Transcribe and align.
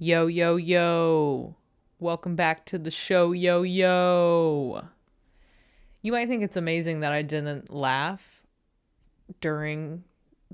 Yo, 0.00 0.28
yo, 0.28 0.54
yo. 0.54 1.56
Welcome 1.98 2.36
back 2.36 2.64
to 2.66 2.78
the 2.78 2.88
show, 2.88 3.32
yo, 3.32 3.62
yo. 3.62 4.84
You 6.02 6.12
might 6.12 6.28
think 6.28 6.44
it's 6.44 6.56
amazing 6.56 7.00
that 7.00 7.10
I 7.10 7.22
didn't 7.22 7.74
laugh 7.74 8.46
during 9.40 10.04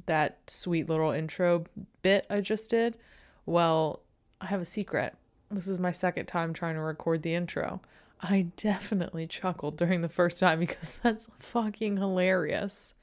that 0.06 0.38
sweet 0.46 0.88
little 0.88 1.10
intro 1.10 1.66
bit 2.00 2.26
I 2.30 2.40
just 2.40 2.70
did. 2.70 2.96
Well, 3.44 4.00
I 4.40 4.46
have 4.46 4.62
a 4.62 4.64
secret. 4.64 5.14
This 5.50 5.68
is 5.68 5.78
my 5.78 5.92
second 5.92 6.24
time 6.24 6.54
trying 6.54 6.76
to 6.76 6.80
record 6.80 7.20
the 7.20 7.34
intro. 7.34 7.82
I 8.22 8.46
definitely 8.56 9.26
chuckled 9.26 9.76
during 9.76 10.00
the 10.00 10.08
first 10.08 10.40
time 10.40 10.58
because 10.60 10.98
that's 11.02 11.28
fucking 11.38 11.98
hilarious. 11.98 12.94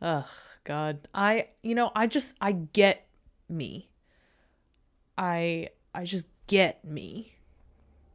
Ugh, 0.00 0.24
God. 0.64 1.08
I, 1.12 1.48
you 1.62 1.74
know, 1.74 1.92
I 1.94 2.06
just, 2.06 2.36
I 2.40 2.52
get 2.52 3.06
me. 3.50 3.90
I, 5.18 5.70
I 5.94 6.04
just 6.04 6.28
get 6.46 6.84
me. 6.84 7.34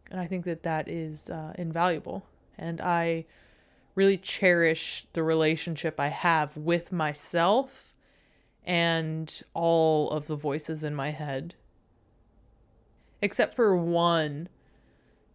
And 0.09 0.19
I 0.19 0.25
think 0.25 0.45
that 0.45 0.63
that 0.63 0.87
is 0.87 1.29
uh, 1.29 1.53
invaluable. 1.57 2.25
And 2.57 2.79
I 2.79 3.25
really 3.95 4.17
cherish 4.17 5.05
the 5.13 5.21
relationship 5.21 5.99
I 5.99 6.07
have 6.07 6.55
with 6.55 6.91
myself 6.91 7.93
and 8.63 9.43
all 9.53 10.09
of 10.09 10.27
the 10.27 10.35
voices 10.35 10.83
in 10.83 10.95
my 10.95 11.11
head. 11.11 11.55
Except 13.21 13.55
for 13.55 13.75
one 13.75 14.49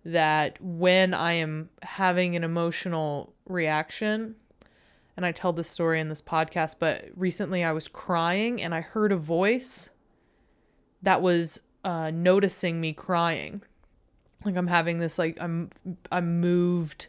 that 0.05 0.61
when 0.63 1.13
I 1.13 1.35
am 1.35 1.69
having 1.83 2.35
an 2.35 2.45
emotional 2.45 3.35
reaction, 3.47 4.37
and 5.17 5.27
I 5.27 5.33
tell 5.33 5.53
this 5.53 5.69
story 5.69 6.01
in 6.01 6.09
this 6.09 6.23
podcast, 6.23 6.77
but 6.79 7.07
recently 7.17 7.65
I 7.65 7.73
was 7.73 7.89
crying 7.89 8.63
and 8.63 8.75
I 8.75 8.81
heard 8.81 9.13
a 9.13 9.17
voice 9.17 9.91
that 11.03 11.23
was 11.23 11.61
uh, 11.85 12.11
noticing 12.11 12.81
me 12.81 12.93
crying. 12.93 13.63
Like 14.45 14.57
I'm 14.57 14.67
having 14.69 14.99
this 14.99 15.19
like 15.19 15.37
I'm 15.41 15.71
I'm 16.13 16.41
moved, 16.41 17.09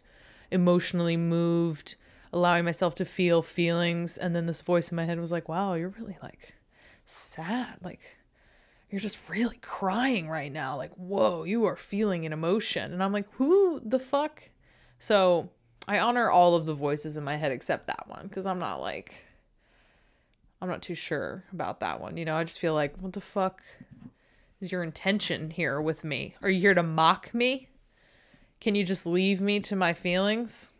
emotionally 0.51 1.17
moved, 1.17 1.95
allowing 2.33 2.65
myself 2.65 2.95
to 2.95 3.05
feel 3.05 3.41
feelings, 3.41 4.17
and 4.17 4.35
then 4.35 4.45
this 4.45 4.61
voice 4.61 4.91
in 4.91 4.95
my 4.95 5.05
head 5.05 5.19
was 5.19 5.31
like, 5.31 5.47
"Wow, 5.47 5.73
you're 5.75 5.89
really 5.89 6.17
like 6.23 6.55
sad. 7.05 7.77
Like 7.83 8.01
you're 8.89 9.01
just 9.01 9.17
really 9.29 9.57
crying 9.57 10.27
right 10.27 10.51
now. 10.51 10.75
Like, 10.75 10.91
whoa, 10.95 11.43
you 11.43 11.65
are 11.65 11.75
feeling 11.75 12.25
an 12.25 12.33
emotion." 12.33 12.93
And 12.93 13.03
I'm 13.03 13.13
like, 13.13 13.27
"Who 13.33 13.79
the 13.85 13.99
fuck?" 13.99 14.49
So 14.97 15.51
I 15.87 15.99
honor 15.99 16.29
all 16.29 16.55
of 16.55 16.65
the 16.65 16.73
voices 16.73 17.15
in 17.15 17.23
my 17.23 17.37
head 17.37 17.51
except 17.51 17.87
that 17.87 18.07
one 18.07 18.27
because 18.27 18.45
I'm 18.45 18.59
not 18.59 18.81
like 18.81 19.28
I'm 20.61 20.69
not 20.69 20.81
too 20.81 20.95
sure 20.95 21.43
about 21.53 21.79
that 21.79 22.01
one. 22.01 22.17
You 22.17 22.25
know, 22.25 22.35
I 22.35 22.43
just 22.43 22.59
feel 22.59 22.73
like, 22.73 22.95
what 22.97 23.13
the 23.13 23.21
fuck 23.21 23.61
is 24.59 24.71
your 24.71 24.83
intention 24.83 25.51
here 25.51 25.79
with 25.79 26.03
me? 26.03 26.35
Are 26.41 26.49
you 26.49 26.59
here 26.59 26.73
to 26.73 26.83
mock 26.83 27.33
me? 27.33 27.69
Can 28.59 28.75
you 28.75 28.83
just 28.83 29.05
leave 29.05 29.39
me 29.39 29.61
to 29.61 29.75
my 29.75 29.93
feelings? 29.93 30.73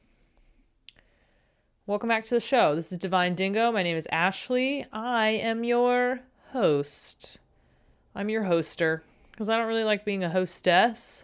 Welcome 1.86 2.10
back 2.10 2.26
to 2.26 2.36
the 2.36 2.42
show. 2.42 2.76
This 2.76 2.92
is 2.92 2.98
Divine 2.98 3.36
Dingo. 3.36 3.72
My 3.72 3.82
name 3.82 3.96
is 3.96 4.08
Ashley. 4.12 4.86
I 4.92 5.30
am 5.30 5.64
your 5.64 6.20
host. 6.52 7.40
I'm 8.14 8.28
your 8.28 8.44
hoster 8.44 9.02
because 9.32 9.48
I 9.48 9.58
don't 9.58 9.68
really 9.68 9.86
like 9.86 10.04
being 10.04 10.24
a 10.24 10.30
hostess. 10.30 11.24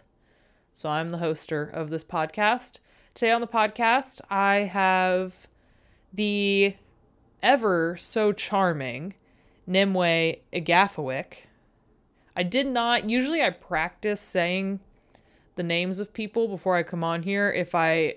So 0.72 0.88
I'm 0.88 1.10
the 1.10 1.18
hoster 1.18 1.72
of 1.72 1.90
this 1.90 2.04
podcast. 2.04 2.78
Today 3.14 3.32
on 3.32 3.42
the 3.42 3.46
podcast, 3.46 4.22
I 4.30 4.70
have 4.72 5.46
the 6.12 6.74
ever 7.42 7.96
so 7.96 8.32
charming 8.32 9.14
Nimue 9.66 10.36
Agafowick. 10.52 11.46
I 12.36 12.42
did 12.42 12.66
not, 12.66 13.08
usually 13.08 13.42
I 13.42 13.50
practice 13.50 14.20
saying 14.20 14.80
the 15.56 15.62
names 15.62 15.98
of 15.98 16.12
people 16.12 16.48
before 16.48 16.76
I 16.76 16.82
come 16.82 17.02
on 17.02 17.22
here 17.22 17.50
if 17.50 17.74
I 17.74 18.16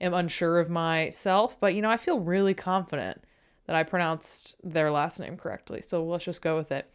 am 0.00 0.14
unsure 0.14 0.58
of 0.58 0.70
myself, 0.70 1.58
but 1.60 1.74
you 1.74 1.82
know, 1.82 1.90
I 1.90 1.96
feel 1.96 2.18
really 2.18 2.54
confident 2.54 3.22
that 3.66 3.76
I 3.76 3.82
pronounced 3.82 4.56
their 4.62 4.90
last 4.90 5.20
name 5.20 5.36
correctly. 5.36 5.82
So 5.82 6.04
let's 6.04 6.24
just 6.24 6.42
go 6.42 6.56
with 6.56 6.72
it. 6.72 6.90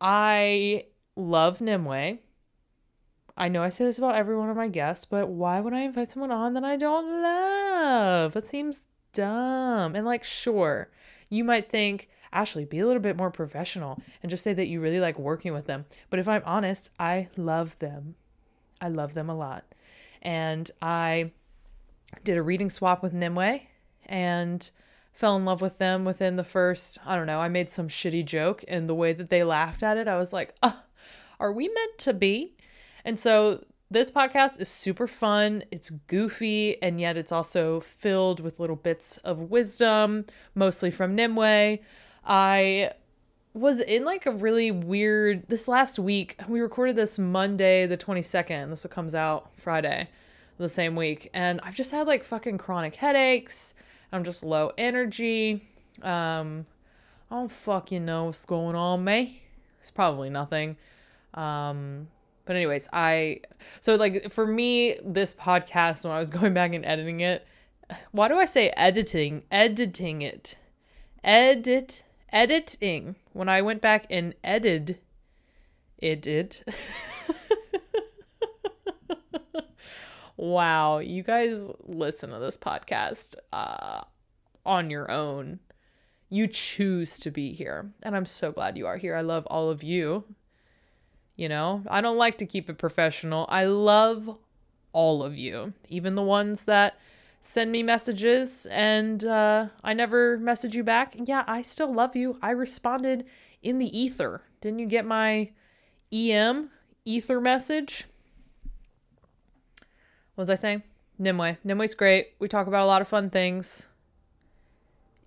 I 0.00 0.84
love 1.16 1.60
Nimue. 1.60 2.18
I 3.36 3.48
know 3.48 3.62
I 3.62 3.68
say 3.70 3.84
this 3.84 3.98
about 3.98 4.16
every 4.16 4.36
one 4.36 4.50
of 4.50 4.56
my 4.56 4.68
guests, 4.68 5.04
but 5.04 5.28
why 5.28 5.60
would 5.60 5.72
I 5.72 5.80
invite 5.80 6.08
someone 6.10 6.30
on 6.30 6.52
that 6.54 6.64
I 6.64 6.76
don't 6.76 7.22
love? 7.22 8.34
That 8.34 8.46
seems 8.46 8.86
dumb. 9.12 9.94
And 9.94 10.06
like, 10.06 10.24
sure, 10.24 10.90
you 11.28 11.44
might 11.44 11.68
think, 11.68 12.08
Ashley, 12.32 12.64
be 12.64 12.78
a 12.78 12.86
little 12.86 13.02
bit 13.02 13.16
more 13.16 13.30
professional 13.30 14.00
and 14.22 14.30
just 14.30 14.44
say 14.44 14.52
that 14.54 14.68
you 14.68 14.80
really 14.80 15.00
like 15.00 15.18
working 15.18 15.52
with 15.52 15.66
them. 15.66 15.86
But 16.10 16.20
if 16.20 16.28
I'm 16.28 16.42
honest, 16.44 16.90
I 16.98 17.28
love 17.36 17.78
them. 17.78 18.14
I 18.80 18.88
love 18.88 19.14
them 19.14 19.28
a 19.28 19.36
lot. 19.36 19.64
And 20.22 20.70
I 20.80 21.32
did 22.24 22.36
a 22.36 22.42
reading 22.42 22.70
swap 22.70 23.02
with 23.02 23.12
Nimue 23.12 23.60
and 24.06 24.70
fell 25.12 25.36
in 25.36 25.44
love 25.44 25.60
with 25.60 25.78
them 25.78 26.04
within 26.04 26.36
the 26.36 26.44
first, 26.44 26.98
I 27.04 27.16
don't 27.16 27.26
know, 27.26 27.40
I 27.40 27.48
made 27.48 27.70
some 27.70 27.88
shitty 27.88 28.24
joke 28.24 28.64
and 28.68 28.88
the 28.88 28.94
way 28.94 29.12
that 29.12 29.28
they 29.28 29.44
laughed 29.44 29.82
at 29.82 29.96
it, 29.96 30.08
I 30.08 30.18
was 30.18 30.32
like, 30.32 30.54
oh, 30.62 30.80
are 31.38 31.52
we 31.52 31.68
meant 31.68 31.98
to 31.98 32.14
be? 32.14 32.54
And 33.04 33.18
so 33.18 33.64
this 33.90 34.10
podcast 34.10 34.60
is 34.60 34.68
super 34.68 35.08
fun. 35.08 35.64
It's 35.72 35.90
goofy, 35.90 36.80
and 36.80 37.00
yet 37.00 37.16
it's 37.16 37.32
also 37.32 37.80
filled 37.80 38.38
with 38.38 38.60
little 38.60 38.76
bits 38.76 39.16
of 39.18 39.50
wisdom, 39.50 40.26
mostly 40.54 40.92
from 40.92 41.16
Nimue. 41.16 41.78
I 42.24 42.92
was 43.52 43.80
in 43.80 44.04
like 44.04 44.26
a 44.26 44.30
really 44.30 44.70
weird 44.70 45.42
this 45.48 45.66
last 45.66 45.98
week. 45.98 46.36
We 46.48 46.60
recorded 46.60 46.94
this 46.94 47.18
Monday, 47.18 47.84
the 47.86 47.96
22nd. 47.96 48.70
This 48.70 48.86
comes 48.88 49.12
out 49.12 49.50
Friday, 49.56 50.08
the 50.56 50.68
same 50.68 50.94
week. 50.94 51.28
And 51.34 51.60
I've 51.64 51.74
just 51.74 51.90
had 51.90 52.06
like 52.06 52.22
fucking 52.22 52.58
chronic 52.58 52.94
headaches. 52.94 53.74
I'm 54.12 54.22
just 54.22 54.44
low 54.44 54.70
energy. 54.78 55.66
Um, 56.00 56.66
I 57.28 57.36
don't 57.36 57.50
fucking 57.50 58.04
know 58.04 58.26
what's 58.26 58.44
going 58.44 58.76
on, 58.76 59.02
me. 59.02 59.42
It's 59.80 59.90
probably 59.90 60.30
nothing. 60.30 60.76
Um, 61.34 62.06
but 62.50 62.56
anyways, 62.56 62.88
I 62.92 63.42
so 63.80 63.94
like 63.94 64.32
for 64.32 64.44
me 64.44 64.96
this 65.04 65.34
podcast 65.34 66.02
when 66.02 66.12
I 66.12 66.18
was 66.18 66.30
going 66.36 66.52
back 66.52 66.74
and 66.74 66.84
editing 66.84 67.20
it, 67.20 67.46
why 68.10 68.26
do 68.26 68.40
I 68.40 68.44
say 68.44 68.70
editing? 68.70 69.44
Editing 69.52 70.22
it. 70.22 70.56
Edit 71.22 72.02
editing. 72.32 73.14
When 73.34 73.48
I 73.48 73.62
went 73.62 73.80
back 73.80 74.06
and 74.10 74.34
edited 74.42 74.98
it 75.98 76.64
wow, 80.36 80.98
you 80.98 81.22
guys 81.22 81.68
listen 81.84 82.30
to 82.30 82.40
this 82.40 82.58
podcast 82.58 83.36
uh 83.52 84.00
on 84.66 84.90
your 84.90 85.08
own. 85.08 85.60
You 86.28 86.48
choose 86.48 87.20
to 87.20 87.30
be 87.30 87.52
here, 87.52 87.92
and 88.02 88.16
I'm 88.16 88.26
so 88.26 88.50
glad 88.50 88.76
you 88.76 88.88
are 88.88 88.96
here. 88.96 89.14
I 89.14 89.20
love 89.20 89.46
all 89.46 89.70
of 89.70 89.84
you. 89.84 90.24
You 91.40 91.48
know, 91.48 91.82
I 91.88 92.02
don't 92.02 92.18
like 92.18 92.36
to 92.36 92.44
keep 92.44 92.68
it 92.68 92.76
professional. 92.76 93.46
I 93.48 93.64
love 93.64 94.36
all 94.92 95.22
of 95.22 95.38
you, 95.38 95.72
even 95.88 96.14
the 96.14 96.22
ones 96.22 96.66
that 96.66 96.98
send 97.40 97.72
me 97.72 97.82
messages 97.82 98.66
and 98.66 99.24
uh, 99.24 99.68
I 99.82 99.94
never 99.94 100.36
message 100.36 100.74
you 100.74 100.84
back. 100.84 101.16
Yeah, 101.16 101.44
I 101.46 101.62
still 101.62 101.94
love 101.94 102.14
you. 102.14 102.38
I 102.42 102.50
responded 102.50 103.24
in 103.62 103.78
the 103.78 103.98
ether. 103.98 104.42
Didn't 104.60 104.80
you 104.80 104.86
get 104.86 105.06
my 105.06 105.52
EM 106.12 106.68
ether 107.06 107.40
message? 107.40 108.04
What 110.34 110.42
was 110.42 110.50
I 110.50 110.56
saying? 110.56 110.82
Nimue. 111.18 111.56
Nimue's 111.64 111.94
great. 111.94 112.34
We 112.38 112.48
talk 112.48 112.66
about 112.66 112.84
a 112.84 112.86
lot 112.86 113.00
of 113.00 113.08
fun 113.08 113.30
things. 113.30 113.86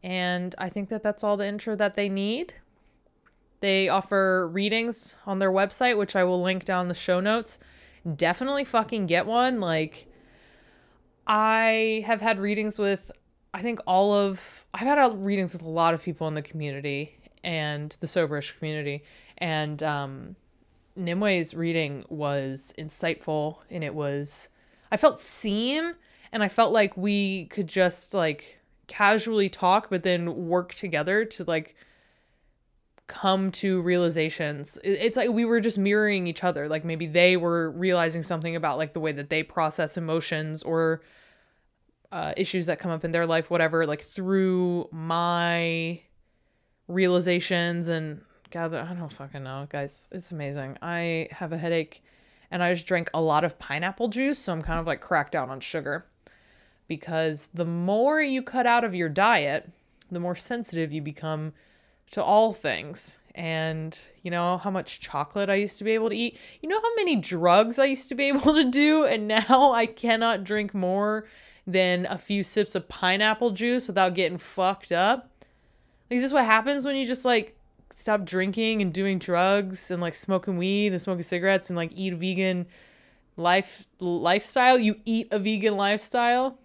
And 0.03 0.53
I 0.59 0.69
think 0.69 0.89
that 0.89 1.01
that's 1.01 1.23
all 1.23 1.37
the 1.37 1.47
intro 1.47 1.75
that 1.75 1.95
they 1.95 2.07
need. 2.07 2.53
They 3.63 3.87
offer 3.87 4.49
readings 4.51 5.15
on 5.25 5.39
their 5.39 5.49
website, 5.49 5.97
which 5.97 6.17
I 6.17 6.25
will 6.25 6.43
link 6.43 6.65
down 6.65 6.89
the 6.89 6.93
show 6.93 7.21
notes. 7.21 7.59
Definitely 8.17 8.65
fucking 8.65 9.05
get 9.05 9.25
one. 9.25 9.61
Like, 9.61 10.07
I 11.25 12.03
have 12.05 12.19
had 12.19 12.39
readings 12.39 12.77
with, 12.77 13.09
I 13.53 13.61
think 13.61 13.79
all 13.87 14.11
of, 14.11 14.65
I've 14.73 14.81
had 14.81 15.23
readings 15.23 15.53
with 15.53 15.61
a 15.61 15.69
lot 15.69 15.93
of 15.93 16.03
people 16.03 16.27
in 16.27 16.33
the 16.33 16.41
community 16.41 17.15
and 17.41 17.95
the 18.01 18.07
soberish 18.07 18.53
community. 18.57 19.05
And 19.37 19.81
um, 19.81 20.35
Nimue's 20.97 21.53
reading 21.53 22.03
was 22.09 22.73
insightful 22.77 23.59
and 23.69 23.81
it 23.81 23.95
was, 23.95 24.49
I 24.91 24.97
felt 24.97 25.21
seen 25.21 25.95
and 26.33 26.43
I 26.43 26.49
felt 26.49 26.73
like 26.73 26.97
we 26.97 27.45
could 27.45 27.67
just 27.67 28.13
like 28.13 28.59
casually 28.87 29.47
talk, 29.47 29.89
but 29.89 30.03
then 30.03 30.49
work 30.49 30.73
together 30.73 31.23
to 31.23 31.45
like, 31.45 31.77
come 33.07 33.51
to 33.51 33.81
realizations. 33.81 34.79
It's 34.83 35.17
like 35.17 35.29
we 35.29 35.45
were 35.45 35.59
just 35.59 35.77
mirroring 35.77 36.27
each 36.27 36.43
other. 36.43 36.67
Like 36.67 36.85
maybe 36.85 37.05
they 37.05 37.37
were 37.37 37.71
realizing 37.71 38.23
something 38.23 38.55
about 38.55 38.77
like 38.77 38.93
the 38.93 38.99
way 38.99 39.11
that 39.11 39.29
they 39.29 39.43
process 39.43 39.97
emotions 39.97 40.63
or 40.63 41.01
uh, 42.11 42.33
issues 42.37 42.67
that 42.67 42.79
come 42.79 42.91
up 42.91 43.03
in 43.03 43.11
their 43.11 43.25
life, 43.25 43.49
whatever, 43.49 43.85
like 43.85 44.03
through 44.03 44.87
my 44.91 45.99
realizations 46.87 47.87
and 47.87 48.21
gather. 48.51 48.79
I 48.79 48.93
don't 48.93 49.11
fucking 49.11 49.43
know, 49.43 49.67
guys. 49.69 50.07
It's 50.11 50.31
amazing. 50.31 50.77
I 50.81 51.27
have 51.31 51.51
a 51.51 51.57
headache, 51.57 52.03
and 52.51 52.63
I 52.63 52.73
just 52.73 52.85
drank 52.85 53.09
a 53.13 53.21
lot 53.21 53.43
of 53.43 53.57
pineapple 53.57 54.09
juice, 54.09 54.39
so 54.39 54.53
I'm 54.53 54.61
kind 54.61 54.79
of 54.79 54.85
like 54.85 55.01
cracked 55.01 55.35
out 55.35 55.49
on 55.49 55.59
sugar. 55.59 56.05
Because 56.87 57.49
the 57.53 57.65
more 57.65 58.21
you 58.21 58.43
cut 58.43 58.67
out 58.67 58.83
of 58.83 58.93
your 58.93 59.09
diet, 59.09 59.71
the 60.11 60.19
more 60.19 60.35
sensitive 60.35 60.91
you 60.91 61.01
become 61.01 61.53
to 62.11 62.23
all 62.23 62.53
things. 62.53 63.19
And 63.35 63.99
you 64.21 64.29
know 64.29 64.57
how 64.57 64.69
much 64.69 64.99
chocolate 64.99 65.49
I 65.49 65.55
used 65.55 65.77
to 65.79 65.83
be 65.83 65.91
able 65.91 66.09
to 66.09 66.15
eat? 66.15 66.37
You 66.61 66.69
know 66.69 66.79
how 66.81 66.95
many 66.95 67.15
drugs 67.15 67.79
I 67.79 67.85
used 67.85 68.09
to 68.09 68.15
be 68.15 68.23
able 68.27 68.53
to 68.53 68.69
do? 68.69 69.05
And 69.05 69.27
now 69.27 69.71
I 69.73 69.85
cannot 69.85 70.43
drink 70.43 70.73
more 70.73 71.25
than 71.65 72.05
a 72.05 72.17
few 72.17 72.43
sips 72.43 72.75
of 72.75 72.89
pineapple 72.89 73.51
juice 73.51 73.87
without 73.87 74.13
getting 74.13 74.37
fucked 74.37 74.91
up. 74.91 75.29
Like, 76.09 76.17
is 76.17 76.23
this 76.23 76.33
what 76.33 76.45
happens 76.45 76.85
when 76.85 76.95
you 76.95 77.05
just 77.05 77.25
like 77.25 77.57
stop 77.89 78.25
drinking 78.25 78.81
and 78.81 78.93
doing 78.93 79.17
drugs 79.19 79.89
and 79.89 80.01
like 80.01 80.15
smoking 80.15 80.57
weed 80.57 80.91
and 80.91 81.01
smoking 81.01 81.23
cigarettes 81.23 81.69
and 81.69 81.77
like 81.77 81.91
eat 81.95 82.13
a 82.13 82.15
vegan 82.17 82.67
life 83.37 83.87
lifestyle? 83.99 84.77
You 84.77 84.97
eat 85.05 85.27
a 85.31 85.39
vegan 85.39 85.77
lifestyle? 85.77 86.59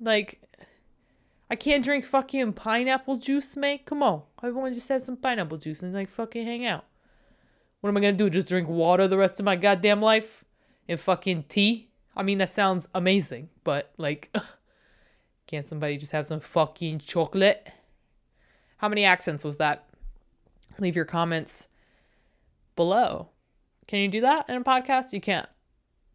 Like, 0.00 0.40
I 1.50 1.56
can't 1.56 1.84
drink 1.84 2.04
fucking 2.04 2.52
pineapple 2.52 3.16
juice, 3.16 3.56
mate. 3.56 3.84
Come 3.84 4.04
on. 4.04 4.22
I 4.40 4.50
want 4.50 4.72
to 4.72 4.76
just 4.76 4.88
have 4.88 5.02
some 5.02 5.16
pineapple 5.16 5.58
juice 5.58 5.82
and 5.82 5.92
like 5.92 6.08
fucking 6.08 6.46
hang 6.46 6.64
out. 6.64 6.84
What 7.80 7.90
am 7.90 7.96
I 7.96 8.00
gonna 8.00 8.12
do? 8.12 8.30
Just 8.30 8.46
drink 8.46 8.68
water 8.68 9.08
the 9.08 9.18
rest 9.18 9.40
of 9.40 9.44
my 9.44 9.56
goddamn 9.56 10.00
life? 10.00 10.44
And 10.88 11.00
fucking 11.00 11.44
tea? 11.48 11.88
I 12.16 12.22
mean, 12.22 12.38
that 12.38 12.50
sounds 12.50 12.88
amazing, 12.94 13.48
but 13.64 13.92
like, 13.96 14.34
can't 15.46 15.66
somebody 15.66 15.96
just 15.96 16.12
have 16.12 16.26
some 16.26 16.40
fucking 16.40 17.00
chocolate? 17.00 17.68
How 18.76 18.88
many 18.88 19.04
accents 19.04 19.44
was 19.44 19.56
that? 19.56 19.88
Leave 20.78 20.96
your 20.96 21.04
comments 21.04 21.68
below. 22.76 23.30
Can 23.86 23.98
you 23.98 24.08
do 24.08 24.20
that 24.20 24.48
in 24.48 24.56
a 24.56 24.64
podcast? 24.64 25.12
You 25.12 25.20
can't. 25.20 25.48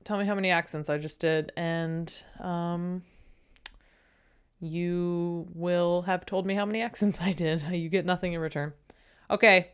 Tell 0.05 0.17
me 0.17 0.25
how 0.25 0.35
many 0.35 0.49
accents 0.49 0.89
I 0.89 0.97
just 0.97 1.19
did, 1.19 1.51
and 1.57 2.23
um, 2.39 3.01
you 4.65 5.47
will 5.53 6.03
have 6.03 6.25
told 6.25 6.45
me 6.45 6.55
how 6.55 6.65
many 6.65 6.81
accents 6.81 7.19
I 7.21 7.33
did. 7.33 7.63
You 7.71 7.89
get 7.89 8.05
nothing 8.05 8.33
in 8.33 8.39
return. 8.39 8.73
Okay. 9.29 9.71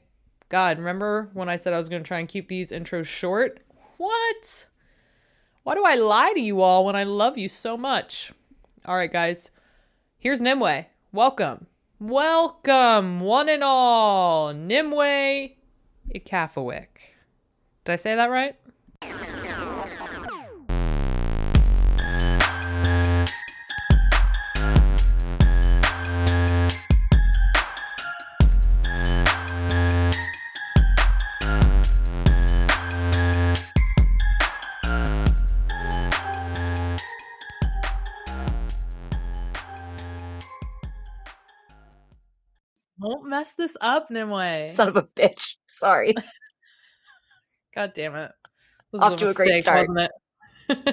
God, 0.50 0.78
remember 0.78 1.30
when 1.34 1.48
I 1.48 1.56
said 1.56 1.74
I 1.74 1.78
was 1.78 1.88
going 1.88 2.04
to 2.04 2.08
try 2.08 2.20
and 2.20 2.28
keep 2.28 2.50
these 2.50 2.72
intros 2.72 3.06
short? 3.06 3.62
What? 3.98 4.68
Why 5.64 5.76
do 5.76 5.86
I 5.86 5.96
lie 5.96 6.34
to 6.34 6.42
you 6.42 6.62
all 6.62 6.86
when 6.86 6.96
I 6.96 7.04
love 7.04 7.38
you 7.38 7.48
so 7.48 7.78
much? 7.78 8.34
All 8.86 8.96
right, 8.96 9.12
guys. 9.12 9.52
Here's 10.18 10.42
Nimue. 10.42 10.86
Welcome. 11.14 11.68
Welcome, 12.00 13.20
one 13.20 13.48
and 13.48 13.64
all. 13.64 14.54
Nimue 14.54 15.52
Ikafawik. 16.14 16.88
Did 17.86 17.94
I 17.94 17.96
say 17.96 18.16
that 18.16 18.30
right? 18.30 18.56
Mess 43.42 43.54
this 43.58 43.76
up, 43.82 44.12
Nimue. 44.12 44.72
Son 44.76 44.88
of 44.88 44.98
a 44.98 45.02
bitch. 45.02 45.56
Sorry. 45.66 46.14
God 47.76 47.92
damn 47.96 48.14
it. 48.14 48.30
This 48.94 49.02
Off 49.02 49.18
to 49.18 49.26
a, 49.26 49.28
mistake, 49.30 49.66
a 49.68 49.86
great 49.88 50.10
start. 50.70 50.86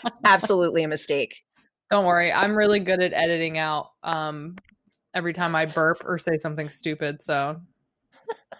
Absolutely 0.24 0.82
a 0.82 0.88
mistake. 0.88 1.36
Don't 1.92 2.06
worry. 2.06 2.32
I'm 2.32 2.56
really 2.56 2.80
good 2.80 3.00
at 3.00 3.12
editing 3.12 3.56
out 3.56 3.90
um, 4.02 4.56
every 5.14 5.32
time 5.32 5.54
I 5.54 5.66
burp 5.66 5.98
or 6.04 6.18
say 6.18 6.38
something 6.38 6.68
stupid. 6.68 7.22
So 7.22 7.60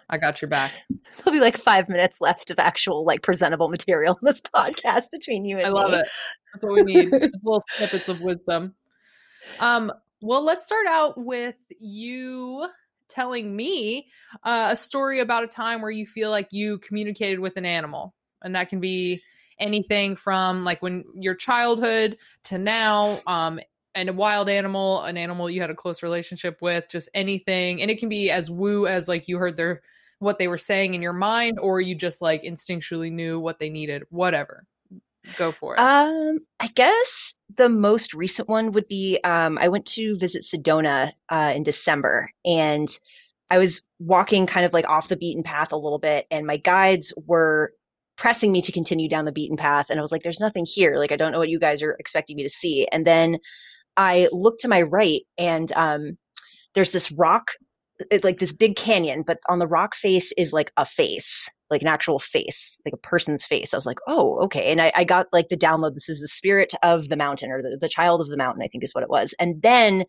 I 0.09 0.17
got 0.17 0.41
your 0.41 0.47
back. 0.47 0.73
There'll 1.17 1.37
be 1.37 1.41
like 1.41 1.57
five 1.57 1.89
minutes 1.89 2.21
left 2.21 2.49
of 2.49 2.59
actual 2.59 3.03
like 3.03 3.23
presentable 3.23 3.67
material 3.67 4.17
in 4.21 4.25
this 4.25 4.39
podcast 4.39 5.11
between 5.11 5.43
you 5.43 5.57
and 5.57 5.65
me. 5.65 5.69
I 5.69 5.81
love 5.83 5.91
me. 5.91 5.97
it. 5.97 6.07
That's 6.53 6.63
what 6.63 6.75
we 6.75 6.83
need. 6.83 7.11
little 7.43 7.61
snippets 7.75 8.07
of 8.07 8.21
wisdom. 8.21 8.73
Um, 9.59 9.91
well, 10.23 10.41
let's 10.41 10.65
start 10.65 10.87
out 10.87 11.17
with 11.17 11.57
you 11.79 12.65
telling 13.09 13.53
me 13.53 14.07
uh, 14.43 14.69
a 14.71 14.75
story 14.75 15.19
about 15.19 15.43
a 15.43 15.47
time 15.47 15.81
where 15.81 15.91
you 15.91 16.07
feel 16.07 16.29
like 16.29 16.47
you 16.51 16.77
communicated 16.77 17.39
with 17.39 17.57
an 17.57 17.65
animal. 17.65 18.15
And 18.41 18.55
that 18.55 18.69
can 18.69 18.79
be 18.79 19.21
anything 19.59 20.15
from 20.15 20.63
like 20.63 20.81
when 20.81 21.03
your 21.13 21.35
childhood 21.35 22.17
to 22.45 22.57
now, 22.57 23.19
um, 23.27 23.59
and 23.95 24.09
a 24.09 24.13
wild 24.13 24.47
animal, 24.47 25.01
an 25.03 25.17
animal 25.17 25.49
you 25.49 25.59
had 25.59 25.69
a 25.69 25.75
close 25.75 26.01
relationship 26.01 26.61
with, 26.61 26.85
just 26.89 27.09
anything. 27.13 27.81
And 27.81 27.91
it 27.91 27.99
can 27.99 28.07
be 28.07 28.31
as 28.31 28.49
woo 28.49 28.87
as 28.87 29.09
like 29.09 29.27
you 29.27 29.37
heard 29.37 29.57
their 29.57 29.81
what 30.19 30.39
they 30.39 30.47
were 30.47 30.57
saying 30.57 30.93
in 30.93 31.01
your 31.01 31.11
mind, 31.11 31.59
or 31.59 31.81
you 31.81 31.95
just 31.95 32.21
like 32.21 32.43
instinctually 32.43 33.11
knew 33.11 33.41
what 33.41 33.59
they 33.59 33.69
needed, 33.69 34.03
whatever. 34.09 34.65
Go 35.37 35.51
for 35.51 35.75
it. 35.75 35.79
Um, 35.79 36.39
I 36.59 36.67
guess 36.67 37.35
the 37.57 37.69
most 37.69 38.13
recent 38.13 38.49
one 38.49 38.71
would 38.73 38.87
be 38.87 39.19
um, 39.23 39.57
I 39.57 39.69
went 39.69 39.85
to 39.87 40.17
visit 40.17 40.43
Sedona 40.43 41.13
uh, 41.29 41.53
in 41.55 41.63
December, 41.63 42.29
and 42.45 42.89
I 43.49 43.57
was 43.57 43.85
walking 43.99 44.47
kind 44.47 44.65
of 44.65 44.73
like 44.73 44.87
off 44.87 45.07
the 45.07 45.15
beaten 45.15 45.43
path 45.43 45.71
a 45.71 45.77
little 45.77 45.99
bit, 45.99 46.25
and 46.29 46.45
my 46.45 46.57
guides 46.57 47.13
were 47.15 47.73
pressing 48.17 48.51
me 48.51 48.61
to 48.61 48.71
continue 48.71 49.09
down 49.09 49.25
the 49.25 49.31
beaten 49.31 49.57
path, 49.57 49.89
and 49.89 49.99
I 49.99 50.01
was 50.01 50.11
like, 50.11 50.23
"There's 50.23 50.39
nothing 50.39 50.65
here. 50.67 50.97
Like, 50.97 51.11
I 51.11 51.15
don't 51.15 51.31
know 51.31 51.39
what 51.39 51.49
you 51.49 51.59
guys 51.59 51.81
are 51.81 51.95
expecting 51.99 52.35
me 52.35 52.43
to 52.43 52.49
see." 52.49 52.87
And 52.91 53.05
then 53.05 53.37
I 53.95 54.27
looked 54.31 54.61
to 54.61 54.67
my 54.67 54.81
right, 54.81 55.21
and 55.37 55.71
um, 55.73 56.17
there's 56.75 56.91
this 56.91 57.11
rock 57.11 57.51
it, 58.11 58.23
like 58.23 58.39
this 58.39 58.53
big 58.53 58.75
canyon, 58.75 59.23
but 59.25 59.39
on 59.49 59.59
the 59.59 59.67
rock 59.67 59.95
face 59.95 60.31
is 60.37 60.53
like 60.53 60.71
a 60.77 60.85
face, 60.85 61.49
like 61.69 61.81
an 61.81 61.87
actual 61.87 62.19
face, 62.19 62.79
like 62.85 62.93
a 62.93 63.07
person's 63.07 63.45
face. 63.45 63.73
I 63.73 63.77
was 63.77 63.85
like, 63.85 63.99
oh, 64.07 64.43
okay. 64.45 64.71
And 64.71 64.81
I, 64.81 64.91
I 64.95 65.03
got 65.03 65.27
like 65.31 65.49
the 65.49 65.57
download. 65.57 65.93
This 65.93 66.09
is 66.09 66.19
the 66.19 66.27
spirit 66.27 66.73
of 66.81 67.07
the 67.07 67.15
mountain 67.15 67.51
or 67.51 67.61
the, 67.61 67.77
the 67.79 67.89
child 67.89 68.21
of 68.21 68.27
the 68.27 68.37
mountain, 68.37 68.63
I 68.63 68.67
think 68.67 68.83
is 68.83 68.93
what 68.93 69.03
it 69.03 69.09
was. 69.09 69.33
And 69.39 69.61
then 69.61 70.05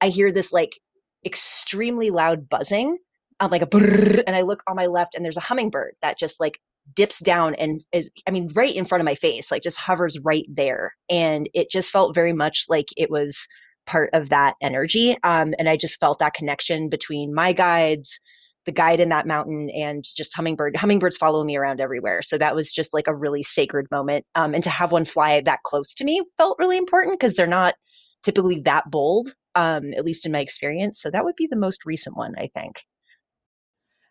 I 0.00 0.08
hear 0.08 0.32
this 0.32 0.52
like 0.52 0.78
extremely 1.24 2.10
loud 2.10 2.48
buzzing, 2.48 2.96
um, 3.40 3.50
like 3.50 3.62
a 3.62 3.66
brrr, 3.66 4.22
and 4.26 4.36
I 4.36 4.42
look 4.42 4.62
on 4.66 4.76
my 4.76 4.86
left 4.86 5.14
and 5.14 5.24
there's 5.24 5.36
a 5.36 5.40
hummingbird 5.40 5.94
that 6.02 6.18
just 6.18 6.40
like 6.40 6.54
dips 6.94 7.18
down 7.18 7.54
and 7.56 7.82
is, 7.92 8.10
I 8.26 8.30
mean, 8.30 8.50
right 8.54 8.74
in 8.74 8.84
front 8.84 9.00
of 9.00 9.04
my 9.04 9.14
face, 9.14 9.50
like 9.50 9.62
just 9.62 9.78
hovers 9.78 10.18
right 10.24 10.46
there. 10.48 10.94
And 11.10 11.48
it 11.52 11.70
just 11.70 11.90
felt 11.90 12.14
very 12.14 12.32
much 12.32 12.64
like 12.68 12.86
it 12.96 13.10
was 13.10 13.46
part 13.88 14.10
of 14.12 14.28
that 14.28 14.54
energy. 14.60 15.16
Um, 15.24 15.54
and 15.58 15.68
I 15.68 15.76
just 15.76 15.98
felt 15.98 16.18
that 16.20 16.34
connection 16.34 16.90
between 16.90 17.34
my 17.34 17.52
guides, 17.52 18.20
the 18.66 18.72
guide 18.72 19.00
in 19.00 19.08
that 19.08 19.26
mountain, 19.26 19.70
and 19.70 20.04
just 20.04 20.36
hummingbird. 20.36 20.76
Hummingbirds 20.76 21.16
follow 21.16 21.42
me 21.42 21.56
around 21.56 21.80
everywhere. 21.80 22.20
So 22.22 22.36
that 22.36 22.54
was 22.54 22.70
just 22.70 22.92
like 22.92 23.08
a 23.08 23.14
really 23.14 23.42
sacred 23.42 23.86
moment. 23.90 24.26
Um, 24.34 24.54
and 24.54 24.62
to 24.64 24.70
have 24.70 24.92
one 24.92 25.06
fly 25.06 25.40
that 25.40 25.62
close 25.64 25.94
to 25.94 26.04
me 26.04 26.22
felt 26.36 26.58
really 26.58 26.76
important 26.76 27.18
because 27.18 27.34
they're 27.34 27.46
not 27.46 27.74
typically 28.22 28.60
that 28.60 28.90
bold, 28.90 29.34
um, 29.54 29.94
at 29.94 30.04
least 30.04 30.26
in 30.26 30.32
my 30.32 30.40
experience. 30.40 31.00
So 31.00 31.10
that 31.10 31.24
would 31.24 31.36
be 31.36 31.48
the 31.50 31.56
most 31.56 31.86
recent 31.86 32.16
one, 32.16 32.34
I 32.36 32.50
think. 32.54 32.84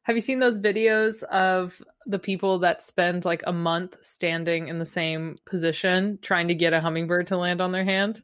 Have 0.04 0.16
you 0.16 0.22
seen 0.22 0.40
those 0.40 0.60
videos 0.60 1.22
of 1.24 1.82
the 2.06 2.18
people 2.18 2.60
that 2.60 2.82
spend 2.82 3.26
like 3.26 3.44
a 3.46 3.54
month 3.54 3.98
standing 4.02 4.70
in 4.70 4.80
the 4.80 4.86
same 4.86 5.38
position 5.46 6.18
trying 6.22 6.48
to 6.48 6.56
get 6.56 6.74
a 6.74 6.80
hummingbird 6.80 7.28
to 7.28 7.38
land 7.38 7.62
on 7.62 7.74
their 7.74 7.84
hand? 7.84 8.24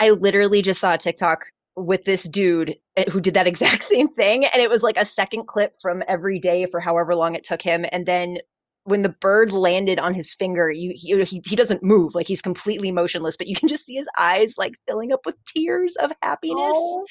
I 0.00 0.10
literally 0.10 0.62
just 0.62 0.80
saw 0.80 0.94
a 0.94 0.98
TikTok 0.98 1.44
with 1.76 2.04
this 2.04 2.24
dude 2.24 2.76
eh, 2.96 3.10
who 3.10 3.20
did 3.20 3.34
that 3.34 3.46
exact 3.52 3.84
same 3.84 4.08
thing. 4.08 4.44
And 4.44 4.62
it 4.62 4.70
was 4.70 4.82
like 4.82 4.96
a 4.96 5.04
second 5.04 5.46
clip 5.46 5.74
from 5.80 6.02
every 6.08 6.38
day 6.38 6.66
for 6.66 6.80
however 6.80 7.14
long 7.14 7.34
it 7.34 7.44
took 7.44 7.62
him. 7.62 7.84
And 7.92 8.06
then 8.06 8.38
when 8.84 9.02
the 9.02 9.08
bird 9.08 9.52
landed 9.52 10.00
on 10.00 10.12
his 10.12 10.34
finger, 10.34 10.70
you, 10.70 10.92
he, 10.96 11.40
he 11.46 11.56
doesn't 11.56 11.84
move, 11.84 12.14
like 12.14 12.26
he's 12.26 12.42
completely 12.42 12.90
motionless, 12.90 13.36
but 13.36 13.46
you 13.46 13.54
can 13.54 13.68
just 13.68 13.86
see 13.86 13.94
his 13.94 14.08
eyes 14.18 14.54
like 14.58 14.72
filling 14.88 15.12
up 15.12 15.20
with 15.24 15.36
tears 15.44 15.94
of 15.96 16.12
happiness. 16.20 16.56
Oh. 16.74 17.06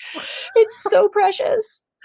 It's 0.56 0.84
so 0.84 1.10
precious. 1.10 1.86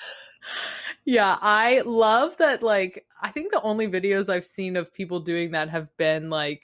Yeah, 1.09 1.39
I 1.41 1.83
love 1.85 2.37
that. 2.39 2.65
Like, 2.65 3.05
I 3.23 3.31
think 3.31 3.53
the 3.53 3.63
only 3.63 3.87
videos 3.87 4.29
I've 4.29 4.45
seen 4.45 4.77
of 4.77 4.93
people 4.93 5.21
doing 5.21 5.53
that 5.53 5.69
have 5.69 5.89
been 5.97 6.31
like, 6.31 6.63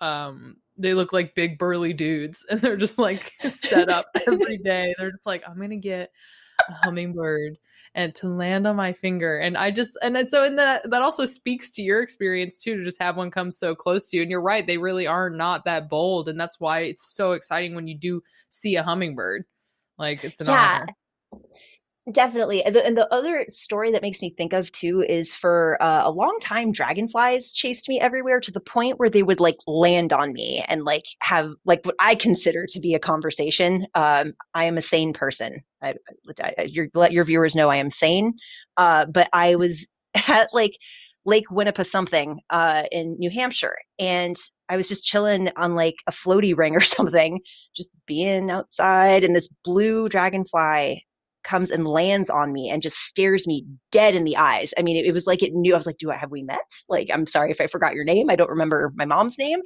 um, 0.00 0.56
they 0.78 0.94
look 0.94 1.12
like 1.12 1.34
big 1.34 1.58
burly 1.58 1.92
dudes 1.92 2.44
and 2.48 2.60
they're 2.60 2.76
just 2.76 2.98
like 2.98 3.32
set 3.64 3.88
up 3.88 4.06
every 4.26 4.58
day. 4.58 4.94
They're 4.98 5.10
just 5.10 5.26
like, 5.26 5.42
I'm 5.46 5.60
gonna 5.60 5.76
get 5.76 6.10
a 6.68 6.72
hummingbird 6.84 7.58
and 7.94 8.14
to 8.16 8.28
land 8.28 8.66
on 8.66 8.76
my 8.76 8.92
finger. 8.92 9.38
And 9.38 9.56
I 9.56 9.70
just 9.70 9.98
and 10.02 10.14
then 10.14 10.28
so 10.28 10.44
and 10.44 10.58
that 10.58 10.84
uh, 10.84 10.88
that 10.88 11.02
also 11.02 11.24
speaks 11.26 11.70
to 11.72 11.82
your 11.82 12.02
experience 12.02 12.62
too, 12.62 12.76
to 12.76 12.84
just 12.84 13.00
have 13.02 13.16
one 13.16 13.30
come 13.30 13.50
so 13.50 13.74
close 13.74 14.10
to 14.10 14.16
you. 14.16 14.22
And 14.22 14.30
you're 14.30 14.42
right, 14.42 14.66
they 14.66 14.78
really 14.78 15.06
are 15.06 15.30
not 15.30 15.64
that 15.64 15.88
bold. 15.88 16.28
And 16.28 16.38
that's 16.38 16.60
why 16.60 16.80
it's 16.80 17.14
so 17.14 17.32
exciting 17.32 17.74
when 17.74 17.88
you 17.88 17.96
do 17.96 18.22
see 18.50 18.76
a 18.76 18.82
hummingbird. 18.82 19.44
Like 19.98 20.24
it's 20.24 20.40
an 20.40 20.46
yeah. 20.46 20.80
honor. 20.82 20.94
Definitely. 22.10 22.64
And 22.64 22.74
the, 22.74 22.86
and 22.86 22.96
the 22.96 23.12
other 23.12 23.44
story 23.50 23.92
that 23.92 24.00
makes 24.00 24.22
me 24.22 24.30
think 24.30 24.54
of 24.54 24.72
too 24.72 25.04
is 25.06 25.36
for 25.36 25.76
uh, 25.82 26.08
a 26.08 26.10
long 26.10 26.38
time, 26.40 26.72
dragonflies 26.72 27.52
chased 27.52 27.86
me 27.86 28.00
everywhere 28.00 28.40
to 28.40 28.50
the 28.50 28.60
point 28.60 28.98
where 28.98 29.10
they 29.10 29.22
would 29.22 29.40
like 29.40 29.56
land 29.66 30.14
on 30.14 30.32
me 30.32 30.64
and 30.66 30.84
like 30.84 31.04
have 31.20 31.50
like 31.66 31.84
what 31.84 31.96
I 31.98 32.14
consider 32.14 32.66
to 32.70 32.80
be 32.80 32.94
a 32.94 32.98
conversation. 32.98 33.86
Um, 33.94 34.32
I 34.54 34.64
am 34.64 34.78
a 34.78 34.82
sane 34.82 35.12
person. 35.12 35.60
I, 35.82 35.96
I, 36.40 36.62
your, 36.62 36.88
let 36.94 37.12
your 37.12 37.24
viewers 37.24 37.54
know 37.54 37.68
I 37.68 37.76
am 37.76 37.90
sane. 37.90 38.34
Uh, 38.78 39.04
but 39.04 39.28
I 39.34 39.56
was 39.56 39.86
at 40.28 40.54
like 40.54 40.78
Lake 41.26 41.48
Winnipesaukee 41.50 42.36
uh, 42.48 42.84
in 42.90 43.16
New 43.18 43.28
Hampshire, 43.30 43.76
and 43.98 44.36
I 44.70 44.76
was 44.76 44.88
just 44.88 45.04
chilling 45.04 45.50
on 45.56 45.74
like 45.74 45.96
a 46.06 46.12
floaty 46.12 46.56
ring 46.56 46.74
or 46.76 46.80
something, 46.80 47.40
just 47.76 47.92
being 48.06 48.50
outside, 48.50 49.24
and 49.24 49.36
this 49.36 49.48
blue 49.62 50.08
dragonfly 50.08 51.04
comes 51.48 51.70
and 51.70 51.88
lands 51.88 52.28
on 52.28 52.52
me 52.52 52.68
and 52.68 52.82
just 52.82 52.98
stares 52.98 53.46
me 53.46 53.64
dead 53.90 54.14
in 54.14 54.24
the 54.24 54.36
eyes. 54.36 54.74
I 54.78 54.82
mean, 54.82 54.96
it, 54.96 55.06
it, 55.06 55.12
was 55.12 55.26
like 55.26 55.42
it 55.42 55.54
knew. 55.54 55.72
I 55.72 55.76
was 55.76 55.86
like, 55.86 55.98
"Do 55.98 56.10
I 56.10 56.16
have 56.16 56.30
we 56.30 56.42
met?" 56.42 56.58
Like, 56.88 57.08
I'm 57.12 57.26
sorry 57.26 57.50
if 57.50 57.60
I 57.60 57.66
forgot 57.66 57.94
your 57.94 58.04
name. 58.04 58.28
I 58.28 58.36
don't 58.36 58.50
remember 58.50 58.92
my 58.94 59.06
mom's 59.06 59.38
name. 59.38 59.60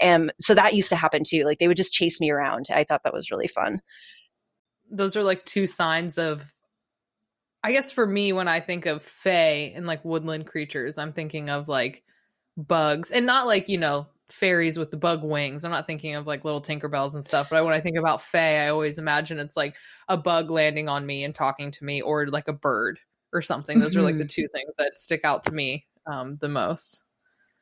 And 0.00 0.32
so 0.40 0.54
that 0.54 0.74
used 0.74 0.88
to 0.88 0.96
happen 0.96 1.22
too. 1.24 1.44
Like 1.44 1.58
they 1.58 1.68
would 1.68 1.76
just 1.76 1.92
chase 1.92 2.20
me 2.20 2.30
around. 2.30 2.66
I 2.70 2.84
thought 2.84 3.02
that 3.04 3.14
was 3.14 3.30
really 3.30 3.48
fun. 3.48 3.80
Those 4.90 5.16
are 5.16 5.22
like 5.22 5.44
two 5.44 5.66
signs 5.66 6.18
of. 6.18 6.42
I 7.62 7.72
guess 7.72 7.90
for 7.90 8.06
me, 8.06 8.32
when 8.32 8.48
I 8.48 8.60
think 8.60 8.86
of 8.86 9.02
fae 9.02 9.72
and 9.74 9.86
like 9.86 10.04
woodland 10.04 10.46
creatures, 10.46 10.98
I'm 10.98 11.12
thinking 11.12 11.50
of 11.50 11.68
like 11.68 12.02
bugs 12.56 13.10
and 13.12 13.26
not 13.26 13.46
like 13.46 13.68
you 13.68 13.78
know 13.78 14.08
fairies 14.30 14.78
with 14.78 14.90
the 14.90 14.96
bug 14.96 15.24
wings. 15.24 15.64
I'm 15.64 15.70
not 15.70 15.86
thinking 15.86 16.14
of 16.14 16.26
like 16.26 16.44
little 16.44 16.60
Tinkerbells 16.60 17.14
and 17.14 17.24
stuff, 17.24 17.48
but 17.50 17.64
when 17.64 17.74
I 17.74 17.80
think 17.80 17.96
about 17.96 18.22
Fae, 18.22 18.66
I 18.66 18.68
always 18.68 18.98
imagine 18.98 19.38
it's 19.38 19.56
like 19.56 19.74
a 20.08 20.16
bug 20.16 20.50
landing 20.50 20.88
on 20.88 21.06
me 21.06 21.24
and 21.24 21.34
talking 21.34 21.70
to 21.72 21.84
me, 21.84 22.02
or 22.02 22.26
like 22.26 22.48
a 22.48 22.52
bird 22.52 22.98
or 23.32 23.42
something. 23.42 23.78
Those 23.78 23.92
mm-hmm. 23.92 24.00
are 24.00 24.04
like 24.04 24.18
the 24.18 24.24
mm-hmm. 24.24 24.42
two 24.42 24.48
things 24.48 24.70
that 24.78 24.98
stick 24.98 25.22
out 25.24 25.44
to 25.44 25.52
me 25.52 25.86
um, 26.06 26.38
the 26.40 26.48
most. 26.48 27.02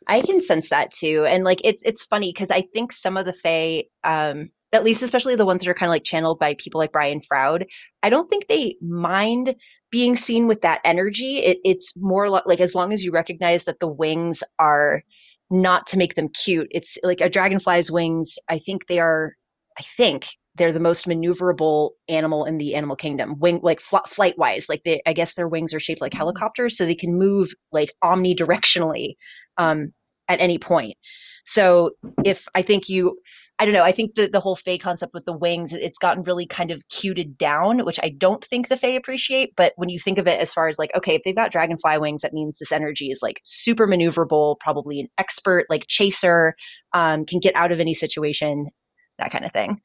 I 0.08 0.20
can 0.20 0.40
sense 0.42 0.68
that 0.70 0.92
too, 0.92 1.24
and 1.28 1.44
like 1.44 1.60
it's 1.64 1.82
it's 1.84 2.04
funny 2.04 2.32
because 2.32 2.50
I 2.50 2.62
think 2.62 2.92
some 2.92 3.16
of 3.16 3.26
the 3.26 3.32
Fae, 3.32 3.84
um, 4.04 4.50
at 4.72 4.84
least 4.84 5.02
especially 5.02 5.36
the 5.36 5.46
ones 5.46 5.62
that 5.62 5.70
are 5.70 5.74
kind 5.74 5.88
of 5.88 5.94
like 5.94 6.04
channeled 6.04 6.38
by 6.38 6.54
people 6.58 6.78
like 6.78 6.92
Brian 6.92 7.20
Froud, 7.20 7.66
I 8.02 8.10
don't 8.10 8.28
think 8.28 8.46
they 8.46 8.76
mind 8.80 9.56
being 9.90 10.16
seen 10.16 10.46
with 10.46 10.62
that 10.62 10.80
energy. 10.84 11.38
It, 11.38 11.58
it's 11.64 11.94
more 11.96 12.28
like 12.28 12.60
as 12.60 12.74
long 12.74 12.92
as 12.92 13.04
you 13.04 13.12
recognize 13.12 13.64
that 13.64 13.80
the 13.80 13.88
wings 13.88 14.42
are 14.58 15.02
not 15.50 15.86
to 15.88 15.98
make 15.98 16.14
them 16.14 16.28
cute. 16.28 16.68
It's 16.70 16.96
like 17.02 17.20
a 17.20 17.30
dragonfly's 17.30 17.90
wings. 17.90 18.36
I 18.48 18.58
think 18.58 18.86
they 18.88 18.98
are, 18.98 19.34
I 19.78 19.82
think 19.96 20.26
they're 20.56 20.72
the 20.72 20.80
most 20.80 21.06
maneuverable 21.06 21.90
animal 22.08 22.44
in 22.46 22.58
the 22.58 22.74
animal 22.74 22.96
kingdom. 22.96 23.38
Wing, 23.38 23.60
like 23.62 23.80
fl- 23.80 23.98
flight 24.08 24.36
wise, 24.38 24.68
like 24.68 24.82
they, 24.84 25.02
I 25.06 25.12
guess 25.12 25.34
their 25.34 25.48
wings 25.48 25.74
are 25.74 25.80
shaped 25.80 26.00
like 26.00 26.12
mm-hmm. 26.12 26.18
helicopters, 26.18 26.76
so 26.76 26.84
they 26.84 26.94
can 26.94 27.18
move 27.18 27.52
like 27.72 27.92
omnidirectionally 28.02 29.16
um, 29.58 29.92
at 30.28 30.40
any 30.40 30.58
point. 30.58 30.96
So 31.44 31.90
if 32.24 32.46
I 32.54 32.62
think 32.62 32.88
you, 32.88 33.18
I 33.58 33.64
don't 33.64 33.72
know. 33.72 33.82
I 33.82 33.92
think 33.92 34.14
the, 34.14 34.28
the 34.28 34.40
whole 34.40 34.54
Fae 34.54 34.76
concept 34.76 35.14
with 35.14 35.24
the 35.24 35.32
wings, 35.32 35.72
it's 35.72 35.98
gotten 35.98 36.22
really 36.24 36.46
kind 36.46 36.70
of 36.70 36.82
cuted 36.88 37.38
down, 37.38 37.86
which 37.86 37.98
I 38.02 38.10
don't 38.10 38.44
think 38.44 38.68
the 38.68 38.76
Fae 38.76 38.88
appreciate. 38.88 39.54
But 39.56 39.72
when 39.76 39.88
you 39.88 39.98
think 39.98 40.18
of 40.18 40.26
it 40.26 40.38
as 40.38 40.52
far 40.52 40.68
as 40.68 40.78
like, 40.78 40.90
okay, 40.94 41.14
if 41.14 41.22
they've 41.22 41.34
got 41.34 41.52
dragonfly 41.52 41.96
wings, 41.98 42.20
that 42.20 42.34
means 42.34 42.58
this 42.58 42.72
energy 42.72 43.10
is 43.10 43.20
like 43.22 43.40
super 43.44 43.86
maneuverable, 43.86 44.60
probably 44.60 45.00
an 45.00 45.08
expert, 45.16 45.66
like 45.70 45.86
chaser, 45.88 46.54
um, 46.92 47.24
can 47.24 47.40
get 47.40 47.56
out 47.56 47.72
of 47.72 47.80
any 47.80 47.94
situation, 47.94 48.66
that 49.18 49.30
kind 49.30 49.46
of 49.46 49.52
thing. 49.52 49.80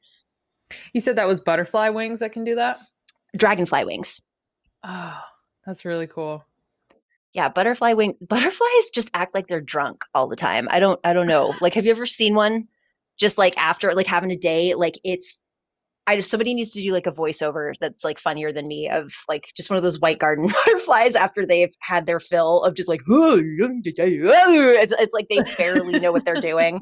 You 0.92 1.00
said 1.00 1.16
that 1.16 1.28
was 1.28 1.40
butterfly 1.40 1.88
wings 1.90 2.20
that 2.20 2.32
can 2.32 2.44
do 2.44 2.56
that? 2.56 2.78
Dragonfly 3.36 3.84
wings. 3.86 4.20
Oh, 4.84 5.18
that's 5.64 5.86
really 5.86 6.06
cool. 6.06 6.44
Yeah, 7.32 7.48
butterfly 7.48 7.94
wing 7.94 8.14
butterflies 8.20 8.90
just 8.92 9.10
act 9.14 9.34
like 9.34 9.46
they're 9.46 9.62
drunk 9.62 10.04
all 10.14 10.28
the 10.28 10.36
time. 10.36 10.68
I 10.70 10.80
don't 10.80 11.00
I 11.02 11.14
don't 11.14 11.26
know. 11.26 11.54
Like 11.62 11.74
have 11.74 11.86
you 11.86 11.90
ever 11.90 12.04
seen 12.04 12.34
one? 12.34 12.68
Just 13.22 13.38
like 13.38 13.56
after 13.56 13.94
like 13.94 14.06
having 14.06 14.30
a 14.32 14.36
day, 14.36 14.74
like 14.74 14.98
it's 15.04 15.40
I 16.06 16.16
just 16.16 16.30
somebody 16.30 16.52
needs 16.52 16.72
to 16.72 16.82
do 16.82 16.92
like 16.92 17.06
a 17.06 17.12
voiceover 17.12 17.74
that's 17.80 18.02
like 18.02 18.18
funnier 18.18 18.52
than 18.52 18.66
me 18.66 18.90
of 18.90 19.12
like 19.28 19.44
just 19.56 19.70
one 19.70 19.76
of 19.76 19.84
those 19.84 20.00
white 20.00 20.18
garden 20.18 20.48
butterflies 20.66 21.14
after 21.14 21.46
they've 21.46 21.72
had 21.80 22.04
their 22.06 22.18
fill 22.18 22.64
of 22.64 22.74
just 22.74 22.88
like 22.88 23.00
it's, 23.08 24.92
it's 24.98 25.14
like 25.14 25.28
they 25.30 25.40
barely 25.56 26.00
know 26.00 26.10
what 26.12 26.24
they're 26.24 26.34
doing. 26.34 26.80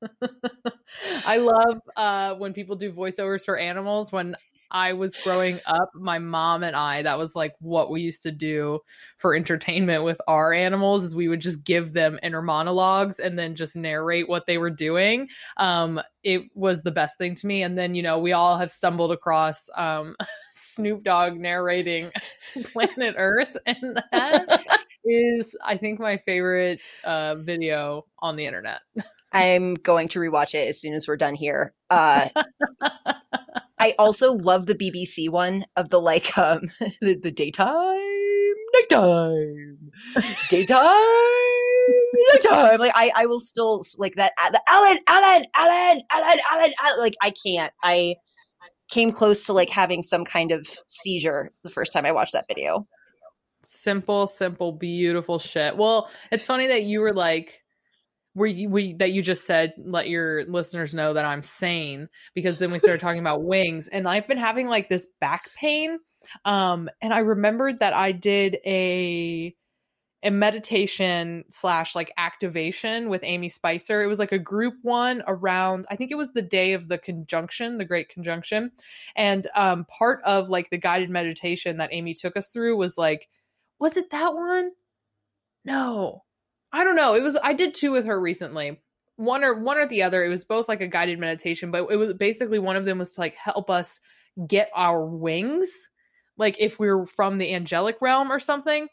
I 1.26 1.38
love 1.38 1.80
uh, 1.96 2.34
when 2.34 2.52
people 2.52 2.76
do 2.76 2.92
voiceovers 2.92 3.44
for 3.44 3.58
animals. 3.58 4.12
When 4.12 4.36
I 4.70 4.92
was 4.92 5.16
growing 5.16 5.60
up, 5.66 5.90
my 5.94 6.18
mom 6.18 6.62
and 6.62 6.76
I, 6.76 7.02
that 7.02 7.18
was 7.18 7.34
like 7.34 7.54
what 7.60 7.90
we 7.90 8.02
used 8.02 8.22
to 8.22 8.32
do 8.32 8.80
for 9.18 9.34
entertainment 9.34 10.04
with 10.04 10.20
our 10.28 10.52
animals 10.52 11.04
is 11.04 11.14
we 11.14 11.28
would 11.28 11.40
just 11.40 11.64
give 11.64 11.92
them 11.92 12.18
inner 12.22 12.42
monologues 12.42 13.18
and 13.18 13.38
then 13.38 13.54
just 13.54 13.76
narrate 13.76 14.28
what 14.28 14.46
they 14.46 14.58
were 14.58 14.70
doing. 14.70 15.28
Um, 15.56 16.00
it 16.22 16.42
was 16.54 16.82
the 16.82 16.90
best 16.90 17.18
thing 17.18 17.34
to 17.36 17.46
me. 17.46 17.62
And 17.62 17.78
then, 17.78 17.94
you 17.94 18.02
know, 18.02 18.18
we 18.18 18.32
all 18.32 18.58
have 18.58 18.70
stumbled 18.70 19.12
across 19.12 19.68
um, 19.76 20.16
Snoop 20.50 21.04
Dogg 21.04 21.38
narrating 21.38 22.10
Planet 22.72 23.14
Earth. 23.16 23.56
And 23.64 24.02
that 24.12 24.64
is, 25.04 25.56
I 25.64 25.76
think, 25.76 26.00
my 26.00 26.16
favorite 26.18 26.80
uh, 27.04 27.36
video 27.36 28.06
on 28.18 28.36
the 28.36 28.46
internet. 28.46 28.80
I'm 29.32 29.74
going 29.74 30.08
to 30.08 30.18
rewatch 30.18 30.54
it 30.54 30.68
as 30.68 30.80
soon 30.80 30.94
as 30.94 31.06
we're 31.06 31.16
done 31.16 31.34
here. 31.34 31.74
Uh, 31.90 32.28
I 33.86 33.94
also 34.00 34.32
love 34.32 34.66
the 34.66 34.74
BBC 34.74 35.30
one 35.30 35.64
of 35.76 35.90
the 35.90 36.00
like 36.00 36.36
um 36.36 36.62
the, 37.00 37.14
the 37.14 37.30
daytime, 37.30 37.70
nighttime, 38.74 39.78
daytime, 40.50 40.82
nighttime. 42.32 42.80
Like 42.80 42.90
I 42.96 43.12
I 43.14 43.26
will 43.26 43.38
still 43.38 43.82
like 43.96 44.16
that. 44.16 44.32
The 44.50 44.60
Alan, 44.68 44.98
Alan, 45.06 45.44
Alan, 45.56 46.00
Alan, 46.12 46.38
Alan, 46.50 46.72
Alan. 46.82 46.98
Like 46.98 47.14
I 47.22 47.30
can't. 47.30 47.72
I 47.80 48.16
came 48.90 49.12
close 49.12 49.44
to 49.44 49.52
like 49.52 49.70
having 49.70 50.02
some 50.02 50.24
kind 50.24 50.50
of 50.50 50.66
seizure 50.88 51.48
the 51.62 51.70
first 51.70 51.92
time 51.92 52.04
I 52.04 52.10
watched 52.10 52.32
that 52.32 52.46
video. 52.48 52.88
Simple, 53.64 54.26
simple, 54.26 54.72
beautiful 54.72 55.38
shit. 55.38 55.76
Well, 55.76 56.10
it's 56.32 56.46
funny 56.46 56.66
that 56.66 56.82
you 56.82 56.98
were 56.98 57.12
like 57.12 57.62
where 58.36 58.46
you 58.46 58.68
we 58.68 58.92
that 58.92 59.12
you 59.12 59.22
just 59.22 59.46
said 59.46 59.72
let 59.78 60.08
your 60.08 60.44
listeners 60.44 60.94
know 60.94 61.14
that 61.14 61.24
I'm 61.24 61.42
sane 61.42 62.08
because 62.34 62.58
then 62.58 62.70
we 62.70 62.78
started 62.78 63.00
talking 63.00 63.20
about 63.20 63.42
wings 63.44 63.88
and 63.88 64.06
I've 64.06 64.28
been 64.28 64.36
having 64.36 64.68
like 64.68 64.90
this 64.90 65.08
back 65.20 65.48
pain 65.58 65.98
um 66.44 66.90
and 67.00 67.14
I 67.14 67.20
remembered 67.20 67.78
that 67.78 67.94
I 67.94 68.12
did 68.12 68.58
a 68.66 69.56
a 70.22 70.30
meditation 70.30 71.44
slash 71.50 71.94
like 71.94 72.12
activation 72.16 73.08
with 73.08 73.22
Amy 73.22 73.48
Spicer. 73.48 74.02
It 74.02 74.08
was 74.08 74.18
like 74.18 74.32
a 74.32 74.38
group 74.38 74.74
one 74.82 75.22
around, 75.28 75.86
I 75.88 75.94
think 75.94 76.10
it 76.10 76.16
was 76.16 76.32
the 76.32 76.42
day 76.42 76.72
of 76.72 76.88
the 76.88 76.98
conjunction, 76.98 77.78
the 77.78 77.84
great 77.84 78.08
conjunction. 78.08 78.72
And 79.14 79.46
um, 79.54 79.84
part 79.84 80.20
of 80.24 80.50
like 80.50 80.70
the 80.70 80.78
guided 80.78 81.10
meditation 81.10 81.76
that 81.76 81.90
Amy 81.92 82.12
took 82.12 82.36
us 82.36 82.48
through 82.48 82.76
was 82.76 82.98
like, 82.98 83.28
was 83.78 83.96
it 83.96 84.10
that 84.10 84.34
one? 84.34 84.72
No. 85.64 86.24
I 86.76 86.84
don't 86.84 86.94
know. 86.94 87.14
It 87.14 87.22
was 87.22 87.38
I 87.42 87.54
did 87.54 87.74
two 87.74 87.90
with 87.90 88.04
her 88.04 88.20
recently. 88.20 88.78
One 89.16 89.44
or 89.44 89.58
one 89.58 89.78
or 89.78 89.88
the 89.88 90.02
other. 90.02 90.22
It 90.22 90.28
was 90.28 90.44
both 90.44 90.68
like 90.68 90.82
a 90.82 90.86
guided 90.86 91.18
meditation, 91.18 91.70
but 91.70 91.90
it 91.90 91.96
was 91.96 92.12
basically 92.12 92.58
one 92.58 92.76
of 92.76 92.84
them 92.84 92.98
was 92.98 93.12
to 93.12 93.20
like 93.22 93.34
help 93.34 93.70
us 93.70 93.98
get 94.46 94.68
our 94.74 95.02
wings, 95.06 95.88
like 96.36 96.56
if 96.58 96.78
we 96.78 96.88
are 96.88 97.06
from 97.06 97.38
the 97.38 97.54
angelic 97.54 97.96
realm 98.02 98.30
or 98.30 98.38
something. 98.38 98.88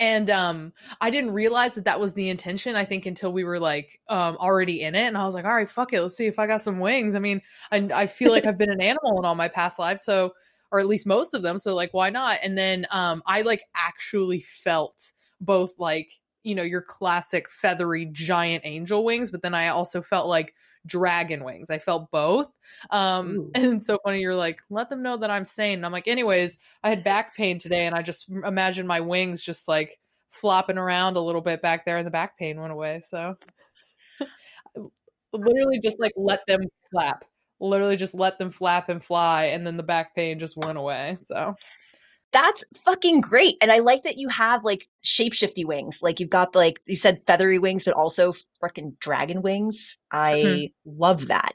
And 0.00 0.30
um 0.30 0.72
I 0.98 1.10
didn't 1.10 1.32
realize 1.32 1.74
that 1.74 1.84
that 1.84 2.00
was 2.00 2.14
the 2.14 2.30
intention 2.30 2.74
I 2.74 2.86
think 2.86 3.04
until 3.04 3.34
we 3.34 3.44
were 3.44 3.60
like 3.60 4.00
um 4.08 4.38
already 4.38 4.80
in 4.80 4.94
it 4.94 5.06
and 5.06 5.18
I 5.18 5.26
was 5.26 5.34
like, 5.34 5.44
"All 5.44 5.54
right, 5.54 5.68
fuck 5.68 5.92
it. 5.92 6.00
Let's 6.00 6.16
see 6.16 6.26
if 6.26 6.38
I 6.38 6.46
got 6.46 6.62
some 6.62 6.80
wings." 6.80 7.14
I 7.14 7.18
mean, 7.18 7.42
I 7.70 7.90
I 7.92 8.06
feel 8.06 8.32
like 8.32 8.46
I've 8.46 8.56
been 8.56 8.72
an 8.72 8.80
animal 8.80 9.18
in 9.18 9.26
all 9.26 9.34
my 9.34 9.48
past 9.48 9.78
lives, 9.78 10.02
so 10.02 10.32
or 10.72 10.80
at 10.80 10.86
least 10.86 11.06
most 11.06 11.34
of 11.34 11.42
them, 11.42 11.58
so 11.58 11.74
like 11.74 11.92
why 11.92 12.08
not? 12.08 12.38
And 12.42 12.56
then 12.56 12.86
um 12.90 13.22
I 13.26 13.42
like 13.42 13.62
actually 13.76 14.40
felt 14.40 15.12
both 15.38 15.78
like 15.78 16.10
you 16.44 16.54
know, 16.54 16.62
your 16.62 16.82
classic 16.82 17.50
feathery 17.50 18.06
giant 18.06 18.64
angel 18.64 19.04
wings, 19.04 19.30
but 19.30 19.42
then 19.42 19.54
I 19.54 19.68
also 19.68 20.02
felt 20.02 20.28
like 20.28 20.54
dragon 20.86 21.42
wings. 21.42 21.70
I 21.70 21.78
felt 21.78 22.10
both. 22.10 22.50
Um, 22.90 23.36
Ooh. 23.36 23.50
and 23.54 23.82
so 23.82 23.98
funny, 24.04 24.20
you're 24.20 24.34
like, 24.34 24.60
let 24.70 24.90
them 24.90 25.02
know 25.02 25.16
that 25.16 25.30
I'm 25.30 25.44
sane. 25.44 25.78
And 25.78 25.86
I'm 25.86 25.92
like, 25.92 26.06
anyways, 26.06 26.58
I 26.82 26.90
had 26.90 27.02
back 27.02 27.34
pain 27.34 27.58
today 27.58 27.86
and 27.86 27.94
I 27.94 28.02
just 28.02 28.28
imagined 28.28 28.86
my 28.86 29.00
wings 29.00 29.42
just 29.42 29.66
like 29.66 29.98
flopping 30.28 30.78
around 30.78 31.16
a 31.16 31.20
little 31.20 31.40
bit 31.40 31.62
back 31.62 31.84
there 31.84 31.96
and 31.96 32.06
the 32.06 32.10
back 32.10 32.38
pain 32.38 32.60
went 32.60 32.72
away. 32.72 33.00
So 33.04 33.36
literally 35.32 35.80
just 35.82 35.98
like 35.98 36.12
let 36.16 36.40
them 36.46 36.62
flap. 36.90 37.24
Literally 37.60 37.96
just 37.96 38.14
let 38.14 38.38
them 38.38 38.50
flap 38.50 38.90
and 38.90 39.02
fly 39.02 39.46
and 39.46 39.66
then 39.66 39.76
the 39.76 39.82
back 39.82 40.14
pain 40.14 40.38
just 40.38 40.56
went 40.56 40.76
away. 40.76 41.16
So 41.24 41.54
that's 42.34 42.64
fucking 42.84 43.20
great. 43.20 43.56
And 43.62 43.70
I 43.70 43.78
like 43.78 44.02
that 44.02 44.18
you 44.18 44.28
have 44.28 44.64
like 44.64 44.88
shapeshifty 45.04 45.64
wings. 45.64 46.02
Like 46.02 46.18
you've 46.18 46.30
got 46.30 46.54
like 46.54 46.80
you 46.84 46.96
said 46.96 47.22
feathery 47.26 47.60
wings, 47.60 47.84
but 47.84 47.94
also 47.94 48.34
freaking 48.60 48.98
dragon 48.98 49.40
wings. 49.40 49.96
I 50.10 50.34
mm-hmm. 50.34 50.98
love 51.00 51.28
that. 51.28 51.54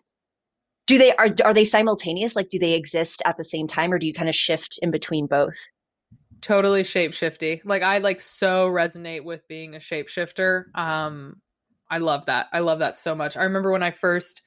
do 0.88 0.98
they 0.98 1.14
are 1.18 1.30
are 1.44 1.54
they 1.54 1.66
simultaneous? 1.66 2.36
Like, 2.36 2.50
do 2.50 2.58
they 2.58 2.74
exist 2.74 3.22
at 3.26 3.38
the 3.38 3.44
same 3.44 3.68
time, 3.68 3.94
or 3.94 4.00
do 4.00 4.08
you 4.08 4.14
kind 4.14 4.30
of 4.30 4.36
shift 4.36 4.80
in 4.82 4.90
between 4.90 5.28
both? 5.28 5.56
Totally 6.42 6.84
shapeshifty. 6.84 7.62
Like 7.66 7.84
I 7.84 7.98
like 7.98 8.22
so 8.22 8.70
resonate 8.70 9.26
with 9.26 9.48
being 9.50 9.76
a 9.76 9.80
shapeshifter. 9.80 10.76
Um, 10.76 11.42
I 11.92 11.98
love 11.98 12.26
that. 12.28 12.48
I 12.54 12.60
love 12.60 12.80
that 12.80 12.96
so 12.96 13.14
much. 13.14 13.36
I 13.36 13.44
remember 13.44 13.72
when 13.72 13.84
I 13.84 13.92
first 13.92 14.42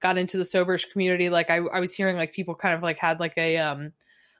got 0.00 0.18
into 0.18 0.36
the 0.36 0.44
soberish 0.44 0.92
community, 0.92 1.30
like 1.30 1.48
I, 1.50 1.56
I 1.56 1.80
was 1.80 1.94
hearing 1.94 2.16
like 2.16 2.32
people 2.32 2.54
kind 2.54 2.74
of 2.74 2.82
like 2.82 2.98
had 2.98 3.18
like 3.18 3.38
a 3.38 3.56
um 3.56 3.92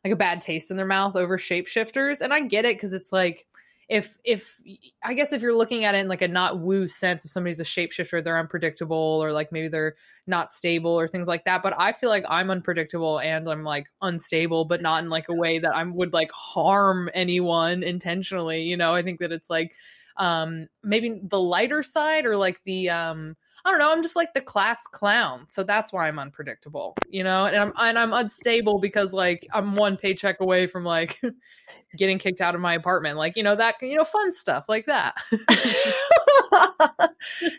like 0.05 0.13
a 0.13 0.17
bad 0.17 0.41
taste 0.41 0.71
in 0.71 0.77
their 0.77 0.87
mouth 0.87 1.17
over 1.17 1.39
shapeshifters, 1.39 2.21
and 2.21 2.33
I 2.33 2.41
get 2.41 2.65
it 2.65 2.77
because 2.77 2.93
it's 2.93 3.13
like 3.13 3.47
if 3.89 4.19
if 4.23 4.61
I 5.03 5.15
guess 5.15 5.33
if 5.33 5.41
you're 5.41 5.57
looking 5.57 5.85
at 5.85 5.95
it 5.95 5.99
in 5.99 6.09
like 6.09 6.21
a 6.21 6.29
not 6.29 6.59
woo 6.61 6.87
sense, 6.87 7.25
if 7.25 7.31
somebody's 7.31 7.61
a 7.61 7.65
shapeshifter, 7.65 8.23
they're 8.23 8.39
unpredictable 8.39 8.97
or 8.97 9.33
like 9.33 9.51
maybe 9.51 9.69
they're 9.69 9.97
not 10.27 10.53
stable 10.53 10.91
or 10.91 11.09
things 11.09 11.27
like 11.27 11.45
that. 11.47 11.63
But 11.63 11.75
I 11.79 11.93
feel 11.93 12.11
like 12.11 12.25
I'm 12.29 12.51
unpredictable 12.51 13.19
and 13.19 13.49
I'm 13.49 13.65
like 13.65 13.87
unstable, 14.03 14.67
but 14.67 14.83
not 14.83 15.03
in 15.03 15.09
like 15.09 15.31
a 15.31 15.35
way 15.35 15.59
that 15.59 15.75
I 15.75 15.83
would 15.85 16.13
like 16.13 16.31
harm 16.33 17.09
anyone 17.15 17.83
intentionally. 17.83 18.63
You 18.65 18.77
know, 18.77 18.95
I 18.95 19.03
think 19.03 19.21
that 19.21 19.33
it's 19.33 19.49
like 19.49 19.73
um 20.19 20.69
maybe 20.83 21.21
the 21.23 21.41
lighter 21.41 21.83
side 21.83 22.27
or 22.27 22.37
like 22.37 22.61
the 22.65 22.91
um 22.91 23.37
I 23.65 23.71
don't 23.71 23.79
know, 23.79 23.93
I'm 23.93 24.03
just 24.03 24.17
like 24.17 24.35
the 24.35 24.41
class 24.41 24.83
clown. 24.87 25.47
So 25.49 25.63
that's 25.63 25.93
why 25.93 26.09
I'm 26.09 26.19
unpredictable, 26.19 26.95
you 27.09 27.25
know? 27.25 27.47
And 27.47 27.57
I'm 27.57 27.73
and 27.77 27.99
I'm 27.99 28.13
unstable 28.13 28.79
because 28.79 29.13
like 29.13 29.47
I'm 29.53 29.75
one 29.75 29.97
paycheck 29.97 30.41
away 30.41 30.67
from 30.67 30.85
like 30.85 31.21
getting 31.99 32.19
kicked 32.19 32.41
out 32.41 32.55
of 32.55 32.61
my 32.61 32.75
apartment. 32.75 33.17
Like, 33.17 33.37
you 33.37 33.43
know, 33.43 33.57
that 33.57 33.77
you 33.83 33.97
know, 33.97 34.05
fun 34.05 34.33
stuff 34.33 34.67
like 34.69 34.87
that. 34.87 35.15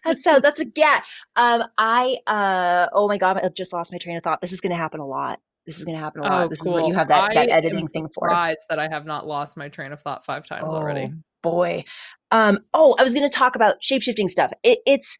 that's 0.05 0.23
so 0.23 0.39
that's 0.39 0.59
a 0.59 0.65
get. 0.65 1.03
Um 1.35 1.63
I 1.77 2.17
uh 2.27 2.87
oh 2.93 3.07
my 3.07 3.17
god, 3.17 3.37
I 3.37 3.49
just 3.49 3.73
lost 3.73 3.91
my 3.91 3.97
train 3.97 4.17
of 4.17 4.23
thought. 4.23 4.41
This 4.41 4.53
is 4.53 4.61
gonna 4.61 4.75
happen 4.75 4.99
a 4.99 5.07
lot. 5.07 5.39
This 5.65 5.77
is 5.77 5.85
going 5.85 5.97
to 5.97 6.03
happen 6.03 6.21
a 6.21 6.23
lot. 6.23 6.45
Oh, 6.45 6.47
this 6.47 6.61
cool. 6.61 6.77
is 6.77 6.81
what 6.81 6.87
you 6.87 6.95
have 6.95 7.09
that, 7.09 7.35
that 7.35 7.49
editing 7.49 7.87
thing 7.87 8.07
for. 8.07 8.27
Surprised 8.27 8.61
that 8.69 8.79
I 8.79 8.87
have 8.87 9.05
not 9.05 9.27
lost 9.27 9.55
my 9.55 9.69
train 9.69 9.91
of 9.91 10.01
thought 10.01 10.25
five 10.25 10.43
times 10.47 10.65
oh, 10.67 10.75
already. 10.75 11.13
Boy, 11.43 11.83
um, 12.31 12.59
oh, 12.73 12.95
I 12.97 13.03
was 13.03 13.13
going 13.13 13.29
to 13.29 13.35
talk 13.35 13.55
about 13.55 13.75
shapeshifting 13.81 14.31
stuff. 14.31 14.51
It, 14.63 14.79
it's 14.87 15.15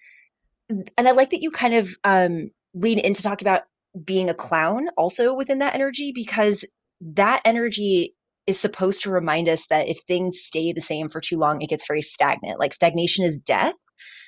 and 0.70 1.08
I 1.08 1.12
like 1.12 1.32
that 1.32 1.42
you 1.42 1.52
kind 1.52 1.74
of 1.74 1.90
um, 2.04 2.52
lean 2.74 3.00
into 3.00 3.24
talking 3.24 3.48
about 3.48 3.64
being 4.04 4.30
a 4.30 4.34
clown 4.34 4.88
also 4.98 5.34
within 5.34 5.60
that 5.60 5.76
energy 5.76 6.12
because 6.14 6.66
that 7.02 7.42
energy 7.44 8.16
is 8.46 8.60
supposed 8.60 9.04
to 9.04 9.12
remind 9.12 9.50
us 9.50 9.68
that 9.68 9.88
if 9.88 10.00
things 10.08 10.40
stay 10.42 10.74
the 10.74 10.82
same 10.82 11.10
for 11.10 11.22
too 11.22 11.38
long, 11.38 11.62
it 11.62 11.70
gets 11.70 11.88
very 11.88 12.02
stagnant. 12.02 12.60
Like 12.60 12.74
stagnation 12.74 13.26
is 13.26 13.42
death. 13.42 13.74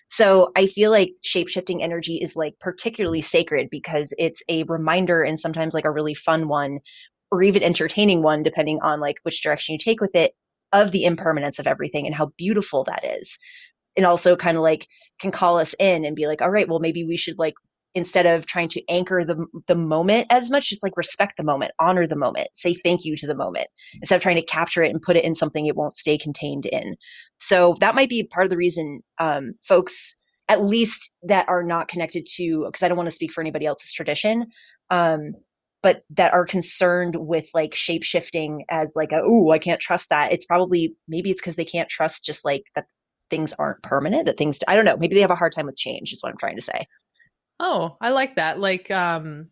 So 0.07 0.51
I 0.57 0.67
feel 0.67 0.91
like 0.91 1.12
shapeshifting 1.25 1.81
energy 1.81 2.19
is 2.21 2.36
like 2.36 2.53
particularly 2.60 3.21
sacred 3.21 3.69
because 3.71 4.13
it's 4.17 4.43
a 4.50 4.63
reminder 4.63 5.24
and 5.24 5.39
sometimes 5.39 5.74
like 5.74 5.86
a 5.86 5.91
really 5.91 6.15
fun 6.15 6.48
one 6.48 6.79
or 7.31 7.41
even 7.43 7.63
entertaining 7.63 8.21
one, 8.21 8.43
depending 8.43 8.79
on 8.81 9.00
like 9.00 9.17
which 9.24 9.41
direction 9.41 9.74
you 9.74 9.79
take 9.79 10.01
with 10.01 10.15
it, 10.15 10.33
of 10.74 10.91
the 10.91 11.05
impermanence 11.05 11.60
of 11.60 11.67
everything 11.67 12.05
and 12.05 12.15
how 12.15 12.31
beautiful 12.38 12.83
that 12.83 13.05
is 13.19 13.38
and 13.98 14.05
also 14.05 14.36
kind 14.36 14.57
of 14.57 14.63
like 14.63 14.88
can 15.19 15.31
call 15.31 15.60
us 15.60 15.74
in 15.79 16.05
and 16.05 16.15
be 16.15 16.27
like, 16.27 16.41
all 16.41 16.50
right, 16.50 16.67
well, 16.67 16.79
maybe 16.79 17.05
we 17.05 17.17
should 17.17 17.38
like 17.38 17.53
instead 17.93 18.25
of 18.25 18.45
trying 18.45 18.69
to 18.69 18.81
anchor 18.89 19.24
the 19.25 19.45
the 19.67 19.75
moment 19.75 20.27
as 20.29 20.50
much, 20.50 20.69
just 20.69 20.83
like 20.83 20.95
respect 20.98 21.33
the 21.38 21.43
moment, 21.43 21.71
honor 21.79 22.07
the 22.07 22.15
moment, 22.15 22.48
say 22.53 22.74
thank 22.74 23.05
you 23.05 23.15
to 23.17 23.27
the 23.27 23.36
moment 23.36 23.67
instead 23.95 24.15
of 24.15 24.21
trying 24.21 24.38
to 24.38 24.41
capture 24.45 24.83
it 24.83 24.91
and 24.91 25.01
put 25.01 25.15
it 25.15 25.25
in 25.25 25.36
something 25.36 25.65
it 25.65 25.75
won't 25.75 25.98
stay 25.98 26.17
contained 26.17 26.65
in. 26.65 26.95
So 27.38 27.75
that 27.79 27.95
might 27.95 28.10
be 28.10 28.24
part 28.24 28.45
of 28.45 28.50
the 28.50 28.57
reason 28.57 29.01
um, 29.19 29.53
folks, 29.67 30.15
at 30.48 30.63
least 30.63 31.15
that 31.24 31.50
are 31.50 31.63
not 31.63 31.88
connected 31.88 32.25
to, 32.38 32.65
because 32.65 32.83
I 32.83 32.88
don't 32.88 32.98
want 32.98 33.10
to 33.10 33.15
speak 33.15 33.31
for 33.33 33.41
anybody 33.41 33.65
else's 33.65 33.91
tradition. 33.91 34.48
Um, 34.89 35.33
but 35.83 36.03
that 36.12 36.33
are 36.33 36.45
concerned 36.45 37.15
with 37.15 37.50
like 37.55 37.74
shape 37.74 38.03
shifting 38.03 38.65
as 38.69 38.93
like 38.95 39.10
oh 39.13 39.50
I 39.51 39.60
can't 39.60 39.81
trust 39.81 40.10
that. 40.10 40.31
It's 40.31 40.45
probably 40.45 40.95
maybe 41.07 41.31
it's 41.31 41.41
because 41.41 41.55
they 41.55 41.65
can't 41.65 41.89
trust 41.89 42.24
just 42.24 42.45
like 42.45 42.63
that 42.75 42.86
things 43.31 43.53
aren't 43.57 43.81
permanent 43.81 44.25
that 44.25 44.38
things 44.38 44.59
i 44.67 44.75
don't 44.75 44.85
know 44.85 44.97
maybe 44.97 45.15
they 45.15 45.21
have 45.21 45.31
a 45.31 45.35
hard 45.35 45.53
time 45.53 45.65
with 45.65 45.75
change 45.75 46.13
is 46.13 46.21
what 46.21 46.29
i'm 46.31 46.38
trying 46.38 46.55
to 46.57 46.61
say. 46.61 46.85
Oh 47.59 47.98
i 48.00 48.09
like 48.09 48.35
that 48.35 48.59
like 48.59 48.91
um 48.91 49.48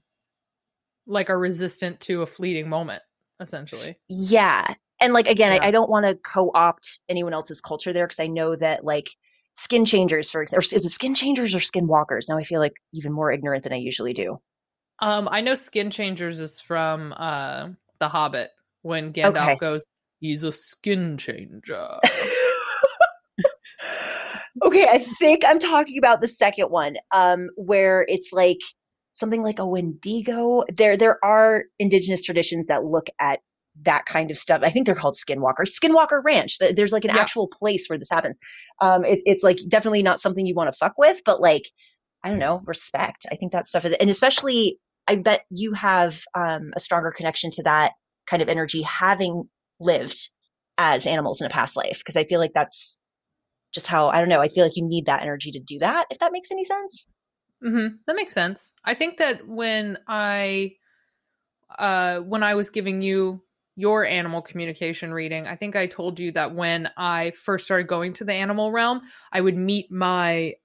like 1.08 1.32
are 1.32 1.40
resistant 1.40 2.00
to 2.02 2.22
a 2.22 2.28
fleeting 2.28 2.70
moment 2.70 3.02
essentially. 3.40 3.96
Yeah 4.08 4.76
and 5.00 5.14
like 5.14 5.28
again 5.28 5.54
yeah. 5.54 5.64
I, 5.64 5.68
I, 5.68 5.72
don't 5.72 5.90
want 5.90 6.06
to 6.06 6.16
co-opt 6.16 7.00
anyone 7.10 7.34
else's 7.34 7.62
culture 7.62 7.94
there 7.94 8.06
because 8.06 8.20
i 8.20 8.28
know 8.28 8.56
that 8.56 8.84
like 8.84 9.10
skin 9.56 9.86
changers 9.86 10.30
for 10.30 10.42
example 10.42 10.68
is 10.72 10.86
it 10.86 10.92
skin 10.92 11.16
changers 11.16 11.56
or 11.56 11.60
skin 11.60 11.88
walkers 11.88 12.28
now 12.30 12.38
i 12.38 12.44
feel 12.44 12.60
like 12.60 12.74
even 12.94 13.12
more 13.12 13.32
ignorant 13.32 13.64
than 13.64 13.74
i 13.74 13.78
usually 13.78 14.14
do. 14.14 14.40
Um 15.00 15.28
i 15.32 15.42
know 15.42 15.56
skin 15.56 15.92
changers 15.92 16.40
is 16.40 16.60
from 16.60 17.14
uh 17.16 17.70
the 18.00 18.10
hobbit 18.10 18.52
when 18.82 19.14
gandalf 19.14 19.44
okay. 19.44 19.58
goes 19.58 19.86
he's 20.20 20.44
a 20.44 20.52
skin 20.52 21.18
changer 21.18 21.88
okay, 24.64 24.88
I 24.88 25.00
think 25.00 25.44
I'm 25.46 25.60
talking 25.60 25.98
about 25.98 26.22
the 26.22 26.28
second 26.28 26.70
one, 26.70 26.96
um, 27.12 27.50
where 27.56 28.06
it's 28.08 28.32
like 28.32 28.60
something 29.14 29.44
like 29.44 29.60
a 29.60 29.66
Wendigo. 29.66 30.64
There, 30.76 30.98
there 30.98 31.24
are 31.24 31.64
indigenous 31.78 32.24
traditions 32.24 32.68
that 32.68 32.84
look 32.84 33.08
at 33.20 33.40
that 33.84 34.06
kind 34.06 34.32
of 34.32 34.38
stuff. 34.38 34.62
I 34.64 34.70
think 34.70 34.86
they're 34.86 34.96
called 34.96 35.16
Skinwalker, 35.16 35.66
Skinwalker 35.66 36.22
Ranch. 36.24 36.58
There's 36.60 36.92
like 36.92 37.06
an 37.06 37.16
yeah. 37.16 37.22
actual 37.22 37.48
place 37.48 37.88
where 37.88 38.00
this 38.00 38.10
happens. 38.10 38.36
Um, 38.82 39.06
it, 39.06 39.22
it's 39.26 39.44
like 39.44 39.58
definitely 39.68 40.04
not 40.04 40.20
something 40.20 40.46
you 40.46 40.56
want 40.56 40.72
to 40.72 40.78
fuck 40.78 40.94
with, 40.98 41.22
but 41.26 41.42
like, 41.42 41.64
I 42.24 42.30
don't 42.30 42.40
know, 42.40 42.62
respect. 42.66 43.26
I 43.32 43.36
think 43.36 43.54
that 43.54 43.68
stuff 43.68 43.86
is, 43.86 43.94
and 43.94 44.10
especially, 44.10 44.80
I 45.08 45.16
bet 45.16 45.46
you 45.50 45.74
have 45.74 46.22
um, 46.36 46.72
a 46.76 46.80
stronger 46.80 47.12
connection 47.16 47.52
to 47.52 47.64
that 47.64 47.94
kind 48.30 48.42
of 48.42 48.50
energy 48.50 48.82
having 48.82 49.46
lived 49.80 50.30
as 50.78 51.08
animals 51.08 51.42
in 51.42 51.48
a 51.48 51.50
past 51.50 51.76
life 51.76 52.00
because 52.00 52.16
I 52.16 52.26
feel 52.26 52.40
like 52.40 52.54
that's 52.54 52.98
just 53.72 53.88
how 53.88 54.10
I 54.10 54.20
don't 54.20 54.30
know. 54.30 54.42
I 54.42 54.48
feel 54.48 54.64
like 54.64 54.76
you 54.76 54.86
need 54.86 55.06
that 55.06 55.22
energy 55.22 55.52
to 55.52 55.60
do 55.60 55.80
that. 55.80 56.08
If 56.10 56.20
that 56.20 56.32
makes 56.32 56.52
any 56.52 56.64
sense. 56.64 57.08
Mm-hmm. 57.64 57.96
That 58.08 58.16
makes 58.16 58.34
sense. 58.34 58.72
I 58.86 58.94
think 58.94 59.18
that 59.18 59.48
when 59.48 59.98
I, 60.08 60.74
uh, 61.78 62.20
when 62.20 62.42
I 62.42 62.56
was 62.56 62.70
giving 62.70 63.02
you 63.02 63.42
your 63.76 64.06
animal 64.06 64.42
communication 64.42 65.14
reading, 65.14 65.48
I 65.48 65.56
think 65.56 65.76
I 65.76 65.88
told 65.88 66.20
you 66.20 66.32
that 66.34 66.56
when 66.56 66.90
I 66.98 67.32
first 67.32 67.66
started 67.66 67.88
going 67.88 68.14
to 68.14 68.24
the 68.26 68.34
animal 68.34 68.72
realm, 68.72 69.02
I 69.32 69.42
would 69.42 69.58
meet 69.58 69.92
my 69.92 70.56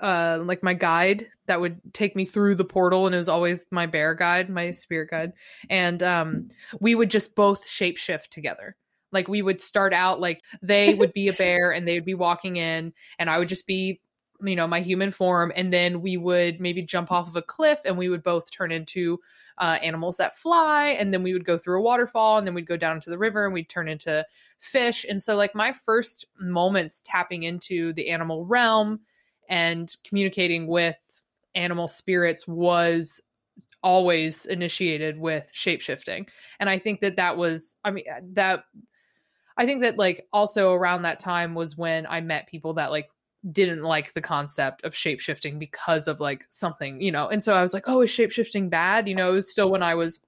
uh 0.00 0.38
like 0.42 0.62
my 0.62 0.72
guide 0.72 1.26
that 1.46 1.60
would 1.60 1.78
take 1.92 2.16
me 2.16 2.24
through 2.24 2.54
the 2.54 2.64
portal 2.64 3.04
and 3.04 3.14
it 3.14 3.18
was 3.18 3.28
always 3.28 3.66
my 3.70 3.84
bear 3.84 4.14
guide 4.14 4.48
my 4.48 4.70
spirit 4.70 5.10
guide 5.10 5.32
and 5.68 6.02
um 6.02 6.48
we 6.80 6.94
would 6.94 7.10
just 7.10 7.34
both 7.34 7.66
shapeshift 7.66 8.28
together 8.30 8.76
like 9.12 9.28
we 9.28 9.42
would 9.42 9.60
start 9.60 9.92
out 9.92 10.20
like 10.20 10.42
they 10.62 10.94
would 10.94 11.12
be 11.12 11.28
a 11.28 11.32
bear 11.32 11.72
and 11.72 11.86
they 11.86 11.94
would 11.94 12.04
be 12.04 12.14
walking 12.14 12.56
in 12.56 12.92
and 13.18 13.30
I 13.30 13.38
would 13.38 13.48
just 13.48 13.66
be 13.66 14.00
you 14.42 14.56
know 14.56 14.66
my 14.66 14.80
human 14.80 15.12
form 15.12 15.52
and 15.54 15.72
then 15.72 16.00
we 16.00 16.16
would 16.16 16.60
maybe 16.60 16.82
jump 16.82 17.12
off 17.12 17.28
of 17.28 17.36
a 17.36 17.42
cliff 17.42 17.80
and 17.84 17.98
we 17.98 18.08
would 18.08 18.22
both 18.22 18.50
turn 18.50 18.72
into 18.72 19.18
uh, 19.58 19.78
animals 19.82 20.16
that 20.16 20.38
fly 20.38 20.88
and 20.88 21.12
then 21.12 21.22
we 21.22 21.34
would 21.34 21.44
go 21.44 21.58
through 21.58 21.78
a 21.78 21.82
waterfall 21.82 22.38
and 22.38 22.46
then 22.46 22.54
we'd 22.54 22.66
go 22.66 22.78
down 22.78 22.96
into 22.96 23.10
the 23.10 23.18
river 23.18 23.44
and 23.44 23.52
we'd 23.52 23.68
turn 23.68 23.88
into 23.88 24.24
fish. 24.58 25.04
And 25.08 25.22
so 25.22 25.36
like 25.36 25.54
my 25.54 25.72
first 25.72 26.26
moments 26.38 27.02
tapping 27.04 27.42
into 27.42 27.92
the 27.92 28.10
animal 28.10 28.46
realm 28.46 29.00
and 29.48 29.94
communicating 30.02 30.66
with 30.66 30.96
animal 31.54 31.88
spirits 31.88 32.48
was 32.48 33.20
always 33.82 34.46
initiated 34.46 35.18
with 35.18 35.50
shapeshifting 35.54 36.28
and 36.60 36.68
i 36.68 36.78
think 36.78 37.00
that 37.00 37.16
that 37.16 37.38
was 37.38 37.78
i 37.82 37.90
mean 37.90 38.04
that 38.22 38.64
I 39.60 39.66
think 39.66 39.82
that 39.82 39.98
like 39.98 40.26
also 40.32 40.72
around 40.72 41.02
that 41.02 41.20
time 41.20 41.54
was 41.54 41.76
when 41.76 42.06
I 42.06 42.22
met 42.22 42.48
people 42.48 42.72
that 42.74 42.90
like 42.90 43.10
didn't 43.52 43.82
like 43.82 44.14
the 44.14 44.22
concept 44.22 44.82
of 44.84 44.94
shapeshifting 44.94 45.58
because 45.58 46.08
of 46.08 46.18
like 46.18 46.46
something, 46.48 46.98
you 47.02 47.12
know. 47.12 47.28
And 47.28 47.44
so 47.44 47.52
I 47.52 47.60
was 47.60 47.74
like, 47.74 47.84
"Oh, 47.86 48.00
is 48.00 48.08
shapeshifting 48.10 48.70
bad?" 48.70 49.06
You 49.06 49.14
know, 49.14 49.28
it 49.28 49.34
was 49.34 49.50
still 49.50 49.70
when 49.70 49.82
I 49.82 49.94
was 49.94 50.20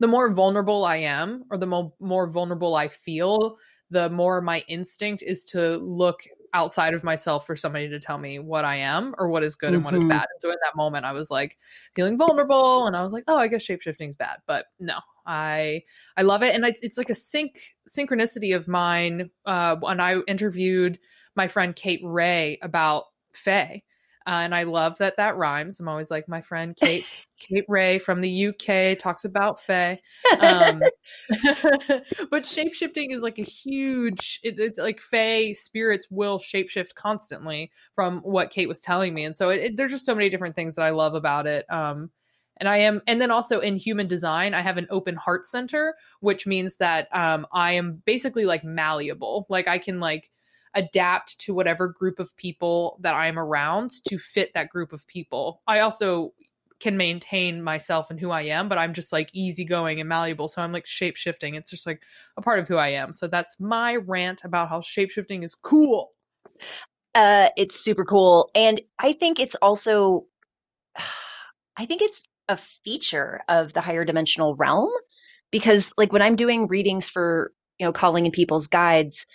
the 0.00 0.08
more 0.08 0.34
vulnerable 0.34 0.84
I 0.84 0.96
am 0.96 1.44
or 1.48 1.58
the 1.58 1.66
mo- 1.66 1.94
more 2.00 2.26
vulnerable 2.26 2.74
I 2.74 2.88
feel, 2.88 3.56
the 3.90 4.10
more 4.10 4.40
my 4.40 4.64
instinct 4.66 5.22
is 5.22 5.44
to 5.46 5.76
look 5.76 6.24
outside 6.54 6.94
of 6.94 7.04
myself 7.04 7.46
for 7.46 7.56
somebody 7.56 7.88
to 7.88 7.98
tell 7.98 8.16
me 8.16 8.38
what 8.38 8.64
I 8.64 8.76
am 8.76 9.14
or 9.18 9.28
what 9.28 9.42
is 9.42 9.56
good 9.56 9.68
mm-hmm. 9.68 9.74
and 9.76 9.84
what 9.84 9.94
is 9.94 10.02
mm-hmm. 10.02 10.10
bad. 10.10 10.26
And 10.30 10.40
so 10.40 10.50
in 10.50 10.56
that 10.62 10.76
moment 10.76 11.04
I 11.04 11.12
was 11.12 11.30
like 11.30 11.58
feeling 11.94 12.16
vulnerable 12.16 12.86
and 12.86 12.96
I 12.96 13.02
was 13.02 13.12
like, 13.12 13.24
"Oh, 13.26 13.36
I 13.36 13.48
guess 13.48 13.66
shapeshifting 13.66 14.08
is 14.08 14.16
bad." 14.16 14.38
But 14.46 14.66
no, 14.78 14.98
I 15.26 15.82
I 16.16 16.22
love 16.22 16.42
it, 16.42 16.54
and 16.54 16.64
it's 16.64 16.82
it's 16.82 16.96
like 16.96 17.10
a 17.10 17.14
sync 17.14 17.60
synchronicity 17.88 18.54
of 18.56 18.68
mine. 18.68 19.30
Uh, 19.44 19.76
when 19.76 20.00
I 20.00 20.20
interviewed 20.28 20.98
my 21.36 21.48
friend 21.48 21.74
Kate 21.74 22.00
Ray 22.02 22.58
about 22.62 23.04
Fae, 23.34 23.82
uh, 24.26 24.30
and 24.30 24.54
I 24.54 24.62
love 24.62 24.98
that 24.98 25.16
that 25.18 25.36
rhymes. 25.36 25.80
I'm 25.80 25.88
always 25.88 26.10
like 26.10 26.28
my 26.28 26.40
friend 26.40 26.74
Kate 26.74 27.04
Kate 27.38 27.64
Ray 27.68 27.98
from 27.98 28.20
the 28.20 28.46
UK 28.46 28.98
talks 28.98 29.24
about 29.24 29.60
Fae. 29.60 30.00
Um, 30.38 30.82
but 32.30 32.44
shapeshifting 32.44 33.12
is 33.12 33.22
like 33.22 33.38
a 33.38 33.42
huge. 33.42 34.40
It, 34.42 34.58
it's 34.58 34.78
like 34.78 35.00
Fae 35.00 35.52
spirits 35.52 36.06
will 36.10 36.38
shapeshift 36.38 36.94
constantly 36.94 37.70
from 37.94 38.20
what 38.20 38.50
Kate 38.50 38.68
was 38.68 38.80
telling 38.80 39.12
me, 39.12 39.24
and 39.24 39.36
so 39.36 39.50
it, 39.50 39.60
it, 39.60 39.76
there's 39.76 39.92
just 39.92 40.06
so 40.06 40.14
many 40.14 40.30
different 40.30 40.56
things 40.56 40.76
that 40.76 40.82
I 40.82 40.90
love 40.90 41.14
about 41.14 41.46
it. 41.46 41.70
Um, 41.70 42.10
and 42.58 42.68
I 42.68 42.78
am, 42.78 43.02
and 43.06 43.20
then 43.20 43.30
also 43.30 43.60
in 43.60 43.76
human 43.76 44.06
design, 44.06 44.54
I 44.54 44.60
have 44.60 44.76
an 44.76 44.86
open 44.88 45.16
heart 45.16 45.44
center, 45.44 45.96
which 46.20 46.46
means 46.46 46.76
that 46.76 47.08
um, 47.14 47.46
I 47.52 47.72
am 47.72 48.02
basically 48.04 48.44
like 48.44 48.64
malleable. 48.64 49.46
Like 49.48 49.66
I 49.66 49.78
can 49.78 49.98
like 49.98 50.30
adapt 50.74 51.38
to 51.40 51.54
whatever 51.54 51.88
group 51.88 52.18
of 52.18 52.36
people 52.36 52.98
that 53.00 53.14
I'm 53.14 53.38
around 53.38 53.92
to 54.08 54.18
fit 54.18 54.54
that 54.54 54.70
group 54.70 54.92
of 54.92 55.06
people. 55.06 55.62
I 55.66 55.80
also 55.80 56.32
can 56.80 56.96
maintain 56.96 57.62
myself 57.62 58.10
and 58.10 58.20
who 58.20 58.30
I 58.30 58.42
am, 58.42 58.68
but 58.68 58.78
I'm 58.78 58.92
just 58.92 59.12
like 59.12 59.30
easygoing 59.32 60.00
and 60.00 60.08
malleable. 60.08 60.48
So 60.48 60.60
I'm 60.60 60.72
like 60.72 60.86
shape 60.86 61.16
shifting. 61.16 61.54
It's 61.54 61.70
just 61.70 61.86
like 61.86 62.02
a 62.36 62.42
part 62.42 62.58
of 62.58 62.68
who 62.68 62.76
I 62.76 62.88
am. 62.88 63.12
So 63.12 63.26
that's 63.26 63.58
my 63.58 63.96
rant 63.96 64.44
about 64.44 64.68
how 64.68 64.80
shape 64.80 65.10
shifting 65.10 65.44
is 65.44 65.54
cool. 65.54 66.10
Uh, 67.14 67.48
it's 67.56 67.82
super 67.82 68.04
cool. 68.04 68.50
And 68.54 68.80
I 68.98 69.12
think 69.12 69.40
it's 69.40 69.54
also, 69.56 70.26
I 71.76 71.86
think 71.86 72.02
it's 72.02 72.26
a 72.48 72.58
feature 72.84 73.40
of 73.48 73.72
the 73.72 73.80
higher 73.80 74.04
dimensional 74.04 74.54
realm 74.54 74.90
because 75.50 75.92
like 75.96 76.12
when 76.12 76.22
I'm 76.22 76.36
doing 76.36 76.68
readings 76.68 77.08
for, 77.08 77.52
you 77.78 77.86
know, 77.86 77.92
calling 77.92 78.26
in 78.26 78.32
people's 78.32 78.66
guides, 78.66 79.26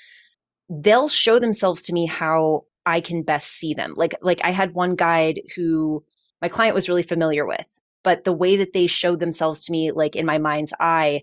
they'll 0.70 1.10
show 1.10 1.40
themselves 1.40 1.84
to 1.84 1.94
me 1.94 2.06
how 2.06 2.66
I 2.86 3.02
can 3.02 3.24
best 3.24 3.48
see 3.54 3.74
them. 3.74 3.94
Like 3.96 4.16
like 4.22 4.42
I 4.44 4.52
had 4.52 4.74
one 4.74 4.96
guide 4.96 5.42
who 5.56 6.04
my 6.42 6.50
client 6.50 6.76
was 6.76 6.90
really 6.90 7.04
familiar 7.04 7.46
with, 7.46 7.68
but 8.04 8.24
the 8.24 8.34
way 8.34 8.58
that 8.58 8.74
they 8.74 8.88
showed 8.88 9.20
themselves 9.20 9.66
to 9.66 9.72
me 9.72 9.92
like 9.92 10.16
in 10.16 10.26
my 10.26 10.38
mind's 10.38 10.74
eye, 10.80 11.22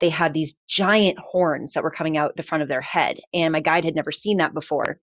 they 0.00 0.10
had 0.10 0.34
these 0.34 0.58
giant 0.68 1.18
horns 1.18 1.72
that 1.72 1.82
were 1.82 1.90
coming 1.90 2.16
out 2.16 2.36
the 2.36 2.42
front 2.42 2.62
of 2.62 2.68
their 2.68 2.80
head 2.80 3.18
and 3.34 3.52
my 3.52 3.60
guide 3.60 3.84
had 3.84 3.94
never 3.96 4.12
seen 4.12 4.38
that 4.38 4.54
before. 4.54 5.00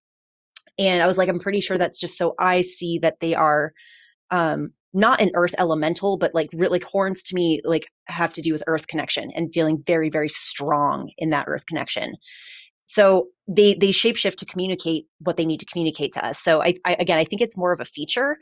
And 0.77 1.01
I 1.01 1.08
was 1.08 1.17
like 1.17 1.29
I'm 1.29 1.39
pretty 1.39 1.62
sure 1.62 1.77
that's 1.77 1.99
just 1.99 2.17
so 2.17 2.36
I 2.39 2.62
see 2.62 2.99
that 2.99 3.19
they 3.19 3.34
are 3.36 3.73
um 4.31 4.73
not 4.93 5.21
an 5.21 5.31
earth 5.36 5.55
elemental, 5.58 6.17
but 6.17 6.34
like 6.36 6.49
like 6.53 6.84
horns 6.84 7.23
to 7.23 7.36
me 7.36 7.62
like 7.65 7.88
have 8.08 8.34
to 8.34 8.41
do 8.41 8.53
with 8.53 8.63
earth 8.67 8.88
connection 8.88 9.31
and 9.36 9.53
feeling 9.53 9.84
very, 9.86 10.10
very 10.10 10.29
strong 10.29 11.12
in 11.17 11.31
that 11.31 11.45
earth 11.47 11.65
connection. 11.65 12.15
So 12.85 13.27
they 13.47 13.75
they 13.75 13.89
shapeshift 13.89 14.37
to 14.37 14.45
communicate 14.45 15.07
what 15.19 15.37
they 15.37 15.45
need 15.45 15.59
to 15.61 15.65
communicate 15.65 16.13
to 16.13 16.25
us. 16.25 16.41
So 16.41 16.61
I, 16.61 16.75
I 16.85 16.95
again 16.99 17.17
I 17.17 17.25
think 17.25 17.41
it's 17.41 17.57
more 17.57 17.71
of 17.71 17.79
a 17.79 17.85
feature 17.85 18.37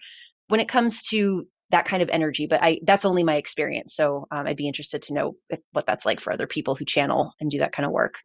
when 0.48 0.60
it 0.60 0.68
comes 0.68 1.04
to 1.10 1.48
that 1.70 1.86
kind 1.86 2.04
of 2.04 2.10
energy, 2.10 2.46
but 2.46 2.62
I 2.62 2.80
that's 2.84 3.06
only 3.06 3.24
my 3.24 3.36
experience. 3.36 3.96
So 3.96 4.28
um, 4.32 4.46
I'd 4.46 4.58
be 4.58 4.68
interested 4.68 5.02
to 5.04 5.14
know 5.14 5.36
if, 5.50 5.60
what 5.72 5.88
that's 5.88 6.06
like 6.06 6.20
for 6.20 6.32
other 6.32 6.48
people 6.48 6.76
who 6.76 6.86
channel 6.86 7.34
and 7.40 7.50
do 7.50 7.60
that 7.60 7.74
kind 7.74 7.86
of 7.86 7.92
work. 7.92 8.16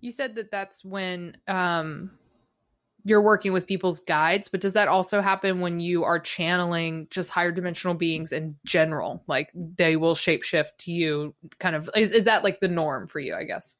You 0.00 0.12
said 0.12 0.36
that 0.36 0.50
that's 0.50 0.84
when 0.84 1.36
um, 1.48 2.12
you're 3.04 3.22
working 3.22 3.52
with 3.52 3.66
people's 3.66 4.00
guides, 4.00 4.48
but 4.48 4.60
does 4.60 4.74
that 4.74 4.88
also 4.88 5.20
happen 5.20 5.60
when 5.60 5.80
you 5.80 6.04
are 6.04 6.18
channeling 6.18 7.08
just 7.10 7.30
higher 7.30 7.50
dimensional 7.50 7.94
beings 7.94 8.32
in 8.32 8.56
general? 8.64 9.24
Like 9.26 9.50
they 9.54 9.96
will 9.96 10.14
shapeshift 10.14 10.76
to 10.80 10.92
you, 10.92 11.34
kind 11.58 11.74
of 11.74 11.90
is, 11.96 12.12
is 12.12 12.24
that 12.24 12.44
like 12.44 12.60
the 12.60 12.68
norm 12.68 13.08
for 13.08 13.18
you, 13.18 13.34
I 13.34 13.44
guess? 13.44 13.76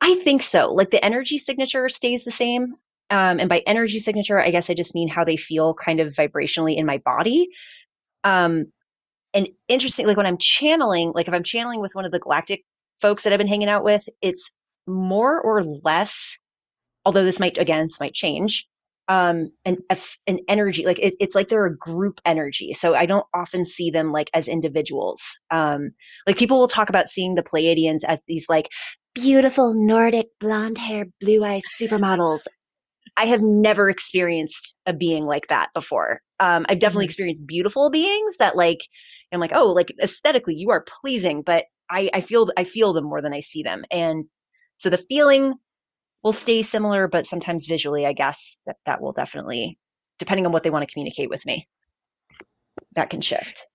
I 0.00 0.16
think 0.16 0.42
so. 0.42 0.72
Like 0.72 0.90
the 0.90 1.04
energy 1.04 1.38
signature 1.38 1.88
stays 1.88 2.24
the 2.24 2.30
same. 2.30 2.74
Um, 3.10 3.40
and 3.40 3.48
by 3.48 3.62
energy 3.66 3.98
signature, 3.98 4.40
I 4.40 4.50
guess 4.50 4.70
I 4.70 4.74
just 4.74 4.94
mean 4.94 5.08
how 5.08 5.24
they 5.24 5.36
feel 5.36 5.74
kind 5.74 6.00
of 6.00 6.14
vibrationally 6.14 6.76
in 6.76 6.86
my 6.86 6.98
body. 6.98 7.48
Um, 8.24 8.66
and 9.34 9.48
interesting, 9.68 10.06
like 10.06 10.16
when 10.16 10.26
I'm 10.26 10.38
channeling, 10.38 11.12
like 11.14 11.28
if 11.28 11.34
I'm 11.34 11.44
channeling 11.44 11.80
with 11.80 11.94
one 11.94 12.04
of 12.04 12.12
the 12.12 12.20
galactic 12.20 12.64
folks 13.00 13.24
that 13.24 13.32
I've 13.32 13.38
been 13.38 13.48
hanging 13.48 13.68
out 13.68 13.84
with, 13.84 14.08
it's 14.22 14.52
more 14.86 15.40
or 15.40 15.62
less 15.62 16.38
although 17.04 17.24
this 17.24 17.40
might 17.40 17.58
again 17.58 17.86
this 17.86 18.00
might 18.00 18.14
change 18.14 18.66
um 19.08 19.50
an 19.64 19.78
an 20.26 20.38
energy 20.48 20.86
like 20.86 20.98
it, 21.00 21.14
it's 21.20 21.34
like 21.34 21.48
they're 21.48 21.66
a 21.66 21.76
group 21.76 22.20
energy 22.24 22.72
so 22.72 22.94
i 22.94 23.04
don't 23.04 23.26
often 23.34 23.66
see 23.66 23.90
them 23.90 24.12
like 24.12 24.30
as 24.34 24.48
individuals 24.48 25.20
um 25.50 25.90
like 26.26 26.36
people 26.36 26.58
will 26.58 26.68
talk 26.68 26.88
about 26.88 27.08
seeing 27.08 27.34
the 27.34 27.42
pleiadians 27.42 28.04
as 28.06 28.22
these 28.28 28.46
like 28.48 28.68
beautiful 29.14 29.74
nordic 29.74 30.28
blonde 30.40 30.78
hair 30.78 31.06
blue 31.20 31.44
eyes 31.44 31.62
supermodels 31.80 32.46
i 33.16 33.26
have 33.26 33.40
never 33.42 33.90
experienced 33.90 34.76
a 34.86 34.92
being 34.92 35.24
like 35.24 35.46
that 35.48 35.68
before 35.74 36.20
um 36.40 36.64
i've 36.68 36.78
definitely 36.78 37.04
mm-hmm. 37.04 37.10
experienced 37.10 37.46
beautiful 37.46 37.90
beings 37.90 38.36
that 38.38 38.56
like 38.56 38.80
i'm 39.32 39.40
like 39.40 39.52
oh 39.54 39.66
like 39.66 39.92
aesthetically 40.02 40.54
you 40.54 40.70
are 40.70 40.84
pleasing 41.00 41.42
but 41.42 41.64
i 41.90 42.08
i 42.14 42.20
feel 42.20 42.48
i 42.56 42.64
feel 42.64 42.92
them 42.92 43.04
more 43.04 43.20
than 43.20 43.34
i 43.34 43.40
see 43.40 43.62
them 43.62 43.84
and 43.90 44.24
so 44.76 44.90
the 44.90 44.98
feeling 44.98 45.54
will 46.22 46.32
stay 46.32 46.62
similar, 46.62 47.08
but 47.08 47.26
sometimes 47.26 47.66
visually, 47.66 48.06
I 48.06 48.12
guess 48.12 48.60
that 48.66 48.76
that 48.86 49.00
will 49.00 49.12
definitely, 49.12 49.78
depending 50.18 50.46
on 50.46 50.52
what 50.52 50.62
they 50.62 50.70
want 50.70 50.88
to 50.88 50.92
communicate 50.92 51.30
with 51.30 51.44
me, 51.44 51.68
that 52.94 53.10
can 53.10 53.20
shift. 53.20 53.66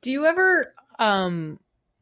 Do 0.00 0.10
you 0.10 0.26
ever 0.26 0.74
um 0.98 1.58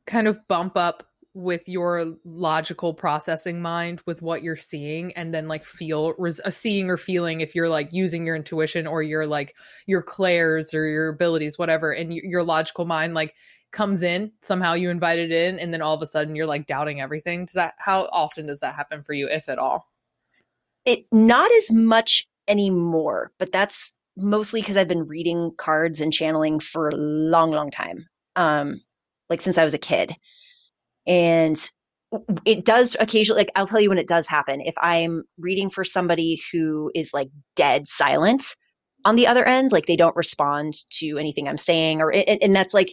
kind 0.06 0.26
of 0.26 0.46
bump 0.48 0.76
up 0.76 1.06
with 1.34 1.68
your 1.68 2.14
logical 2.24 2.92
processing 2.92 3.62
mind 3.62 4.00
with 4.06 4.20
what 4.20 4.42
you're 4.42 4.56
seeing 4.56 5.12
and 5.12 5.32
then 5.32 5.46
like 5.46 5.64
feel 5.64 6.14
res- 6.18 6.40
seeing 6.50 6.90
or 6.90 6.96
feeling 6.96 7.40
if 7.40 7.54
you're 7.54 7.68
like 7.68 7.88
using 7.92 8.26
your 8.26 8.34
intuition 8.34 8.86
or 8.86 9.02
your 9.02 9.26
like 9.26 9.54
your 9.86 10.02
clairs 10.02 10.74
or 10.74 10.86
your 10.86 11.08
abilities 11.08 11.56
whatever 11.56 11.92
and 11.92 12.10
y- 12.10 12.20
your 12.24 12.42
logical 12.42 12.84
mind 12.84 13.14
like 13.14 13.34
comes 13.70 14.02
in 14.02 14.32
somehow 14.42 14.74
you 14.74 14.90
invite 14.90 15.20
it 15.20 15.30
in 15.30 15.60
and 15.60 15.72
then 15.72 15.80
all 15.80 15.94
of 15.94 16.02
a 16.02 16.06
sudden 16.06 16.34
you're 16.34 16.46
like 16.46 16.66
doubting 16.66 17.00
everything. 17.00 17.44
Does 17.44 17.54
that 17.54 17.74
how 17.78 18.08
often 18.10 18.46
does 18.46 18.60
that 18.60 18.74
happen 18.74 19.04
for 19.04 19.12
you 19.12 19.28
if 19.28 19.48
at 19.48 19.58
all? 19.58 19.86
It 20.84 21.04
not 21.12 21.54
as 21.54 21.70
much 21.70 22.26
anymore 22.48 23.30
but 23.38 23.52
that's 23.52 23.94
mostly 24.16 24.60
because 24.60 24.76
i've 24.76 24.88
been 24.88 25.06
reading 25.06 25.52
cards 25.56 26.00
and 26.00 26.12
channeling 26.12 26.58
for 26.58 26.88
a 26.88 26.96
long 26.96 27.52
long 27.52 27.70
time 27.70 28.06
um 28.34 28.80
like 29.28 29.40
since 29.40 29.56
i 29.56 29.64
was 29.64 29.74
a 29.74 29.78
kid 29.78 30.14
and 31.06 31.70
it 32.44 32.64
does 32.64 32.96
occasionally 32.98 33.40
like 33.40 33.52
i'll 33.56 33.66
tell 33.66 33.80
you 33.80 33.88
when 33.88 33.98
it 33.98 34.08
does 34.08 34.26
happen 34.26 34.60
if 34.60 34.74
i'm 34.78 35.22
reading 35.38 35.70
for 35.70 35.84
somebody 35.84 36.40
who 36.52 36.90
is 36.94 37.10
like 37.14 37.28
dead 37.56 37.86
silent 37.88 38.44
on 39.04 39.16
the 39.16 39.26
other 39.28 39.44
end 39.46 39.72
like 39.72 39.86
they 39.86 39.96
don't 39.96 40.16
respond 40.16 40.74
to 40.90 41.18
anything 41.18 41.48
i'm 41.48 41.58
saying 41.58 42.00
or 42.00 42.12
and, 42.12 42.42
and 42.42 42.54
that's 42.56 42.74
like 42.74 42.88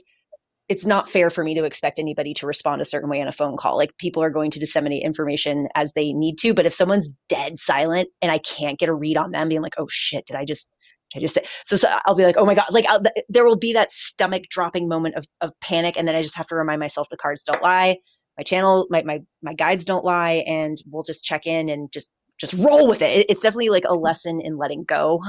it's 0.67 0.86
not 0.86 1.10
fair 1.10 1.30
for 1.30 1.43
me 1.43 1.56
to 1.56 1.63
expect 1.63 2.00
anybody 2.00 2.34
to 2.34 2.48
respond 2.48 2.82
a 2.82 2.86
certain 2.86 3.10
way 3.10 3.22
on 3.22 3.28
a 3.28 3.32
phone 3.32 3.56
call. 3.56 3.78
Like 3.78 3.98
people 3.98 4.24
are 4.24 4.30
going 4.30 4.52
to 4.52 4.60
disseminate 4.60 5.04
information 5.04 5.67
as 5.76 5.93
they 5.93 6.12
need 6.13 6.38
to, 6.39 6.54
but 6.54 6.65
if 6.65 6.74
someone's 6.74 7.10
dead 7.30 7.60
silent 7.60 8.10
and 8.22 8.32
I 8.32 8.39
can't 8.39 8.80
get 8.80 8.89
a 8.89 8.93
read 8.93 9.17
on 9.17 9.32
them, 9.32 9.48
being 9.50 9.62
like, 9.62 9.76
"Oh 9.78 9.88
shit, 9.89 10.26
did 10.26 10.36
I 10.36 10.46
just?" 10.46 10.70
I 11.17 11.19
just 11.19 11.36
say 11.36 11.43
so, 11.65 11.75
so 11.75 11.89
I'll 12.06 12.15
be 12.15 12.23
like, 12.23 12.38
oh 12.38 12.45
my 12.45 12.56
god, 12.56 12.67
like 12.69 12.86
I'll, 12.88 13.01
there 13.30 13.45
will 13.45 13.58
be 13.58 13.73
that 13.73 13.91
stomach 13.91 14.43
dropping 14.49 14.88
moment 14.88 15.15
of 15.15 15.25
of 15.41 15.51
panic, 15.62 15.95
and 15.97 16.08
then 16.08 16.15
I 16.15 16.21
just 16.21 16.36
have 16.36 16.47
to 16.47 16.56
remind 16.56 16.80
myself 16.80 17.08
the 17.10 17.17
cards 17.17 17.43
don't 17.43 17.62
lie, 17.63 17.97
my 18.38 18.43
channel, 18.43 18.88
my 18.89 19.03
my 19.03 19.21
my 19.41 19.53
guides 19.53 19.86
don't 19.86 20.06
lie, 20.06 20.43
and 20.47 20.77
we'll 20.89 21.03
just 21.03 21.23
check 21.23 21.45
in 21.45 21.69
and 21.69 21.91
just 21.91 22.12
just 22.39 22.53
roll 22.53 22.88
with 22.88 23.01
it. 23.01 23.25
It's 23.30 23.41
definitely 23.41 23.69
like 23.69 23.86
a 23.88 23.95
lesson 23.95 24.41
in 24.41 24.58
letting 24.58 24.84
go, 24.84 25.21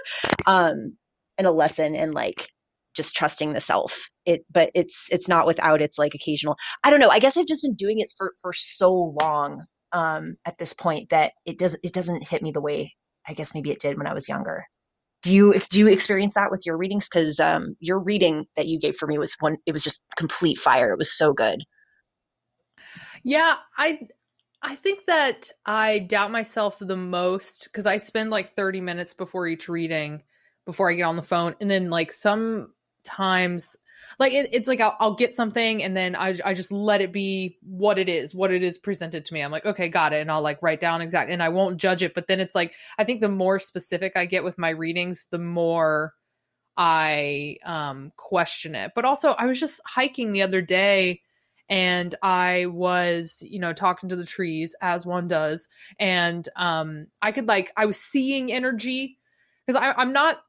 um, 0.46 0.96
and 1.38 1.46
a 1.46 1.52
lesson 1.52 1.94
in 1.94 2.12
like 2.12 2.48
just 2.94 3.16
trusting 3.16 3.52
the 3.52 3.60
self 3.60 4.08
it 4.24 4.44
but 4.50 4.70
it's 4.74 5.08
it's 5.10 5.28
not 5.28 5.46
without 5.46 5.82
its 5.82 5.98
like 5.98 6.14
occasional 6.14 6.56
i 6.84 6.90
don't 6.90 7.00
know 7.00 7.08
i 7.08 7.18
guess 7.18 7.36
i've 7.36 7.46
just 7.46 7.62
been 7.62 7.74
doing 7.74 7.98
it 7.98 8.10
for 8.16 8.32
for 8.40 8.52
so 8.52 9.16
long 9.20 9.64
um 9.92 10.36
at 10.44 10.56
this 10.58 10.72
point 10.72 11.08
that 11.10 11.32
it 11.44 11.58
doesn't 11.58 11.80
it 11.82 11.92
doesn't 11.92 12.26
hit 12.28 12.40
me 12.40 12.52
the 12.52 12.60
way 12.60 12.94
i 13.26 13.32
guess 13.34 13.52
maybe 13.52 13.72
it 13.72 13.80
did 13.80 13.98
when 13.98 14.06
i 14.06 14.14
was 14.14 14.28
younger 14.28 14.64
do 15.24 15.34
you 15.34 15.60
do 15.70 15.80
you 15.80 15.88
experience 15.88 16.34
that 16.34 16.50
with 16.50 16.64
your 16.64 16.76
readings 16.76 17.08
because 17.08 17.40
um 17.40 17.74
your 17.80 17.98
reading 17.98 18.44
that 18.56 18.66
you 18.66 18.78
gave 18.78 18.94
for 18.94 19.06
me 19.06 19.18
was 19.18 19.34
one 19.40 19.56
it 19.66 19.72
was 19.72 19.82
just 19.82 20.00
complete 20.16 20.58
fire 20.58 20.92
it 20.92 20.98
was 20.98 21.12
so 21.12 21.32
good 21.32 21.64
yeah 23.24 23.56
i 23.78 23.98
I 24.66 24.76
think 24.76 25.04
that 25.06 25.50
I 25.66 25.98
doubt 25.98 26.30
myself 26.30 26.78
the 26.80 26.96
most 26.96 27.64
because 27.64 27.84
I 27.84 27.98
spend 27.98 28.30
like 28.30 28.56
30 28.56 28.80
minutes 28.80 29.12
before 29.12 29.46
each 29.46 29.68
reading 29.68 30.22
before 30.64 30.90
I 30.90 30.94
get 30.94 31.02
on 31.02 31.16
the 31.16 31.22
phone. 31.22 31.54
And 31.60 31.70
then, 31.70 31.90
like, 31.90 32.12
some 32.12 32.72
times 33.04 33.76
like 34.18 34.32
it, 34.32 34.50
it's 34.52 34.68
like 34.68 34.80
I'll, 34.80 34.96
I'll, 35.00 35.14
get 35.14 35.34
something 35.34 35.82
and 35.82 35.96
then 35.96 36.16
I, 36.16 36.38
I 36.44 36.54
just 36.54 36.72
let 36.72 37.00
it 37.00 37.12
be 37.12 37.58
what 37.62 37.98
it 37.98 38.08
is 38.08 38.34
what 38.34 38.50
it 38.50 38.62
is 38.62 38.78
presented 38.78 39.24
to 39.24 39.34
me. 39.34 39.40
I'm 39.42 39.52
like 39.52 39.66
okay 39.66 39.88
got 39.88 40.12
it. 40.12 40.20
And 40.20 40.30
i'll 40.30 40.42
like 40.42 40.62
write 40.62 40.80
down 40.80 41.00
exactly 41.00 41.32
and 41.32 41.42
i 41.42 41.48
won't 41.48 41.76
judge 41.76 42.02
it 42.02 42.14
but 42.14 42.26
then 42.26 42.40
it's 42.40 42.54
like 42.54 42.72
i 42.98 43.04
think 43.04 43.20
the 43.20 43.28
more 43.28 43.58
specific 43.58 44.12
i 44.16 44.26
get 44.26 44.44
with 44.44 44.58
my 44.58 44.70
readings 44.70 45.26
the 45.30 45.38
more 45.38 46.14
i 46.76 47.56
um 47.64 48.12
question 48.16 48.74
it. 48.74 48.92
But 48.94 49.04
also 49.04 49.30
i 49.32 49.46
was 49.46 49.60
just 49.60 49.80
hiking 49.86 50.32
the 50.32 50.42
other 50.42 50.62
day 50.62 51.20
and 51.68 52.14
i 52.22 52.66
was 52.66 53.42
you 53.46 53.58
know 53.58 53.72
talking 53.72 54.08
to 54.08 54.16
the 54.16 54.24
trees 54.24 54.74
as 54.82 55.06
one 55.06 55.28
does 55.28 55.68
and 55.98 56.48
um 56.56 57.06
i 57.22 57.32
could 57.32 57.48
like 57.48 57.72
i 57.76 57.86
was 57.86 57.98
seeing 57.98 58.52
energy 58.52 59.18
because 59.66 59.94
i'm 59.96 60.12
not 60.12 60.42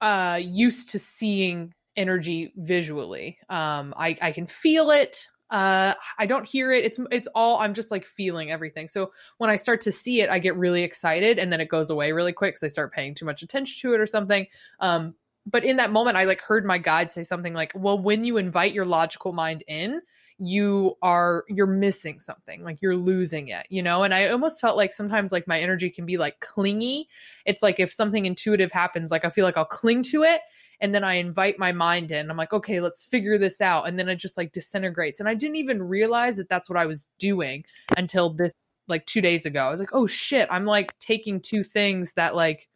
uh 0.00 0.38
used 0.40 0.90
to 0.90 0.98
seeing 0.98 1.74
energy 1.98 2.52
visually. 2.56 3.38
Um 3.50 3.92
i 3.96 4.16
i 4.22 4.32
can 4.32 4.46
feel 4.46 4.90
it. 4.90 5.28
Uh 5.50 5.94
i 6.18 6.24
don't 6.26 6.46
hear 6.46 6.72
it. 6.72 6.84
It's 6.84 6.98
it's 7.10 7.28
all 7.34 7.58
i'm 7.58 7.74
just 7.74 7.90
like 7.90 8.06
feeling 8.06 8.50
everything. 8.50 8.88
So 8.88 9.12
when 9.38 9.50
i 9.50 9.56
start 9.56 9.80
to 9.82 9.92
see 9.92 10.22
it 10.22 10.30
i 10.30 10.38
get 10.38 10.56
really 10.56 10.82
excited 10.82 11.38
and 11.38 11.52
then 11.52 11.60
it 11.60 11.68
goes 11.68 11.90
away 11.90 12.12
really 12.12 12.32
quick 12.32 12.54
because 12.54 12.62
i 12.62 12.68
start 12.68 12.92
paying 12.92 13.14
too 13.14 13.26
much 13.26 13.42
attention 13.42 13.76
to 13.82 13.94
it 13.94 14.00
or 14.00 14.06
something. 14.06 14.46
Um 14.80 15.14
but 15.50 15.64
in 15.64 15.76
that 15.76 15.90
moment, 15.90 16.18
I 16.18 16.24
like 16.24 16.42
heard 16.42 16.66
my 16.66 16.76
guide 16.76 17.12
say 17.14 17.22
something 17.22 17.54
like, 17.54 17.72
well, 17.74 17.98
when 17.98 18.22
you 18.22 18.36
invite 18.36 18.74
your 18.74 18.84
logical 18.84 19.32
mind 19.32 19.64
in, 19.66 20.02
you 20.38 20.94
are 21.00 21.44
you're 21.48 21.66
missing 21.66 22.20
something. 22.20 22.62
Like 22.62 22.80
you're 22.80 22.96
losing 22.96 23.48
it 23.48 23.66
you 23.70 23.82
know? 23.82 24.04
And 24.04 24.14
i 24.14 24.28
almost 24.28 24.60
felt 24.60 24.76
like 24.76 24.92
sometimes 24.92 25.32
like 25.32 25.48
my 25.48 25.58
energy 25.58 25.90
can 25.90 26.06
be 26.06 26.16
like 26.16 26.38
clingy. 26.40 27.08
It's 27.44 27.62
like 27.62 27.80
if 27.80 27.92
something 27.92 28.24
intuitive 28.24 28.70
happens 28.70 29.10
like 29.10 29.24
i 29.24 29.30
feel 29.30 29.44
like 29.44 29.56
i'll 29.56 29.64
cling 29.64 30.02
to 30.04 30.22
it 30.22 30.42
and 30.80 30.94
then 30.94 31.04
i 31.04 31.14
invite 31.14 31.58
my 31.58 31.72
mind 31.72 32.10
in. 32.12 32.30
I'm 32.30 32.36
like 32.36 32.52
okay 32.52 32.80
let's 32.80 33.04
figure 33.04 33.38
this 33.38 33.60
out. 33.60 33.88
And 33.88 33.98
then 33.98 34.08
it 34.08 34.16
just 34.16 34.36
like 34.36 34.52
disintegrates. 34.52 35.20
And 35.20 35.28
i 35.28 35.34
didn't 35.34 35.56
even 35.56 35.82
realize 35.82 36.36
that 36.36 36.48
that's 36.48 36.68
what 36.68 36.78
i 36.78 36.86
was 36.86 37.06
doing 37.18 37.64
until 37.96 38.30
this 38.30 38.52
like 38.86 39.04
2 39.06 39.20
days 39.20 39.44
ago. 39.46 39.66
I 39.66 39.70
was 39.70 39.80
like 39.80 39.92
oh 39.92 40.06
shit 40.06 40.48
i'm 40.50 40.64
like 40.64 40.98
taking 40.98 41.40
two 41.40 41.62
things 41.62 42.14
that 42.14 42.34
like 42.34 42.68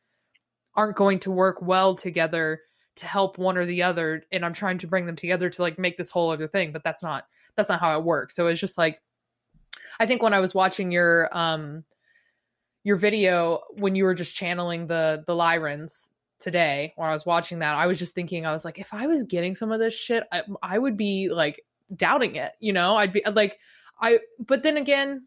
aren't 0.74 0.96
going 0.96 1.18
to 1.20 1.30
work 1.30 1.60
well 1.62 1.94
together 1.94 2.60
to 2.96 3.06
help 3.06 3.38
one 3.38 3.56
or 3.56 3.66
the 3.66 3.82
other 3.82 4.22
and 4.32 4.44
i'm 4.44 4.52
trying 4.52 4.78
to 4.78 4.86
bring 4.86 5.06
them 5.06 5.16
together 5.16 5.48
to 5.48 5.62
like 5.62 5.78
make 5.78 5.96
this 5.96 6.10
whole 6.10 6.30
other 6.30 6.48
thing. 6.48 6.72
But 6.72 6.84
that's 6.84 7.02
not 7.02 7.26
that's 7.54 7.68
not 7.68 7.80
how 7.80 7.98
it 7.98 8.04
works. 8.04 8.34
So 8.34 8.46
it's 8.46 8.60
just 8.60 8.78
like 8.78 9.00
i 10.00 10.06
think 10.06 10.22
when 10.22 10.34
i 10.34 10.40
was 10.40 10.54
watching 10.54 10.90
your 10.90 11.28
um 11.36 11.84
your 12.84 12.96
video 12.96 13.60
when 13.74 13.94
you 13.94 14.04
were 14.04 14.14
just 14.14 14.34
channeling 14.34 14.86
the 14.86 15.24
the 15.26 15.34
lyrans 15.34 16.10
today 16.42 16.92
when 16.96 17.08
i 17.08 17.12
was 17.12 17.24
watching 17.24 17.60
that 17.60 17.74
i 17.74 17.86
was 17.86 17.98
just 17.98 18.14
thinking 18.14 18.44
i 18.44 18.52
was 18.52 18.64
like 18.64 18.78
if 18.78 18.92
i 18.92 19.06
was 19.06 19.22
getting 19.24 19.54
some 19.54 19.72
of 19.72 19.78
this 19.78 19.94
shit 19.94 20.24
i, 20.32 20.42
I 20.62 20.78
would 20.78 20.96
be 20.96 21.28
like 21.28 21.64
doubting 21.94 22.36
it 22.36 22.52
you 22.60 22.72
know 22.72 22.96
i'd 22.96 23.12
be 23.12 23.24
uh, 23.24 23.32
like 23.32 23.58
i 24.00 24.18
but 24.38 24.62
then 24.62 24.76
again 24.76 25.22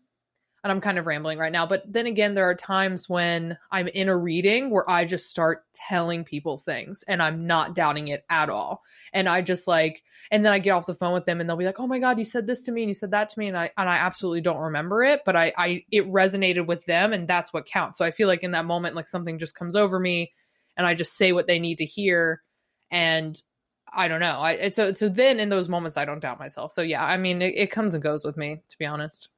and 0.65 0.71
I'm 0.71 0.81
kind 0.81 0.97
of 0.97 1.05
rambling 1.05 1.37
right 1.37 1.51
now, 1.51 1.67
but 1.67 1.83
then 1.85 2.07
again, 2.07 2.33
there 2.33 2.49
are 2.49 2.55
times 2.55 3.07
when 3.07 3.55
I'm 3.71 3.87
in 3.87 4.09
a 4.09 4.17
reading 4.17 4.71
where 4.71 4.89
I 4.89 5.05
just 5.05 5.29
start 5.29 5.63
telling 5.75 6.23
people 6.23 6.57
things 6.57 7.03
and 7.07 7.21
I'm 7.21 7.45
not 7.45 7.75
doubting 7.75 8.07
it 8.07 8.25
at 8.31 8.49
all. 8.49 8.81
And 9.13 9.29
I 9.29 9.43
just 9.43 9.67
like, 9.67 10.01
and 10.31 10.43
then 10.43 10.53
I 10.53 10.57
get 10.57 10.71
off 10.71 10.87
the 10.87 10.95
phone 10.95 11.13
with 11.13 11.25
them 11.25 11.39
and 11.39 11.47
they'll 11.47 11.55
be 11.55 11.65
like, 11.65 11.79
"Oh 11.79 11.85
my 11.85 11.99
god, 11.99 12.17
you 12.17 12.25
said 12.25 12.47
this 12.47 12.61
to 12.61 12.71
me 12.71 12.81
and 12.81 12.89
you 12.89 12.95
said 12.95 13.11
that 13.11 13.29
to 13.29 13.37
me," 13.37 13.47
and 13.47 13.55
I 13.55 13.69
and 13.77 13.87
I 13.87 13.97
absolutely 13.97 14.41
don't 14.41 14.57
remember 14.57 15.03
it, 15.03 15.21
but 15.23 15.35
I 15.35 15.53
I 15.55 15.83
it 15.91 16.11
resonated 16.11 16.65
with 16.65 16.83
them 16.85 17.13
and 17.13 17.27
that's 17.27 17.53
what 17.53 17.67
counts. 17.67 17.99
So 17.99 18.05
I 18.05 18.09
feel 18.09 18.27
like 18.27 18.41
in 18.41 18.49
that 18.53 18.65
moment, 18.65 18.95
like 18.95 19.07
something 19.07 19.37
just 19.37 19.53
comes 19.53 19.75
over 19.75 19.99
me, 19.99 20.33
and 20.77 20.85
I 20.85 20.93
just 20.93 21.15
say 21.15 21.31
what 21.31 21.47
they 21.47 21.59
need 21.59 21.77
to 21.79 21.85
hear, 21.85 22.41
and 22.91 23.41
I 23.93 24.07
don't 24.07 24.19
know. 24.19 24.39
I 24.41 24.69
so 24.71 24.93
so 24.93 25.09
then 25.09 25.39
in 25.39 25.49
those 25.49 25.69
moments 25.69 25.97
I 25.97 26.05
don't 26.05 26.19
doubt 26.19 26.39
myself. 26.39 26.71
So 26.73 26.81
yeah, 26.81 27.03
I 27.03 27.17
mean 27.17 27.41
it, 27.41 27.53
it 27.55 27.71
comes 27.71 27.93
and 27.93 28.03
goes 28.03 28.25
with 28.25 28.37
me 28.37 28.61
to 28.69 28.77
be 28.77 28.85
honest. 28.85 29.29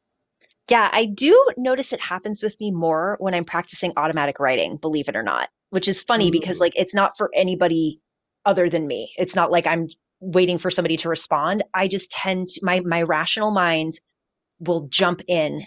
Yeah, 0.69 0.89
I 0.91 1.06
do 1.06 1.45
notice 1.56 1.93
it 1.93 2.02
happens 2.02 2.43
with 2.43 2.60
me 2.60 2.71
more 2.71 3.15
when 3.19 3.34
I'm 3.34 3.45
practicing 3.45 3.93
automatic 3.95 4.39
writing, 4.39 4.78
believe 4.78 5.08
it 5.08 5.15
or 5.15 5.23
not, 5.23 5.50
which 5.69 5.88
is 5.88 6.02
funny 6.02 6.30
mm. 6.30 6.34
because 6.34 6.60
like 6.60 6.73
it's 6.76 6.93
not 6.93 7.17
for 7.17 7.30
anybody 7.34 8.02
other 8.45 8.69
than 8.69 8.88
me. 8.88 9.13
It's 9.17 9.36
not 9.36 9.52
like 9.52 9.67
I'm 9.67 9.88
waiting 10.19 10.58
for 10.58 10.71
somebody 10.71 10.97
to 10.97 11.10
respond. 11.10 11.63
I 11.73 11.88
just 11.88 12.12
tend 12.12 12.47
to 12.50 12.65
my 12.65 12.80
my 12.82 13.04
rational 13.04 13.52
mind 13.52 13.93
will 14.60 14.88
jump 14.88 15.21
in 15.28 15.65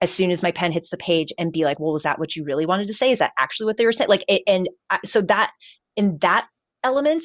as 0.00 0.12
soon 0.12 0.30
as 0.30 0.42
my 0.42 0.52
pen 0.52 0.72
hits 0.72 0.90
the 0.90 0.96
page 0.96 1.32
and 1.38 1.52
be 1.52 1.64
like, 1.64 1.78
"Well, 1.80 1.92
was 1.92 2.04
that 2.04 2.18
what 2.18 2.34
you 2.36 2.44
really 2.44 2.66
wanted 2.66 2.88
to 2.88 2.94
say? 2.94 3.10
Is 3.10 3.18
that 3.20 3.32
actually 3.38 3.66
what 3.66 3.76
they 3.76 3.86
were 3.86 3.92
saying?" 3.92 4.10
Like, 4.10 4.24
it, 4.28 4.42
and 4.46 4.68
I, 4.90 5.00
so 5.04 5.20
that 5.22 5.52
in 5.96 6.18
that 6.20 6.46
element, 6.84 7.24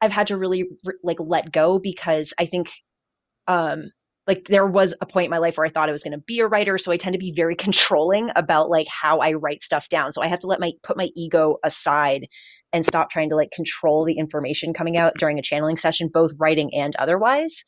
I've 0.00 0.12
had 0.12 0.28
to 0.28 0.36
really 0.38 0.66
like 1.02 1.18
let 1.20 1.52
go 1.52 1.78
because 1.78 2.32
I 2.38 2.46
think 2.46 2.70
um 3.48 3.90
like 4.26 4.44
there 4.46 4.66
was 4.66 4.94
a 5.00 5.06
point 5.06 5.26
in 5.26 5.30
my 5.30 5.38
life 5.38 5.56
where 5.56 5.66
I 5.66 5.70
thought 5.70 5.88
I 5.88 5.92
was 5.92 6.04
going 6.04 6.12
to 6.12 6.24
be 6.26 6.40
a 6.40 6.46
writer, 6.46 6.78
so 6.78 6.92
I 6.92 6.96
tend 6.96 7.14
to 7.14 7.18
be 7.18 7.32
very 7.34 7.56
controlling 7.66 8.30
about 8.36 8.70
like 8.70 8.86
how 8.88 9.18
I 9.20 9.32
write 9.32 9.62
stuff 9.62 9.88
down. 9.88 10.12
So 10.12 10.22
I 10.22 10.28
have 10.28 10.40
to 10.40 10.46
let 10.46 10.60
my 10.60 10.72
put 10.82 10.96
my 10.96 11.10
ego 11.16 11.56
aside 11.64 12.26
and 12.72 12.84
stop 12.84 13.10
trying 13.10 13.30
to 13.30 13.36
like 13.36 13.50
control 13.50 14.04
the 14.04 14.18
information 14.18 14.72
coming 14.72 14.96
out 14.96 15.14
during 15.18 15.38
a 15.38 15.42
channeling 15.42 15.76
session, 15.76 16.08
both 16.12 16.32
writing 16.38 16.74
and 16.74 16.96
otherwise. 16.96 17.64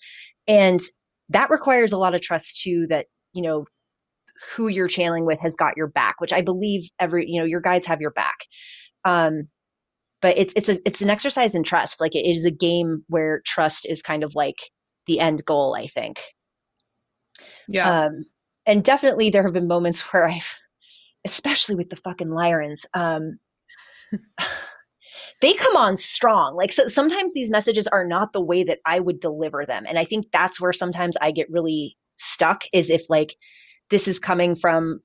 And 0.46 0.80
that 1.30 1.50
requires 1.50 1.92
a 1.92 1.98
lot 1.98 2.14
of 2.14 2.20
trust 2.20 2.62
too 2.62 2.86
that, 2.88 3.06
you 3.32 3.42
know, 3.42 3.66
who 4.56 4.68
you're 4.68 4.88
channeling 4.88 5.24
with 5.24 5.40
has 5.40 5.56
got 5.56 5.76
your 5.76 5.88
back, 5.88 6.20
which 6.20 6.32
I 6.32 6.42
believe 6.42 6.88
every, 6.98 7.28
you 7.28 7.40
know, 7.40 7.46
your 7.46 7.60
guides 7.60 7.86
have 7.86 8.00
your 8.00 8.10
back. 8.10 8.36
Um, 9.04 9.48
but 10.22 10.38
it's 10.38 10.54
it's 10.56 10.68
a 10.70 10.78
it's 10.86 11.02
an 11.02 11.10
exercise 11.10 11.54
in 11.54 11.62
trust. 11.62 12.00
Like 12.00 12.14
it 12.14 12.26
is 12.26 12.46
a 12.46 12.50
game 12.50 13.04
where 13.08 13.42
trust 13.44 13.86
is 13.86 14.00
kind 14.00 14.24
of 14.24 14.34
like 14.34 14.56
the 15.06 15.20
end 15.20 15.44
goal, 15.44 15.76
I 15.78 15.86
think. 15.86 16.20
Yeah. 17.68 18.06
Um, 18.06 18.24
and 18.66 18.82
definitely 18.82 19.30
there 19.30 19.42
have 19.42 19.52
been 19.52 19.68
moments 19.68 20.00
where 20.12 20.26
I've, 20.26 20.56
especially 21.26 21.74
with 21.74 21.90
the 21.90 21.96
fucking 21.96 22.28
Lyrans, 22.28 22.86
um, 22.94 23.38
they 25.42 25.52
come 25.52 25.76
on 25.76 25.96
strong. 25.96 26.56
Like 26.56 26.72
so, 26.72 26.88
sometimes 26.88 27.34
these 27.34 27.50
messages 27.50 27.86
are 27.86 28.06
not 28.06 28.32
the 28.32 28.40
way 28.40 28.64
that 28.64 28.78
I 28.86 29.00
would 29.00 29.20
deliver 29.20 29.66
them. 29.66 29.84
And 29.86 29.98
I 29.98 30.04
think 30.04 30.26
that's 30.32 30.60
where 30.60 30.72
sometimes 30.72 31.16
I 31.20 31.32
get 31.32 31.50
really 31.50 31.96
stuck 32.18 32.62
is 32.72 32.90
if 32.90 33.02
like 33.08 33.36
this 33.94 34.08
is 34.08 34.18
coming 34.18 34.56
from 34.56 34.98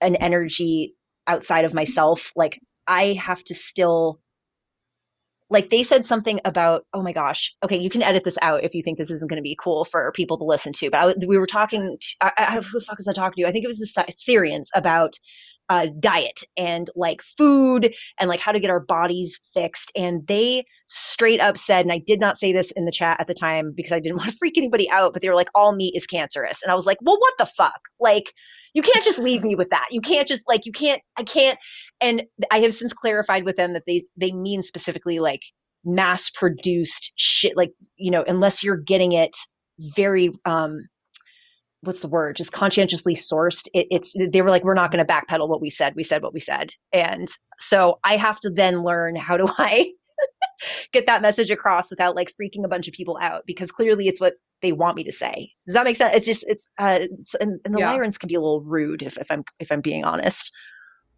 an 0.00 0.14
energy 0.14 0.94
outside 1.26 1.64
of 1.64 1.74
myself, 1.74 2.30
like 2.36 2.60
I 2.86 3.14
have 3.14 3.42
to 3.46 3.56
still 3.56 4.20
like 5.52 5.68
they 5.68 5.82
said 5.82 6.06
something 6.06 6.40
about 6.44 6.84
oh 6.94 7.02
my 7.02 7.12
gosh 7.12 7.56
okay 7.64 7.76
you 7.76 7.90
can 7.90 8.04
edit 8.04 8.22
this 8.22 8.38
out 8.40 8.62
if 8.62 8.72
you 8.72 8.84
think 8.84 8.96
this 8.96 9.10
isn't 9.10 9.28
going 9.28 9.42
to 9.42 9.42
be 9.42 9.56
cool 9.60 9.84
for 9.84 10.12
people 10.12 10.38
to 10.38 10.44
listen 10.44 10.72
to 10.72 10.90
but 10.90 10.98
I, 11.00 11.14
we 11.26 11.38
were 11.38 11.46
talking 11.48 11.98
to, 12.00 12.08
I, 12.20 12.30
I, 12.38 12.60
who 12.60 12.78
the 12.78 12.84
fuck 12.84 12.98
was 12.98 13.08
i 13.08 13.12
talking 13.12 13.42
to? 13.42 13.48
I 13.48 13.52
think 13.52 13.64
it 13.64 13.68
was 13.68 13.80
the 13.80 14.04
sirians 14.12 14.68
about 14.76 15.18
uh, 15.70 15.86
diet 16.00 16.42
and 16.56 16.90
like 16.96 17.22
food 17.38 17.94
and 18.18 18.28
like 18.28 18.40
how 18.40 18.52
to 18.52 18.60
get 18.60 18.70
our 18.70 18.80
bodies 18.80 19.40
fixed. 19.54 19.92
And 19.96 20.26
they 20.26 20.64
straight 20.88 21.40
up 21.40 21.56
said 21.56 21.84
and 21.84 21.92
i 21.92 22.02
did 22.04 22.18
not 22.18 22.36
say 22.36 22.52
this 22.52 22.72
in 22.72 22.84
the 22.84 22.90
chat 22.90 23.20
at 23.20 23.28
the 23.28 23.34
time 23.34 23.72
because 23.76 23.92
i 23.92 24.00
didn't 24.00 24.16
want 24.18 24.28
to 24.28 24.36
freak 24.36 24.58
anybody 24.58 24.90
out 24.90 25.12
but 25.12 25.22
they 25.22 25.28
were 25.28 25.36
like 25.36 25.48
all 25.54 25.72
meat 25.72 25.94
is 25.94 26.06
cancerous. 26.06 26.62
And 26.62 26.72
i 26.72 26.74
was 26.74 26.84
like 26.84 26.98
well 27.00 27.16
what 27.18 27.34
the 27.38 27.46
fuck? 27.46 27.80
Like 28.00 28.32
you 28.74 28.82
can't 28.82 29.04
just 29.04 29.18
leave 29.18 29.42
me 29.42 29.54
with 29.54 29.70
that. 29.70 29.88
You 29.90 30.00
can't 30.00 30.28
just 30.28 30.42
like 30.48 30.66
you 30.66 30.72
can't 30.72 31.00
i 31.16 31.22
can't. 31.22 31.58
And 32.00 32.24
i 32.50 32.60
have 32.60 32.74
since 32.74 32.92
clarified 32.92 33.44
with 33.44 33.56
them 33.56 33.74
that 33.74 33.84
they 33.86 34.02
they 34.16 34.32
mean 34.32 34.62
specifically 34.62 35.20
like 35.20 35.42
mass 35.84 36.28
produced 36.30 37.12
shit 37.16 37.56
like 37.56 37.70
you 37.96 38.10
know 38.10 38.24
unless 38.26 38.62
you're 38.62 38.76
getting 38.76 39.12
it 39.12 39.34
very 39.96 40.30
um 40.44 40.82
what's 41.82 42.00
the 42.00 42.08
word 42.08 42.36
just 42.36 42.52
conscientiously 42.52 43.14
sourced 43.14 43.66
it, 43.72 43.86
it's 43.90 44.14
they 44.30 44.42
were 44.42 44.50
like 44.50 44.64
we're 44.64 44.74
not 44.74 44.92
going 44.92 45.04
to 45.04 45.12
backpedal 45.12 45.48
what 45.48 45.60
we 45.60 45.70
said 45.70 45.94
we 45.96 46.02
said 46.02 46.22
what 46.22 46.34
we 46.34 46.40
said 46.40 46.70
and 46.92 47.28
so 47.58 47.98
i 48.04 48.16
have 48.16 48.38
to 48.38 48.50
then 48.50 48.82
learn 48.82 49.16
how 49.16 49.36
do 49.36 49.46
i 49.58 49.90
get 50.92 51.06
that 51.06 51.22
message 51.22 51.50
across 51.50 51.90
without 51.90 52.14
like 52.14 52.30
freaking 52.30 52.64
a 52.64 52.68
bunch 52.68 52.88
of 52.88 52.94
people 52.94 53.18
out 53.20 53.42
because 53.46 53.70
clearly 53.70 54.08
it's 54.08 54.20
what 54.20 54.34
they 54.62 54.72
want 54.72 54.96
me 54.96 55.04
to 55.04 55.12
say. 55.12 55.52
Does 55.66 55.74
that 55.74 55.84
make 55.84 55.96
sense? 55.96 56.16
It's 56.16 56.26
just 56.26 56.44
it's 56.46 56.68
uh 56.78 56.98
it's, 57.00 57.34
and, 57.34 57.60
and 57.64 57.74
the 57.74 57.80
yeah. 57.80 57.94
Lyrans 57.94 58.18
can 58.18 58.28
be 58.28 58.34
a 58.34 58.40
little 58.40 58.62
rude 58.62 59.02
if, 59.02 59.16
if 59.18 59.30
I'm 59.30 59.44
if 59.58 59.72
I'm 59.72 59.80
being 59.80 60.04
honest. 60.04 60.52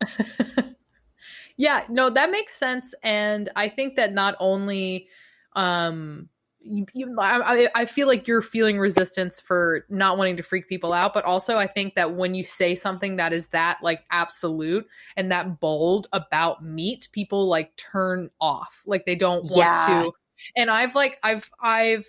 yeah, 1.56 1.84
no, 1.88 2.10
that 2.10 2.30
makes 2.30 2.54
sense. 2.54 2.94
And 3.02 3.48
I 3.56 3.68
think 3.68 3.96
that 3.96 4.12
not 4.12 4.36
only 4.40 5.08
um 5.54 6.28
you, 6.64 6.86
you, 6.92 7.16
I, 7.18 7.68
I 7.74 7.84
feel 7.86 8.06
like 8.06 8.26
you're 8.26 8.42
feeling 8.42 8.78
resistance 8.78 9.40
for 9.40 9.84
not 9.88 10.18
wanting 10.18 10.36
to 10.36 10.42
freak 10.42 10.68
people 10.68 10.92
out, 10.92 11.14
but 11.14 11.24
also 11.24 11.58
I 11.58 11.66
think 11.66 11.94
that 11.94 12.14
when 12.14 12.34
you 12.34 12.44
say 12.44 12.74
something 12.74 13.16
that 13.16 13.32
is 13.32 13.48
that 13.48 13.78
like 13.82 14.04
absolute 14.10 14.86
and 15.16 15.30
that 15.32 15.60
bold 15.60 16.08
about 16.12 16.64
meat, 16.64 17.08
people 17.12 17.48
like 17.48 17.74
turn 17.76 18.30
off, 18.40 18.82
like 18.86 19.06
they 19.06 19.16
don't 19.16 19.44
want 19.44 19.56
yeah. 19.56 20.02
to. 20.02 20.12
And 20.56 20.70
I've 20.70 20.94
like 20.94 21.18
I've 21.22 21.50
I've 21.62 22.06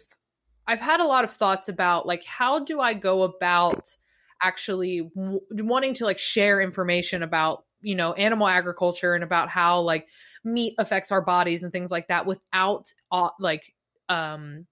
I've 0.67 0.81
had 0.81 0.99
a 0.99 1.05
lot 1.05 1.23
of 1.23 1.31
thoughts 1.31 1.69
about 1.69 2.05
like 2.05 2.23
how 2.23 2.63
do 2.63 2.79
I 2.79 2.93
go 2.93 3.23
about 3.23 3.95
actually 4.41 5.09
w- 5.15 5.41
wanting 5.51 5.93
to 5.95 6.05
like 6.05 6.19
share 6.19 6.61
information 6.61 7.23
about 7.23 7.65
you 7.81 7.95
know 7.95 8.13
animal 8.13 8.47
agriculture 8.47 9.13
and 9.13 9.23
about 9.23 9.49
how 9.49 9.79
like 9.81 10.07
meat 10.43 10.73
affects 10.77 11.11
our 11.11 11.21
bodies 11.21 11.63
and 11.63 11.71
things 11.71 11.91
like 11.91 12.07
that 12.07 12.25
without 12.25 12.93
uh, 13.11 13.29
like 13.39 13.73
um 14.13 14.65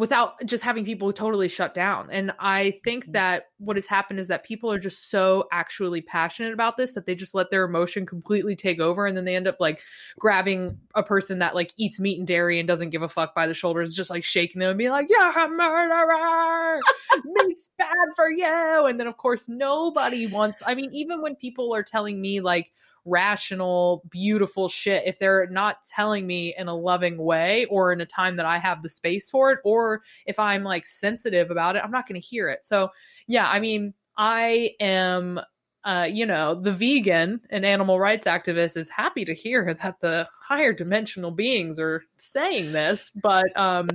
without 0.00 0.34
just 0.46 0.64
having 0.64 0.82
people 0.82 1.12
totally 1.12 1.46
shut 1.46 1.74
down. 1.74 2.08
And 2.10 2.32
I 2.38 2.80
think 2.84 3.04
mm-hmm. 3.04 3.12
that 3.12 3.50
what 3.58 3.76
has 3.76 3.86
happened 3.86 4.18
is 4.18 4.28
that 4.28 4.44
people 4.44 4.72
are 4.72 4.78
just 4.78 5.10
so 5.10 5.46
actually 5.52 6.00
passionate 6.00 6.54
about 6.54 6.78
this 6.78 6.92
that 6.92 7.04
they 7.04 7.14
just 7.14 7.34
let 7.34 7.50
their 7.50 7.64
emotion 7.64 8.06
completely 8.06 8.56
take 8.56 8.80
over 8.80 9.06
and 9.06 9.14
then 9.14 9.26
they 9.26 9.36
end 9.36 9.46
up 9.46 9.56
like 9.60 9.82
grabbing 10.18 10.78
a 10.94 11.02
person 11.02 11.40
that 11.40 11.54
like 11.54 11.74
eats 11.76 12.00
meat 12.00 12.18
and 12.18 12.26
dairy 12.26 12.58
and 12.58 12.66
doesn't 12.66 12.88
give 12.88 13.02
a 13.02 13.08
fuck 13.08 13.34
by 13.34 13.46
the 13.46 13.52
shoulders, 13.52 13.94
just 13.94 14.08
like 14.08 14.24
shaking 14.24 14.60
them 14.60 14.70
and 14.70 14.78
being 14.78 14.90
like, 14.90 15.08
"You're 15.10 15.38
a 15.38 15.48
murderer! 15.48 16.80
Meat's 17.24 17.70
bad 17.76 18.08
for 18.16 18.30
you!" 18.30 18.86
And 18.86 18.98
then 18.98 19.06
of 19.06 19.18
course 19.18 19.48
nobody 19.48 20.26
wants. 20.26 20.62
I 20.64 20.74
mean, 20.74 20.90
even 20.94 21.20
when 21.20 21.36
people 21.36 21.74
are 21.74 21.82
telling 21.82 22.20
me 22.20 22.40
like 22.40 22.72
rational, 23.04 24.02
beautiful 24.10 24.68
shit 24.68 25.04
if 25.06 25.18
they're 25.18 25.46
not 25.48 25.82
telling 25.84 26.26
me 26.26 26.54
in 26.56 26.68
a 26.68 26.76
loving 26.76 27.18
way 27.18 27.66
or 27.66 27.92
in 27.92 28.00
a 28.00 28.06
time 28.06 28.36
that 28.36 28.46
I 28.46 28.58
have 28.58 28.82
the 28.82 28.88
space 28.88 29.30
for 29.30 29.52
it, 29.52 29.58
or 29.64 30.02
if 30.26 30.38
I'm 30.38 30.64
like 30.64 30.86
sensitive 30.86 31.50
about 31.50 31.76
it, 31.76 31.82
I'm 31.84 31.90
not 31.90 32.08
going 32.08 32.20
to 32.20 32.26
hear 32.26 32.48
it. 32.48 32.66
So, 32.66 32.90
yeah, 33.26 33.48
I 33.48 33.60
mean, 33.60 33.94
I 34.16 34.74
am 34.80 35.40
uh, 35.84 36.06
you 36.10 36.26
know, 36.26 36.54
the 36.54 36.72
vegan 36.72 37.40
and 37.48 37.64
animal 37.64 37.98
rights 37.98 38.26
activist 38.26 38.76
is 38.76 38.90
happy 38.90 39.24
to 39.24 39.34
hear 39.34 39.72
that 39.74 40.00
the 40.00 40.28
higher 40.40 40.72
dimensional 40.72 41.30
beings 41.30 41.80
are 41.80 42.02
saying 42.18 42.72
this. 42.72 43.10
But 43.10 43.58
um, 43.58 43.88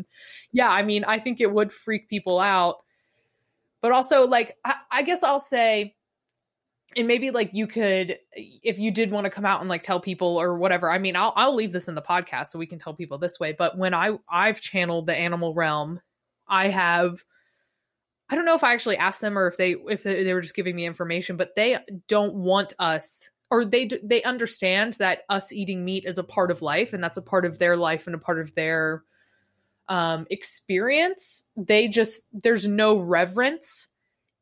yeah, 0.51 0.69
I 0.69 0.81
mean, 0.81 1.03
I 1.03 1.19
think 1.19 1.41
it 1.41 1.51
would 1.51 1.71
freak 1.71 2.09
people 2.09 2.39
out. 2.39 2.77
But 3.81 3.91
also, 3.91 4.25
like, 4.25 4.57
I, 4.65 4.75
I 4.91 5.03
guess 5.03 5.21
I'll 5.21 5.39
say, 5.39 5.95
and 6.95 7.07
maybe 7.07 7.31
like 7.31 7.53
you 7.53 7.67
could, 7.67 8.19
if 8.33 8.79
you 8.79 8.91
did 8.91 9.11
want 9.11 9.25
to 9.25 9.29
come 9.29 9.45
out 9.45 9.59
and 9.59 9.69
like 9.69 9.83
tell 9.83 9.99
people 9.99 10.39
or 10.39 10.57
whatever. 10.57 10.89
I 10.89 10.97
mean, 10.97 11.15
I'll 11.15 11.33
I'll 11.35 11.55
leave 11.55 11.71
this 11.71 11.87
in 11.87 11.95
the 11.95 12.01
podcast 12.01 12.47
so 12.47 12.59
we 12.59 12.67
can 12.67 12.79
tell 12.79 12.93
people 12.93 13.17
this 13.17 13.39
way. 13.39 13.51
But 13.51 13.77
when 13.77 13.93
I 13.93 14.17
I've 14.29 14.61
channeled 14.61 15.07
the 15.07 15.15
animal 15.15 15.53
realm, 15.53 15.99
I 16.47 16.69
have 16.69 17.23
I 18.29 18.35
don't 18.35 18.45
know 18.45 18.55
if 18.55 18.63
I 18.63 18.73
actually 18.73 18.97
asked 18.97 19.21
them 19.21 19.37
or 19.37 19.47
if 19.47 19.57
they 19.57 19.71
if 19.73 20.03
they 20.03 20.33
were 20.33 20.41
just 20.41 20.55
giving 20.55 20.75
me 20.75 20.85
information, 20.85 21.35
but 21.37 21.55
they 21.55 21.77
don't 22.07 22.33
want 22.33 22.73
us 22.79 23.29
or 23.51 23.65
they 23.65 23.89
they 24.01 24.23
understand 24.23 24.93
that 24.93 25.23
us 25.29 25.51
eating 25.51 25.83
meat 25.83 26.05
is 26.05 26.17
a 26.17 26.23
part 26.23 26.49
of 26.49 26.61
life 26.61 26.93
and 26.93 27.03
that's 27.03 27.17
a 27.17 27.21
part 27.21 27.45
of 27.45 27.59
their 27.59 27.75
life 27.75 28.07
and 28.07 28.15
a 28.15 28.19
part 28.19 28.39
of 28.39 28.55
their 28.55 29.03
um 29.89 30.25
experience. 30.29 31.43
They 31.57 31.89
just 31.89 32.25
there's 32.31 32.67
no 32.67 32.97
reverence 32.99 33.87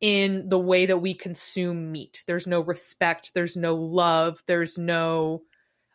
in 0.04 0.50
the 0.50 0.60
way 0.60 0.86
that 0.86 0.98
we 0.98 1.14
consume 1.14 1.90
meat. 1.90 2.26
There's 2.28 2.46
no 2.46 2.60
respect, 2.60 3.34
there's 3.34 3.56
no 3.56 3.74
love, 3.74 4.44
there's 4.48 4.78
no 4.78 5.44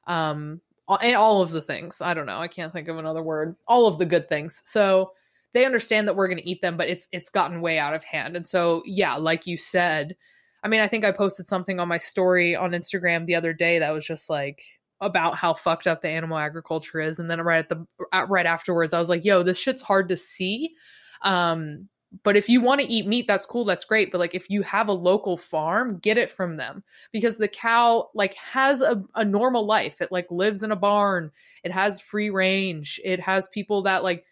um 0.06 0.62
and 1.02 1.14
all 1.14 1.42
of 1.42 1.50
the 1.50 1.60
things. 1.60 2.00
I 2.00 2.14
don't 2.14 2.24
know. 2.24 2.38
I 2.38 2.48
can't 2.48 2.72
think 2.72 2.88
of 2.88 2.96
another 2.96 3.22
word. 3.22 3.54
All 3.66 3.86
of 3.86 3.98
the 3.98 4.06
good 4.06 4.26
things. 4.26 4.62
So 4.64 5.12
they 5.52 5.66
understand 5.66 6.08
that 6.08 6.16
we're 6.16 6.28
going 6.28 6.38
to 6.38 6.48
eat 6.48 6.62
them, 6.62 6.78
but 6.78 6.88
it's 6.88 7.06
it's 7.12 7.28
gotten 7.28 7.60
way 7.60 7.78
out 7.78 7.92
of 7.92 8.02
hand. 8.02 8.34
And 8.34 8.48
so, 8.48 8.82
yeah, 8.86 9.16
like 9.16 9.46
you 9.46 9.58
said, 9.58 10.16
I 10.62 10.68
mean, 10.68 10.80
I 10.80 10.88
think 10.88 11.04
I 11.04 11.12
posted 11.12 11.46
something 11.46 11.78
on 11.78 11.88
my 11.88 11.98
story 11.98 12.56
on 12.56 12.70
Instagram 12.70 13.26
the 13.26 13.34
other 13.34 13.52
day 13.52 13.78
that 13.78 13.92
was 13.92 14.06
just 14.06 14.30
like 14.30 14.62
about 15.02 15.36
how 15.36 15.52
fucked 15.52 15.86
up 15.86 16.00
the 16.00 16.08
animal 16.08 16.38
agriculture 16.38 17.02
is, 17.02 17.18
and 17.18 17.30
then 17.30 17.42
right 17.42 17.58
at 17.58 17.68
the 17.68 17.84
right 18.26 18.46
afterwards, 18.46 18.94
I 18.94 18.98
was 18.98 19.10
like, 19.10 19.26
"Yo, 19.26 19.42
this 19.42 19.58
shit's 19.58 19.82
hard 19.82 20.08
to 20.08 20.16
see." 20.16 20.74
Um, 21.20 21.90
but 22.22 22.36
if 22.36 22.48
you 22.48 22.60
want 22.60 22.80
to 22.80 22.86
eat 22.86 23.06
meat 23.06 23.26
that's 23.26 23.44
cool 23.44 23.64
that's 23.64 23.84
great 23.84 24.10
but 24.10 24.18
like 24.18 24.34
if 24.34 24.48
you 24.48 24.62
have 24.62 24.88
a 24.88 24.92
local 24.92 25.36
farm 25.36 25.98
get 25.98 26.16
it 26.16 26.30
from 26.30 26.56
them 26.56 26.82
because 27.12 27.36
the 27.36 27.48
cow 27.48 28.08
like 28.14 28.34
has 28.34 28.80
a, 28.80 29.02
a 29.14 29.24
normal 29.24 29.66
life 29.66 30.00
it 30.00 30.10
like 30.10 30.26
lives 30.30 30.62
in 30.62 30.72
a 30.72 30.76
barn 30.76 31.30
it 31.64 31.72
has 31.72 32.00
free 32.00 32.30
range 32.30 33.00
it 33.04 33.20
has 33.20 33.48
people 33.50 33.82
that 33.82 34.02
like 34.02 34.24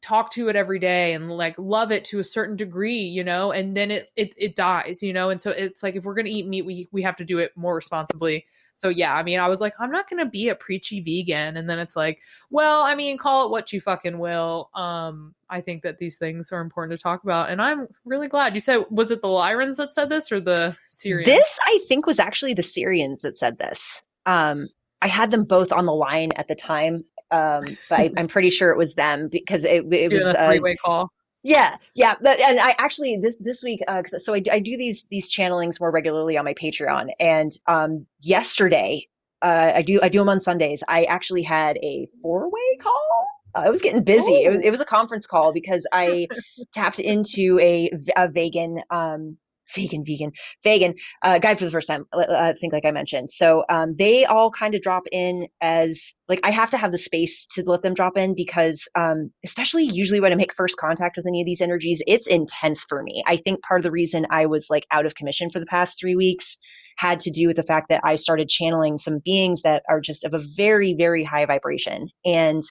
talk 0.00 0.32
to 0.32 0.48
it 0.48 0.56
every 0.56 0.78
day 0.78 1.12
and 1.12 1.30
like 1.30 1.54
love 1.58 1.90
it 1.90 2.04
to 2.04 2.18
a 2.18 2.24
certain 2.24 2.56
degree 2.56 3.00
you 3.00 3.24
know 3.24 3.52
and 3.52 3.76
then 3.76 3.90
it 3.90 4.10
it, 4.16 4.32
it 4.36 4.54
dies 4.54 5.02
you 5.02 5.12
know 5.12 5.30
and 5.30 5.42
so 5.42 5.50
it's 5.50 5.82
like 5.82 5.96
if 5.96 6.04
we're 6.04 6.14
gonna 6.14 6.28
eat 6.28 6.46
meat 6.46 6.64
we 6.64 6.88
we 6.92 7.02
have 7.02 7.16
to 7.16 7.24
do 7.24 7.38
it 7.38 7.56
more 7.56 7.74
responsibly 7.74 8.44
so 8.74 8.88
yeah 8.88 9.14
i 9.14 9.22
mean 9.22 9.38
i 9.38 9.48
was 9.48 9.60
like 9.60 9.74
i'm 9.78 9.90
not 9.90 10.08
gonna 10.08 10.26
be 10.26 10.48
a 10.48 10.54
preachy 10.54 11.00
vegan. 11.00 11.56
And 11.56 11.68
then 11.68 11.78
it's 11.78 11.96
like 11.96 12.20
well 12.50 12.82
i 12.82 12.94
mean 12.94 13.18
call 13.18 13.46
it 13.46 13.50
what 13.50 13.72
you 13.72 13.80
fucking 13.80 14.18
will. 14.18 14.70
Um 14.74 15.34
i 15.48 15.60
think 15.60 15.82
that 15.82 15.98
these 15.98 16.16
things 16.16 16.52
are 16.52 16.60
important 16.60 16.98
to 16.98 17.02
talk 17.02 17.24
about 17.24 17.50
and 17.50 17.60
i'm 17.60 17.88
really 18.04 18.28
glad. 18.28 18.54
You 18.54 18.60
said 18.60 18.84
was 18.90 19.10
it 19.10 19.22
the 19.22 19.28
lyrans 19.28 19.76
that 19.76 19.94
said 19.94 20.08
this 20.08 20.32
or 20.32 20.40
the 20.40 20.76
sirians? 20.90 21.26
This 21.26 21.58
i 21.66 21.78
think 21.88 22.06
was 22.06 22.18
actually 22.18 22.54
the 22.54 22.62
sirians 22.62 23.20
that 23.22 23.36
said 23.36 23.58
this. 23.58 24.02
Um 24.26 24.68
I 25.00 25.08
had 25.08 25.32
them 25.32 25.42
both 25.42 25.72
on 25.72 25.84
the 25.84 25.92
line 25.92 26.30
at 26.36 26.46
the 26.46 26.54
time 26.54 27.04
um, 27.32 27.64
but 27.88 27.98
I, 27.98 28.10
am 28.16 28.28
pretty 28.28 28.50
sure 28.50 28.70
it 28.70 28.78
was 28.78 28.94
them 28.94 29.28
because 29.28 29.64
it, 29.64 29.92
it 29.92 30.12
was 30.12 30.22
a 30.22 30.46
three-way 30.46 30.72
uh, 30.72 30.86
call. 30.86 31.12
Yeah, 31.42 31.76
yeah, 31.94 32.14
but, 32.20 32.40
and 32.40 32.60
I 32.60 32.76
actually 32.78 33.18
this 33.18 33.36
this 33.38 33.64
week, 33.64 33.80
uh, 33.88 34.04
so 34.04 34.34
I, 34.34 34.42
I 34.52 34.60
do 34.60 34.76
these 34.76 35.06
these 35.06 35.30
channelings 35.34 35.80
more 35.80 35.90
regularly 35.90 36.36
on 36.36 36.44
my 36.44 36.54
Patreon, 36.54 37.10
and 37.18 37.52
um, 37.66 38.06
yesterday 38.20 39.08
uh, 39.42 39.72
I 39.76 39.82
do 39.82 40.00
I 40.02 40.08
do 40.08 40.20
them 40.20 40.28
on 40.28 40.40
Sundays. 40.40 40.84
I 40.86 41.04
actually 41.04 41.42
had 41.42 41.78
a 41.78 42.06
four 42.22 42.50
way 42.50 42.78
call. 42.80 43.26
Uh, 43.56 43.62
I 43.66 43.70
was 43.70 43.82
getting 43.82 44.04
busy. 44.04 44.44
It 44.44 44.50
was, 44.50 44.60
it 44.62 44.70
was 44.70 44.80
a 44.80 44.84
conference 44.84 45.26
call 45.26 45.52
because 45.52 45.86
I 45.92 46.28
tapped 46.74 47.00
into 47.00 47.58
a, 47.60 47.90
a 48.16 48.28
vegan 48.28 48.80
um, 48.90 49.36
vegan, 49.74 50.04
vegan, 50.04 50.32
vegan 50.64 50.94
uh, 51.22 51.38
guide 51.38 51.58
for 51.58 51.64
the 51.64 51.70
first 51.70 51.88
time. 51.88 52.04
I 52.12 52.54
think, 52.54 52.72
like 52.72 52.84
I 52.84 52.90
mentioned, 52.90 53.30
so 53.30 53.64
um, 53.68 53.94
they 53.96 54.24
all 54.24 54.50
kind 54.50 54.74
of 54.74 54.82
drop 54.82 55.04
in 55.10 55.48
as 55.60 56.14
like 56.28 56.40
I 56.44 56.50
have 56.50 56.70
to 56.70 56.78
have 56.78 56.92
the 56.92 56.98
space 56.98 57.46
to 57.52 57.62
let 57.66 57.82
them 57.82 57.94
drop 57.94 58.16
in 58.16 58.34
because, 58.34 58.88
um, 58.94 59.30
especially 59.44 59.84
usually 59.84 60.20
when 60.20 60.32
I 60.32 60.36
make 60.36 60.54
first 60.54 60.76
contact 60.76 61.16
with 61.16 61.26
any 61.26 61.40
of 61.40 61.46
these 61.46 61.60
energies, 61.60 62.02
it's 62.06 62.26
intense 62.26 62.84
for 62.84 63.02
me. 63.02 63.22
I 63.26 63.36
think 63.36 63.62
part 63.62 63.80
of 63.80 63.84
the 63.84 63.90
reason 63.90 64.26
I 64.30 64.46
was 64.46 64.68
like 64.70 64.86
out 64.90 65.06
of 65.06 65.14
commission 65.14 65.50
for 65.50 65.60
the 65.60 65.66
past 65.66 65.98
three 66.00 66.16
weeks 66.16 66.56
had 66.96 67.20
to 67.20 67.30
do 67.30 67.46
with 67.46 67.56
the 67.56 67.62
fact 67.62 67.88
that 67.88 68.02
I 68.04 68.16
started 68.16 68.48
channeling 68.48 68.98
some 68.98 69.20
beings 69.24 69.62
that 69.62 69.82
are 69.88 70.00
just 70.00 70.24
of 70.24 70.34
a 70.34 70.42
very, 70.56 70.94
very 70.96 71.24
high 71.24 71.46
vibration 71.46 72.08
and 72.24 72.62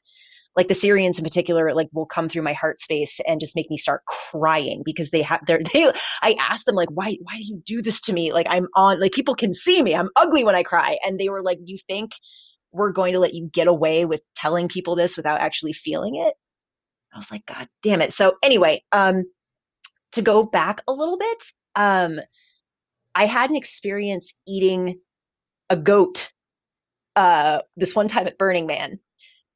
like 0.55 0.67
the 0.67 0.73
Sirians 0.73 1.17
in 1.17 1.23
particular, 1.23 1.73
like 1.73 1.87
will 1.93 2.05
come 2.05 2.27
through 2.29 2.41
my 2.43 2.53
heart 2.53 2.79
space 2.79 3.19
and 3.25 3.39
just 3.39 3.55
make 3.55 3.69
me 3.69 3.77
start 3.77 4.03
crying 4.05 4.81
because 4.85 5.09
they 5.11 5.21
have 5.21 5.45
their 5.45 5.61
they 5.73 5.91
I 6.21 6.35
asked 6.39 6.65
them 6.65 6.75
like 6.75 6.89
why 6.91 7.17
why 7.21 7.37
do 7.37 7.43
you 7.43 7.61
do 7.65 7.81
this 7.81 8.01
to 8.01 8.13
me? 8.13 8.33
Like 8.33 8.47
I'm 8.49 8.67
on 8.75 8.99
like 8.99 9.13
people 9.13 9.35
can 9.35 9.53
see 9.53 9.81
me. 9.81 9.95
I'm 9.95 10.09
ugly 10.15 10.43
when 10.43 10.55
I 10.55 10.63
cry. 10.63 10.97
And 11.03 11.19
they 11.19 11.29
were 11.29 11.43
like, 11.43 11.59
You 11.65 11.77
think 11.87 12.11
we're 12.71 12.91
going 12.91 13.13
to 13.13 13.19
let 13.19 13.33
you 13.33 13.49
get 13.51 13.67
away 13.67 14.05
with 14.05 14.21
telling 14.35 14.67
people 14.69 14.95
this 14.95 15.17
without 15.17 15.41
actually 15.41 15.73
feeling 15.73 16.15
it? 16.15 16.33
I 17.13 17.17
was 17.17 17.31
like, 17.31 17.45
God 17.45 17.67
damn 17.83 18.01
it. 18.01 18.13
So 18.13 18.35
anyway, 18.43 18.83
um 18.91 19.23
to 20.13 20.21
go 20.21 20.43
back 20.43 20.81
a 20.87 20.93
little 20.93 21.17
bit, 21.17 21.43
um 21.75 22.19
I 23.15 23.25
had 23.25 23.49
an 23.49 23.55
experience 23.57 24.33
eating 24.47 24.99
a 25.69 25.77
goat 25.77 26.31
uh 27.15 27.61
this 27.77 27.95
one 27.95 28.07
time 28.09 28.27
at 28.27 28.37
Burning 28.37 28.67
Man. 28.67 28.99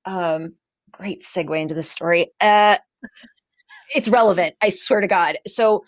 Um 0.06 0.56
great 0.98 1.24
segue 1.24 1.62
into 1.62 1.76
the 1.76 1.84
story. 1.84 2.32
Uh, 2.42 2.78
it's 3.94 4.10
relevant, 4.10 4.56
I 4.62 4.70
swear 4.70 5.02
to 5.02 5.08
God. 5.08 5.38
So 5.48 5.84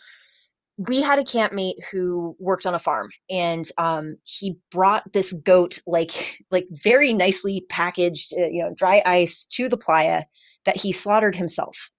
we 0.78 1.02
had 1.02 1.18
a 1.18 1.24
campmate 1.24 1.78
who 1.92 2.36
worked 2.40 2.68
on 2.68 2.76
a 2.76 2.80
farm 2.80 3.10
and 3.30 3.70
um, 3.78 4.18
he 4.24 4.58
brought 4.72 5.12
this 5.12 5.34
goat 5.34 5.80
like 5.88 6.40
like 6.52 6.68
very 6.84 7.14
nicely 7.14 7.66
packaged 7.70 8.34
uh, 8.38 8.46
you 8.46 8.64
know 8.64 8.74
dry 8.74 9.02
ice 9.06 9.46
to 9.46 9.68
the 9.68 9.78
playa 9.78 10.24
that 10.66 10.78
he 10.78 10.92
slaughtered 10.92 11.36
himself 11.36 11.90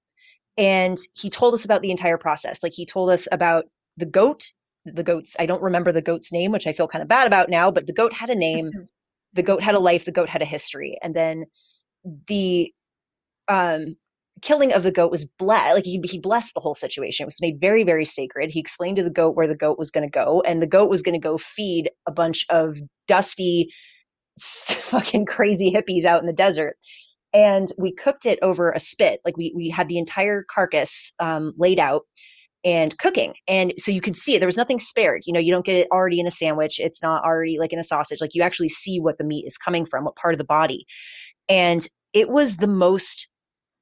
and 0.57 0.99
he 1.15 1.31
told 1.31 1.55
us 1.55 1.65
about 1.65 1.83
the 1.83 1.91
entire 1.91 2.19
process 2.19 2.63
like 2.63 2.73
he 2.75 2.87
told 2.87 3.11
us 3.11 3.27
about 3.33 3.65
the 3.97 4.07
goat 4.07 4.53
the 4.85 5.03
goats 5.03 5.35
i 5.39 5.47
don't 5.47 5.63
remember 5.63 5.93
the 5.93 6.03
goat's 6.03 6.33
name 6.33 6.53
which 6.53 6.67
i 6.67 6.73
feel 6.73 6.89
kind 6.89 7.03
of 7.03 7.09
bad 7.09 7.27
about 7.27 7.49
now 7.49 7.71
but 7.71 7.87
the 7.87 7.93
goat 7.93 8.13
had 8.13 8.31
a 8.31 8.35
name 8.35 8.71
the 9.35 9.43
goat 9.43 9.63
had 9.63 9.75
a 9.75 9.81
life 9.81 10.05
the 10.05 10.13
goat 10.13 10.29
had 10.29 10.43
a 10.43 10.47
history 10.47 10.97
and 11.03 11.15
then 11.15 11.45
the 12.29 12.73
um, 13.49 13.97
killing 14.43 14.73
of 14.73 14.83
the 14.83 14.93
goat 14.93 15.11
was 15.11 15.25
blessed 15.25 15.75
like 15.75 15.85
he, 15.85 16.01
he 16.05 16.21
blessed 16.21 16.55
the 16.55 16.61
whole 16.61 16.75
situation. 16.75 17.25
It 17.25 17.27
was 17.27 17.41
made 17.41 17.61
very 17.61 17.85
very 17.85 18.05
sacred. 18.05 18.51
He 18.51 18.61
explained 18.61 18.97
to 18.99 19.03
the 19.03 19.11
goat 19.11 19.37
where 19.37 19.49
the 19.49 19.57
goat 19.57 19.79
was 19.79 19.91
going 19.91 20.09
to 20.09 20.11
go 20.11 20.43
and 20.43 20.63
the 20.63 20.67
goat 20.67 20.91
was 20.91 21.03
going 21.03 21.21
to 21.21 21.25
go 21.25 21.39
feed 21.39 21.91
a 22.07 22.13
bunch 22.13 22.47
of 22.51 22.79
dusty 23.07 23.71
fucking 24.41 25.27
crazy 25.27 25.73
hippies 25.73 26.05
out 26.05 26.21
in 26.21 26.27
the 26.27 26.33
desert. 26.33 26.77
And 27.35 27.71
we 27.79 27.93
cooked 27.95 28.25
it 28.27 28.39
over 28.41 28.73
a 28.73 28.81
spit. 28.81 29.21
Like 29.25 29.37
we, 29.37 29.53
we 29.55 29.69
had 29.69 29.89
the 29.89 29.99
entire 29.99 30.45
carcass 30.51 31.13
um, 31.21 31.53
laid 31.59 31.79
out 31.79 32.03
and 32.65 32.97
cooking. 32.99 33.35
And 33.47 33.75
so 33.79 33.93
you 33.93 34.01
could 34.01 34.17
see 34.17 34.35
it. 34.35 34.39
There 34.41 34.49
was 34.49 34.57
nothing 34.57 34.79
spared. 34.79 35.23
You 35.27 35.35
know 35.35 35.41
you 35.41 35.53
don't 35.53 35.65
get 35.65 35.77
it 35.77 35.89
already 35.93 36.21
in 36.21 36.27
a 36.27 36.31
sandwich. 36.31 36.81
It's 36.81 37.03
not 37.03 37.25
already 37.25 37.59
like 37.59 37.73
in 37.73 37.79
a 37.79 37.85
sausage. 37.85 38.21
Like 38.21 38.35
you 38.35 38.43
actually 38.43 38.71
see 38.71 38.99
what 38.99 39.19
the 39.19 39.25
meat 39.25 39.45
is 39.47 39.59
coming 39.59 39.87
from 39.87 40.05
what 40.05 40.17
part 40.17 40.35
of 40.35 40.39
the 40.39 40.45
body. 40.45 40.87
And 41.49 41.87
it 42.13 42.29
was 42.29 42.57
the 42.57 42.67
most 42.67 43.29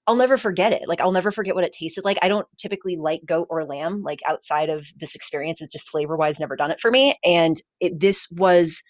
I'll 0.06 0.16
never 0.16 0.36
forget 0.36 0.72
it. 0.72 0.82
Like 0.86 1.00
I'll 1.00 1.12
never 1.12 1.30
forget 1.30 1.54
what 1.54 1.64
it 1.64 1.72
tasted 1.72 2.04
like. 2.04 2.18
I 2.22 2.28
don't 2.28 2.46
typically 2.58 2.96
like 2.96 3.22
goat 3.26 3.48
or 3.50 3.64
lamb. 3.64 4.02
Like 4.02 4.20
outside 4.26 4.68
of 4.68 4.86
this 4.98 5.14
experience, 5.14 5.60
it's 5.60 5.72
just 5.72 5.90
flavor 5.90 6.16
wise 6.16 6.38
never 6.38 6.56
done 6.56 6.70
it 6.70 6.80
for 6.80 6.90
me. 6.90 7.18
And 7.24 7.60
it, 7.80 7.98
this 7.98 8.28
was 8.30 8.82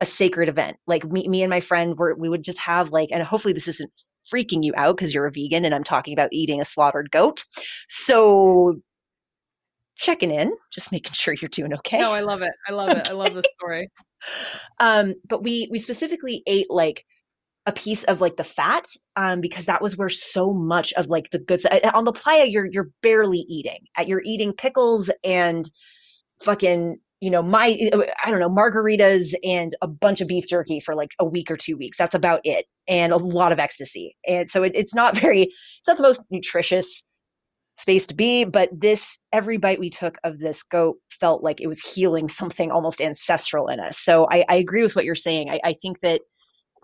a 0.00 0.06
sacred 0.06 0.48
event. 0.48 0.76
Like 0.86 1.04
me, 1.04 1.28
me 1.28 1.42
and 1.42 1.50
my 1.50 1.60
friend 1.60 1.96
were 1.96 2.16
we 2.18 2.28
would 2.28 2.42
just 2.42 2.58
have 2.58 2.90
like, 2.90 3.10
and 3.12 3.22
hopefully 3.22 3.54
this 3.54 3.68
isn't 3.68 3.90
freaking 4.32 4.64
you 4.64 4.72
out 4.76 4.96
because 4.96 5.14
you're 5.14 5.26
a 5.26 5.30
vegan 5.30 5.64
and 5.64 5.74
I'm 5.74 5.84
talking 5.84 6.14
about 6.14 6.32
eating 6.32 6.60
a 6.60 6.64
slaughtered 6.64 7.10
goat. 7.10 7.44
So 7.88 8.76
checking 9.96 10.30
in, 10.30 10.52
just 10.72 10.92
making 10.92 11.12
sure 11.12 11.34
you're 11.40 11.48
doing 11.48 11.74
okay. 11.74 11.98
No, 11.98 12.12
I 12.12 12.20
love 12.20 12.42
it. 12.42 12.52
I 12.68 12.72
love 12.72 12.90
it. 12.90 13.06
I 13.06 13.12
love 13.12 13.34
the 13.34 13.44
story. 13.58 13.90
um, 14.80 15.14
but 15.28 15.42
we 15.42 15.68
we 15.70 15.78
specifically 15.78 16.42
ate 16.46 16.70
like 16.70 17.04
a 17.66 17.72
piece 17.72 18.04
of 18.04 18.20
like 18.20 18.36
the 18.36 18.44
fat 18.44 18.86
um, 19.16 19.40
because 19.40 19.64
that 19.66 19.82
was 19.82 19.96
where 19.96 20.08
so 20.08 20.52
much 20.52 20.92
of 20.94 21.06
like 21.06 21.30
the 21.30 21.38
goods 21.38 21.64
uh, 21.64 21.90
on 21.94 22.04
the 22.04 22.12
playa 22.12 22.44
you're 22.44 22.66
you're 22.70 22.90
barely 23.02 23.38
eating 23.48 23.80
uh, 23.98 24.04
you're 24.06 24.22
eating 24.24 24.52
pickles 24.52 25.10
and 25.24 25.70
fucking 26.42 26.98
you 27.20 27.30
know 27.30 27.42
my 27.42 27.78
uh, 27.92 28.02
i 28.24 28.30
don't 28.30 28.40
know 28.40 28.48
margaritas 28.48 29.34
and 29.44 29.74
a 29.80 29.86
bunch 29.86 30.20
of 30.20 30.28
beef 30.28 30.46
jerky 30.46 30.78
for 30.78 30.94
like 30.94 31.12
a 31.18 31.24
week 31.24 31.50
or 31.50 31.56
two 31.56 31.76
weeks 31.76 31.96
that's 31.96 32.14
about 32.14 32.40
it 32.44 32.66
and 32.86 33.12
a 33.12 33.16
lot 33.16 33.52
of 33.52 33.58
ecstasy 33.58 34.14
and 34.28 34.50
so 34.50 34.62
it, 34.62 34.72
it's 34.74 34.94
not 34.94 35.18
very 35.20 35.42
it's 35.44 35.88
not 35.88 35.96
the 35.96 36.02
most 36.02 36.22
nutritious 36.30 37.04
space 37.74 38.06
to 38.06 38.14
be. 38.14 38.44
But 38.44 38.70
this, 38.72 39.22
every 39.32 39.56
bite 39.56 39.80
we 39.80 39.90
took 39.90 40.16
of 40.24 40.38
this 40.38 40.62
goat 40.62 40.96
felt 41.10 41.42
like 41.42 41.60
it 41.60 41.66
was 41.66 41.80
healing 41.80 42.28
something 42.28 42.70
almost 42.70 43.00
ancestral 43.00 43.68
in 43.68 43.80
us. 43.80 43.98
So 43.98 44.28
I, 44.30 44.44
I 44.48 44.56
agree 44.56 44.82
with 44.82 44.96
what 44.96 45.04
you're 45.04 45.14
saying. 45.14 45.50
I, 45.50 45.60
I 45.64 45.72
think 45.74 46.00
that 46.00 46.20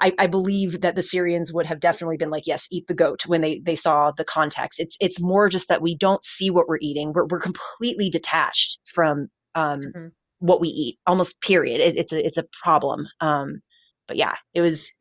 I, 0.00 0.12
I, 0.18 0.26
believe 0.26 0.80
that 0.80 0.94
the 0.94 1.02
Sirians 1.02 1.52
would 1.52 1.66
have 1.66 1.80
definitely 1.80 2.16
been 2.16 2.30
like, 2.30 2.46
yes, 2.46 2.66
eat 2.70 2.86
the 2.86 2.94
goat 2.94 3.26
when 3.26 3.40
they 3.40 3.60
they 3.64 3.76
saw 3.76 4.12
the 4.16 4.24
context. 4.24 4.80
It's 4.80 4.96
it's 5.00 5.20
more 5.20 5.48
just 5.48 5.68
that 5.68 5.82
we 5.82 5.96
don't 5.96 6.24
see 6.24 6.50
what 6.50 6.68
we're 6.68 6.78
eating. 6.80 7.12
We're 7.14 7.26
we're 7.26 7.40
completely 7.40 8.10
detached 8.10 8.78
from 8.86 9.28
um, 9.54 9.80
mm-hmm. 9.80 10.06
what 10.38 10.60
we 10.60 10.68
eat, 10.68 10.98
almost 11.06 11.40
period. 11.40 11.80
It, 11.80 11.96
it's 11.96 12.12
a 12.12 12.26
it's 12.26 12.38
a 12.38 12.46
problem. 12.62 13.06
Um, 13.20 13.60
but 14.08 14.16
yeah, 14.16 14.34
it 14.54 14.60
was 14.60 14.92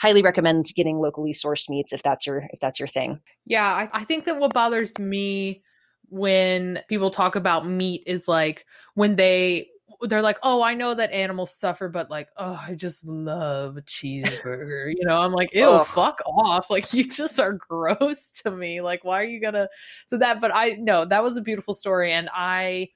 highly 0.00 0.22
recommend 0.22 0.66
getting 0.74 0.98
locally 0.98 1.32
sourced 1.32 1.68
meats 1.68 1.92
if 1.92 2.02
that's 2.02 2.26
your 2.26 2.42
if 2.50 2.60
that's 2.60 2.80
your 2.80 2.88
thing. 2.88 3.20
Yeah, 3.46 3.64
I, 3.64 3.88
I 3.92 4.04
think 4.04 4.24
that 4.24 4.38
what 4.38 4.52
bothers 4.52 4.98
me 4.98 5.62
when 6.08 6.80
people 6.88 7.10
talk 7.10 7.36
about 7.36 7.66
meat 7.66 8.02
is 8.06 8.28
like 8.28 8.66
when 8.94 9.16
they 9.16 9.68
they're 10.08 10.22
like, 10.22 10.38
oh, 10.42 10.62
I 10.62 10.74
know 10.74 10.94
that 10.94 11.12
animals 11.12 11.54
suffer, 11.54 11.88
but 11.88 12.10
like, 12.10 12.28
oh, 12.36 12.60
I 12.66 12.74
just 12.74 13.04
love 13.06 13.76
a 13.76 13.82
cheeseburger. 13.82 14.92
you 14.96 15.04
know, 15.04 15.18
I'm 15.18 15.32
like, 15.32 15.54
ew, 15.54 15.64
oh. 15.64 15.84
fuck 15.84 16.20
off. 16.26 16.70
Like, 16.70 16.92
you 16.92 17.04
just 17.04 17.38
are 17.38 17.52
gross 17.52 18.30
to 18.42 18.50
me. 18.50 18.80
Like, 18.80 19.04
why 19.04 19.20
are 19.20 19.26
you 19.26 19.40
gonna? 19.40 19.68
So 20.06 20.18
that, 20.18 20.40
but 20.40 20.54
I 20.54 20.70
no, 20.70 21.04
that 21.04 21.22
was 21.22 21.36
a 21.36 21.42
beautiful 21.42 21.74
story, 21.74 22.12
and 22.12 22.28
I 22.32 22.88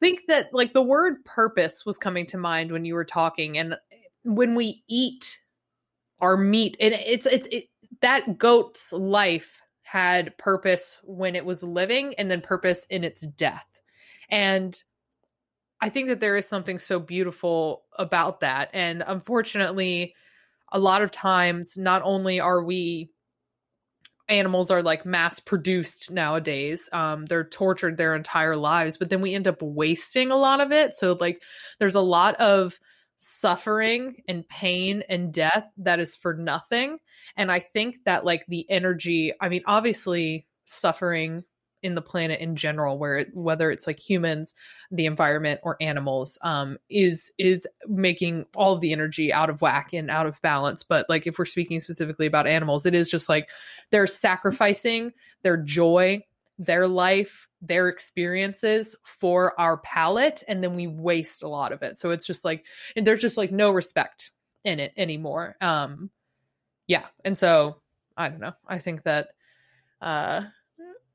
think 0.00 0.22
that 0.28 0.48
like 0.52 0.72
the 0.72 0.82
word 0.82 1.24
purpose 1.24 1.86
was 1.86 1.98
coming 1.98 2.26
to 2.26 2.36
mind 2.36 2.72
when 2.72 2.84
you 2.84 2.94
were 2.94 3.04
talking, 3.04 3.58
and 3.58 3.74
eh, 3.74 3.96
when 4.24 4.54
we 4.54 4.82
eat 4.88 5.38
our 6.20 6.36
meat, 6.36 6.76
and 6.80 6.94
it's 6.94 7.26
it's 7.26 7.46
it, 7.50 7.64
that 8.00 8.38
goat's 8.38 8.92
life 8.92 9.60
had 9.82 10.36
purpose 10.36 10.98
when 11.04 11.36
it 11.36 11.44
was 11.44 11.62
living, 11.62 12.14
and 12.16 12.30
then 12.30 12.40
purpose 12.40 12.86
in 12.90 13.04
its 13.04 13.22
death, 13.22 13.80
and 14.30 14.82
I 15.84 15.90
think 15.90 16.08
that 16.08 16.18
there 16.18 16.34
is 16.34 16.48
something 16.48 16.78
so 16.78 16.98
beautiful 16.98 17.82
about 17.98 18.40
that. 18.40 18.70
And 18.72 19.04
unfortunately, 19.06 20.14
a 20.72 20.78
lot 20.78 21.02
of 21.02 21.10
times, 21.10 21.76
not 21.76 22.00
only 22.02 22.40
are 22.40 22.64
we 22.64 23.10
animals 24.30 24.70
are 24.70 24.82
like 24.82 25.04
mass 25.04 25.38
produced 25.38 26.10
nowadays 26.10 26.88
um 26.94 27.26
they're 27.26 27.44
tortured 27.44 27.98
their 27.98 28.14
entire 28.14 28.56
lives 28.56 28.96
but 28.96 29.10
then 29.10 29.20
we 29.20 29.34
end 29.34 29.46
up 29.46 29.60
wasting 29.60 30.30
a 30.30 30.36
lot 30.36 30.62
of 30.62 30.72
it 30.72 30.94
so 30.94 31.12
like 31.20 31.42
there's 31.78 31.94
a 31.94 32.00
lot 32.00 32.34
of 32.36 32.78
suffering 33.18 34.16
and 34.26 34.48
pain 34.48 35.02
and 35.10 35.30
death 35.30 35.66
that 35.76 36.00
is 36.00 36.16
for 36.16 36.32
nothing 36.32 36.96
and 37.36 37.52
i 37.52 37.60
think 37.60 37.98
that 38.06 38.24
like 38.24 38.46
the 38.48 38.64
energy 38.70 39.34
i 39.42 39.50
mean 39.50 39.62
obviously 39.66 40.46
suffering 40.64 41.44
in 41.84 41.94
the 41.94 42.02
planet 42.02 42.40
in 42.40 42.56
general 42.56 42.96
where 42.96 43.26
whether 43.34 43.70
it's 43.70 43.86
like 43.86 44.00
humans 44.00 44.54
the 44.90 45.04
environment 45.04 45.60
or 45.62 45.76
animals 45.82 46.38
um 46.40 46.78
is 46.88 47.30
is 47.38 47.68
making 47.86 48.46
all 48.56 48.72
of 48.72 48.80
the 48.80 48.90
energy 48.90 49.30
out 49.30 49.50
of 49.50 49.60
whack 49.60 49.92
and 49.92 50.10
out 50.10 50.26
of 50.26 50.40
balance. 50.40 50.82
But 50.82 51.04
like 51.10 51.26
if 51.26 51.38
we're 51.38 51.44
speaking 51.44 51.80
specifically 51.80 52.24
about 52.24 52.46
animals 52.46 52.86
it 52.86 52.94
is 52.94 53.10
just 53.10 53.28
like 53.28 53.50
they're 53.90 54.06
sacrificing 54.06 55.12
their 55.42 55.58
joy 55.58 56.24
their 56.58 56.88
life 56.88 57.48
their 57.60 57.88
experiences 57.88 58.96
for 59.02 59.58
our 59.60 59.76
palate 59.76 60.42
and 60.48 60.62
then 60.62 60.74
we 60.74 60.86
waste 60.86 61.42
a 61.42 61.48
lot 61.48 61.72
of 61.72 61.82
it. 61.82 61.98
So 61.98 62.10
it's 62.10 62.26
just 62.26 62.46
like 62.46 62.64
and 62.96 63.06
there's 63.06 63.20
just 63.20 63.36
like 63.36 63.52
no 63.52 63.70
respect 63.70 64.30
in 64.64 64.80
it 64.80 64.94
anymore. 64.96 65.56
Um 65.60 66.10
yeah. 66.86 67.04
And 67.26 67.36
so 67.36 67.76
i 68.16 68.30
don't 68.30 68.40
know. 68.40 68.54
I 68.66 68.78
think 68.78 69.02
that 69.02 69.28
uh 70.00 70.44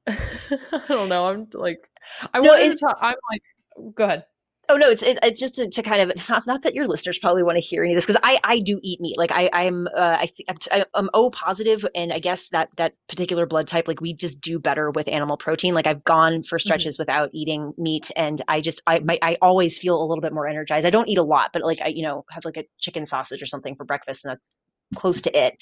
I 0.72 0.82
don't 0.88 1.10
know. 1.10 1.26
I'm 1.28 1.48
like, 1.54 1.90
I 2.34 2.40
no, 2.40 2.50
wanted 2.50 2.70
to 2.70 2.78
talk. 2.78 2.98
I'm 3.02 3.16
like, 3.32 3.96
go 3.96 4.06
ahead. 4.06 4.26
Oh 4.72 4.78
no, 4.78 4.88
it's 4.88 5.02
it, 5.02 5.18
it's 5.24 5.40
just 5.40 5.56
to, 5.56 5.68
to, 5.68 5.82
kind 5.82 6.12
of 6.12 6.30
not 6.30 6.46
not 6.46 6.62
that 6.62 6.76
your 6.76 6.88
listeners 6.88 7.18
probably 7.18 7.42
want 7.42 7.56
to 7.56 7.60
hear 7.60 7.84
any 7.84 7.94
of 7.94 7.98
this 7.98 8.06
because 8.06 8.22
I 8.24 8.40
I 8.44 8.60
do 8.60 8.80
eat 8.84 9.02
meat. 9.02 9.18
Like 9.18 9.32
I 9.32 9.50
I'm 9.52 9.88
uh, 9.88 10.18
I 10.20 10.28
think 10.28 10.62
I'm, 10.72 10.84
I'm 10.94 11.10
O 11.16 11.32
positive, 11.32 11.84
and 11.96 12.14
I 12.14 12.20
guess 12.20 12.50
that 12.50 12.70
that 12.78 12.94
particular 13.08 13.48
blood 13.48 13.68
type, 13.68 13.88
like 13.88 14.00
we 14.00 14.14
just 14.14 14.40
do 14.42 14.60
better 14.60 14.92
with 14.92 15.08
animal 15.08 15.38
protein. 15.38 15.74
Like 15.74 15.88
I've 15.88 16.04
gone 16.04 16.44
for 16.44 16.60
mm-hmm. 16.60 16.64
stretches 16.64 16.96
mm-hmm. 16.96 17.02
without 17.02 17.32
eating 17.34 17.74
meat, 17.80 18.12
and 18.16 18.40
I 18.48 18.62
just 18.62 18.84
I 18.86 19.00
my, 19.00 19.18
I 19.24 19.38
always 19.42 19.80
feel 19.80 20.00
a 20.00 20.06
little 20.06 20.22
bit 20.22 20.34
more 20.34 20.48
energized. 20.48 20.86
I 20.86 20.92
don't 20.92 21.10
eat 21.10 21.18
a 21.18 21.24
lot, 21.24 21.50
but 21.52 21.64
like 21.64 21.82
I 21.82 21.88
you 21.88 22.04
know 22.04 22.26
have 22.30 22.46
like 22.46 22.58
a 22.58 22.66
chicken 22.80 23.08
sausage 23.08 23.42
or 23.42 23.48
something 23.48 23.76
for 23.76 23.86
breakfast, 23.86 24.24
and 24.24 24.34
that's 24.34 24.52
close 24.96 25.24
to 25.24 25.36
it. 25.36 25.58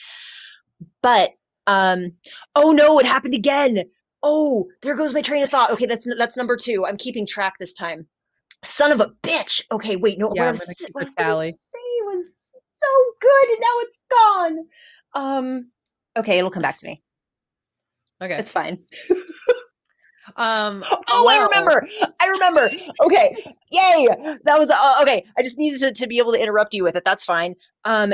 But 1.02 1.32
um, 1.66 2.12
oh 2.56 2.74
no, 2.74 3.00
it 3.00 3.06
happened 3.06 3.36
again 3.36 3.86
oh, 4.24 4.68
there 4.82 4.96
goes 4.96 5.14
my 5.14 5.22
train 5.22 5.44
of 5.44 5.50
thought. 5.50 5.72
Okay, 5.72 5.86
that's 5.86 6.08
that's 6.18 6.38
number 6.38 6.58
two. 6.58 6.86
I'm 6.86 6.98
keeping 6.98 7.26
track 7.26 7.56
this 7.60 7.74
time. 7.74 8.08
Son 8.64 8.92
of 8.92 9.00
a 9.02 9.12
bitch. 9.24 9.62
Okay, 9.72 9.96
wait, 9.96 10.18
no. 10.18 10.32
Yeah, 10.34 10.44
what 10.44 10.50
I'm 10.50 10.56
gonna 10.56 10.76
keep 10.76 10.90
what 10.92 11.02
I 11.02 11.06
was 11.06 11.14
Sally. 11.14 11.52
Say 11.52 12.04
was 12.06 12.52
so 12.74 12.88
good, 13.22 13.50
and 13.52 13.60
now 13.62 13.68
it's 13.80 14.00
gone. 14.10 14.58
Um. 15.14 15.72
Okay, 16.18 16.38
it'll 16.40 16.52
come 16.52 16.64
back 16.64 16.80
to 16.80 16.88
me. 16.88 17.02
Okay, 18.22 18.38
it's 18.38 18.52
fine. 18.52 18.80
um. 20.36 20.84
Oh, 21.10 21.24
well, 21.26 21.30
I 21.30 21.44
remember. 21.46 21.88
I 22.20 22.28
remember. 22.28 22.70
Okay. 23.02 23.36
Yay. 23.72 24.08
That 24.44 24.60
was 24.60 24.70
uh, 24.70 25.00
okay. 25.02 25.26
I 25.38 25.42
just 25.42 25.58
needed 25.58 25.80
to, 25.80 25.94
to 25.94 26.08
be 26.08 26.20
able 26.20 26.34
to 26.34 26.40
interrupt 26.42 26.74
you 26.74 26.84
with 26.84 26.96
it. 26.96 27.04
That's 27.06 27.24
fine. 27.24 27.56
Um 27.86 28.14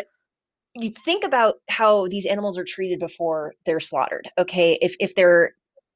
you 0.76 0.92
think 1.06 1.24
about 1.24 1.56
how 1.70 2.08
these 2.08 2.26
animals 2.26 2.58
are 2.58 2.64
treated 2.64 3.00
before 3.00 3.54
they're 3.66 3.80
slaughtered 3.80 4.28
okay 4.40 4.78
if 4.82 4.96
if 5.00 5.14
they're 5.16 5.54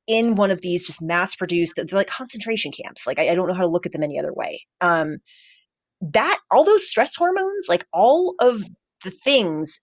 in 0.08 0.36
one 0.36 0.52
of 0.52 0.62
these 0.62 0.88
just 0.88 1.02
mass 1.02 1.36
produced 1.36 1.76
they're 1.76 1.86
like 1.92 2.10
concentration 2.10 2.72
camps. 2.72 3.06
Like 3.06 3.20
I, 3.20 3.30
I, 3.30 3.36
don't 3.36 3.48
know 3.48 3.54
how 3.54 3.62
to 3.62 3.68
look 3.68 3.86
at 3.86 3.92
them 3.92 4.04
any 4.04 4.20
other 4.20 4.34
way. 4.34 4.62
Um 4.82 5.18
that 6.02 6.40
all 6.52 6.64
those 6.64 6.90
stress 6.90 7.16
hormones 7.16 7.66
like 7.68 7.86
all 7.92 8.36
of 8.40 8.62
the 9.04 9.12
things 9.12 9.80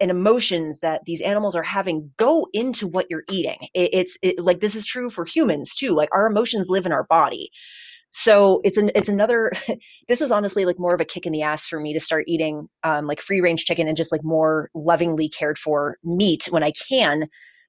and 0.00 0.10
emotions 0.10 0.80
that 0.80 1.00
these 1.06 1.20
animals 1.20 1.54
are 1.54 1.62
having 1.62 2.10
go 2.16 2.46
into 2.52 2.86
what 2.86 3.06
you're 3.10 3.24
eating. 3.30 3.56
It, 3.74 3.90
it's 3.92 4.18
it, 4.22 4.38
like 4.38 4.60
this 4.60 4.74
is 4.74 4.84
true 4.84 5.10
for 5.10 5.24
humans 5.24 5.74
too. 5.74 5.90
Like 5.90 6.10
our 6.12 6.26
emotions 6.26 6.68
live 6.68 6.86
in 6.86 6.92
our 6.92 7.04
body. 7.04 7.50
So 8.10 8.60
it's 8.62 8.78
an 8.78 8.92
it's 8.94 9.08
another 9.08 9.50
this 10.08 10.20
was 10.20 10.30
honestly 10.30 10.64
like 10.64 10.78
more 10.78 10.94
of 10.94 11.00
a 11.00 11.04
kick 11.04 11.26
in 11.26 11.32
the 11.32 11.42
ass 11.42 11.64
for 11.64 11.80
me 11.80 11.94
to 11.94 12.00
start 12.00 12.26
eating 12.28 12.68
um, 12.82 13.06
like 13.06 13.20
free 13.20 13.40
range 13.40 13.64
chicken 13.64 13.88
and 13.88 13.96
just 13.96 14.12
like 14.12 14.22
more 14.22 14.70
lovingly 14.74 15.28
cared 15.28 15.58
for 15.58 15.96
meat 16.04 16.46
when 16.50 16.62
i 16.62 16.70
can 16.88 17.26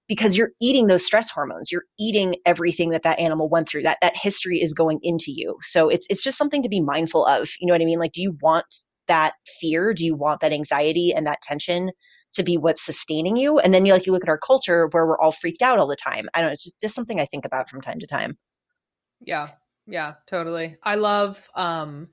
because 0.07 0.37
you're 0.37 0.51
eating 0.61 0.87
those 0.87 1.05
stress 1.05 1.29
hormones. 1.29 1.71
You're 1.71 1.85
eating 1.99 2.35
everything 2.45 2.89
that 2.89 3.03
that 3.03 3.19
animal 3.19 3.49
went 3.49 3.67
through. 3.69 3.83
That 3.83 3.97
that 4.01 4.15
history 4.15 4.61
is 4.61 4.73
going 4.73 4.99
into 5.03 5.31
you. 5.31 5.57
So 5.61 5.89
it's 5.89 6.05
it's 6.09 6.23
just 6.23 6.37
something 6.37 6.63
to 6.63 6.69
be 6.69 6.81
mindful 6.81 7.25
of. 7.25 7.49
You 7.59 7.67
know 7.67 7.73
what 7.73 7.81
i 7.81 7.85
mean? 7.85 7.99
Like 7.99 8.13
do 8.13 8.21
you 8.21 8.37
want 8.41 8.65
that 9.07 9.33
fear? 9.59 9.93
Do 9.93 10.05
you 10.05 10.15
want 10.15 10.41
that 10.41 10.51
anxiety 10.51 11.13
and 11.15 11.25
that 11.27 11.41
tension 11.41 11.91
to 12.33 12.43
be 12.43 12.57
what's 12.57 12.85
sustaining 12.85 13.35
you? 13.37 13.59
And 13.59 13.73
then 13.73 13.85
you 13.85 13.93
like 13.93 14.05
you 14.05 14.11
look 14.11 14.23
at 14.23 14.29
our 14.29 14.39
culture 14.39 14.87
where 14.91 15.05
we're 15.05 15.19
all 15.19 15.31
freaked 15.31 15.61
out 15.61 15.79
all 15.79 15.87
the 15.87 15.95
time. 15.95 16.27
I 16.33 16.39
don't 16.39 16.49
know 16.49 16.53
it's 16.53 16.63
just, 16.63 16.79
just 16.79 16.95
something 16.95 17.19
i 17.19 17.25
think 17.25 17.45
about 17.45 17.69
from 17.69 17.81
time 17.81 17.99
to 17.99 18.07
time. 18.07 18.37
Yeah. 19.21 19.49
Yeah 19.87 20.15
totally. 20.27 20.77
I 20.83 20.95
love 20.95 21.47
um 21.55 22.09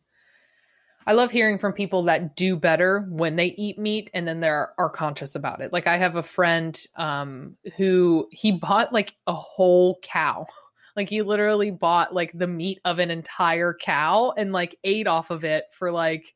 I 1.07 1.13
love 1.13 1.31
hearing 1.31 1.59
from 1.59 1.73
people 1.73 2.05
that 2.05 2.37
do 2.37 2.57
better 2.57 3.07
when 3.11 3.37
they 3.37 3.47
eat 3.59 3.79
meat 3.79 4.11
and 4.15 4.27
then 4.27 4.41
they're 4.41 4.73
are 4.79 4.91
conscious 4.91 5.35
about 5.35 5.61
it. 5.61 5.73
Like 5.73 5.87
I 5.87 5.97
have 5.97 6.17
a 6.17 6.23
friend 6.23 6.79
um 6.97 7.57
who 7.77 8.29
he 8.31 8.53
bought 8.53 8.93
like 8.93 9.15
a 9.27 9.35
whole 9.35 9.99
cow. 10.03 10.47
Like 10.95 11.09
he 11.09 11.23
literally 11.23 11.71
bought 11.71 12.13
like 12.13 12.33
the 12.35 12.47
meat 12.47 12.79
of 12.85 12.99
an 12.99 13.11
entire 13.11 13.73
cow 13.73 14.35
and 14.37 14.53
like 14.53 14.77
ate 14.85 15.07
off 15.07 15.31
of 15.31 15.43
it 15.43 15.65
for 15.73 15.91
like 15.91 16.35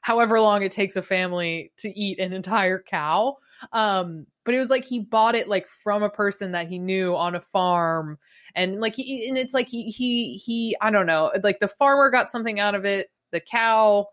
however 0.00 0.40
long 0.40 0.62
it 0.62 0.72
takes 0.72 0.96
a 0.96 1.02
family 1.02 1.72
to 1.80 1.90
eat 1.90 2.18
an 2.18 2.32
entire 2.32 2.82
cow. 2.82 3.36
Um 3.70 4.26
but 4.46 4.54
it 4.54 4.58
was 4.60 4.70
like 4.70 4.86
he 4.86 5.00
bought 5.00 5.34
it 5.34 5.46
like 5.46 5.68
from 5.68 6.02
a 6.02 6.08
person 6.08 6.52
that 6.52 6.68
he 6.68 6.78
knew 6.78 7.14
on 7.14 7.34
a 7.34 7.40
farm 7.42 8.18
and 8.54 8.80
like 8.80 8.94
he 8.94 9.28
and 9.28 9.36
it's 9.36 9.52
like 9.52 9.68
he 9.68 9.90
he 9.90 10.38
he 10.38 10.74
I 10.80 10.90
don't 10.90 11.04
know, 11.04 11.30
like 11.44 11.60
the 11.60 11.68
farmer 11.68 12.08
got 12.08 12.30
something 12.30 12.58
out 12.58 12.74
of 12.74 12.86
it 12.86 13.10
the 13.30 13.40
cow 13.40 14.06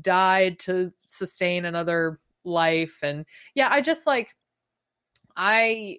died 0.00 0.58
to 0.60 0.92
sustain 1.06 1.64
another 1.64 2.18
life. 2.44 2.98
And 3.02 3.24
yeah 3.54 3.68
i 3.70 3.80
just 3.80 4.06
like 4.06 4.34
i 5.36 5.98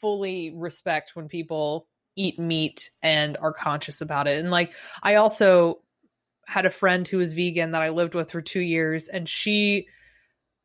fully 0.00 0.52
respect 0.54 1.12
when 1.14 1.28
people 1.28 1.86
eat 2.16 2.38
meat 2.38 2.90
and 3.02 3.36
are 3.38 3.52
conscious 3.52 4.00
about 4.00 4.26
it. 4.26 4.38
And 4.38 4.50
like 4.50 4.72
i 5.02 5.14
also 5.16 5.80
had 6.46 6.66
a 6.66 6.70
friend 6.70 7.06
who 7.06 7.18
was 7.18 7.32
vegan 7.32 7.72
that 7.72 7.82
i 7.82 7.88
lived 7.88 8.14
with 8.14 8.30
for 8.30 8.40
two 8.40 8.60
years 8.60 9.08
and 9.08 9.28
she 9.28 9.86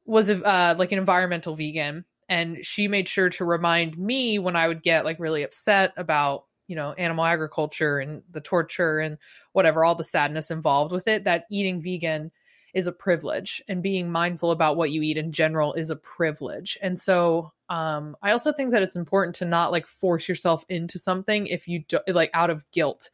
was 0.05 0.29
uh, 0.29 0.75
like 0.77 0.91
an 0.91 0.99
environmental 0.99 1.55
vegan. 1.55 2.05
And 2.27 2.65
she 2.65 2.87
made 2.87 3.07
sure 3.07 3.29
to 3.29 3.45
remind 3.45 3.97
me 3.97 4.39
when 4.39 4.55
i 4.55 4.67
would 4.67 4.83
get 4.83 5.05
like 5.05 5.19
really 5.19 5.43
upset 5.43 5.93
about 5.97 6.45
you 6.71 6.75
know 6.75 6.93
animal 6.93 7.25
agriculture 7.25 7.99
and 7.99 8.23
the 8.31 8.41
torture 8.41 8.99
and 8.99 9.17
whatever 9.51 9.83
all 9.83 9.93
the 9.93 10.03
sadness 10.03 10.49
involved 10.49 10.91
with 10.91 11.07
it 11.07 11.25
that 11.25 11.45
eating 11.51 11.81
vegan 11.81 12.31
is 12.73 12.87
a 12.87 12.91
privilege 12.93 13.61
and 13.67 13.83
being 13.83 14.09
mindful 14.09 14.51
about 14.51 14.77
what 14.77 14.91
you 14.91 15.01
eat 15.01 15.17
in 15.17 15.33
general 15.33 15.73
is 15.73 15.89
a 15.89 15.95
privilege 15.97 16.77
and 16.81 16.97
so 16.97 17.51
um 17.67 18.15
I 18.21 18.31
also 18.31 18.51
think 18.51 18.71
that 18.71 18.83
it's 18.83 18.95
important 18.95 19.35
to 19.35 19.45
not 19.45 19.71
like 19.71 19.85
force 19.85 20.29
yourself 20.29 20.63
into 20.69 20.97
something 20.97 21.47
if 21.47 21.67
you 21.67 21.79
do 21.87 21.99
like 22.07 22.31
out 22.33 22.49
of 22.49 22.69
guilt. 22.71 23.09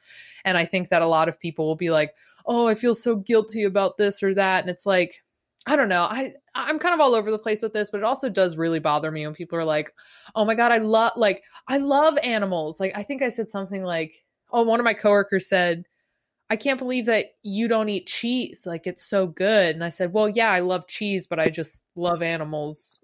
And 0.45 0.57
I 0.57 0.65
think 0.65 0.89
that 0.89 1.01
a 1.01 1.07
lot 1.07 1.29
of 1.29 1.39
people 1.39 1.67
will 1.67 1.75
be 1.75 1.91
like, 1.91 2.15
"Oh, 2.45 2.67
I 2.67 2.73
feel 2.73 2.95
so 2.95 3.15
guilty 3.15 3.63
about 3.63 3.97
this 3.97 4.23
or 4.23 4.33
that." 4.33 4.61
And 4.61 4.69
it's 4.69 4.85
like 4.85 5.23
I 5.67 5.75
don't 5.75 5.89
know. 5.89 6.03
I 6.03 6.33
I'm 6.65 6.79
kind 6.79 6.93
of 6.93 6.99
all 6.99 7.15
over 7.15 7.31
the 7.31 7.37
place 7.37 7.61
with 7.61 7.73
this, 7.73 7.89
but 7.89 7.99
it 7.99 8.03
also 8.03 8.29
does 8.29 8.57
really 8.57 8.79
bother 8.79 9.11
me 9.11 9.25
when 9.25 9.35
people 9.35 9.57
are 9.57 9.65
like, 9.65 9.93
"Oh 10.35 10.45
my 10.45 10.55
god, 10.55 10.71
I 10.71 10.77
love 10.79 11.13
like 11.15 11.43
I 11.67 11.77
love 11.77 12.17
animals." 12.23 12.79
Like 12.79 12.93
I 12.95 13.03
think 13.03 13.21
I 13.21 13.29
said 13.29 13.49
something 13.49 13.83
like, 13.83 14.23
"Oh, 14.51 14.63
one 14.63 14.79
of 14.79 14.83
my 14.83 14.93
coworkers 14.93 15.47
said, 15.47 15.85
I 16.49 16.55
can't 16.55 16.79
believe 16.79 17.05
that 17.07 17.27
you 17.43 17.67
don't 17.67 17.89
eat 17.89 18.07
cheese. 18.07 18.63
Like 18.65 18.87
it's 18.87 19.05
so 19.05 19.27
good." 19.27 19.75
And 19.75 19.83
I 19.83 19.89
said, 19.89 20.13
"Well, 20.13 20.29
yeah, 20.29 20.49
I 20.51 20.59
love 20.61 20.87
cheese, 20.87 21.27
but 21.27 21.39
I 21.39 21.47
just 21.47 21.81
love 21.95 22.21
animals 22.21 22.99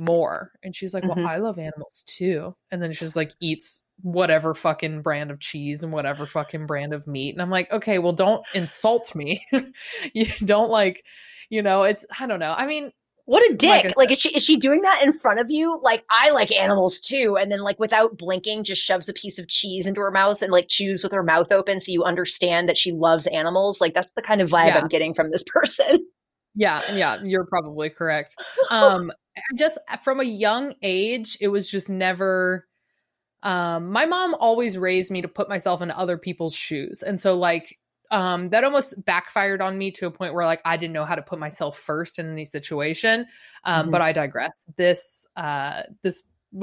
more." 0.00 0.52
And 0.62 0.76
she's 0.76 0.94
like. 0.94 1.04
"Well, 1.04 1.16
mm-hmm. 1.16 1.26
I 1.26 1.36
love 1.38 1.58
animals 1.58 2.04
too." 2.06 2.54
And 2.70 2.82
then 2.82 2.92
she's 2.92 3.16
like 3.16 3.32
eats 3.40 3.82
whatever 4.02 4.54
fucking 4.54 5.02
brand 5.02 5.30
of 5.30 5.40
cheese 5.40 5.82
and 5.84 5.92
whatever 5.92 6.26
fucking 6.26 6.66
brand 6.66 6.92
of 6.94 7.06
meat. 7.06 7.34
And 7.34 7.42
I'm 7.42 7.50
like, 7.50 7.70
"Okay, 7.72 7.98
well, 7.98 8.12
don't 8.12 8.44
insult 8.54 9.14
me. 9.14 9.44
you 10.14 10.26
don't 10.44 10.70
like, 10.70 11.04
you 11.50 11.60
know, 11.62 11.82
it's 11.82 12.06
I 12.18 12.26
don't 12.26 12.40
know. 12.40 12.52
I 12.56 12.66
mean, 12.66 12.92
What 13.26 13.48
a 13.50 13.54
dick! 13.54 13.92
Like, 13.96 14.10
is 14.10 14.18
she 14.18 14.30
is 14.34 14.42
she 14.42 14.56
doing 14.56 14.80
that 14.82 15.02
in 15.04 15.12
front 15.12 15.38
of 15.40 15.50
you? 15.50 15.78
Like, 15.82 16.04
I 16.10 16.30
like 16.30 16.50
animals 16.52 17.00
too, 17.00 17.36
and 17.38 17.52
then 17.52 17.60
like 17.60 17.78
without 17.78 18.16
blinking, 18.16 18.64
just 18.64 18.82
shoves 18.82 19.08
a 19.08 19.12
piece 19.12 19.38
of 19.38 19.46
cheese 19.48 19.86
into 19.86 20.00
her 20.00 20.10
mouth 20.10 20.40
and 20.42 20.50
like 20.50 20.66
chews 20.68 21.02
with 21.02 21.12
her 21.12 21.22
mouth 21.22 21.52
open, 21.52 21.78
so 21.78 21.92
you 21.92 22.02
understand 22.04 22.68
that 22.68 22.78
she 22.78 22.92
loves 22.92 23.26
animals. 23.28 23.80
Like, 23.80 23.94
that's 23.94 24.12
the 24.12 24.22
kind 24.22 24.40
of 24.40 24.48
vibe 24.48 24.68
Yeah. 24.68 24.78
I'm 24.78 24.88
getting 24.88 25.12
from 25.14 25.30
this 25.30 25.44
person. 25.54 26.06
Yeah, 26.54 26.82
yeah, 26.92 27.18
you're 27.22 27.46
probably 27.46 27.90
correct. 27.90 28.34
Um 28.70 29.12
just 29.56 29.78
from 30.04 30.20
a 30.20 30.24
young 30.24 30.74
age, 30.82 31.38
it 31.40 31.48
was 31.48 31.68
just 31.70 31.88
never 31.88 32.66
um 33.42 33.90
my 33.90 34.06
mom 34.06 34.34
always 34.34 34.76
raised 34.76 35.10
me 35.10 35.22
to 35.22 35.28
put 35.28 35.48
myself 35.48 35.80
in 35.82 35.90
other 35.90 36.18
people's 36.18 36.54
shoes. 36.54 37.02
And 37.02 37.20
so 37.20 37.36
like 37.36 37.78
um 38.10 38.48
that 38.50 38.64
almost 38.64 39.04
backfired 39.04 39.60
on 39.62 39.76
me 39.78 39.90
to 39.92 40.06
a 40.06 40.10
point 40.10 40.34
where 40.34 40.44
like 40.44 40.60
I 40.64 40.76
didn't 40.76 40.92
know 40.92 41.04
how 41.04 41.14
to 41.14 41.22
put 41.22 41.38
myself 41.38 41.78
first 41.78 42.18
in 42.18 42.30
any 42.30 42.44
situation. 42.44 43.26
Um 43.64 43.88
Mhm. 43.88 43.90
but 43.92 44.02
I 44.02 44.12
digress. 44.12 44.64
This 44.76 45.26
uh 45.36 45.82
this 46.02 46.22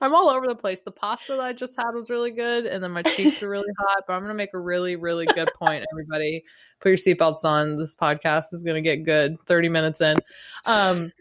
I'm 0.00 0.12
all 0.12 0.28
over 0.28 0.48
the 0.48 0.56
place. 0.56 0.80
The 0.84 0.90
pasta 0.90 1.32
that 1.34 1.40
I 1.40 1.52
just 1.52 1.76
had 1.76 1.92
was 1.92 2.10
really 2.10 2.32
good, 2.32 2.66
and 2.66 2.82
then 2.82 2.90
my 2.90 3.02
cheeks 3.02 3.40
are 3.44 3.48
really 3.48 3.70
hot. 3.78 4.02
But 4.08 4.14
I'm 4.14 4.22
gonna 4.22 4.34
make 4.34 4.54
a 4.54 4.58
really, 4.58 4.96
really 4.96 5.24
good 5.26 5.50
point. 5.56 5.84
Everybody, 5.92 6.42
put 6.80 6.88
your 6.88 6.98
seatbelts 6.98 7.44
on. 7.44 7.76
This 7.76 7.94
podcast 7.94 8.46
is 8.52 8.64
gonna 8.64 8.80
get 8.82 9.04
good. 9.04 9.36
30 9.46 9.68
minutes 9.68 10.00
in. 10.00 10.16
Um, 10.64 11.12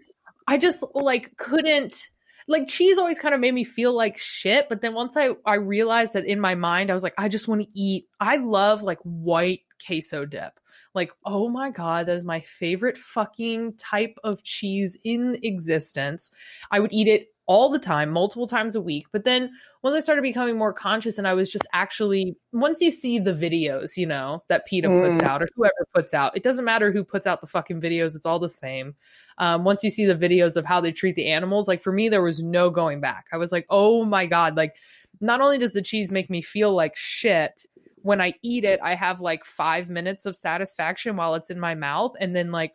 I 0.47 0.57
just 0.57 0.83
like 0.95 1.37
couldn't 1.37 2.09
like 2.47 2.67
cheese 2.67 2.97
always 2.97 3.19
kind 3.19 3.33
of 3.33 3.39
made 3.39 3.53
me 3.53 3.63
feel 3.63 3.93
like 3.93 4.17
shit. 4.17 4.69
But 4.69 4.81
then 4.81 4.93
once 4.93 5.17
I 5.17 5.31
I 5.45 5.55
realized 5.55 6.13
that 6.13 6.25
in 6.25 6.39
my 6.39 6.55
mind, 6.55 6.91
I 6.91 6.93
was 6.93 7.03
like, 7.03 7.15
I 7.17 7.27
just 7.27 7.47
want 7.47 7.61
to 7.61 7.79
eat. 7.79 8.07
I 8.19 8.37
love 8.37 8.83
like 8.83 8.99
white 9.03 9.61
queso 9.85 10.25
dip. 10.25 10.59
Like, 10.93 11.11
oh 11.25 11.47
my 11.49 11.69
god, 11.69 12.07
that 12.07 12.15
is 12.15 12.25
my 12.25 12.41
favorite 12.41 12.97
fucking 12.97 13.77
type 13.77 14.17
of 14.23 14.43
cheese 14.43 14.97
in 15.05 15.37
existence. 15.41 16.31
I 16.69 16.79
would 16.79 16.91
eat 16.91 17.07
it 17.07 17.30
all 17.47 17.69
the 17.69 17.79
time, 17.79 18.09
multiple 18.09 18.47
times 18.47 18.75
a 18.75 18.81
week. 18.81 19.07
But 19.11 19.23
then 19.23 19.51
once 19.83 19.95
I 19.95 19.99
started 19.99 20.21
becoming 20.21 20.57
more 20.57 20.73
conscious 20.73 21.17
and 21.17 21.27
I 21.27 21.33
was 21.33 21.51
just 21.51 21.67
actually, 21.73 22.35
once 22.53 22.81
you 22.81 22.91
see 22.91 23.19
the 23.19 23.33
videos, 23.33 23.97
you 23.97 24.05
know, 24.05 24.43
that 24.47 24.65
PETA 24.67 24.87
puts 24.87 25.21
Mm. 25.21 25.27
out 25.27 25.41
or 25.41 25.47
whoever 25.55 25.87
puts 25.93 26.13
out, 26.13 26.37
it 26.37 26.43
doesn't 26.43 26.65
matter 26.65 26.91
who 26.91 27.03
puts 27.03 27.25
out 27.25 27.41
the 27.41 27.47
fucking 27.47 27.81
videos, 27.81 28.15
it's 28.15 28.25
all 28.25 28.39
the 28.39 28.47
same. 28.47 28.95
Um, 29.37 29.63
once 29.63 29.83
you 29.83 29.89
see 29.89 30.05
the 30.05 30.15
videos 30.15 30.55
of 30.55 30.65
how 30.65 30.81
they 30.81 30.91
treat 30.91 31.15
the 31.15 31.29
animals, 31.29 31.67
like 31.67 31.81
for 31.81 31.91
me, 31.91 32.09
there 32.09 32.21
was 32.21 32.41
no 32.41 32.69
going 32.69 33.01
back. 33.01 33.25
I 33.33 33.37
was 33.37 33.51
like, 33.51 33.65
oh 33.69 34.05
my 34.05 34.27
God, 34.27 34.55
like 34.55 34.75
not 35.19 35.41
only 35.41 35.57
does 35.57 35.73
the 35.73 35.81
cheese 35.81 36.11
make 36.11 36.29
me 36.29 36.41
feel 36.41 36.73
like 36.73 36.95
shit, 36.95 37.65
when 38.03 38.21
I 38.21 38.33
eat 38.43 38.63
it, 38.63 38.79
I 38.83 38.95
have 38.95 39.19
like 39.19 39.45
five 39.45 39.89
minutes 39.89 40.25
of 40.25 40.35
satisfaction 40.35 41.15
while 41.15 41.35
it's 41.35 41.49
in 41.49 41.59
my 41.59 41.75
mouth. 41.75 42.13
And 42.19 42.35
then, 42.35 42.51
like, 42.51 42.73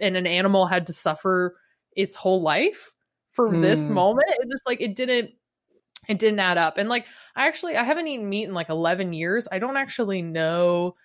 and 0.00 0.16
an 0.16 0.26
animal 0.26 0.66
had 0.66 0.86
to 0.86 0.92
suffer 0.92 1.56
its 1.94 2.16
whole 2.16 2.40
life 2.42 2.92
for 3.46 3.56
this 3.60 3.86
Mm. 3.86 3.90
moment. 3.90 4.26
It 4.40 4.50
just 4.50 4.66
like, 4.66 4.80
it 4.80 4.96
didn't, 4.96 5.30
it 6.08 6.18
didn't 6.18 6.40
add 6.40 6.58
up. 6.58 6.78
And 6.78 6.88
like, 6.88 7.06
I 7.36 7.46
actually, 7.46 7.76
I 7.76 7.84
haven't 7.84 8.08
eaten 8.08 8.28
meat 8.28 8.44
in 8.48 8.54
like 8.54 8.68
11 8.68 9.12
years. 9.12 9.46
I 9.52 9.58
don't 9.58 9.76
actually 9.76 10.22
know 10.22 10.96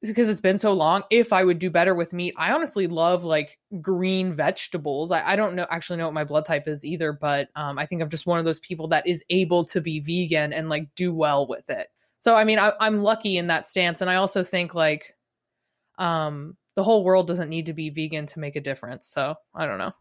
because 0.00 0.28
it's 0.28 0.40
been 0.40 0.58
so 0.58 0.72
long 0.72 1.02
if 1.10 1.32
I 1.32 1.44
would 1.44 1.58
do 1.60 1.70
better 1.70 1.94
with 1.94 2.12
meat. 2.12 2.34
I 2.36 2.52
honestly 2.52 2.86
love 2.88 3.22
like 3.22 3.58
green 3.80 4.34
vegetables. 4.34 5.10
I, 5.12 5.32
I 5.32 5.36
don't 5.36 5.54
know 5.54 5.66
actually 5.70 5.98
know 5.98 6.06
what 6.06 6.14
my 6.14 6.24
blood 6.24 6.44
type 6.44 6.66
is 6.66 6.84
either, 6.84 7.12
but 7.12 7.48
um, 7.54 7.78
I 7.78 7.86
think 7.86 8.02
I'm 8.02 8.10
just 8.10 8.26
one 8.26 8.38
of 8.40 8.44
those 8.44 8.58
people 8.60 8.88
that 8.88 9.06
is 9.06 9.22
able 9.30 9.64
to 9.66 9.80
be 9.80 10.00
vegan 10.00 10.52
and 10.52 10.68
like 10.68 10.92
do 10.96 11.14
well 11.14 11.46
with 11.46 11.70
it. 11.70 11.88
So 12.18 12.34
I 12.34 12.44
mean, 12.44 12.58
I, 12.58 12.72
I'm 12.80 13.00
lucky 13.02 13.36
in 13.36 13.46
that 13.48 13.66
stance, 13.68 14.00
and 14.00 14.10
I 14.10 14.16
also 14.16 14.42
think 14.42 14.74
like 14.74 15.14
um, 15.98 16.56
the 16.74 16.82
whole 16.82 17.04
world 17.04 17.26
doesn't 17.28 17.48
need 17.48 17.66
to 17.66 17.72
be 17.72 17.90
vegan 17.90 18.26
to 18.26 18.40
make 18.40 18.56
a 18.56 18.60
difference. 18.60 19.06
So 19.06 19.36
I 19.54 19.66
don't 19.66 19.78
know. 19.78 19.92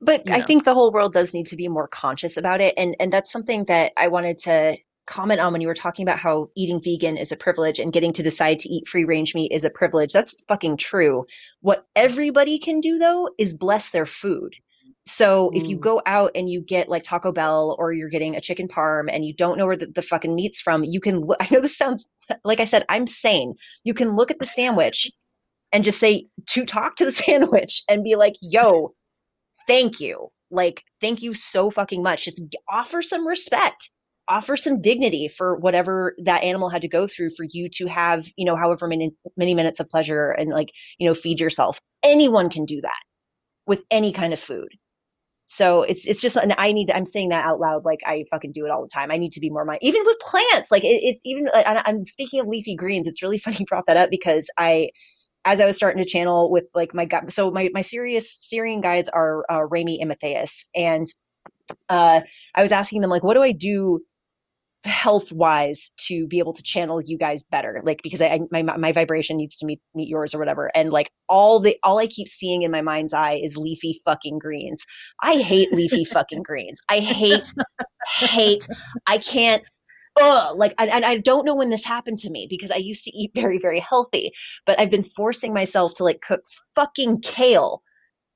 But 0.00 0.24
You 0.24 0.32
I 0.32 0.42
think 0.42 0.64
the 0.64 0.74
whole 0.74 0.92
world 0.92 1.12
does 1.14 1.34
need 1.34 1.46
to 1.48 1.56
be 1.56 1.68
more 1.68 1.88
conscious 1.88 2.36
about 2.36 2.60
it, 2.60 2.74
and 2.76 2.96
and 3.00 3.12
that's 3.12 3.32
something 3.32 3.64
that 3.66 3.92
I 3.96 4.08
wanted 4.08 4.38
to 4.40 4.76
comment 5.06 5.40
on 5.40 5.52
when 5.52 5.62
you 5.62 5.68
were 5.68 5.74
talking 5.74 6.04
about 6.06 6.18
how 6.18 6.50
eating 6.56 6.82
vegan 6.82 7.16
is 7.16 7.32
a 7.32 7.36
privilege 7.36 7.78
and 7.78 7.92
getting 7.92 8.12
to 8.14 8.22
decide 8.24 8.60
to 8.60 8.68
eat 8.68 8.88
free 8.88 9.04
range 9.04 9.34
meat 9.34 9.52
is 9.52 9.64
a 9.64 9.70
privilege. 9.70 10.12
That's 10.12 10.42
fucking 10.48 10.78
true. 10.78 11.26
What 11.60 11.86
everybody 11.96 12.58
can 12.58 12.80
do 12.80 12.98
though 12.98 13.30
is 13.38 13.56
bless 13.56 13.90
their 13.90 14.06
food. 14.06 14.54
So 15.06 15.52
if 15.54 15.68
you 15.68 15.76
Mm. 15.76 15.80
go 15.80 16.02
out 16.06 16.32
and 16.34 16.50
you 16.50 16.60
get 16.60 16.88
like 16.88 17.04
Taco 17.04 17.32
Bell 17.32 17.76
or 17.78 17.92
you're 17.92 18.08
getting 18.10 18.36
a 18.36 18.40
chicken 18.40 18.68
parm 18.68 19.08
and 19.12 19.24
you 19.24 19.34
don't 19.34 19.56
know 19.58 19.66
where 19.66 19.76
the, 19.76 19.86
the 19.86 20.02
fucking 20.02 20.34
meat's 20.34 20.60
from, 20.60 20.84
you 20.84 21.00
can 21.00 21.20
look, 21.20 21.38
I 21.42 21.48
know 21.52 21.60
this 21.60 21.78
sounds 21.78 22.06
like 22.44 22.60
I 22.60 22.64
said, 22.64 22.84
I'm 22.88 23.06
sane. 23.06 23.54
You 23.84 23.94
can 23.94 24.16
look 24.16 24.30
at 24.32 24.38
the 24.40 24.46
sandwich 24.46 25.10
and 25.72 25.84
just 25.84 26.00
say 26.00 26.28
to 26.48 26.64
talk 26.66 26.96
to 26.96 27.04
the 27.06 27.12
sandwich 27.24 27.82
and 27.88 28.04
be 28.04 28.16
like, 28.16 28.34
yo, 28.40 28.94
thank 29.66 30.00
you. 30.00 30.28
Like, 30.50 30.82
thank 31.00 31.22
you 31.22 31.34
so 31.34 31.70
fucking 31.70 32.02
much. 32.02 32.24
Just 32.26 32.42
offer 32.68 33.02
some 33.02 33.26
respect, 33.26 33.90
offer 34.28 34.56
some 34.56 34.80
dignity 34.80 35.28
for 35.28 35.56
whatever 35.56 36.14
that 36.24 36.44
animal 36.44 36.68
had 36.68 36.82
to 36.82 36.88
go 36.88 37.06
through 37.06 37.30
for 37.36 37.46
you 37.50 37.68
to 37.74 37.86
have, 37.86 38.26
you 38.36 38.44
know, 38.44 38.56
however 38.56 38.86
many, 38.86 39.10
many 39.36 39.54
minutes 39.54 39.80
of 39.80 39.88
pleasure 39.88 40.30
and 40.30 40.50
like, 40.50 40.70
you 40.98 41.08
know, 41.08 41.14
feed 41.14 41.40
yourself. 41.40 41.80
Anyone 42.02 42.50
can 42.50 42.64
do 42.64 42.80
that 42.82 43.00
with 43.66 43.82
any 43.90 44.12
kind 44.12 44.32
of 44.32 44.40
food. 44.40 44.68
So 45.46 45.82
it's 45.82 46.06
it's 46.06 46.20
just 46.20 46.36
and 46.36 46.54
I 46.58 46.72
need 46.72 46.90
I'm 46.90 47.06
saying 47.06 47.28
that 47.30 47.44
out 47.44 47.60
loud 47.60 47.84
like 47.84 48.00
I 48.04 48.24
fucking 48.30 48.52
do 48.52 48.64
it 48.66 48.70
all 48.70 48.82
the 48.82 48.88
time. 48.92 49.10
I 49.12 49.16
need 49.16 49.32
to 49.32 49.40
be 49.40 49.50
more 49.50 49.64
mindful 49.64 49.88
even 49.88 50.02
with 50.04 50.18
plants. 50.20 50.70
Like 50.72 50.84
it, 50.84 51.00
it's 51.02 51.22
even 51.24 51.48
I'm 51.54 52.04
speaking 52.04 52.40
of 52.40 52.48
leafy 52.48 52.74
greens. 52.76 53.06
It's 53.06 53.22
really 53.22 53.38
funny 53.40 53.58
you 53.60 53.66
brought 53.66 53.86
that 53.86 53.96
up 53.96 54.10
because 54.10 54.50
I 54.58 54.90
as 55.46 55.60
I 55.60 55.64
was 55.64 55.76
starting 55.76 56.02
to 56.02 56.08
channel 56.08 56.50
with 56.50 56.64
like 56.74 56.92
my 56.92 57.06
gut, 57.06 57.32
so 57.32 57.50
my 57.50 57.70
my 57.72 57.80
serious 57.80 58.38
Sirian 58.40 58.82
guides 58.82 59.08
are 59.08 59.44
uh, 59.50 59.62
Rami 59.62 60.00
and 60.00 60.08
Matthias, 60.08 60.66
and 60.74 61.06
uh, 61.88 62.20
I 62.54 62.62
was 62.62 62.72
asking 62.72 63.00
them 63.00 63.10
like, 63.10 63.22
what 63.22 63.34
do 63.34 63.42
I 63.42 63.52
do 63.52 64.00
health 64.84 65.32
wise 65.32 65.90
to 65.98 66.26
be 66.28 66.38
able 66.38 66.52
to 66.52 66.62
channel 66.62 67.02
you 67.02 67.18
guys 67.18 67.42
better 67.42 67.82
like 67.84 68.00
because 68.02 68.22
I, 68.22 68.26
I 68.26 68.40
my 68.52 68.62
my 68.62 68.92
vibration 68.92 69.36
needs 69.36 69.56
to 69.58 69.66
meet 69.66 69.80
meet 69.94 70.08
yours 70.08 70.32
or 70.32 70.38
whatever 70.38 70.70
and 70.76 70.90
like 70.90 71.10
all 71.28 71.58
the 71.58 71.76
all 71.82 71.98
I 71.98 72.06
keep 72.06 72.28
seeing 72.28 72.62
in 72.62 72.70
my 72.70 72.82
mind's 72.82 73.12
eye 73.12 73.40
is 73.42 73.56
leafy 73.56 74.00
fucking 74.04 74.38
greens. 74.38 74.84
I 75.20 75.38
hate 75.38 75.72
leafy 75.72 76.04
fucking 76.04 76.42
greens. 76.42 76.80
I 76.88 77.00
hate 77.00 77.52
hate 78.20 78.68
I 79.06 79.18
can't 79.18 79.64
ugh 80.20 80.56
like 80.56 80.74
and, 80.78 80.90
and 80.90 81.04
I 81.04 81.18
don't 81.18 81.44
know 81.44 81.54
when 81.54 81.70
this 81.70 81.84
happened 81.84 82.18
to 82.20 82.30
me 82.30 82.46
because 82.48 82.70
I 82.70 82.76
used 82.76 83.04
to 83.04 83.10
eat 83.10 83.32
very 83.34 83.58
very 83.58 83.80
healthy 83.80 84.32
but 84.64 84.78
I've 84.80 84.90
been 84.90 85.04
forcing 85.04 85.52
myself 85.52 85.94
to 85.94 86.04
like 86.04 86.20
cook 86.20 86.42
fucking 86.74 87.20
kale 87.20 87.82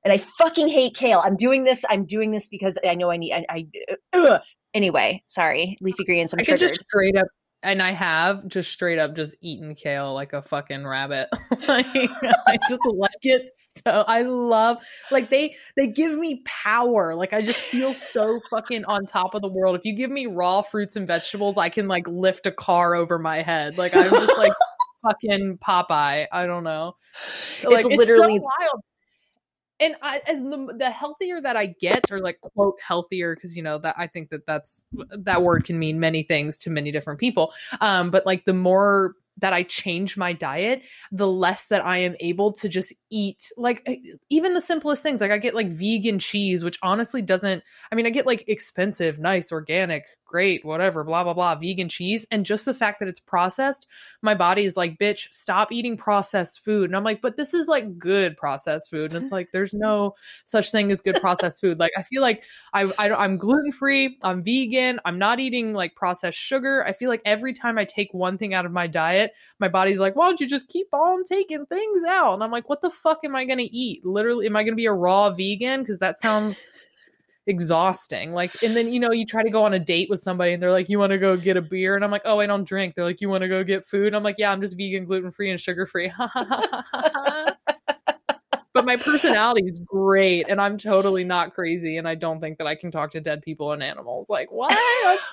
and 0.03 0.13
I 0.13 0.17
fucking 0.17 0.67
hate 0.67 0.95
kale. 0.95 1.21
I'm 1.23 1.35
doing 1.35 1.63
this. 1.63 1.85
I'm 1.89 2.05
doing 2.05 2.31
this 2.31 2.49
because 2.49 2.77
I 2.87 2.95
know 2.95 3.11
I 3.11 3.17
need. 3.17 3.33
I, 3.33 3.45
I 3.49 3.67
ugh. 4.13 4.41
anyway. 4.73 5.23
Sorry, 5.27 5.77
leafy 5.81 6.03
greens. 6.03 6.33
I'm 6.33 6.39
I 6.39 6.43
could 6.43 6.59
just 6.59 6.81
straight 6.81 7.15
up, 7.15 7.27
and 7.63 7.81
I 7.81 7.91
have 7.91 8.47
just 8.47 8.71
straight 8.71 8.97
up 8.97 9.15
just 9.15 9.35
eaten 9.41 9.75
kale 9.75 10.13
like 10.13 10.33
a 10.33 10.41
fucking 10.41 10.85
rabbit. 10.85 11.29
like 11.67 11.85
I 11.93 12.57
just 12.67 12.81
like 12.85 13.11
it 13.23 13.51
so. 13.83 14.03
I 14.07 14.23
love 14.23 14.77
like 15.11 15.29
they 15.29 15.55
they 15.77 15.87
give 15.87 16.17
me 16.17 16.41
power. 16.45 17.15
Like 17.15 17.33
I 17.33 17.41
just 17.41 17.61
feel 17.61 17.93
so 17.93 18.39
fucking 18.49 18.85
on 18.85 19.05
top 19.05 19.35
of 19.35 19.41
the 19.41 19.47
world. 19.47 19.75
If 19.75 19.85
you 19.85 19.93
give 19.93 20.09
me 20.09 20.25
raw 20.25 20.61
fruits 20.61 20.95
and 20.95 21.07
vegetables, 21.07 21.57
I 21.57 21.69
can 21.69 21.87
like 21.87 22.07
lift 22.07 22.45
a 22.45 22.51
car 22.51 22.95
over 22.95 23.19
my 23.19 23.41
head. 23.41 23.77
Like 23.77 23.95
I'm 23.95 24.09
just 24.09 24.37
like 24.37 24.53
fucking 25.03 25.59
Popeye. 25.59 26.27
I 26.31 26.45
don't 26.47 26.63
know. 26.63 26.95
Like 27.63 27.85
it's, 27.85 27.95
literally- 27.95 28.37
so 28.39 28.43
wild. 28.59 28.83
And 29.81 29.95
I, 30.01 30.21
as 30.27 30.39
the, 30.39 30.75
the 30.77 30.91
healthier 30.91 31.41
that 31.41 31.57
I 31.57 31.65
get, 31.65 32.11
or 32.11 32.19
like 32.19 32.39
quote 32.39 32.75
healthier, 32.85 33.35
because 33.35 33.57
you 33.57 33.63
know 33.63 33.79
that 33.79 33.95
I 33.97 34.07
think 34.07 34.29
that 34.29 34.45
that's 34.45 34.85
that 34.93 35.41
word 35.41 35.65
can 35.65 35.79
mean 35.79 35.99
many 35.99 36.23
things 36.23 36.59
to 36.59 36.69
many 36.69 36.91
different 36.91 37.19
people. 37.19 37.51
Um, 37.81 38.11
but 38.11 38.25
like 38.25 38.45
the 38.45 38.53
more 38.53 39.15
that 39.37 39.53
I 39.53 39.63
change 39.63 40.17
my 40.17 40.33
diet, 40.33 40.83
the 41.11 41.27
less 41.27 41.67
that 41.67 41.83
I 41.83 41.97
am 41.99 42.15
able 42.19 42.53
to 42.53 42.69
just 42.69 42.93
eat 43.09 43.51
like 43.57 43.87
even 44.29 44.53
the 44.53 44.61
simplest 44.61 45.03
things. 45.03 45.21
Like 45.21 45.31
I 45.31 45.37
get 45.37 45.55
like 45.55 45.69
vegan 45.69 46.19
cheese, 46.19 46.63
which 46.63 46.77
honestly 46.83 47.21
doesn't, 47.21 47.63
I 47.91 47.95
mean, 47.95 48.05
I 48.05 48.11
get 48.11 48.27
like 48.27 48.43
expensive, 48.47 49.19
nice, 49.19 49.51
organic, 49.51 50.03
great, 50.31 50.63
whatever, 50.63 51.03
blah, 51.03 51.23
blah, 51.23 51.33
blah, 51.33 51.55
vegan 51.55 51.89
cheese. 51.89 52.25
And 52.31 52.45
just 52.45 52.63
the 52.63 52.73
fact 52.73 52.99
that 52.99 53.09
it's 53.09 53.19
processed, 53.19 53.85
my 54.21 54.33
body 54.33 54.63
is 54.63 54.77
like, 54.77 54.97
bitch, 54.97 55.27
stop 55.31 55.73
eating 55.73 55.97
processed 55.97 56.63
food. 56.63 56.89
And 56.89 56.95
I'm 56.95 57.03
like, 57.03 57.21
but 57.21 57.35
this 57.35 57.53
is 57.53 57.67
like 57.67 57.99
good 57.99 58.37
processed 58.37 58.89
food. 58.89 59.13
And 59.13 59.21
it's 59.21 59.31
like, 59.31 59.49
there's 59.53 59.73
no 59.73 60.15
such 60.45 60.71
thing 60.71 60.91
as 60.91 61.01
good 61.01 61.17
processed 61.19 61.59
food. 61.59 61.79
Like, 61.79 61.91
I 61.97 62.03
feel 62.03 62.21
like 62.21 62.43
I, 62.73 62.91
I 62.97 63.11
I'm 63.11 63.37
gluten 63.37 63.73
free, 63.73 64.17
I'm 64.23 64.41
vegan, 64.41 65.01
I'm 65.03 65.19
not 65.19 65.41
eating 65.41 65.73
like 65.73 65.95
processed 65.95 66.37
sugar. 66.37 66.85
I 66.87 66.93
feel 66.93 67.09
like 67.09 67.21
every 67.25 67.53
time 67.53 67.77
I 67.77 67.83
take 67.83 68.13
one 68.13 68.37
thing 68.37 68.53
out 68.53 68.65
of 68.65 68.71
my 68.71 68.87
diet, 68.87 69.33
my 69.59 69.67
body's 69.67 69.99
like, 69.99 70.15
why 70.15 70.27
don't 70.27 70.39
you 70.39 70.47
just 70.47 70.69
keep 70.69 70.87
on 70.93 71.25
taking 71.25 71.65
things 71.65 72.03
out? 72.05 72.33
And 72.33 72.43
I'm 72.43 72.51
like, 72.51 72.69
what 72.69 72.81
the 72.81 72.89
fuck 72.89 73.19
am 73.25 73.35
I 73.35 73.43
going 73.43 73.59
to 73.59 73.75
eat? 73.75 74.05
Literally, 74.05 74.45
am 74.45 74.55
I 74.55 74.63
going 74.63 74.73
to 74.73 74.77
be 74.77 74.85
a 74.85 74.93
raw 74.93 75.29
vegan? 75.29 75.81
Because 75.81 75.99
that 75.99 76.17
sounds 76.17 76.61
exhausting. 77.47 78.33
Like, 78.33 78.61
and 78.63 78.75
then 78.75 78.91
you 78.91 78.99
know, 78.99 79.11
you 79.11 79.25
try 79.25 79.43
to 79.43 79.49
go 79.49 79.63
on 79.63 79.73
a 79.73 79.79
date 79.79 80.09
with 80.09 80.21
somebody, 80.21 80.53
and 80.53 80.61
they're 80.61 80.71
like, 80.71 80.89
"You 80.89 80.99
want 80.99 81.11
to 81.11 81.17
go 81.17 81.37
get 81.37 81.57
a 81.57 81.61
beer?" 81.61 81.95
And 81.95 82.03
I'm 82.03 82.11
like, 82.11 82.23
"Oh, 82.25 82.39
I 82.39 82.45
don't 82.45 82.63
drink." 82.63 82.95
They're 82.95 83.05
like, 83.05 83.21
"You 83.21 83.29
want 83.29 83.41
to 83.43 83.47
go 83.47 83.63
get 83.63 83.85
food?" 83.85 84.13
I'm 84.13 84.23
like, 84.23 84.35
"Yeah, 84.37 84.51
I'm 84.51 84.61
just 84.61 84.77
vegan, 84.77 85.05
gluten 85.05 85.31
free, 85.31 85.51
and 85.51 85.59
sugar 85.59 85.85
free." 85.85 86.11
but 88.73 88.85
my 88.85 88.95
personality 88.95 89.65
is 89.65 89.79
great, 89.85 90.45
and 90.49 90.61
I'm 90.61 90.77
totally 90.77 91.23
not 91.23 91.53
crazy, 91.53 91.97
and 91.97 92.07
I 92.07 92.15
don't 92.15 92.39
think 92.39 92.57
that 92.59 92.67
I 92.67 92.75
can 92.75 92.91
talk 92.91 93.11
to 93.11 93.21
dead 93.21 93.41
people 93.41 93.71
and 93.71 93.83
animals. 93.83 94.29
Like, 94.29 94.51
what? 94.51 94.71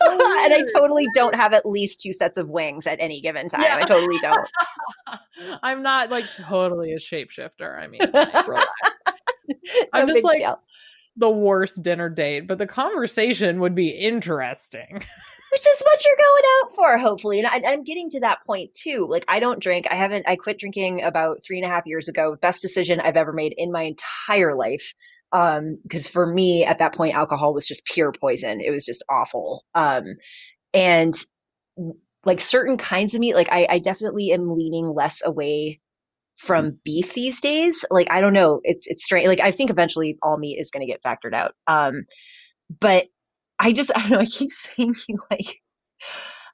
So 0.01 0.13
and 0.13 0.55
I 0.55 0.65
totally 0.75 1.07
don't 1.15 1.35
have 1.35 1.53
at 1.53 1.67
least 1.67 2.01
two 2.01 2.13
sets 2.13 2.39
of 2.39 2.49
wings 2.49 2.87
at 2.87 2.99
any 3.01 3.21
given 3.21 3.49
time. 3.49 3.63
Yeah. 3.63 3.77
I 3.77 3.83
totally 3.83 4.19
don't. 4.19 4.49
I'm 5.63 5.83
not 5.83 6.11
like 6.11 6.31
totally 6.33 6.93
a 6.93 6.99
shapeshifter. 6.99 7.79
I 7.79 7.87
mean, 7.87 8.01
like, 8.13 8.35
I'm 9.93 10.09
just 10.09 10.25
like. 10.25 10.39
Deal 10.39 10.61
the 11.19 11.31
worst 11.31 11.83
dinner 11.83 12.09
date, 12.09 12.47
but 12.47 12.59
the 12.59 12.67
conversation 12.67 13.61
would 13.61 13.75
be 13.75 13.89
interesting. 13.89 14.87
Which 15.51 15.67
is 15.67 15.81
what 15.81 16.05
you're 16.05 16.17
going 16.17 16.43
out 16.61 16.75
for, 16.75 16.99
hopefully. 16.99 17.39
And 17.39 17.47
I, 17.47 17.73
am 17.73 17.83
getting 17.83 18.11
to 18.11 18.21
that 18.21 18.45
point 18.47 18.75
too. 18.75 19.07
Like, 19.09 19.25
I 19.29 19.41
don't 19.41 19.63
drink. 19.63 19.87
I 19.91 19.97
haven't, 19.97 20.29
I 20.29 20.37
quit 20.37 20.59
drinking 20.59 21.03
about 21.03 21.39
three 21.43 21.59
and 21.59 21.65
a 21.67 21.75
half 21.75 21.87
years 21.87 22.09
ago. 22.09 22.37
Best 22.41 22.61
decision 22.61 23.01
I've 23.01 23.17
ever 23.17 23.33
made 23.33 23.55
in 23.57 23.73
my 23.73 23.85
entire 23.85 24.55
life. 24.55 24.93
Um, 25.33 25.79
because 25.83 26.07
for 26.07 26.27
me 26.27 26.65
at 26.65 26.79
that 26.79 26.95
point, 26.95 27.15
alcohol 27.15 27.55
was 27.55 27.67
just 27.67 27.87
pure 27.87 28.13
poison. 28.13 28.61
It 28.61 28.71
was 28.71 28.85
just 28.85 29.03
awful. 29.09 29.65
Um, 29.75 30.05
and 30.75 31.17
like 32.27 32.41
certain 32.41 32.77
kinds 32.77 33.15
of 33.15 33.21
meat, 33.21 33.35
like 33.35 33.51
I, 33.51 33.67
I 33.71 33.79
definitely 33.79 34.33
am 34.33 34.55
leaning 34.55 34.93
less 34.95 35.25
away 35.25 35.81
from 36.39 36.79
beef 36.85 37.13
these 37.15 37.41
days. 37.41 37.85
Like 37.91 38.09
I 38.11 38.21
don't 38.21 38.33
know, 38.33 38.61
it's 38.63 38.87
it's 38.87 39.05
strange. 39.05 39.29
Like 39.29 39.41
I 39.41 39.51
think 39.51 39.71
eventually 39.71 40.17
all 40.23 40.39
meat 40.39 40.59
is 40.59 40.71
going 40.71 40.87
to 40.87 40.93
get 40.93 41.03
factored 41.03 41.35
out. 41.35 41.53
Um, 41.67 42.05
but 42.81 43.07
I 43.59 43.73
just 43.73 43.91
I 43.97 44.01
don't 44.01 44.11
know. 44.11 44.19
I 44.21 44.27
keep 44.27 44.51
seeing 44.51 44.95
you 45.09 45.19
like. 45.31 45.61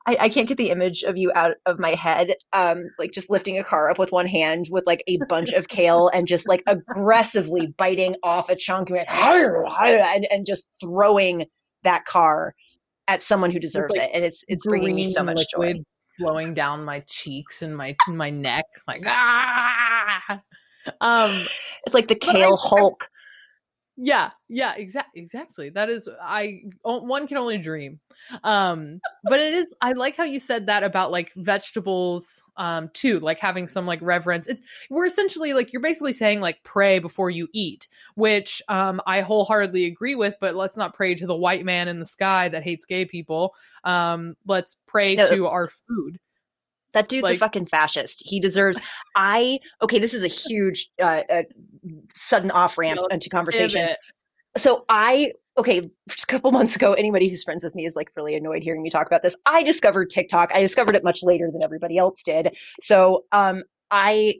I, 0.06 0.16
I 0.20 0.28
can't 0.28 0.46
get 0.46 0.58
the 0.58 0.70
image 0.70 1.02
of 1.02 1.16
you 1.16 1.32
out 1.34 1.56
of 1.64 1.78
my 1.78 1.94
head. 1.94 2.34
Um, 2.52 2.82
like 2.98 3.12
just 3.12 3.30
lifting 3.30 3.58
a 3.58 3.64
car 3.64 3.90
up 3.90 3.98
with 3.98 4.12
one 4.12 4.26
hand 4.26 4.66
with 4.70 4.84
like 4.86 5.02
a 5.06 5.18
bunch 5.28 5.52
of 5.52 5.68
kale 5.68 6.08
and 6.14 6.26
just 6.26 6.46
like 6.48 6.62
aggressively 6.66 7.68
biting 7.78 8.16
off 8.22 8.50
a 8.50 8.56
chunk 8.56 8.90
and, 8.90 8.98
and, 9.08 10.26
and 10.30 10.46
just 10.46 10.76
throwing 10.80 11.46
that 11.84 12.04
car 12.04 12.54
at 13.08 13.22
someone 13.22 13.50
who 13.50 13.58
deserves 13.58 13.96
like 13.96 14.08
it. 14.08 14.10
And 14.14 14.24
it's 14.24 14.44
it's 14.48 14.66
bringing 14.66 14.94
me 14.94 15.04
so 15.04 15.22
much 15.22 15.44
liquid. 15.54 15.76
joy 15.76 15.82
flowing 16.18 16.54
down 16.54 16.84
my 16.84 17.00
cheeks 17.00 17.62
and 17.62 17.76
my 17.76 17.96
my 18.08 18.30
neck, 18.30 18.66
like 18.86 19.02
ah. 19.06 20.40
Um, 21.00 21.30
it's 21.86 21.94
like 21.94 22.08
the 22.08 22.14
kale 22.14 22.58
I, 22.62 22.68
Hulk. 22.68 23.08
Yeah, 23.96 24.30
yeah, 24.48 24.74
exactly, 24.74 25.22
exactly. 25.22 25.70
That 25.70 25.88
is, 25.88 26.08
I 26.20 26.62
one 26.82 27.28
can 27.28 27.36
only 27.36 27.58
dream. 27.58 28.00
Um, 28.42 29.00
but 29.22 29.38
it 29.38 29.54
is. 29.54 29.72
I 29.80 29.92
like 29.92 30.16
how 30.16 30.24
you 30.24 30.40
said 30.40 30.66
that 30.66 30.82
about 30.82 31.12
like 31.12 31.32
vegetables, 31.36 32.42
um, 32.56 32.90
too, 32.92 33.20
like 33.20 33.38
having 33.38 33.68
some 33.68 33.86
like 33.86 34.00
reverence. 34.02 34.48
It's 34.48 34.62
we're 34.90 35.06
essentially 35.06 35.52
like 35.52 35.72
you're 35.72 35.82
basically 35.82 36.12
saying 36.12 36.40
like 36.40 36.62
pray 36.64 36.98
before 36.98 37.30
you 37.30 37.46
eat, 37.52 37.86
which 38.16 38.60
um 38.68 39.00
I 39.06 39.20
wholeheartedly 39.20 39.84
agree 39.84 40.16
with. 40.16 40.34
But 40.40 40.56
let's 40.56 40.76
not 40.76 40.94
pray 40.94 41.14
to 41.14 41.26
the 41.26 41.36
white 41.36 41.64
man 41.64 41.86
in 41.86 42.00
the 42.00 42.04
sky 42.04 42.48
that 42.48 42.64
hates 42.64 42.84
gay 42.84 43.04
people. 43.04 43.54
Um, 43.84 44.34
let's 44.44 44.76
pray 44.86 45.14
no, 45.14 45.28
to 45.28 45.46
our 45.46 45.70
food. 45.86 46.18
That 46.94 47.08
dude's 47.08 47.24
like, 47.24 47.36
a 47.36 47.38
fucking 47.38 47.66
fascist. 47.66 48.22
He 48.24 48.40
deserves. 48.40 48.80
I 49.16 49.58
okay. 49.82 49.98
This 49.98 50.14
is 50.14 50.24
a 50.24 50.28
huge 50.28 50.88
uh, 51.02 51.22
uh, 51.30 51.42
sudden 52.14 52.50
off 52.50 52.78
ramp 52.78 53.00
into 53.10 53.28
conversation. 53.28 53.90
So 54.56 54.84
I 54.88 55.32
okay. 55.58 55.90
Just 56.08 56.24
a 56.24 56.26
couple 56.28 56.52
months 56.52 56.76
ago, 56.76 56.94
anybody 56.94 57.28
who's 57.28 57.42
friends 57.42 57.64
with 57.64 57.74
me 57.74 57.84
is 57.84 57.96
like 57.96 58.10
really 58.16 58.36
annoyed 58.36 58.62
hearing 58.62 58.82
me 58.82 58.90
talk 58.90 59.08
about 59.08 59.22
this. 59.22 59.36
I 59.44 59.64
discovered 59.64 60.10
TikTok. 60.10 60.50
I 60.54 60.60
discovered 60.60 60.94
it 60.94 61.04
much 61.04 61.22
later 61.22 61.50
than 61.52 61.62
everybody 61.62 61.98
else 61.98 62.22
did. 62.22 62.56
So 62.80 63.24
um, 63.32 63.64
I 63.90 64.36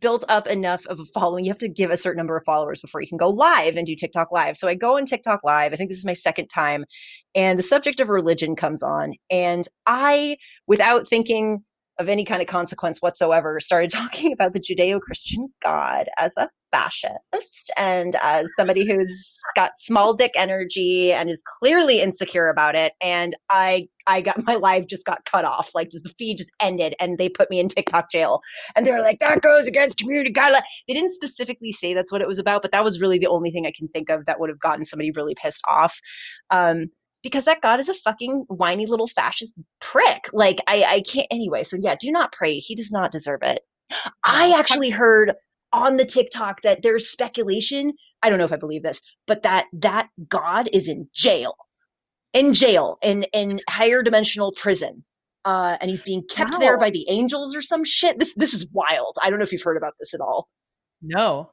built 0.00 0.24
up 0.28 0.46
enough 0.46 0.86
of 0.86 1.00
a 1.00 1.04
following. 1.06 1.44
You 1.44 1.50
have 1.50 1.58
to 1.58 1.68
give 1.68 1.90
a 1.90 1.96
certain 1.96 2.18
number 2.18 2.36
of 2.36 2.44
followers 2.44 2.80
before 2.80 3.00
you 3.00 3.08
can 3.08 3.18
go 3.18 3.28
live 3.28 3.76
and 3.76 3.86
do 3.86 3.94
TikTok 3.94 4.32
live. 4.32 4.56
So 4.56 4.68
I 4.68 4.74
go 4.74 4.96
on 4.96 5.06
TikTok 5.06 5.40
live. 5.44 5.72
I 5.72 5.76
think 5.76 5.90
this 5.90 5.98
is 5.98 6.04
my 6.04 6.14
second 6.14 6.48
time, 6.48 6.84
and 7.34 7.58
the 7.58 7.62
subject 7.62 8.00
of 8.00 8.08
religion 8.08 8.56
comes 8.56 8.82
on, 8.82 9.14
and 9.30 9.66
I, 9.86 10.38
without 10.66 11.08
thinking 11.08 11.64
of 11.98 12.08
any 12.08 12.24
kind 12.24 12.42
of 12.42 12.48
consequence 12.48 12.98
whatsoever 13.00 13.60
started 13.60 13.90
talking 13.92 14.32
about 14.32 14.52
the 14.52 14.60
Judeo-Christian 14.60 15.48
God 15.62 16.08
as 16.18 16.36
a 16.36 16.48
fascist 16.72 17.70
and 17.76 18.16
as 18.16 18.48
somebody 18.56 18.86
who's 18.86 19.38
got 19.54 19.72
small 19.78 20.14
dick 20.14 20.32
energy 20.34 21.12
and 21.12 21.28
is 21.30 21.42
clearly 21.58 22.00
insecure 22.00 22.48
about 22.48 22.74
it. 22.74 22.94
And 23.00 23.36
I 23.50 23.88
I 24.06 24.20
got 24.20 24.44
my 24.44 24.54
life 24.56 24.86
just 24.88 25.04
got 25.04 25.24
cut 25.24 25.44
off. 25.44 25.70
Like 25.74 25.90
the 25.90 26.12
feed 26.18 26.38
just 26.38 26.50
ended 26.60 26.94
and 26.98 27.18
they 27.18 27.28
put 27.28 27.50
me 27.50 27.60
in 27.60 27.68
TikTok 27.68 28.10
jail. 28.10 28.40
And 28.74 28.86
they 28.86 28.90
were 28.90 29.00
like 29.02 29.18
that 29.20 29.42
goes 29.42 29.66
against 29.66 29.98
community 29.98 30.32
guidelines 30.32 30.62
they 30.88 30.94
didn't 30.94 31.12
specifically 31.12 31.72
say 31.72 31.94
that's 31.94 32.10
what 32.10 32.22
it 32.22 32.28
was 32.28 32.38
about 32.38 32.62
but 32.62 32.72
that 32.72 32.84
was 32.84 33.00
really 33.00 33.18
the 33.18 33.26
only 33.26 33.50
thing 33.50 33.66
I 33.66 33.72
can 33.76 33.88
think 33.88 34.08
of 34.10 34.26
that 34.26 34.40
would 34.40 34.48
have 34.50 34.58
gotten 34.60 34.84
somebody 34.84 35.12
really 35.14 35.34
pissed 35.34 35.62
off. 35.68 35.98
Um 36.50 36.86
because 37.22 37.44
that 37.44 37.62
God 37.62 37.80
is 37.80 37.88
a 37.88 37.94
fucking 37.94 38.44
whiny 38.48 38.86
little 38.86 39.06
fascist 39.06 39.54
prick. 39.80 40.28
Like 40.32 40.60
I, 40.66 40.84
I 40.84 41.00
can't 41.02 41.28
anyway. 41.30 41.62
So 41.62 41.76
yeah, 41.80 41.96
do 41.98 42.10
not 42.10 42.32
pray. 42.32 42.58
He 42.58 42.74
does 42.74 42.90
not 42.90 43.12
deserve 43.12 43.40
it. 43.42 43.62
I 44.24 44.58
actually 44.58 44.90
heard 44.90 45.32
on 45.72 45.96
the 45.96 46.04
TikTok 46.04 46.62
that 46.62 46.82
there's 46.82 47.10
speculation. 47.10 47.92
I 48.22 48.28
don't 48.28 48.38
know 48.38 48.44
if 48.44 48.52
I 48.52 48.56
believe 48.56 48.82
this, 48.82 49.00
but 49.26 49.42
that 49.42 49.66
that 49.74 50.08
God 50.28 50.68
is 50.72 50.88
in 50.88 51.08
jail, 51.14 51.56
in 52.32 52.52
jail, 52.52 52.98
in 53.02 53.24
in 53.32 53.60
higher 53.68 54.02
dimensional 54.02 54.52
prison, 54.52 55.04
uh, 55.44 55.76
and 55.80 55.90
he's 55.90 56.02
being 56.02 56.24
kept 56.28 56.54
wow. 56.54 56.58
there 56.58 56.78
by 56.78 56.90
the 56.90 57.06
angels 57.08 57.56
or 57.56 57.62
some 57.62 57.84
shit. 57.84 58.18
This 58.18 58.34
this 58.34 58.54
is 58.54 58.66
wild. 58.70 59.18
I 59.22 59.30
don't 59.30 59.38
know 59.38 59.44
if 59.44 59.52
you've 59.52 59.62
heard 59.62 59.76
about 59.76 59.94
this 59.98 60.14
at 60.14 60.20
all. 60.20 60.48
No. 61.00 61.50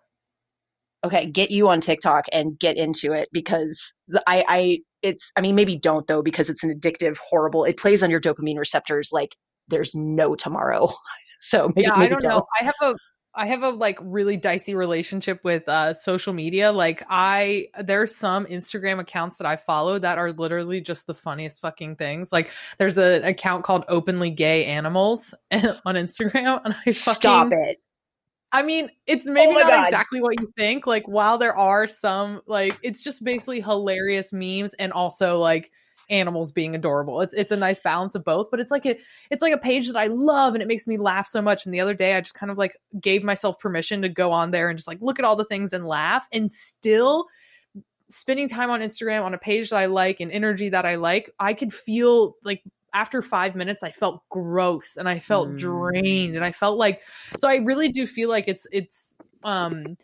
Okay, 1.04 1.28
get 1.28 1.50
you 1.50 1.70
on 1.70 1.80
TikTok 1.82 2.26
and 2.32 2.60
get 2.60 2.78
into 2.78 3.14
it 3.14 3.30
because 3.32 3.94
I 4.28 4.44
I 4.48 4.80
it's 5.02 5.32
i 5.38 5.42
mean 5.42 5.56
maybe 5.56 5.78
don't 5.78 6.08
though 6.08 6.22
because 6.22 6.50
it's 6.50 6.64
an 6.64 6.78
addictive 6.78 7.18
horrible 7.18 7.64
it 7.64 7.78
plays 7.78 8.04
on 8.04 8.10
your 8.10 8.20
dopamine 8.20 8.58
receptors 8.58 9.12
like 9.12 9.36
there's 9.70 9.96
no 9.96 10.36
tomorrow. 10.36 10.94
So 11.42 11.72
maybe, 11.74 11.88
yeah 11.88 11.96
maybe 11.96 12.06
i 12.06 12.08
don't, 12.10 12.22
don't, 12.22 12.32
know. 12.32 12.46
i 12.60 12.66
have 12.66 12.76
a 12.82 12.96
i 13.34 13.46
have 13.48 13.64
a 13.64 13.70
like 13.70 13.98
really 14.02 14.36
dicey 14.36 14.76
relationship 14.76 15.40
with 15.46 15.68
uh 15.70 15.94
social 15.94 16.34
media. 16.34 16.74
Like 16.74 17.02
i 17.10 17.68
there's 17.82 18.14
some 18.14 18.46
instagram 18.46 19.00
accounts 19.00 19.38
that 19.38 19.48
i 19.48 19.56
follow 19.56 19.98
that 19.98 20.18
are 20.18 20.34
literally 20.34 20.82
just 20.82 21.08
the 21.08 21.14
funniest 21.14 21.62
fucking 21.62 21.96
things. 21.96 22.34
Like 22.34 22.52
there's 22.78 22.98
an 22.98 23.24
account 23.24 23.64
called 23.64 23.86
openly 23.88 24.32
gay 24.32 24.66
animals 24.66 25.34
on 25.52 25.96
instagram 25.96 26.60
and 26.66 26.76
i 26.86 26.92
fucking 26.92 27.22
stop 27.22 27.54
it 27.54 27.78
I 28.52 28.64
mean, 28.64 28.90
it's 29.06 29.28
oh 29.28 29.32
maybe 29.32 29.56
oh 29.56 29.60
not 29.60 29.70
God. 29.70 29.86
exactly 29.86 30.22
what 30.22 30.40
you 30.40 30.52
think. 30.58 30.88
Like, 30.88 31.08
while 31.08 31.38
there 31.38 31.56
are 31.56 31.88
some, 31.88 32.42
like, 32.48 32.78
it's 32.82 33.02
just 33.02 33.24
basically 33.24 33.62
hilarious 33.62 34.34
memes 34.34 34.74
and 34.76 34.92
also 34.92 35.38
like 35.38 35.72
animals 36.10 36.52
being 36.52 36.74
adorable. 36.74 37.22
It's 37.22 37.36
it's 37.36 37.52
a 37.52 37.58
nice 37.58 37.80
balance 37.80 38.16
of 38.16 38.26
both, 38.26 38.50
but 38.50 38.60
it's 38.60 38.72
like 38.72 38.86
a 38.86 38.98
it's 39.30 39.42
like 39.44 39.54
a 39.54 39.60
page 39.60 39.88
that 39.88 39.96
I 39.96 40.08
love 40.08 40.56
and 40.56 40.64
it 40.64 40.68
makes 40.68 40.88
me 40.88 40.98
laugh 40.98 41.28
so 41.28 41.42
much. 41.42 41.66
And 41.66 41.74
the 41.74 41.80
other 41.80 41.94
day, 41.94 42.16
I 42.16 42.22
just 42.22 42.34
kind 42.34 42.52
of 42.52 42.58
like 42.58 42.76
gave 43.00 43.24
myself 43.24 43.60
permission 43.60 44.02
to 44.02 44.10
go 44.10 44.32
on 44.32 44.52
there 44.52 44.70
and 44.70 44.78
just 44.78 44.88
like 44.88 44.98
look 45.02 45.20
at 45.20 45.26
all 45.26 45.36
the 45.36 45.46
things 45.46 45.74
and 45.74 45.86
laugh, 45.86 46.28
and 46.32 46.52
still 46.52 47.28
spending 48.10 48.50
time 48.50 48.72
on 48.72 48.82
Instagram 48.82 49.24
on 49.24 49.36
a 49.36 49.38
page 49.38 49.70
that 49.70 49.78
I 49.78 49.86
like 49.86 50.20
and 50.20 50.32
energy 50.32 50.70
that 50.70 50.86
I 50.86 50.96
like, 50.96 51.32
I 51.40 51.54
could 51.54 51.72
feel 51.72 52.36
like 52.44 52.64
after 52.94 53.22
five 53.22 53.56
minutes 53.56 53.84
i 53.84 53.92
felt 53.92 54.22
gross 54.30 54.98
and 54.98 55.08
i 55.08 55.20
felt 55.20 55.50
mm. 55.50 55.58
drained 55.58 56.36
and 56.36 56.44
i 56.44 56.52
felt 56.52 56.78
like 56.78 57.02
so 57.38 57.48
i 57.48 57.56
really 57.58 57.90
do 57.90 58.06
feel 58.08 58.30
like 58.30 58.48
it's 58.48 58.68
it's 58.72 59.16
um 59.44 59.98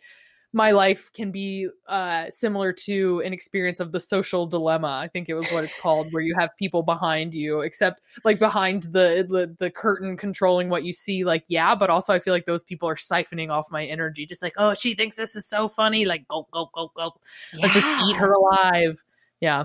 my 0.56 0.70
life 0.70 1.10
can 1.12 1.30
be 1.30 1.68
uh, 1.86 2.30
similar 2.30 2.72
to 2.72 3.20
an 3.26 3.34
experience 3.34 3.78
of 3.78 3.92
the 3.92 4.00
social 4.00 4.46
dilemma. 4.46 4.88
I 5.02 5.06
think 5.06 5.28
it 5.28 5.34
was 5.34 5.46
what 5.48 5.64
it's 5.64 5.78
called, 5.78 6.08
where 6.12 6.22
you 6.22 6.34
have 6.38 6.48
people 6.58 6.82
behind 6.82 7.34
you, 7.34 7.60
except 7.60 8.00
like 8.24 8.38
behind 8.38 8.84
the, 8.84 9.26
the 9.28 9.54
the 9.58 9.70
curtain 9.70 10.16
controlling 10.16 10.70
what 10.70 10.82
you 10.82 10.94
see. 10.94 11.24
Like, 11.24 11.44
yeah, 11.48 11.74
but 11.74 11.90
also 11.90 12.14
I 12.14 12.20
feel 12.20 12.32
like 12.32 12.46
those 12.46 12.64
people 12.64 12.88
are 12.88 12.94
siphoning 12.94 13.50
off 13.50 13.70
my 13.70 13.84
energy, 13.84 14.24
just 14.24 14.40
like, 14.40 14.54
oh, 14.56 14.72
she 14.72 14.94
thinks 14.94 15.16
this 15.16 15.36
is 15.36 15.46
so 15.46 15.68
funny. 15.68 16.06
Like, 16.06 16.26
go 16.26 16.48
go 16.50 16.70
go 16.72 16.90
go, 16.96 17.12
let's 17.60 17.74
just 17.74 18.08
eat 18.08 18.16
her 18.16 18.32
alive. 18.32 19.04
Yeah. 19.40 19.64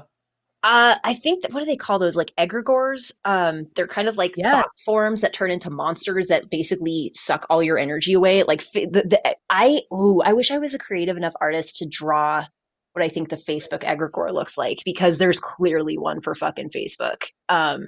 Uh, 0.64 0.95
I 1.03 1.16
think 1.16 1.41
that 1.41 1.53
what 1.53 1.62
do 1.62 1.66
they 1.66 1.76
call 1.78 1.97
those? 1.97 2.16
Like 2.16 2.32
egregores. 2.38 3.12
Um, 3.26 3.68
they're 3.76 3.88
kind 3.88 4.07
of 4.07 4.18
like 4.18 4.36
Yes. 4.38 4.64
forms 4.86 5.22
that 5.22 5.34
turn 5.34 5.49
into 5.49 5.72
monsters 5.72 6.28
that 6.28 6.49
basically 6.51 7.12
suck 7.16 7.47
all 7.49 7.64
your 7.64 7.80
energy 7.80 8.14
away. 8.14 8.43
Like 8.43 8.64
the, 8.74 8.86
the 8.88 9.36
I 9.49 9.82
ooh, 9.91 10.22
I 10.24 10.34
wish 10.34 10.51
I 10.51 10.59
was 10.59 10.74
a 10.76 10.80
creative 10.80 11.18
enough 11.18 11.34
artist 11.41 11.78
to 11.78 11.88
draw 11.89 12.45
what 12.93 13.03
I 13.03 13.09
think 13.09 13.30
the 13.30 13.38
Facebook 13.38 13.84
egregore 13.84 14.34
looks 14.34 14.57
like 14.57 14.80
because 14.86 15.18
there's 15.18 15.39
clearly 15.39 15.97
one 15.97 16.22
for 16.22 16.36
fucking 16.36 16.70
Facebook. 16.70 17.24
Um, 17.49 17.88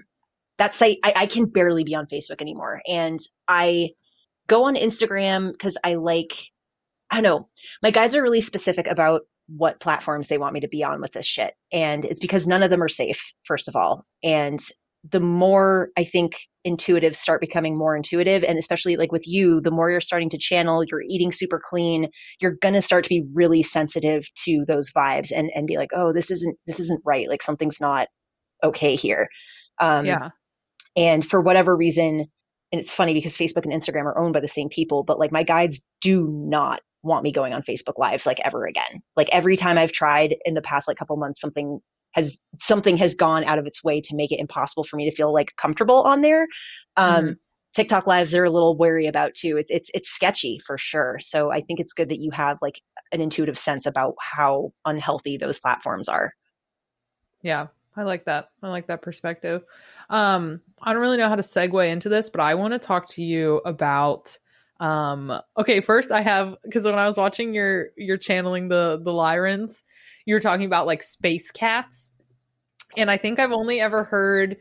that 0.57 0.73
site 0.73 0.97
I, 1.03 1.13
I 1.15 1.25
can 1.27 1.45
barely 1.45 1.83
be 1.83 1.95
on 1.95 2.07
Facebook 2.07 2.41
anymore, 2.41 2.81
and 2.87 3.19
I 3.47 3.91
go 4.47 4.63
on 4.65 4.75
Instagram 4.75 5.51
because 5.51 5.77
I 5.83 5.95
like 5.95 6.33
I 7.11 7.17
don't 7.17 7.23
know. 7.23 7.49
My 7.83 7.91
guides 7.91 8.15
are 8.15 8.23
really 8.23 8.41
specific 8.41 8.87
about 8.87 9.21
what 9.47 9.79
platforms 9.79 10.27
they 10.27 10.37
want 10.37 10.53
me 10.53 10.61
to 10.61 10.67
be 10.67 10.83
on 10.83 11.01
with 11.01 11.11
this 11.11 11.25
shit. 11.25 11.53
And 11.71 12.05
it's 12.05 12.19
because 12.19 12.47
none 12.47 12.63
of 12.63 12.69
them 12.69 12.81
are 12.81 12.89
safe, 12.89 13.21
first 13.45 13.67
of 13.67 13.75
all. 13.75 14.05
And 14.23 14.59
the 15.11 15.19
more 15.19 15.89
I 15.97 16.05
think 16.05 16.37
intuitives 16.65 17.17
start 17.17 17.41
becoming 17.41 17.77
more 17.77 17.95
intuitive, 17.95 18.43
and 18.43 18.57
especially 18.57 18.95
like 18.95 19.11
with 19.11 19.27
you, 19.27 19.59
the 19.59 19.71
more 19.71 19.91
you're 19.91 19.99
starting 19.99 20.29
to 20.29 20.37
channel, 20.37 20.83
you're 20.85 21.03
eating 21.09 21.31
super 21.31 21.61
clean, 21.63 22.07
you're 22.39 22.55
gonna 22.61 22.81
start 22.81 23.03
to 23.03 23.09
be 23.09 23.25
really 23.33 23.63
sensitive 23.63 24.25
to 24.45 24.63
those 24.67 24.91
vibes 24.91 25.31
and 25.35 25.51
and 25.55 25.67
be 25.67 25.75
like, 25.75 25.89
oh, 25.93 26.13
this 26.13 26.31
isn't 26.31 26.57
this 26.67 26.79
isn't 26.79 27.01
right. 27.05 27.27
Like 27.27 27.41
something's 27.41 27.81
not 27.81 28.07
okay 28.63 28.95
here. 28.95 29.27
Um, 29.79 30.05
yeah. 30.05 30.29
and 30.95 31.25
for 31.25 31.41
whatever 31.41 31.75
reason, 31.75 32.27
and 32.71 32.81
it's 32.81 32.93
funny 32.93 33.13
because 33.13 33.35
Facebook 33.35 33.65
and 33.65 33.73
Instagram 33.73 34.05
are 34.05 34.17
owned 34.17 34.33
by 34.33 34.39
the 34.39 34.47
same 34.47 34.69
people, 34.69 35.03
but 35.03 35.19
like 35.19 35.31
my 35.31 35.43
guides 35.43 35.85
do 35.99 36.27
not 36.31 36.79
want 37.03 37.23
me 37.23 37.31
going 37.31 37.53
on 37.53 37.61
Facebook 37.63 37.97
lives 37.97 38.25
like 38.25 38.39
ever 38.43 38.65
again. 38.65 39.01
Like 39.15 39.29
every 39.31 39.57
time 39.57 39.77
I've 39.77 39.91
tried 39.91 40.35
in 40.45 40.53
the 40.53 40.61
past 40.61 40.87
like 40.87 40.97
couple 40.97 41.15
months, 41.17 41.41
something 41.41 41.79
has 42.13 42.39
something 42.57 42.97
has 42.97 43.15
gone 43.15 43.43
out 43.43 43.59
of 43.59 43.65
its 43.67 43.83
way 43.83 43.99
to 44.01 44.15
make 44.15 44.31
it 44.31 44.39
impossible 44.39 44.83
for 44.83 44.97
me 44.97 45.09
to 45.09 45.15
feel 45.15 45.33
like 45.33 45.53
comfortable 45.57 46.03
on 46.03 46.21
there. 46.21 46.47
Um, 46.97 47.35
Mhm. 47.35 47.37
TikTok 47.75 48.05
lives 48.07 48.31
they're 48.31 48.43
a 48.45 48.51
little 48.51 48.77
wary 48.77 49.07
about 49.07 49.33
too. 49.35 49.57
It's 49.57 49.71
it's 49.71 49.89
it's 49.93 50.09
sketchy 50.09 50.59
for 50.65 50.77
sure. 50.77 51.17
So 51.19 51.51
I 51.51 51.61
think 51.61 51.79
it's 51.79 51.93
good 51.93 52.09
that 52.09 52.19
you 52.19 52.31
have 52.31 52.57
like 52.61 52.79
an 53.11 53.21
intuitive 53.21 53.57
sense 53.57 53.85
about 53.85 54.15
how 54.19 54.73
unhealthy 54.85 55.37
those 55.37 55.59
platforms 55.59 56.07
are. 56.07 56.33
Yeah, 57.41 57.67
I 57.95 58.03
like 58.03 58.25
that. 58.25 58.49
I 58.61 58.69
like 58.69 58.87
that 58.87 59.01
perspective. 59.01 59.63
Um, 60.09 60.61
I 60.81 60.93
don't 60.93 61.01
really 61.01 61.17
know 61.17 61.29
how 61.29 61.35
to 61.35 61.41
segue 61.41 61.89
into 61.89 62.09
this, 62.09 62.29
but 62.29 62.41
I 62.41 62.55
want 62.55 62.73
to 62.73 62.79
talk 62.79 63.07
to 63.09 63.23
you 63.23 63.57
about 63.65 64.37
um 64.79 65.31
okay, 65.57 65.79
first 65.81 66.11
I 66.11 66.21
have 66.21 66.55
because 66.63 66.83
when 66.83 66.95
I 66.95 67.07
was 67.07 67.17
watching 67.17 67.53
your 67.53 67.89
your 67.97 68.17
channeling 68.17 68.67
the 68.67 68.99
the 69.03 69.11
Lyrans, 69.11 69.83
you 70.25 70.35
were 70.35 70.41
talking 70.41 70.65
about 70.65 70.87
like 70.87 71.03
space 71.03 71.51
cats. 71.51 72.11
And 72.95 73.09
I 73.09 73.17
think 73.17 73.39
I've 73.39 73.51
only 73.51 73.79
ever 73.79 74.03
heard 74.03 74.57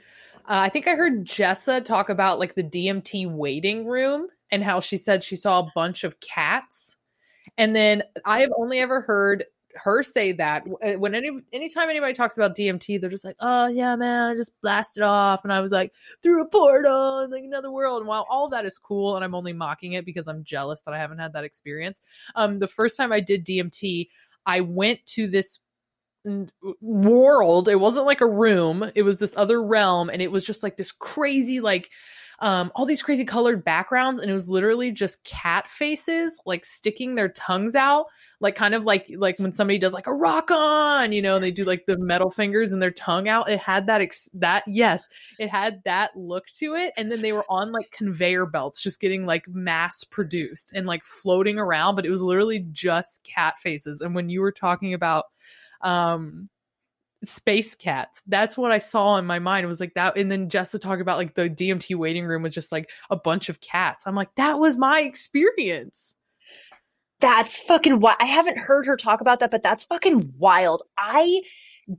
uh, 0.46 0.58
I 0.66 0.68
think 0.68 0.88
I 0.88 0.94
heard 0.94 1.24
Jessa 1.24 1.84
talk 1.84 2.08
about 2.08 2.38
like 2.38 2.54
the 2.54 2.64
DMT 2.64 3.30
waiting 3.30 3.86
room 3.86 4.26
and 4.50 4.62
how 4.62 4.80
she 4.80 4.96
said 4.96 5.22
she 5.22 5.36
saw 5.36 5.60
a 5.60 5.70
bunch 5.74 6.04
of 6.04 6.18
cats. 6.20 6.96
And 7.56 7.76
then 7.76 8.02
I 8.24 8.40
have 8.40 8.50
only 8.56 8.80
ever 8.80 9.00
heard 9.00 9.44
her 9.76 10.02
say 10.02 10.32
that 10.32 10.64
uh, 10.84 10.92
when 10.92 11.14
any 11.14 11.30
anytime 11.52 11.88
anybody 11.90 12.12
talks 12.12 12.36
about 12.36 12.56
DMT, 12.56 13.00
they're 13.00 13.10
just 13.10 13.24
like, 13.24 13.36
"Oh 13.40 13.66
yeah, 13.66 13.96
man, 13.96 14.30
I 14.30 14.34
just 14.34 14.60
blasted 14.60 15.02
off," 15.02 15.44
and 15.44 15.52
I 15.52 15.60
was 15.60 15.72
like 15.72 15.92
through 16.22 16.42
a 16.42 16.48
portal 16.48 17.20
and 17.20 17.32
like 17.32 17.44
another 17.44 17.70
world. 17.70 18.00
And 18.00 18.08
while 18.08 18.26
all 18.28 18.48
that 18.50 18.66
is 18.66 18.78
cool, 18.78 19.16
and 19.16 19.24
I'm 19.24 19.34
only 19.34 19.52
mocking 19.52 19.92
it 19.92 20.04
because 20.04 20.28
I'm 20.28 20.44
jealous 20.44 20.80
that 20.82 20.94
I 20.94 20.98
haven't 20.98 21.18
had 21.18 21.32
that 21.34 21.44
experience. 21.44 22.00
Um, 22.34 22.58
the 22.58 22.68
first 22.68 22.96
time 22.96 23.12
I 23.12 23.20
did 23.20 23.44
DMT, 23.44 24.08
I 24.46 24.60
went 24.60 25.04
to 25.06 25.26
this 25.28 25.60
world. 26.80 27.68
It 27.68 27.80
wasn't 27.80 28.06
like 28.06 28.20
a 28.20 28.26
room. 28.26 28.90
It 28.94 29.02
was 29.02 29.16
this 29.16 29.36
other 29.36 29.62
realm, 29.62 30.10
and 30.10 30.22
it 30.22 30.30
was 30.30 30.44
just 30.44 30.62
like 30.62 30.76
this 30.76 30.92
crazy 30.92 31.60
like 31.60 31.90
um 32.42 32.70
all 32.74 32.84
these 32.84 33.02
crazy 33.02 33.24
colored 33.24 33.64
backgrounds 33.64 34.20
and 34.20 34.30
it 34.30 34.34
was 34.34 34.48
literally 34.48 34.92
just 34.92 35.22
cat 35.24 35.70
faces 35.70 36.38
like 36.44 36.66
sticking 36.66 37.14
their 37.14 37.28
tongues 37.30 37.74
out 37.74 38.06
like 38.42 38.56
kind 38.56 38.74
of 38.74 38.84
like 38.84 39.06
like 39.16 39.38
when 39.38 39.52
somebody 39.52 39.78
does 39.78 39.92
like 39.92 40.08
a 40.08 40.12
rock 40.12 40.50
on 40.50 41.12
you 41.12 41.22
know 41.22 41.36
and 41.36 41.44
they 41.44 41.52
do 41.52 41.64
like 41.64 41.86
the 41.86 41.96
metal 41.96 42.30
fingers 42.30 42.72
and 42.72 42.82
their 42.82 42.90
tongue 42.90 43.28
out. 43.28 43.48
It 43.48 43.60
had 43.60 43.86
that 43.86 44.00
ex- 44.00 44.28
that 44.34 44.64
yes 44.66 45.08
it 45.38 45.48
had 45.48 45.80
that 45.84 46.14
look 46.16 46.46
to 46.58 46.74
it 46.74 46.92
and 46.96 47.10
then 47.10 47.22
they 47.22 47.32
were 47.32 47.46
on 47.48 47.70
like 47.70 47.92
conveyor 47.92 48.46
belts 48.46 48.82
just 48.82 49.00
getting 49.00 49.24
like 49.24 49.46
mass 49.48 50.02
produced 50.02 50.72
and 50.74 50.86
like 50.86 51.04
floating 51.04 51.58
around 51.58 51.94
but 51.94 52.04
it 52.04 52.10
was 52.10 52.22
literally 52.22 52.66
just 52.72 53.22
cat 53.22 53.54
faces. 53.60 54.00
And 54.00 54.14
when 54.14 54.28
you 54.28 54.40
were 54.40 54.52
talking 54.52 54.92
about 54.92 55.26
um 55.80 56.48
space 57.24 57.74
cats 57.74 58.22
that's 58.26 58.56
what 58.56 58.72
i 58.72 58.78
saw 58.78 59.16
in 59.16 59.24
my 59.26 59.38
mind 59.38 59.64
it 59.64 59.68
was 59.68 59.80
like 59.80 59.94
that 59.94 60.16
and 60.16 60.30
then 60.30 60.48
just 60.48 60.72
to 60.72 60.78
talk 60.78 61.00
about 61.00 61.18
like 61.18 61.34
the 61.34 61.48
dmt 61.48 61.94
waiting 61.96 62.24
room 62.26 62.42
was 62.42 62.54
just 62.54 62.72
like 62.72 62.90
a 63.10 63.16
bunch 63.16 63.48
of 63.48 63.60
cats 63.60 64.06
i'm 64.06 64.14
like 64.16 64.34
that 64.36 64.58
was 64.58 64.76
my 64.76 65.00
experience 65.00 66.14
That's 67.20 67.60
fucking 67.60 68.00
wild. 68.00 68.16
I 68.20 68.26
haven't 68.26 68.58
heard 68.58 68.86
her 68.86 68.96
talk 68.96 69.20
about 69.20 69.40
that, 69.40 69.50
but 69.52 69.62
that's 69.62 69.84
fucking 69.84 70.34
wild. 70.38 70.82
I 70.98 71.42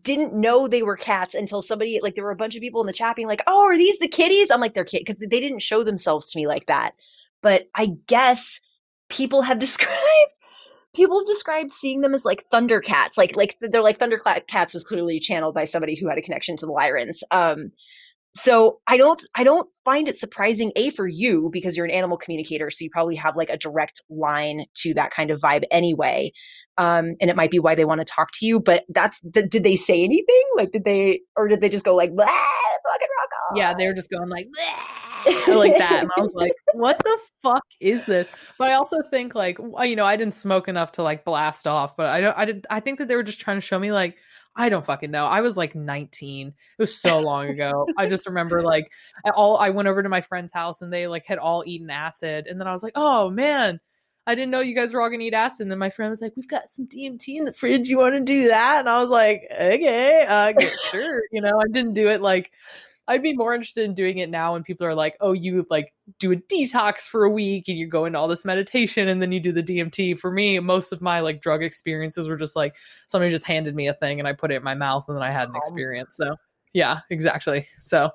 didn't 0.01 0.33
know 0.33 0.67
they 0.67 0.83
were 0.83 0.97
cats 0.97 1.35
until 1.35 1.61
somebody 1.61 1.99
like 2.03 2.15
there 2.15 2.23
were 2.25 2.31
a 2.31 2.35
bunch 2.35 2.55
of 2.55 2.61
people 2.61 2.81
in 2.81 2.87
the 2.87 2.93
chat 2.93 3.15
being 3.15 3.27
like, 3.27 3.43
"Oh, 3.47 3.63
are 3.63 3.77
these 3.77 3.99
the 3.99 4.07
kitties?" 4.09 4.51
I'm 4.51 4.59
like, 4.61 4.73
"They're 4.73 4.85
kit," 4.85 5.01
because 5.05 5.19
they 5.19 5.39
didn't 5.39 5.59
show 5.59 5.83
themselves 5.83 6.27
to 6.31 6.39
me 6.39 6.47
like 6.47 6.65
that. 6.67 6.95
But 7.41 7.69
I 7.75 7.87
guess 8.07 8.59
people 9.09 9.41
have 9.43 9.59
described 9.67 10.33
people 10.95 11.23
described 11.25 11.71
seeing 11.71 12.01
them 12.01 12.13
as 12.13 12.25
like 12.25 12.45
thundercats, 12.51 13.17
like 13.17 13.35
like 13.35 13.57
they're 13.61 13.81
like 13.81 13.99
thundercats 13.99 14.73
was 14.73 14.83
clearly 14.83 15.19
channeled 15.19 15.55
by 15.55 15.65
somebody 15.65 15.95
who 15.95 16.07
had 16.07 16.17
a 16.17 16.21
connection 16.21 16.57
to 16.57 16.65
the 16.65 16.71
Lyrans. 16.71 17.19
Um, 17.31 17.71
so 18.35 18.79
I 18.87 18.97
don't 18.97 19.23
I 19.35 19.43
don't 19.43 19.69
find 19.85 20.07
it 20.07 20.17
surprising 20.17 20.71
a 20.75 20.89
for 20.89 21.07
you 21.07 21.49
because 21.51 21.77
you're 21.77 21.85
an 21.85 21.91
animal 21.91 22.17
communicator 22.17 22.71
so 22.71 22.83
you 22.83 22.89
probably 22.91 23.15
have 23.15 23.35
like 23.35 23.49
a 23.49 23.57
direct 23.57 24.01
line 24.09 24.65
to 24.77 24.93
that 24.95 25.11
kind 25.11 25.29
of 25.29 25.39
vibe 25.39 25.63
anyway. 25.71 26.31
Um 26.77 27.13
and 27.21 27.29
it 27.29 27.35
might 27.35 27.51
be 27.51 27.59
why 27.59 27.75
they 27.75 27.85
want 27.85 28.01
to 28.01 28.05
talk 28.05 28.29
to 28.39 28.45
you 28.45 28.59
but 28.59 28.85
that's 28.89 29.21
th- 29.33 29.49
did 29.49 29.63
they 29.63 29.75
say 29.75 30.03
anything? 30.03 30.43
Like 30.57 30.71
did 30.71 30.83
they 30.83 31.21
or 31.37 31.47
did 31.47 31.61
they 31.61 31.69
just 31.69 31.85
go 31.85 31.95
like 31.95 32.09
fucking 32.09 32.25
rock 32.25 33.29
on! 33.51 33.57
Yeah 33.57 33.75
they 33.77 33.85
were 33.85 33.93
just 33.93 34.09
going 34.09 34.29
like 34.29 34.47
"Bleh," 34.47 35.12
like 35.47 35.77
that 35.77 36.03
and 36.03 36.11
i 36.17 36.21
was 36.21 36.31
like 36.33 36.53
what 36.73 36.97
the 36.99 37.17
fuck 37.41 37.63
is 37.79 38.05
this 38.05 38.27
but 38.57 38.69
i 38.69 38.73
also 38.73 38.97
think 39.09 39.35
like 39.35 39.57
you 39.81 39.95
know 39.95 40.05
i 40.05 40.15
didn't 40.15 40.35
smoke 40.35 40.67
enough 40.67 40.91
to 40.91 41.03
like 41.03 41.25
blast 41.25 41.67
off 41.67 41.95
but 41.95 42.07
i 42.07 42.21
don't 42.21 42.37
i 42.37 42.45
did 42.45 42.65
i 42.69 42.79
think 42.79 42.99
that 42.99 43.07
they 43.07 43.15
were 43.15 43.23
just 43.23 43.39
trying 43.39 43.57
to 43.57 43.61
show 43.61 43.79
me 43.79 43.91
like 43.91 44.17
I 44.55 44.69
don't 44.69 44.85
fucking 44.85 45.11
know. 45.11 45.25
I 45.25 45.41
was 45.41 45.57
like 45.57 45.73
19. 45.73 46.47
It 46.47 46.53
was 46.77 46.95
so 46.95 47.19
long 47.19 47.49
ago. 47.49 47.87
I 47.97 48.07
just 48.07 48.27
remember 48.27 48.61
like 48.61 48.91
I 49.25 49.31
all 49.31 49.57
I 49.57 49.69
went 49.71 49.87
over 49.87 50.03
to 50.03 50.09
my 50.09 50.21
friend's 50.21 50.51
house 50.51 50.81
and 50.81 50.93
they 50.93 51.07
like 51.07 51.25
had 51.25 51.39
all 51.39 51.63
eaten 51.65 51.89
acid 51.89 52.45
and 52.47 52.59
then 52.59 52.67
I 52.67 52.71
was 52.71 52.83
like, 52.83 52.93
"Oh 52.95 53.29
man, 53.29 53.79
I 54.27 54.35
didn't 54.35 54.51
know 54.51 54.59
you 54.59 54.75
guys 54.75 54.93
were 54.93 55.01
all 55.01 55.09
gonna 55.09 55.23
eat 55.23 55.33
acid." 55.33 55.61
And 55.61 55.71
then 55.71 55.79
my 55.79 55.89
friend 55.89 56.11
was 56.11 56.21
like, 56.21 56.33
"We've 56.35 56.47
got 56.47 56.69
some 56.69 56.85
DMT 56.87 57.37
in 57.37 57.45
the 57.45 57.53
fridge. 57.53 57.87
You 57.87 57.97
want 57.97 58.13
to 58.15 58.21
do 58.21 58.49
that?" 58.49 58.81
And 58.81 58.89
I 58.89 58.99
was 58.99 59.09
like, 59.09 59.43
"Okay, 59.51 60.25
uh, 60.27 60.53
sure." 60.91 61.23
You 61.31 61.41
know, 61.41 61.59
I 61.59 61.67
didn't 61.71 61.93
do 61.95 62.09
it 62.09 62.21
like 62.21 62.51
I'd 63.07 63.21
be 63.21 63.33
more 63.33 63.53
interested 63.53 63.83
in 63.83 63.93
doing 63.93 64.19
it 64.19 64.29
now 64.29 64.53
when 64.53 64.63
people 64.63 64.87
are 64.87 64.95
like, 64.95 65.17
"Oh, 65.19 65.33
you 65.33 65.65
like 65.69 65.93
do 66.19 66.31
a 66.31 66.37
detox 66.37 67.01
for 67.07 67.25
a 67.25 67.29
week 67.29 67.67
and 67.67 67.77
you 67.77 67.87
go 67.87 68.05
into 68.05 68.17
all 68.17 68.27
this 68.27 68.45
meditation 68.45 69.07
and 69.09 69.21
then 69.21 69.31
you 69.31 69.39
do 69.39 69.51
the 69.51 69.63
DMT." 69.63 70.17
For 70.19 70.31
me, 70.31 70.59
most 70.59 70.91
of 70.91 71.01
my 71.01 71.19
like 71.19 71.41
drug 71.41 71.63
experiences 71.63 72.27
were 72.27 72.37
just 72.37 72.55
like 72.55 72.75
somebody 73.07 73.29
just 73.31 73.45
handed 73.45 73.75
me 73.75 73.87
a 73.87 73.93
thing 73.93 74.19
and 74.19 74.27
I 74.27 74.33
put 74.33 74.51
it 74.51 74.55
in 74.55 74.63
my 74.63 74.75
mouth 74.75 75.05
and 75.07 75.17
then 75.17 75.23
I 75.23 75.31
had 75.31 75.49
an 75.49 75.55
experience. 75.55 76.15
So, 76.15 76.35
yeah, 76.73 76.99
exactly. 77.09 77.67
So, 77.81 78.11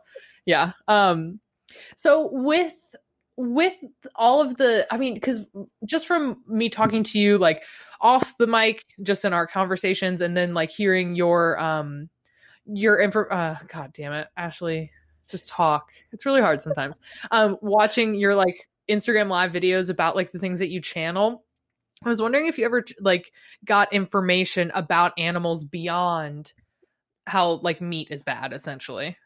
yeah. 0.47 0.73
Um 0.89 1.41
so 1.97 2.31
with 2.33 2.75
with 3.37 3.75
all 4.15 4.41
of 4.41 4.57
the 4.57 4.87
I 4.91 4.97
mean 4.97 5.21
cuz 5.21 5.45
just 5.85 6.07
from 6.07 6.43
me 6.49 6.69
talking 6.69 7.03
to 7.05 7.19
you 7.19 7.39
like 7.39 7.63
off 8.01 8.37
the 8.39 8.47
mic 8.47 8.85
just 9.03 9.25
in 9.25 9.33
our 9.33 9.47
conversations 9.47 10.23
and 10.23 10.37
then 10.37 10.55
like 10.55 10.71
hearing 10.71 11.15
your 11.15 11.59
um 11.59 12.09
your 12.69 13.01
info 13.01 13.25
uh 13.25 13.57
god 13.69 13.93
damn 13.93 14.13
it 14.13 14.29
ashley 14.37 14.91
just 15.31 15.49
talk 15.49 15.91
it's 16.13 16.27
really 16.27 16.41
hard 16.41 16.61
sometimes 16.61 17.01
um 17.31 17.57
watching 17.61 18.15
your 18.15 18.35
like 18.35 18.69
instagram 18.89 19.29
live 19.29 19.53
videos 19.53 19.91
about 19.91 20.17
like 20.17 20.33
the 20.33 20.39
things 20.39 20.59
that 20.59 20.71
you 20.71 20.81
channel 20.81 21.45
i 22.05 22.09
was 22.09 22.23
wondering 22.23 22.47
if 22.47 22.59
you 22.59 22.65
ever 22.65 22.85
like 23.01 23.33
got 23.65 23.93
information 23.93 24.71
about 24.75 25.13
animals 25.19 25.65
beyond 25.65 26.53
how 27.27 27.53
like 27.63 27.81
meat 27.81 28.09
is 28.11 28.23
bad 28.23 28.53
essentially 28.53 29.17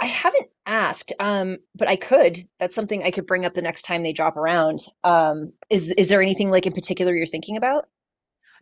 I 0.00 0.06
haven't 0.06 0.48
asked, 0.64 1.12
um, 1.20 1.58
but 1.74 1.86
I 1.86 1.96
could. 1.96 2.48
That's 2.58 2.74
something 2.74 3.02
I 3.02 3.10
could 3.10 3.26
bring 3.26 3.44
up 3.44 3.52
the 3.52 3.60
next 3.60 3.82
time 3.82 4.02
they 4.02 4.14
drop 4.14 4.38
around. 4.38 4.80
Um, 5.04 5.52
is 5.68 5.90
is 5.90 6.08
there 6.08 6.22
anything 6.22 6.50
like 6.50 6.66
in 6.66 6.72
particular 6.72 7.14
you're 7.14 7.26
thinking 7.26 7.58
about? 7.58 7.86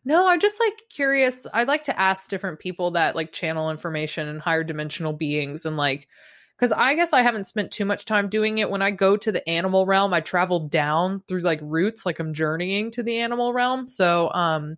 No, 0.05 0.29
I'm 0.29 0.41
just 0.41 0.61
like 0.61 0.83
curious. 0.89 1.47
I'd 1.53 1.69
like 1.69 1.85
to 1.85 2.01
ask 2.01 2.29
different 2.31 2.59
people 2.59 2.93
that 2.93 3.17
like 3.17 3.33
channel 3.33 3.71
information 3.71 4.29
and 4.29 4.41
higher 4.41 4.65
dimensional 4.65 5.13
beings 5.13 5.67
and 5.67 5.77
like 5.77 6.09
because 6.57 6.73
I 6.73 6.95
guess 6.95 7.13
I 7.13 7.23
haven't 7.23 7.47
spent 7.47 7.71
too 7.71 7.85
much 7.85 8.05
time 8.05 8.29
doing 8.29 8.59
it. 8.59 8.69
When 8.71 8.83
I 8.83 8.91
go 8.91 9.17
to 9.17 9.31
the 9.31 9.49
animal 9.49 9.87
realm, 9.87 10.13
I 10.13 10.21
travel 10.21 10.67
down 10.69 11.23
through 11.29 11.43
like 11.43 11.61
roots, 11.63 12.05
like 12.05 12.19
I'm 12.19 12.35
journeying 12.35 12.91
to 12.93 13.03
the 13.03 13.19
animal 13.19 13.53
realm. 13.53 13.87
So, 13.87 14.31
um, 14.33 14.77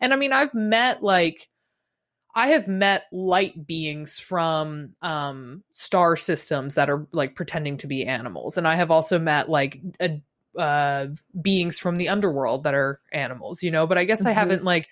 and 0.00 0.12
I 0.12 0.16
mean, 0.16 0.32
I've 0.32 0.54
met 0.54 1.02
like 1.02 1.48
I 2.34 2.48
have 2.48 2.68
met 2.68 3.04
light 3.12 3.66
beings 3.66 4.18
from 4.18 4.94
um 5.02 5.62
star 5.72 6.16
systems 6.16 6.74
that 6.76 6.90
are 6.90 7.06
like 7.12 7.34
pretending 7.36 7.76
to 7.78 7.86
be 7.86 8.06
animals, 8.06 8.56
and 8.56 8.66
I 8.68 8.76
have 8.76 8.90
also 8.90 9.18
met 9.18 9.48
like 9.50 9.80
a 10.00 10.22
uh 10.58 11.06
beings 11.40 11.78
from 11.78 11.96
the 11.96 12.08
underworld 12.08 12.64
that 12.64 12.74
are 12.74 13.00
animals 13.12 13.62
you 13.62 13.70
know? 13.70 13.86
But 13.86 13.98
i 13.98 14.04
guess 14.04 14.20
mm-hmm. 14.20 14.28
i 14.28 14.32
haven't 14.32 14.64
like 14.64 14.88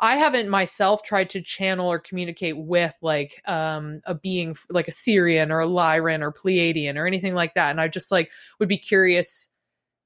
i 0.00 0.16
haven't 0.16 0.48
myself 0.48 1.02
tried 1.02 1.30
to 1.30 1.40
channel 1.40 1.88
or 1.90 1.98
communicate 1.98 2.56
with 2.56 2.94
like 3.00 3.42
um 3.46 4.00
a 4.04 4.14
being 4.14 4.56
like 4.70 4.88
a 4.88 4.92
sirian 4.92 5.50
or 5.50 5.60
a 5.60 5.66
lyran 5.66 6.20
or 6.20 6.32
pleiadian 6.32 6.96
or 6.96 7.06
anything 7.06 7.34
like 7.34 7.54
that. 7.54 7.70
And 7.70 7.80
i 7.80 7.88
just 7.88 8.10
like 8.10 8.30
would 8.58 8.68
be 8.68 8.78
curious 8.78 9.48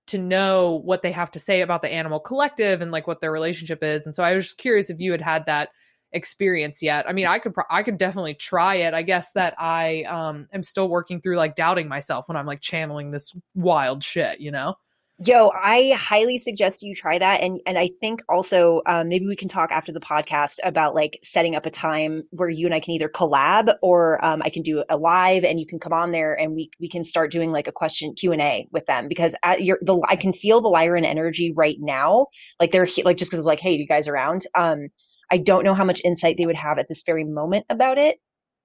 to 0.09 0.19
know 0.19 0.81
what 0.85 1.03
they 1.03 1.13
have 1.13 1.31
to 1.31 1.41
say 1.41 1.61
about 1.61 1.83
the 1.83 1.93
animal 1.93 2.19
collective 2.21 2.81
and 2.81 2.91
like 2.91 3.07
what 3.07 3.21
their 3.21 3.31
relationship 3.31 3.83
is. 3.83 4.07
And 4.07 4.15
so 4.15 4.23
i 4.23 4.35
was 4.35 4.47
just 4.47 4.59
curious 4.59 4.91
if 4.91 5.01
you 5.01 5.13
had 5.13 5.21
had 5.21 5.47
that 5.47 5.71
experience 6.13 6.83
yet. 6.83 7.09
I 7.09 7.13
mean 7.13 7.27
i 7.27 7.39
could 7.39 7.55
pro- 7.55 7.65
i 7.71 7.83
could 7.83 7.99
definitely 7.99 8.35
try 8.35 8.77
it. 8.77 8.95
I 8.95 9.03
guess 9.03 9.33
that 9.33 9.55
i 9.59 10.03
um 10.05 10.49
am 10.53 10.63
still 10.63 10.89
working 10.89 11.21
through 11.21 11.37
like 11.37 11.55
doubting 11.55 11.89
myself 11.89 12.29
when 12.29 12.37
i'm 12.37 12.47
like 12.47 12.61
channeling 12.61 13.11
this 13.11 13.35
wild 13.55 14.05
shit 14.05 14.41
you 14.41 14.51
know 14.51 14.77
Yo, 15.25 15.51
I 15.51 15.93
highly 15.97 16.37
suggest 16.37 16.83
you 16.83 16.97
try 16.97 17.16
that, 17.16 17.43
and 17.43 17.61
and 17.64 17.79
I 17.79 17.91
think 18.01 18.23
also 18.29 18.83
um, 18.87 19.09
maybe 19.09 19.27
we 19.27 19.37
can 19.37 19.47
talk 19.47 19.70
after 19.70 19.93
the 19.93 20.01
podcast 20.01 20.59
about 20.64 20.97
like 20.97 21.20
setting 21.23 21.55
up 21.55 21.64
a 21.64 21.70
time 21.70 22.25
where 22.31 22.49
you 22.49 22.66
and 22.66 22.75
I 22.75 22.81
can 22.81 22.95
either 22.95 23.09
collab 23.09 23.77
or 23.83 24.25
um, 24.25 24.43
I 24.45 24.51
can 24.51 24.62
do 24.62 24.83
a 24.89 24.97
live, 24.97 25.45
and 25.45 25.61
you 25.61 25.66
can 25.66 25.79
come 25.79 25.93
on 25.93 26.11
there 26.11 26.35
and 26.35 26.57
we 26.57 26.70
we 26.81 26.89
can 26.89 27.05
start 27.05 27.31
doing 27.31 27.53
like 27.53 27.68
a 27.68 27.73
question 27.73 28.14
Q 28.14 28.33
and 28.33 28.43
A 28.43 28.66
with 28.73 28.87
them 28.87 29.07
because 29.07 29.37
at 29.45 29.62
your 29.62 29.79
the 29.83 29.97
I 30.09 30.16
can 30.16 30.33
feel 30.33 30.61
the 30.61 30.70
Lyran 30.70 31.05
energy 31.05 31.53
right 31.55 31.77
now, 31.79 32.27
like 32.59 32.73
they're 32.73 32.89
like 33.05 33.16
just 33.18 33.31
because 33.31 33.45
like 33.45 33.61
hey, 33.61 33.75
you 33.75 33.87
guys 33.87 34.09
around? 34.09 34.47
Um, 34.57 34.89
I 35.31 35.37
don't 35.37 35.62
know 35.62 35.75
how 35.75 35.85
much 35.85 36.01
insight 36.05 36.37
they 36.37 36.47
would 36.47 36.57
have 36.57 36.79
at 36.79 36.89
this 36.89 37.05
very 37.07 37.25
moment 37.25 37.66
about 37.70 37.97
it. 37.97 38.18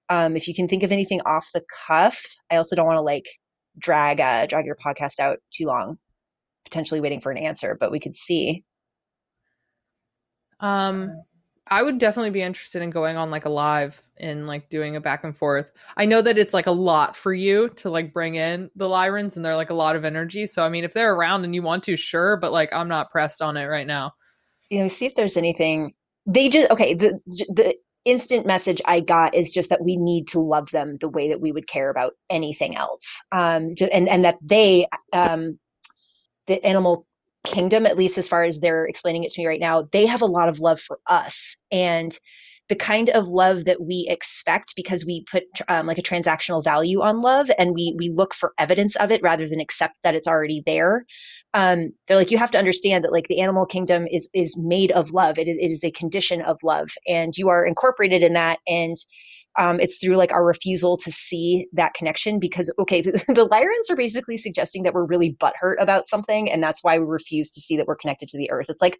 Um, 0.08 0.36
if 0.36 0.48
you 0.48 0.54
can 0.54 0.66
think 0.66 0.82
of 0.82 0.90
anything 0.90 1.20
off 1.20 1.46
the 1.54 1.62
cuff, 1.86 2.20
I 2.50 2.56
also 2.56 2.74
don't 2.74 2.86
want 2.86 2.96
to 2.96 3.02
like 3.02 3.26
drag 3.78 4.20
uh, 4.20 4.46
drag 4.46 4.66
your 4.66 4.76
podcast 4.84 5.20
out 5.20 5.38
too 5.52 5.66
long 5.66 5.98
potentially 6.68 7.00
waiting 7.00 7.20
for 7.20 7.32
an 7.32 7.38
answer, 7.38 7.76
but 7.78 7.90
we 7.90 8.00
could 8.00 8.14
see. 8.14 8.64
Um, 10.60 11.22
I 11.70 11.82
would 11.82 11.98
definitely 11.98 12.30
be 12.30 12.42
interested 12.42 12.82
in 12.82 12.90
going 12.90 13.16
on 13.16 13.30
like 13.30 13.44
a 13.44 13.50
live 13.50 14.00
and 14.16 14.46
like 14.46 14.68
doing 14.68 14.96
a 14.96 15.00
back 15.00 15.24
and 15.24 15.36
forth. 15.36 15.70
I 15.96 16.06
know 16.06 16.22
that 16.22 16.38
it's 16.38 16.54
like 16.54 16.66
a 16.66 16.72
lot 16.72 17.16
for 17.16 17.32
you 17.32 17.68
to 17.76 17.90
like 17.90 18.12
bring 18.12 18.36
in 18.36 18.70
the 18.74 18.86
Lyrans 18.86 19.36
and 19.36 19.44
they're 19.44 19.56
like 19.56 19.70
a 19.70 19.74
lot 19.74 19.96
of 19.96 20.04
energy. 20.04 20.46
So 20.46 20.64
I 20.64 20.68
mean, 20.68 20.84
if 20.84 20.94
they're 20.94 21.14
around 21.14 21.44
and 21.44 21.54
you 21.54 21.62
want 21.62 21.84
to, 21.84 21.96
sure, 21.96 22.36
but 22.36 22.52
like 22.52 22.72
I'm 22.72 22.88
not 22.88 23.10
pressed 23.10 23.42
on 23.42 23.56
it 23.56 23.66
right 23.66 23.86
now. 23.86 24.14
You 24.70 24.80
know, 24.80 24.88
see 24.88 25.06
if 25.06 25.14
there's 25.14 25.36
anything. 25.36 25.94
They 26.26 26.48
just 26.48 26.70
okay. 26.70 26.94
The 26.94 27.20
the 27.48 27.74
instant 28.04 28.46
message 28.46 28.80
I 28.86 29.00
got 29.00 29.34
is 29.34 29.52
just 29.52 29.68
that 29.70 29.84
we 29.84 29.96
need 29.96 30.28
to 30.28 30.40
love 30.40 30.70
them 30.70 30.96
the 31.00 31.08
way 31.08 31.28
that 31.28 31.40
we 31.40 31.52
would 31.52 31.66
care 31.66 31.90
about 31.90 32.14
anything 32.30 32.76
else. 32.76 33.20
Um, 33.32 33.72
and 33.92 34.08
and 34.08 34.24
that 34.24 34.36
they 34.42 34.86
um 35.12 35.58
the 36.48 36.64
animal 36.64 37.06
kingdom, 37.44 37.86
at 37.86 37.96
least 37.96 38.18
as 38.18 38.28
far 38.28 38.42
as 38.42 38.60
they're 38.60 38.86
explaining 38.86 39.24
it 39.24 39.30
to 39.32 39.40
me 39.40 39.46
right 39.46 39.60
now, 39.60 39.88
they 39.92 40.06
have 40.06 40.22
a 40.22 40.26
lot 40.26 40.48
of 40.48 40.60
love 40.60 40.80
for 40.80 40.98
us. 41.06 41.56
And 41.70 42.18
the 42.68 42.76
kind 42.76 43.08
of 43.10 43.26
love 43.26 43.64
that 43.64 43.80
we 43.80 44.06
expect 44.10 44.74
because 44.76 45.04
we 45.06 45.24
put 45.30 45.44
um, 45.68 45.86
like 45.86 45.98
a 45.98 46.02
transactional 46.02 46.62
value 46.62 47.00
on 47.00 47.18
love 47.18 47.50
and 47.58 47.74
we 47.74 47.94
we 47.98 48.10
look 48.10 48.34
for 48.34 48.52
evidence 48.58 48.94
of 48.96 49.10
it 49.10 49.22
rather 49.22 49.48
than 49.48 49.60
accept 49.60 49.94
that 50.04 50.14
it's 50.14 50.28
already 50.28 50.62
there 50.66 51.04
um, 51.54 51.92
they're 52.06 52.16
like 52.16 52.30
you 52.30 52.38
have 52.38 52.50
to 52.50 52.58
understand 52.58 53.04
that 53.04 53.12
like 53.12 53.26
the 53.28 53.40
animal 53.40 53.64
kingdom 53.64 54.06
is 54.10 54.28
is 54.34 54.56
made 54.58 54.90
of 54.92 55.10
love 55.10 55.38
it, 55.38 55.48
it 55.48 55.70
is 55.70 55.82
a 55.82 55.90
condition 55.90 56.42
of 56.42 56.58
love 56.62 56.90
and 57.06 57.36
you 57.36 57.48
are 57.48 57.64
incorporated 57.64 58.22
in 58.22 58.34
that 58.34 58.58
and 58.66 58.96
um, 59.58 59.80
it's 59.80 59.98
through 59.98 60.16
like 60.16 60.32
our 60.32 60.44
refusal 60.44 60.96
to 60.98 61.10
see 61.10 61.66
that 61.72 61.94
connection 61.94 62.38
because 62.38 62.72
okay 62.78 63.00
the, 63.02 63.12
the 63.28 63.48
Lyrans 63.48 63.90
are 63.90 63.96
basically 63.96 64.36
suggesting 64.36 64.82
that 64.82 64.94
we're 64.94 65.06
really 65.06 65.36
butthurt 65.40 65.76
about 65.80 66.08
something 66.08 66.50
and 66.50 66.62
that's 66.62 66.82
why 66.82 66.98
we 66.98 67.04
refuse 67.04 67.50
to 67.52 67.60
see 67.60 67.76
that 67.76 67.86
we're 67.86 67.96
connected 67.96 68.28
to 68.30 68.38
the 68.38 68.50
earth. 68.50 68.66
It's 68.68 68.82
like 68.82 68.98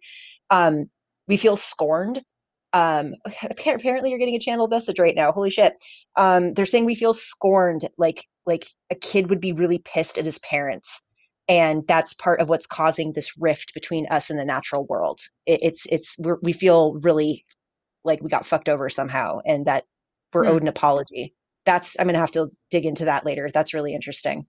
um, 0.49 0.85
we 1.27 1.37
feel 1.37 1.55
scorned. 1.55 2.21
Um, 2.73 3.13
apparently 3.51 4.09
you're 4.09 4.19
getting 4.19 4.35
a 4.35 4.39
channel 4.39 4.67
message 4.67 4.99
right 4.99 5.15
now. 5.15 5.31
Holy 5.31 5.49
shit. 5.49 5.73
Um, 6.15 6.53
they're 6.53 6.65
saying 6.65 6.85
we 6.85 6.95
feel 6.95 7.13
scorned 7.13 7.87
like 7.97 8.25
like 8.45 8.67
a 8.89 8.95
kid 8.95 9.29
would 9.29 9.41
be 9.41 9.53
really 9.53 9.79
pissed 9.79 10.17
at 10.17 10.25
his 10.25 10.39
parents 10.39 11.01
and 11.49 11.83
that's 11.87 12.13
part 12.13 12.39
of 12.39 12.47
what's 12.47 12.67
causing 12.67 13.11
this 13.11 13.31
rift 13.39 13.73
between 13.73 14.05
us 14.07 14.29
and 14.29 14.39
the 14.39 14.45
natural 14.45 14.85
world. 14.85 15.19
It, 15.47 15.59
it's 15.63 15.85
it's 15.89 16.15
we 16.43 16.53
feel 16.53 16.93
really 17.01 17.43
like 18.05 18.21
we 18.21 18.29
got 18.29 18.45
fucked 18.45 18.69
over 18.69 18.87
somehow 18.89 19.39
and 19.45 19.65
that 19.65 19.83
we're 20.33 20.45
hmm. 20.45 20.51
owed 20.51 20.61
an 20.61 20.67
apology. 20.67 21.33
That's 21.65 21.95
I'm 21.99 22.07
gonna 22.07 22.19
have 22.19 22.31
to 22.31 22.51
dig 22.71 22.85
into 22.85 23.05
that 23.05 23.25
later. 23.25 23.49
That's 23.53 23.73
really 23.73 23.93
interesting. 23.93 24.45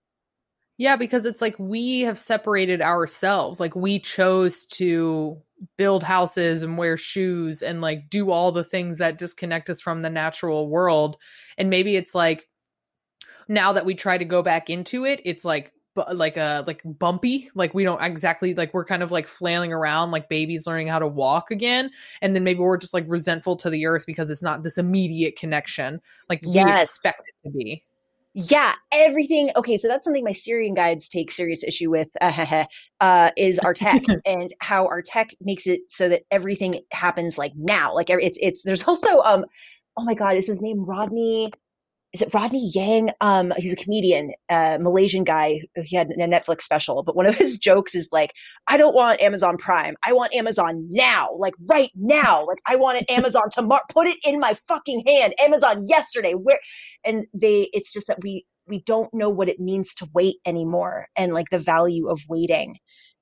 Yeah, 0.78 0.96
because 0.96 1.26
it's 1.26 1.42
like 1.42 1.58
we 1.58 2.00
have 2.00 2.18
separated 2.18 2.80
ourselves. 2.80 3.60
Like 3.60 3.76
we 3.76 3.98
chose 3.98 4.64
to 4.66 5.36
build 5.76 6.02
houses 6.02 6.62
and 6.62 6.78
wear 6.78 6.96
shoes 6.96 7.60
and 7.60 7.82
like 7.82 8.08
do 8.08 8.30
all 8.30 8.50
the 8.50 8.64
things 8.64 8.96
that 8.96 9.18
disconnect 9.18 9.68
us 9.68 9.78
from 9.78 10.00
the 10.00 10.08
natural 10.08 10.70
world. 10.70 11.18
And 11.58 11.68
maybe 11.68 11.96
it's 11.96 12.14
like 12.14 12.48
now 13.46 13.74
that 13.74 13.84
we 13.84 13.94
try 13.94 14.16
to 14.16 14.24
go 14.24 14.42
back 14.42 14.70
into 14.70 15.04
it, 15.04 15.20
it's 15.24 15.44
like 15.44 15.70
like 16.12 16.36
a 16.36 16.41
uh, 16.41 16.64
like 16.66 16.82
bumpy 16.84 17.51
like 17.55 17.74
we 17.74 17.82
don't 17.82 18.01
exactly 18.03 18.55
like 18.55 18.72
we're 18.72 18.84
kind 18.84 19.03
of 19.03 19.11
like 19.11 19.26
flailing 19.26 19.72
around 19.72 20.11
like 20.11 20.28
babies 20.28 20.66
learning 20.66 20.86
how 20.86 20.99
to 20.99 21.07
walk 21.07 21.51
again 21.51 21.91
and 22.22 22.34
then 22.34 22.45
maybe 22.45 22.61
we're 22.61 22.76
just 22.76 22.95
like 22.95 23.05
resentful 23.09 23.57
to 23.57 23.68
the 23.70 23.86
earth 23.86 24.05
because 24.07 24.30
it's 24.30 24.43
not 24.43 24.62
this 24.62 24.78
immediate 24.78 25.36
connection 25.36 26.01
like 26.28 26.41
yes. 26.45 26.64
we 26.64 26.82
expect 26.82 27.22
it 27.28 27.49
to 27.49 27.53
be 27.53 27.82
yeah 28.34 28.74
everything 28.93 29.51
okay 29.57 29.76
so 29.76 29.88
that's 29.88 30.05
something 30.05 30.22
my 30.22 30.30
sirian 30.30 30.76
guides 30.76 31.09
take 31.09 31.30
serious 31.32 31.64
issue 31.64 31.91
with 31.91 32.09
uh, 32.20 32.64
uh, 33.01 33.30
is 33.36 33.59
our 33.59 33.74
tech 33.74 34.03
and 34.24 34.55
how 34.61 34.86
our 34.86 35.03
tech 35.03 35.30
makes 35.41 35.66
it 35.66 35.80
so 35.88 36.09
that 36.09 36.22
everything 36.30 36.80
happens 36.93 37.36
like 37.36 37.53
now 37.57 37.93
like 37.93 38.11
it's 38.11 38.38
it's 38.41 38.62
there's 38.62 38.84
also 38.84 39.18
um 39.20 39.45
oh 39.97 40.05
my 40.05 40.14
god 40.14 40.36
is 40.36 40.47
his 40.47 40.62
name 40.62 40.84
rodney 40.84 41.51
is 42.12 42.22
it 42.22 42.34
Rodney 42.34 42.70
Yang? 42.74 43.11
Um, 43.20 43.52
he's 43.56 43.72
a 43.72 43.76
comedian, 43.76 44.32
uh, 44.48 44.78
Malaysian 44.80 45.22
guy. 45.22 45.61
He 45.76 45.96
had 45.96 46.08
a 46.08 46.16
Netflix 46.16 46.62
special, 46.62 47.02
but 47.02 47.14
one 47.14 47.26
of 47.26 47.36
his 47.36 47.56
jokes 47.68 47.94
is 47.94 48.08
like, 48.11 48.32
"I 48.66 48.76
don't 48.76 48.94
want 48.94 49.20
Amazon 49.20 49.56
Prime. 49.56 49.96
I 50.02 50.12
want 50.12 50.34
Amazon 50.34 50.88
now, 50.90 51.30
like 51.38 51.54
right 51.68 51.90
now. 51.94 52.44
Like 52.46 52.58
I 52.66 52.76
want 52.76 52.98
it 52.98 53.11
Amazon 53.11 53.50
tomorrow. 53.50 53.82
Put 53.90 54.08
it 54.08 54.16
in 54.24 54.40
my 54.40 54.54
fucking 54.66 55.04
hand. 55.06 55.34
Amazon 55.40 55.86
yesterday. 55.86 56.32
Where?" 56.32 56.58
And 57.04 57.26
they, 57.32 57.70
it's 57.72 57.92
just 57.92 58.08
that 58.08 58.22
we 58.22 58.44
we 58.66 58.82
don't 58.82 59.12
know 59.14 59.30
what 59.30 59.48
it 59.48 59.61
means 59.61 59.94
to 59.96 60.08
wait 60.12 60.36
anymore, 60.44 61.06
and 61.16 61.32
like 61.32 61.50
the 61.50 61.58
value 61.58 62.08
of 62.08 62.20
waiting. 62.28 62.76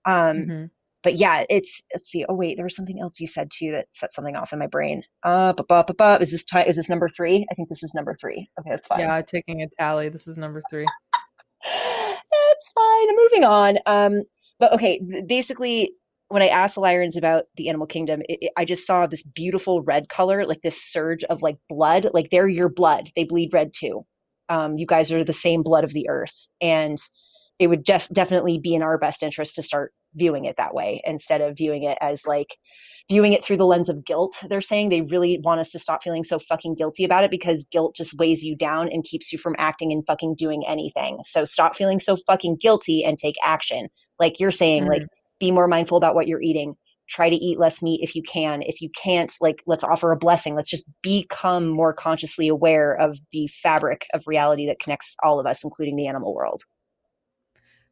Um, 0.06 0.36
mm-hmm 0.36 0.64
but 1.08 1.16
yeah, 1.16 1.42
it's 1.48 1.82
let's 1.94 2.10
see. 2.10 2.26
Oh 2.28 2.34
wait, 2.34 2.56
there 2.58 2.66
was 2.66 2.76
something 2.76 3.00
else 3.00 3.18
you 3.18 3.26
said 3.26 3.50
too 3.50 3.72
that 3.72 3.86
set 3.92 4.12
something 4.12 4.36
off 4.36 4.52
in 4.52 4.58
my 4.58 4.66
brain. 4.66 5.02
Uh, 5.22 5.54
bu- 5.54 5.64
bu- 5.66 5.94
bu- 5.94 6.22
is 6.22 6.30
this 6.30 6.44
t- 6.44 6.58
is 6.58 6.76
this 6.76 6.90
number 6.90 7.08
three? 7.08 7.46
I 7.50 7.54
think 7.54 7.70
this 7.70 7.82
is 7.82 7.94
number 7.94 8.12
three. 8.12 8.50
Okay, 8.60 8.68
that's 8.68 8.86
fine. 8.86 9.00
Yeah, 9.00 9.22
taking 9.22 9.62
a 9.62 9.68
tally. 9.68 10.10
This 10.10 10.28
is 10.28 10.36
number 10.36 10.60
three. 10.68 10.84
that's 11.64 12.72
fine. 12.74 13.16
Moving 13.16 13.44
on. 13.44 13.78
Um, 13.86 14.22
but 14.60 14.74
okay, 14.74 15.00
basically, 15.26 15.92
when 16.28 16.42
I 16.42 16.48
asked 16.48 16.74
the 16.74 16.82
Lyrans 16.82 17.16
about 17.16 17.44
the 17.56 17.70
animal 17.70 17.86
kingdom, 17.86 18.20
it, 18.28 18.38
it, 18.42 18.52
I 18.54 18.66
just 18.66 18.86
saw 18.86 19.06
this 19.06 19.22
beautiful 19.22 19.80
red 19.80 20.10
color, 20.10 20.44
like 20.44 20.60
this 20.60 20.76
surge 20.76 21.24
of 21.24 21.40
like 21.40 21.56
blood. 21.70 22.10
Like 22.12 22.28
they're 22.28 22.46
your 22.46 22.68
blood. 22.68 23.08
They 23.16 23.24
bleed 23.24 23.54
red 23.54 23.72
too. 23.74 24.04
Um, 24.50 24.76
you 24.76 24.84
guys 24.84 25.10
are 25.10 25.24
the 25.24 25.32
same 25.32 25.62
blood 25.62 25.84
of 25.84 25.94
the 25.94 26.10
earth, 26.10 26.48
and 26.60 26.98
it 27.58 27.68
would 27.68 27.82
def- 27.82 28.10
definitely 28.12 28.58
be 28.58 28.74
in 28.74 28.82
our 28.82 28.98
best 28.98 29.22
interest 29.22 29.54
to 29.54 29.62
start 29.62 29.94
viewing 30.14 30.44
it 30.44 30.56
that 30.58 30.74
way 30.74 31.00
instead 31.04 31.40
of 31.40 31.56
viewing 31.56 31.84
it 31.84 31.98
as 32.00 32.26
like 32.26 32.56
viewing 33.08 33.32
it 33.32 33.42
through 33.42 33.56
the 33.56 33.64
lens 33.64 33.88
of 33.88 34.04
guilt. 34.04 34.38
They're 34.48 34.60
saying 34.60 34.90
they 34.90 35.00
really 35.00 35.38
want 35.42 35.60
us 35.60 35.70
to 35.70 35.78
stop 35.78 36.02
feeling 36.02 36.24
so 36.24 36.38
fucking 36.38 36.74
guilty 36.74 37.04
about 37.04 37.24
it 37.24 37.30
because 37.30 37.66
guilt 37.70 37.94
just 37.96 38.18
weighs 38.18 38.42
you 38.42 38.54
down 38.54 38.90
and 38.92 39.02
keeps 39.02 39.32
you 39.32 39.38
from 39.38 39.56
acting 39.58 39.92
and 39.92 40.04
fucking 40.06 40.34
doing 40.36 40.64
anything. 40.68 41.18
So 41.22 41.44
stop 41.44 41.74
feeling 41.74 42.00
so 42.00 42.16
fucking 42.26 42.56
guilty 42.60 43.04
and 43.04 43.18
take 43.18 43.36
action. 43.42 43.88
Like 44.18 44.38
you're 44.38 44.50
saying, 44.50 44.82
mm-hmm. 44.82 44.92
like 44.92 45.02
be 45.40 45.50
more 45.50 45.68
mindful 45.68 45.96
about 45.96 46.14
what 46.14 46.28
you're 46.28 46.42
eating. 46.42 46.74
try 47.08 47.30
to 47.30 47.36
eat 47.36 47.58
less 47.58 47.82
meat 47.82 48.00
if 48.02 48.14
you 48.14 48.22
can. 48.22 48.62
If 48.62 48.80
you 48.80 48.90
can't, 48.90 49.34
like, 49.40 49.62
let's 49.66 49.84
offer 49.84 50.12
a 50.12 50.16
blessing. 50.16 50.54
Let's 50.54 50.70
just 50.70 50.84
become 51.02 51.68
more 51.68 51.92
consciously 51.94 52.48
aware 52.48 52.94
of 52.94 53.18
the 53.32 53.48
fabric 53.62 54.06
of 54.12 54.22
reality 54.26 54.66
that 54.66 54.80
connects 54.80 55.16
all 55.22 55.40
of 55.40 55.46
us, 55.46 55.64
including 55.64 55.96
the 55.96 56.06
animal 56.06 56.34
world. 56.34 56.62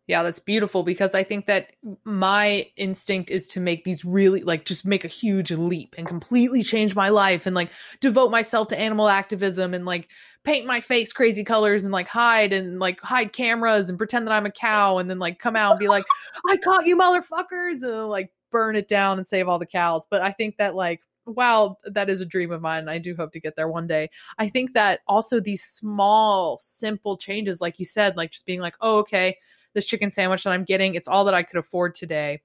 Yeah, 0.06 0.22
that's 0.22 0.38
beautiful 0.38 0.84
because 0.84 1.16
I 1.16 1.24
think 1.24 1.46
that 1.46 1.70
my 2.04 2.70
instinct 2.76 3.28
is 3.28 3.48
to 3.48 3.60
make 3.60 3.82
these 3.82 4.04
really 4.04 4.42
like 4.42 4.64
just 4.64 4.84
make 4.84 5.04
a 5.04 5.08
huge 5.08 5.50
leap 5.50 5.96
and 5.98 6.06
completely 6.06 6.62
change 6.62 6.94
my 6.94 7.08
life 7.08 7.44
and 7.44 7.56
like 7.56 7.70
devote 8.00 8.30
myself 8.30 8.68
to 8.68 8.78
animal 8.78 9.08
activism 9.08 9.74
and 9.74 9.84
like 9.84 10.08
paint 10.44 10.64
my 10.64 10.80
face 10.80 11.12
crazy 11.12 11.42
colors 11.42 11.82
and 11.82 11.92
like 11.92 12.06
hide 12.06 12.52
and 12.52 12.78
like 12.78 13.00
hide 13.00 13.32
cameras 13.32 13.88
and 13.90 13.98
pretend 13.98 14.28
that 14.28 14.32
I'm 14.32 14.46
a 14.46 14.50
cow 14.50 14.98
and 14.98 15.10
then 15.10 15.18
like 15.18 15.40
come 15.40 15.56
out 15.56 15.72
and 15.72 15.80
be 15.80 15.88
like, 15.88 16.04
I 16.48 16.56
caught 16.58 16.86
you 16.86 16.96
motherfuckers 16.96 17.82
and 17.82 18.08
like 18.08 18.30
burn 18.52 18.76
it 18.76 18.86
down 18.86 19.18
and 19.18 19.26
save 19.26 19.48
all 19.48 19.58
the 19.58 19.66
cows. 19.66 20.06
But 20.08 20.22
I 20.22 20.30
think 20.30 20.58
that 20.58 20.76
like 20.76 21.00
wow, 21.26 21.76
that 21.84 22.08
is 22.08 22.20
a 22.20 22.24
dream 22.24 22.52
of 22.52 22.62
mine. 22.62 22.88
I 22.88 22.98
do 22.98 23.16
hope 23.16 23.32
to 23.32 23.40
get 23.40 23.56
there 23.56 23.66
one 23.66 23.88
day. 23.88 24.10
I 24.38 24.48
think 24.48 24.74
that 24.74 25.00
also 25.08 25.40
these 25.40 25.64
small, 25.64 26.58
simple 26.58 27.16
changes, 27.16 27.60
like 27.60 27.80
you 27.80 27.84
said, 27.84 28.16
like 28.16 28.30
just 28.30 28.46
being 28.46 28.60
like, 28.60 28.76
oh, 28.80 28.98
okay, 28.98 29.36
this 29.76 29.86
chicken 29.86 30.10
sandwich 30.10 30.42
that 30.42 30.50
I'm 30.50 30.64
getting. 30.64 30.94
It's 30.94 31.06
all 31.06 31.26
that 31.26 31.34
I 31.34 31.44
could 31.44 31.58
afford 31.58 31.94
today. 31.94 32.40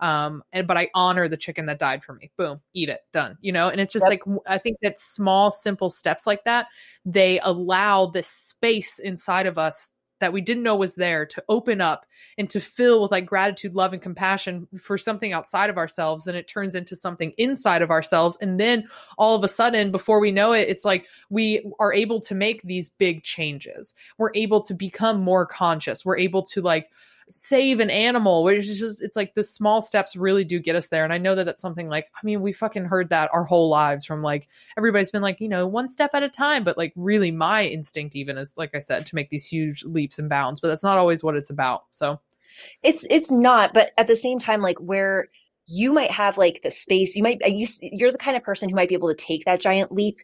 Um, 0.00 0.42
and 0.52 0.68
but 0.68 0.76
I 0.76 0.88
honor 0.94 1.28
the 1.28 1.36
chicken 1.36 1.66
that 1.66 1.78
died 1.78 2.04
for 2.04 2.12
me. 2.12 2.30
Boom, 2.36 2.60
eat 2.74 2.90
it, 2.90 3.00
done. 3.10 3.38
You 3.40 3.52
know, 3.52 3.70
and 3.70 3.80
it's 3.80 3.92
just 3.92 4.04
yep. 4.08 4.20
like 4.26 4.38
I 4.46 4.58
think 4.58 4.76
that 4.82 4.98
small, 4.98 5.50
simple 5.50 5.88
steps 5.88 6.26
like 6.26 6.44
that 6.44 6.66
they 7.06 7.40
allow 7.40 8.06
this 8.06 8.28
space 8.28 8.98
inside 8.98 9.46
of 9.46 9.56
us 9.56 9.92
that 10.24 10.32
we 10.32 10.40
didn't 10.40 10.62
know 10.62 10.74
was 10.74 10.94
there 10.94 11.26
to 11.26 11.44
open 11.48 11.82
up 11.82 12.06
and 12.38 12.48
to 12.50 12.60
fill 12.60 13.02
with 13.02 13.10
like 13.10 13.26
gratitude, 13.26 13.74
love, 13.74 13.92
and 13.92 14.00
compassion 14.00 14.66
for 14.80 14.96
something 14.96 15.34
outside 15.34 15.68
of 15.68 15.76
ourselves. 15.76 16.26
And 16.26 16.36
it 16.36 16.48
turns 16.48 16.74
into 16.74 16.96
something 16.96 17.32
inside 17.36 17.82
of 17.82 17.90
ourselves. 17.90 18.38
And 18.40 18.58
then 18.58 18.88
all 19.18 19.36
of 19.36 19.44
a 19.44 19.48
sudden, 19.48 19.92
before 19.92 20.18
we 20.18 20.32
know 20.32 20.52
it, 20.52 20.68
it's 20.68 20.84
like 20.84 21.06
we 21.28 21.70
are 21.78 21.92
able 21.92 22.20
to 22.22 22.34
make 22.34 22.62
these 22.62 22.88
big 22.88 23.22
changes. 23.22 23.94
We're 24.16 24.32
able 24.34 24.62
to 24.62 24.74
become 24.74 25.20
more 25.20 25.44
conscious. 25.44 26.04
We're 26.04 26.18
able 26.18 26.42
to 26.44 26.62
like, 26.62 26.90
save 27.28 27.80
an 27.80 27.90
animal 27.90 28.44
which 28.44 28.66
is 28.66 28.78
just 28.78 29.02
it's 29.02 29.16
like 29.16 29.34
the 29.34 29.44
small 29.44 29.80
steps 29.80 30.16
really 30.16 30.44
do 30.44 30.58
get 30.58 30.76
us 30.76 30.88
there. 30.88 31.04
And 31.04 31.12
i 31.12 31.18
know 31.18 31.34
that 31.34 31.44
that's 31.44 31.62
something 31.62 31.88
like 31.88 32.06
i 32.16 32.20
mean 32.24 32.40
we 32.40 32.52
fucking 32.52 32.84
heard 32.84 33.08
that 33.10 33.30
our 33.32 33.44
whole 33.44 33.68
lives 33.68 34.04
from 34.04 34.22
like 34.22 34.48
everybody's 34.76 35.10
been 35.10 35.22
like 35.22 35.40
you 35.40 35.48
know 35.48 35.66
one 35.66 35.90
step 35.90 36.10
at 36.14 36.22
a 36.22 36.28
time. 36.28 36.64
But 36.64 36.78
like 36.78 36.92
really 36.96 37.30
my 37.30 37.64
instinct 37.64 38.16
even 38.16 38.38
is 38.38 38.56
like 38.56 38.74
i 38.74 38.78
said 38.78 39.06
to 39.06 39.14
make 39.14 39.30
these 39.30 39.46
huge 39.46 39.84
leaps 39.84 40.18
and 40.18 40.28
bounds. 40.28 40.60
But 40.60 40.68
that's 40.68 40.82
not 40.82 40.98
always 40.98 41.24
what 41.24 41.36
it's 41.36 41.50
about. 41.50 41.84
So 41.92 42.20
it's 42.82 43.04
it's 43.10 43.30
not. 43.30 43.74
But 43.74 43.92
at 43.98 44.06
the 44.06 44.16
same 44.16 44.38
time 44.38 44.60
like 44.62 44.78
where 44.78 45.28
you 45.66 45.92
might 45.92 46.10
have 46.10 46.36
like 46.36 46.60
the 46.62 46.70
space 46.70 47.16
you 47.16 47.22
might 47.22 47.40
you, 47.46 47.66
you're 47.80 48.12
the 48.12 48.18
kind 48.18 48.36
of 48.36 48.42
person 48.42 48.68
who 48.68 48.76
might 48.76 48.88
be 48.88 48.94
able 48.94 49.08
to 49.08 49.14
take 49.14 49.44
that 49.44 49.60
giant 49.60 49.90
leap 49.90 50.16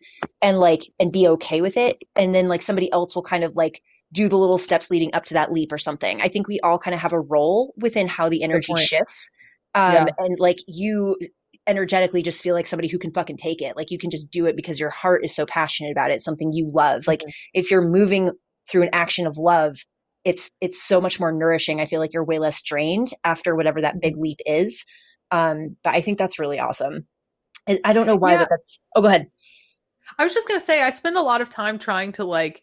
and 0.43 0.59
like 0.59 0.83
and 0.99 1.13
be 1.13 1.27
okay 1.29 1.61
with 1.61 1.77
it. 1.77 2.03
And 2.17 2.35
then 2.35 2.49
like 2.49 2.63
somebody 2.63 2.93
else 2.93 3.15
will 3.15 3.23
kind 3.23 3.45
of 3.45 3.57
like 3.57 3.83
do 4.13 4.29
the 4.29 4.39
little 4.39 4.59
steps 4.59 4.91
leading 4.91 5.15
up 5.15 5.25
to 5.27 5.35
that 5.35 5.53
leap 5.53 5.73
or 5.73 5.79
something. 5.79 6.21
I 6.21 6.29
think 6.29 6.49
we 6.49 6.61
all 6.61 6.79
kind 6.79 6.95
of 6.95 7.01
have 7.01 7.13
a 7.13 7.21
role 7.21 7.75
within 7.77 8.09
how 8.09 8.29
the 8.29 8.43
energy 8.43 8.75
shifts. 8.77 9.31
Um, 9.75 9.93
yeah. 9.93 10.07
And 10.19 10.39
like 10.39 10.59
you 10.67 11.17
energetically 11.67 12.23
just 12.23 12.43
feel 12.43 12.55
like 12.55 12.67
somebody 12.67 12.89
who 12.89 12.99
can 12.99 13.13
fucking 13.13 13.37
take 13.37 13.63
it. 13.63 13.77
Like 13.77 13.91
you 13.91 13.99
can 13.99 14.11
just 14.11 14.31
do 14.31 14.47
it 14.47 14.57
because 14.57 14.81
your 14.81 14.91
heart 14.91 15.25
is 15.25 15.35
so 15.35 15.47
passionate 15.47 15.93
about 15.93 16.11
it, 16.11 16.23
something 16.23 16.53
you 16.53 16.69
love. 16.73 17.07
Like 17.07 17.21
mm-hmm. 17.21 17.31
if 17.55 17.71
you're 17.71 17.87
moving 17.87 18.31
through 18.69 18.83
an 18.83 18.91
action 18.93 19.27
of 19.27 19.37
love, 19.37 19.77
it's 20.25 20.51
it's 20.61 20.83
so 20.83 21.01
much 21.01 21.21
more 21.21 21.33
nourishing. 21.33 21.81
I 21.81 21.87
feel 21.87 22.01
like 22.01 22.13
you're 22.13 22.25
way 22.25 22.39
less 22.39 22.63
drained 22.63 23.09
after 23.25 23.55
whatever 23.55 23.81
that 23.83 24.01
big 24.01 24.17
leap 24.17 24.39
is. 24.45 24.85
Um, 25.31 25.77
but 25.85 25.95
I 25.95 26.01
think 26.01 26.19
that's 26.19 26.39
really 26.39 26.59
awesome. 26.59 27.07
I, 27.69 27.79
I 27.85 27.93
don't 27.93 28.07
know 28.07 28.17
why, 28.17 28.33
yeah. 28.33 28.39
but 28.39 28.49
that's. 28.51 28.81
Oh, 28.97 29.03
go 29.03 29.09
ahead. 29.09 29.29
I 30.19 30.25
was 30.25 30.35
just 30.35 30.49
gonna 30.49 30.61
say 30.61 30.83
I 30.83 30.91
spend 30.91 31.17
a 31.17 31.23
lot 31.23 31.41
of 31.41 31.51
time 31.51 31.79
trying 31.79 32.13
to 32.13 32.25
like 32.25 32.63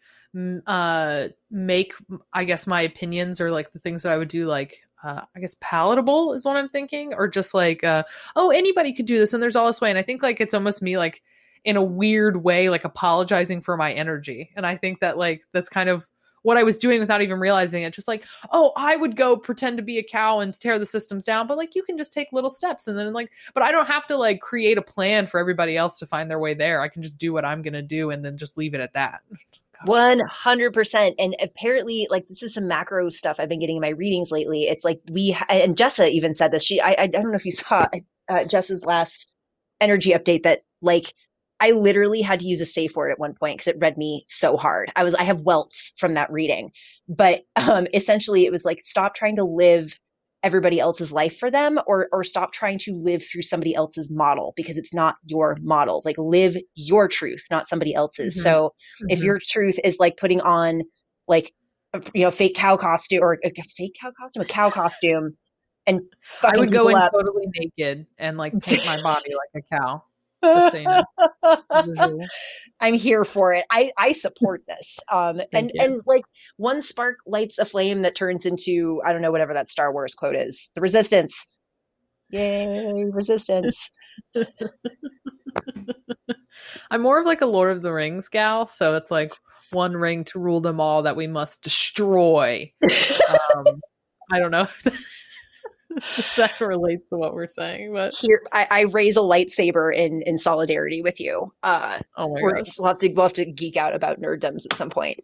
uh 0.65 1.27
make 1.49 1.93
i 2.33 2.43
guess 2.43 2.67
my 2.67 2.81
opinions 2.81 3.41
or 3.41 3.49
like 3.49 3.71
the 3.73 3.79
things 3.79 4.03
that 4.03 4.11
i 4.11 4.17
would 4.17 4.27
do 4.27 4.45
like 4.45 4.79
uh, 5.03 5.21
I 5.35 5.39
guess 5.39 5.55
palatable 5.61 6.33
is 6.33 6.43
what 6.43 6.57
I'm 6.57 6.69
thinking, 6.69 7.13
or 7.13 7.27
just 7.27 7.53
like, 7.53 7.83
uh, 7.83 8.03
oh, 8.35 8.49
anybody 8.49 8.91
could 8.93 9.05
do 9.05 9.19
this, 9.19 9.31
and 9.31 9.41
there's 9.41 9.55
all 9.55 9.67
this 9.67 9.79
way. 9.79 9.89
And 9.89 9.99
I 9.99 10.01
think 10.01 10.23
like 10.23 10.41
it's 10.41 10.55
almost 10.55 10.81
me 10.81 10.97
like 10.97 11.21
in 11.65 11.75
a 11.75 11.83
weird 11.83 12.43
way, 12.43 12.69
like 12.69 12.83
apologizing 12.83 13.61
for 13.61 13.77
my 13.77 13.91
energy. 13.91 14.49
And 14.55 14.65
I 14.65 14.77
think 14.77 14.99
that 15.01 15.17
like 15.17 15.43
that's 15.51 15.69
kind 15.69 15.89
of 15.89 16.07
what 16.43 16.55
I 16.55 16.63
was 16.63 16.77
doing 16.77 16.99
without 16.99 17.21
even 17.21 17.39
realizing 17.39 17.83
it. 17.83 17.93
Just 17.93 18.07
like, 18.07 18.23
oh, 18.51 18.71
I 18.77 18.95
would 18.95 19.17
go 19.17 19.35
pretend 19.35 19.77
to 19.77 19.83
be 19.83 19.97
a 19.97 20.03
cow 20.03 20.39
and 20.39 20.57
tear 20.57 20.79
the 20.79 20.85
systems 20.85 21.25
down, 21.25 21.45
but 21.45 21.57
like 21.57 21.75
you 21.75 21.83
can 21.83 21.97
just 21.97 22.13
take 22.13 22.29
little 22.31 22.49
steps 22.49 22.87
and 22.87 22.97
then 22.97 23.11
like, 23.11 23.29
but 23.53 23.63
I 23.63 23.71
don't 23.71 23.87
have 23.87 24.07
to 24.07 24.17
like 24.17 24.39
create 24.39 24.77
a 24.77 24.81
plan 24.81 25.27
for 25.27 25.39
everybody 25.39 25.75
else 25.75 25.99
to 25.99 26.05
find 26.05 26.31
their 26.31 26.39
way 26.39 26.53
there. 26.53 26.81
I 26.81 26.87
can 26.87 27.01
just 27.01 27.17
do 27.17 27.33
what 27.33 27.43
I'm 27.43 27.61
gonna 27.61 27.81
do 27.81 28.11
and 28.11 28.23
then 28.23 28.37
just 28.37 28.57
leave 28.57 28.73
it 28.73 28.81
at 28.81 28.93
that. 28.93 29.21
One 29.85 30.19
hundred 30.19 30.73
percent, 30.73 31.15
and 31.19 31.35
apparently, 31.39 32.07
like 32.09 32.27
this 32.27 32.43
is 32.43 32.53
some 32.55 32.67
macro 32.67 33.09
stuff 33.09 33.37
I've 33.39 33.49
been 33.49 33.59
getting 33.59 33.77
in 33.77 33.81
my 33.81 33.89
readings 33.89 34.31
lately. 34.31 34.63
It's 34.63 34.83
like 34.83 35.01
we 35.11 35.37
and 35.49 35.75
Jessa 35.75 36.09
even 36.09 36.33
said 36.33 36.51
this. 36.51 36.63
She, 36.63 36.81
I, 36.81 36.95
I 36.99 37.07
don't 37.07 37.31
know 37.31 37.35
if 37.35 37.45
you 37.45 37.51
saw 37.51 37.85
uh, 38.29 38.43
Jessa's 38.45 38.85
last 38.85 39.31
energy 39.79 40.11
update 40.11 40.43
that 40.43 40.63
like 40.81 41.13
I 41.59 41.71
literally 41.71 42.21
had 42.21 42.39
to 42.41 42.47
use 42.47 42.61
a 42.61 42.65
safe 42.65 42.95
word 42.95 43.11
at 43.11 43.19
one 43.19 43.35
point 43.35 43.57
because 43.57 43.67
it 43.67 43.79
read 43.79 43.97
me 43.97 44.23
so 44.27 44.57
hard. 44.57 44.91
I 44.95 45.03
was 45.03 45.15
I 45.15 45.23
have 45.23 45.41
welts 45.41 45.93
from 45.99 46.15
that 46.15 46.31
reading, 46.31 46.71
but 47.07 47.43
um, 47.55 47.87
essentially 47.93 48.45
it 48.45 48.51
was 48.51 48.65
like 48.65 48.81
stop 48.81 49.15
trying 49.15 49.37
to 49.37 49.43
live 49.43 49.93
everybody 50.47 50.79
else's 50.79 51.11
life 51.11 51.37
for 51.37 51.51
them 51.51 51.77
or 51.87 52.07
or 52.13 52.23
stop 52.23 52.53
trying 52.53 52.79
to 52.79 52.93
live 52.93 53.21
through 53.21 53.41
somebody 53.41 53.75
else's 53.75 54.09
model 54.09 54.53
because 54.55 54.77
it's 54.77 54.93
not 54.93 55.15
your 55.25 55.57
model 55.61 56.01
like 56.05 56.15
live 56.17 56.55
your 56.73 57.09
truth 57.09 57.43
not 57.51 57.67
somebody 57.67 57.93
else's 57.93 58.33
mm-hmm. 58.33 58.43
so 58.43 58.73
mm-hmm. 59.01 59.09
if 59.09 59.19
your 59.19 59.41
truth 59.43 59.77
is 59.83 59.97
like 59.99 60.15
putting 60.15 60.39
on 60.39 60.83
like 61.27 61.53
a, 61.93 62.01
you 62.13 62.23
know 62.23 62.31
fake 62.31 62.55
cow 62.55 62.77
costume 62.77 63.21
or 63.21 63.37
a 63.43 63.51
fake 63.75 63.97
cow 63.99 64.09
costume 64.17 64.41
a 64.41 64.45
cow 64.45 64.69
costume 64.69 65.35
and 65.85 65.99
I 66.41 66.57
would 66.57 66.71
go 66.71 66.87
in 66.87 66.95
up. 66.95 67.11
totally 67.11 67.47
naked 67.53 68.07
and 68.17 68.37
like 68.37 68.53
paint 68.61 68.85
my 68.85 69.01
body 69.03 69.33
like 69.33 69.63
a 69.63 69.75
cow 69.75 70.01
just. 70.43 70.75
I'm 72.79 72.93
here 72.93 73.23
for 73.23 73.53
it. 73.53 73.65
I 73.69 73.91
I 73.97 74.11
support 74.11 74.61
this. 74.67 74.99
Um 75.11 75.41
and 75.53 75.71
you. 75.73 75.81
and 75.81 76.01
like 76.05 76.25
one 76.57 76.81
spark 76.81 77.17
lights 77.25 77.59
a 77.59 77.65
flame 77.65 78.03
that 78.03 78.15
turns 78.15 78.45
into 78.45 79.01
I 79.03 79.13
don't 79.13 79.21
know 79.21 79.31
whatever 79.31 79.53
that 79.53 79.69
Star 79.69 79.91
Wars 79.91 80.15
quote 80.15 80.35
is. 80.35 80.69
The 80.75 80.81
resistance. 80.81 81.45
Yay, 82.29 83.05
resistance. 83.05 83.89
I'm 86.91 87.01
more 87.01 87.19
of 87.19 87.25
like 87.25 87.41
a 87.41 87.45
Lord 87.45 87.71
of 87.71 87.81
the 87.81 87.93
Rings 87.93 88.27
gal, 88.27 88.65
so 88.65 88.95
it's 88.95 89.11
like 89.11 89.33
one 89.71 89.93
ring 89.95 90.23
to 90.25 90.39
rule 90.39 90.61
them 90.61 90.79
all 90.79 91.03
that 91.03 91.15
we 91.15 91.27
must 91.27 91.61
destroy. 91.61 92.71
um, 93.55 93.65
I 94.31 94.39
don't 94.39 94.51
know 94.51 94.67
that 96.37 96.59
relates 96.61 97.07
to 97.09 97.17
what 97.17 97.33
we're 97.33 97.47
saying. 97.47 97.93
But 97.93 98.13
here, 98.15 98.41
I, 98.51 98.67
I, 98.69 98.81
raise 98.81 99.17
a 99.17 99.21
lightsaber 99.21 99.95
in 99.95 100.21
in 100.23 100.37
solidarity 100.37 101.01
with 101.01 101.19
you. 101.19 101.53
Uh, 101.63 101.99
oh 102.15 102.33
my 102.33 102.59
gosh, 102.59 102.73
we'll 102.77 102.87
have 102.87 102.99
to 102.99 103.09
we'll 103.09 103.25
have 103.25 103.33
to 103.33 103.45
geek 103.45 103.77
out 103.77 103.95
about 103.95 104.21
nerddoms 104.21 104.65
at 104.69 104.77
some 104.77 104.89
point. 104.89 105.21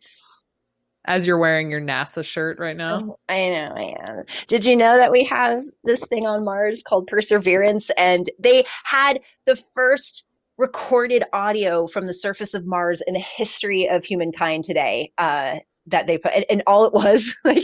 As 1.06 1.28
you're 1.28 1.38
wearing 1.38 1.70
your 1.70 1.82
NASA 1.82 2.24
shirt 2.24 2.60
right 2.60 2.78
now. 2.78 3.02
Oh, 3.04 3.20
I 3.28 3.50
know, 3.50 3.74
I 3.76 3.96
am. 4.08 4.24
Did 4.48 4.64
you 4.64 4.76
know 4.76 4.98
that 4.98 5.12
we 5.12 5.26
have 5.26 5.64
this 5.84 6.00
thing 6.06 6.26
on 6.26 6.46
Mars 6.46 6.82
called 6.82 7.08
Perseverance, 7.08 7.90
and 7.98 8.30
they 8.40 8.66
had 8.84 9.20
the 9.46 9.56
first 9.76 10.28
recorded 10.58 11.24
audio 11.34 11.88
from 11.88 12.08
the 12.08 12.14
surface 12.14 12.54
of 12.54 12.66
Mars 12.66 13.02
in 13.06 13.16
the 13.16 13.20
history 13.20 13.90
of 13.90 14.06
humankind 14.06 14.64
today. 14.64 15.12
Uh, 15.18 15.58
that 15.88 16.08
they 16.08 16.18
put, 16.18 16.34
and, 16.34 16.46
and 16.50 16.64
all 16.68 16.86
it 16.86 16.94
was 16.94 17.36
like 17.44 17.64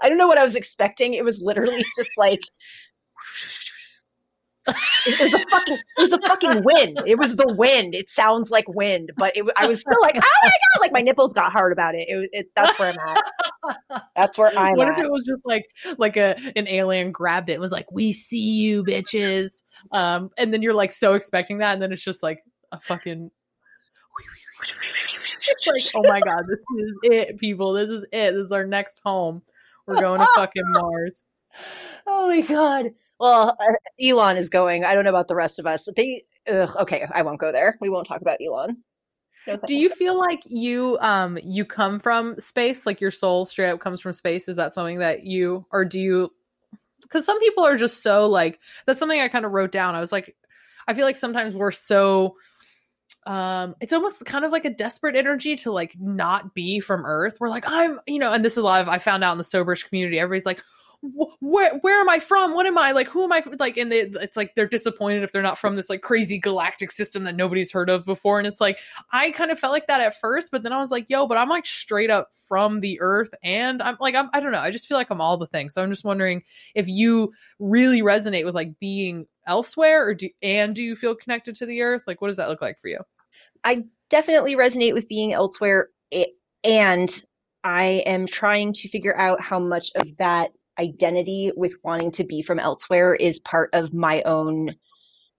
I 0.00 0.08
don't 0.08 0.18
know 0.18 0.26
what 0.26 0.38
I 0.38 0.44
was 0.44 0.56
expecting. 0.56 1.14
It 1.14 1.24
was 1.24 1.40
literally 1.40 1.84
just 1.96 2.10
like 2.16 2.40
it 4.68 5.32
was 5.32 5.32
a 5.32 5.46
fucking 5.48 5.74
it 5.74 6.00
was 6.00 6.12
a 6.12 6.18
fucking 6.26 6.64
wind. 6.64 7.00
It 7.06 7.18
was 7.18 7.36
the 7.36 7.52
wind. 7.54 7.94
It 7.94 8.08
sounds 8.08 8.50
like 8.50 8.66
wind, 8.68 9.12
but 9.16 9.36
it, 9.36 9.44
I 9.56 9.66
was 9.66 9.80
still 9.80 10.00
like, 10.02 10.16
oh 10.16 10.30
my 10.42 10.48
god! 10.48 10.80
Like 10.80 10.92
my 10.92 11.00
nipples 11.00 11.32
got 11.32 11.52
hard 11.52 11.72
about 11.72 11.94
it. 11.94 12.06
It, 12.08 12.30
it 12.32 12.46
that's 12.54 12.78
where 12.78 12.90
I'm 12.90 12.98
at. 12.98 13.22
That's 14.16 14.38
where 14.38 14.56
I'm. 14.56 14.74
At. 14.74 14.76
What 14.76 14.88
at. 14.88 14.98
if 14.98 15.04
it 15.04 15.10
was 15.10 15.24
just 15.24 15.42
like 15.44 15.64
like 15.98 16.16
a 16.16 16.36
an 16.54 16.68
alien 16.68 17.10
grabbed 17.10 17.50
it 17.50 17.54
and 17.54 17.60
was 17.60 17.72
like, 17.72 17.90
"We 17.90 18.12
see 18.12 18.38
you, 18.38 18.84
bitches," 18.84 19.62
um, 19.90 20.30
and 20.38 20.52
then 20.52 20.62
you're 20.62 20.74
like 20.74 20.92
so 20.92 21.14
expecting 21.14 21.58
that, 21.58 21.72
and 21.72 21.82
then 21.82 21.92
it's 21.92 22.02
just 22.02 22.22
like 22.22 22.44
a 22.70 22.80
fucking. 22.80 23.30
it's 25.48 25.66
like, 25.66 25.82
oh 25.96 26.08
my 26.08 26.20
god, 26.20 26.44
this 26.48 26.60
is 26.78 26.92
it, 27.02 27.38
people. 27.38 27.72
This 27.72 27.90
is 27.90 28.04
it. 28.12 28.32
This 28.32 28.46
is 28.46 28.52
our 28.52 28.64
next 28.64 29.00
home. 29.04 29.42
We're 29.86 30.00
going 30.00 30.20
to 30.20 30.28
fucking 30.34 30.64
Mars. 30.68 31.22
Oh 32.06 32.28
my 32.28 32.42
god. 32.42 32.92
Well, 33.18 33.56
uh, 33.58 33.72
Elon 33.98 34.36
is 34.36 34.50
going. 34.50 34.84
I 34.84 34.94
don't 34.94 35.04
know 35.04 35.10
about 35.10 35.26
the 35.26 35.34
rest 35.34 35.58
of 35.58 35.64
us. 35.64 35.88
They 35.96 36.24
ugh, 36.46 36.70
okay, 36.80 37.06
I 37.14 37.22
won't 37.22 37.40
go 37.40 37.50
there. 37.50 37.78
We 37.80 37.88
won't 37.88 38.06
talk 38.06 38.20
about 38.20 38.40
Elon. 38.46 38.84
No, 39.46 39.56
do 39.66 39.74
you 39.74 39.88
feel 39.88 40.18
like 40.18 40.42
you 40.44 40.98
um 41.00 41.38
you 41.42 41.64
come 41.64 41.98
from 41.98 42.38
space 42.38 42.84
like 42.84 43.00
your 43.00 43.10
soul 43.10 43.46
straight 43.46 43.70
up 43.70 43.80
comes 43.80 44.02
from 44.02 44.12
space 44.12 44.48
is 44.48 44.56
that 44.56 44.74
something 44.74 44.98
that 44.98 45.24
you 45.24 45.64
or 45.70 45.84
do 45.84 45.98
you 46.00 46.30
because 47.02 47.24
some 47.24 47.38
people 47.40 47.64
are 47.64 47.76
just 47.76 48.02
so 48.02 48.26
like 48.26 48.60
that's 48.86 48.98
something 48.98 49.20
I 49.20 49.28
kind 49.28 49.44
of 49.44 49.52
wrote 49.52 49.72
down. 49.72 49.94
I 49.94 50.00
was 50.00 50.12
like, 50.12 50.34
I 50.88 50.94
feel 50.94 51.04
like 51.04 51.16
sometimes 51.16 51.54
we're 51.54 51.72
so 51.72 52.36
um 53.26 53.74
it's 53.80 53.92
almost 53.92 54.24
kind 54.24 54.44
of 54.44 54.52
like 54.52 54.64
a 54.64 54.70
desperate 54.70 55.16
energy 55.16 55.56
to 55.56 55.70
like 55.70 55.94
not 55.98 56.54
be 56.54 56.80
from 56.80 57.04
earth 57.04 57.36
we're 57.40 57.48
like 57.48 57.64
i'm 57.66 58.00
you 58.06 58.18
know 58.18 58.32
and 58.32 58.44
this 58.44 58.52
is 58.52 58.58
a 58.58 58.62
lot 58.62 58.80
of 58.80 58.88
i 58.88 58.98
found 58.98 59.24
out 59.24 59.32
in 59.32 59.38
the 59.38 59.44
soberish 59.44 59.86
community 59.88 60.18
everybody's 60.18 60.46
like 60.46 60.62
where 61.40 61.78
where 61.78 62.00
am 62.00 62.08
I 62.08 62.18
from? 62.18 62.54
What 62.54 62.66
am 62.66 62.78
I 62.78 62.92
like? 62.92 63.08
Who 63.08 63.24
am 63.24 63.32
I 63.32 63.42
like? 63.58 63.76
And 63.76 63.90
they, 63.90 64.00
it's 64.00 64.36
like 64.36 64.54
they're 64.54 64.66
disappointed 64.66 65.22
if 65.22 65.32
they're 65.32 65.42
not 65.42 65.58
from 65.58 65.76
this 65.76 65.90
like 65.90 66.02
crazy 66.02 66.38
galactic 66.38 66.90
system 66.90 67.24
that 67.24 67.36
nobody's 67.36 67.70
heard 67.70 67.90
of 67.90 68.04
before. 68.04 68.38
And 68.38 68.46
it's 68.46 68.60
like 68.60 68.78
I 69.12 69.30
kind 69.32 69.50
of 69.50 69.58
felt 69.58 69.72
like 69.72 69.86
that 69.86 70.00
at 70.00 70.18
first, 70.20 70.50
but 70.50 70.62
then 70.62 70.72
I 70.72 70.80
was 70.80 70.90
like, 70.90 71.08
yo, 71.08 71.26
but 71.26 71.38
I'm 71.38 71.48
like 71.48 71.66
straight 71.66 72.10
up 72.10 72.30
from 72.48 72.80
the 72.80 73.00
Earth, 73.00 73.30
and 73.42 73.82
I'm 73.82 73.96
like 74.00 74.14
I'm 74.14 74.30
I 74.32 74.40
don't 74.40 74.52
know. 74.52 74.58
I 74.58 74.70
just 74.70 74.86
feel 74.86 74.96
like 74.96 75.10
I'm 75.10 75.20
all 75.20 75.36
the 75.36 75.46
things. 75.46 75.74
So 75.74 75.82
I'm 75.82 75.90
just 75.90 76.04
wondering 76.04 76.42
if 76.74 76.88
you 76.88 77.32
really 77.58 78.02
resonate 78.02 78.44
with 78.44 78.54
like 78.54 78.78
being 78.78 79.26
elsewhere, 79.46 80.06
or 80.06 80.14
do 80.14 80.28
and 80.42 80.74
do 80.74 80.82
you 80.82 80.96
feel 80.96 81.14
connected 81.14 81.56
to 81.56 81.66
the 81.66 81.82
Earth? 81.82 82.02
Like, 82.06 82.20
what 82.20 82.28
does 82.28 82.36
that 82.38 82.48
look 82.48 82.62
like 82.62 82.80
for 82.80 82.88
you? 82.88 83.00
I 83.66 83.84
definitely 84.10 84.54
resonate 84.54 84.94
with 84.94 85.08
being 85.08 85.32
elsewhere, 85.32 85.88
and 86.64 87.22
I 87.64 88.04
am 88.06 88.28
trying 88.28 88.74
to 88.74 88.88
figure 88.88 89.18
out 89.18 89.40
how 89.40 89.58
much 89.58 89.90
of 89.96 90.16
that 90.18 90.52
identity 90.78 91.50
with 91.56 91.74
wanting 91.82 92.12
to 92.12 92.24
be 92.24 92.42
from 92.42 92.60
elsewhere 92.60 93.14
is 93.14 93.40
part 93.40 93.70
of 93.72 93.92
my 93.92 94.22
own 94.22 94.70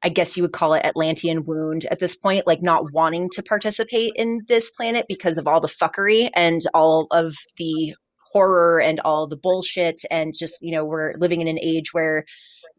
I 0.03 0.09
guess 0.09 0.37
you 0.37 0.43
would 0.43 0.53
call 0.53 0.75
it 0.75 0.85
Atlantean 0.85 1.45
wound 1.45 1.85
at 1.89 1.99
this 1.99 2.15
point, 2.15 2.47
like 2.47 2.61
not 2.61 2.91
wanting 2.93 3.29
to 3.31 3.43
participate 3.43 4.13
in 4.15 4.41
this 4.47 4.69
planet 4.71 5.05
because 5.09 5.37
of 5.37 5.47
all 5.47 5.59
the 5.59 5.67
fuckery 5.67 6.29
and 6.35 6.61
all 6.73 7.07
of 7.11 7.35
the 7.57 7.95
horror 8.31 8.79
and 8.79 8.99
all 8.99 9.27
the 9.27 9.37
bullshit. 9.37 10.01
And 10.11 10.35
just, 10.37 10.57
you 10.61 10.71
know, 10.71 10.85
we're 10.85 11.15
living 11.17 11.41
in 11.41 11.47
an 11.47 11.59
age 11.59 11.93
where 11.93 12.25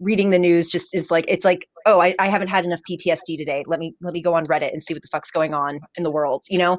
reading 0.00 0.30
the 0.30 0.38
news 0.38 0.70
just 0.70 0.94
is 0.94 1.10
like, 1.10 1.24
it's 1.28 1.44
like, 1.44 1.68
oh, 1.86 2.00
I, 2.00 2.14
I 2.18 2.28
haven't 2.28 2.48
had 2.48 2.64
enough 2.64 2.80
PTSD 2.88 3.36
today. 3.36 3.64
Let 3.66 3.78
me, 3.78 3.94
let 4.00 4.12
me 4.12 4.22
go 4.22 4.34
on 4.34 4.46
Reddit 4.46 4.72
and 4.72 4.82
see 4.82 4.94
what 4.94 5.02
the 5.02 5.08
fuck's 5.10 5.30
going 5.30 5.54
on 5.54 5.80
in 5.96 6.02
the 6.04 6.10
world, 6.10 6.44
you 6.48 6.58
know? 6.58 6.78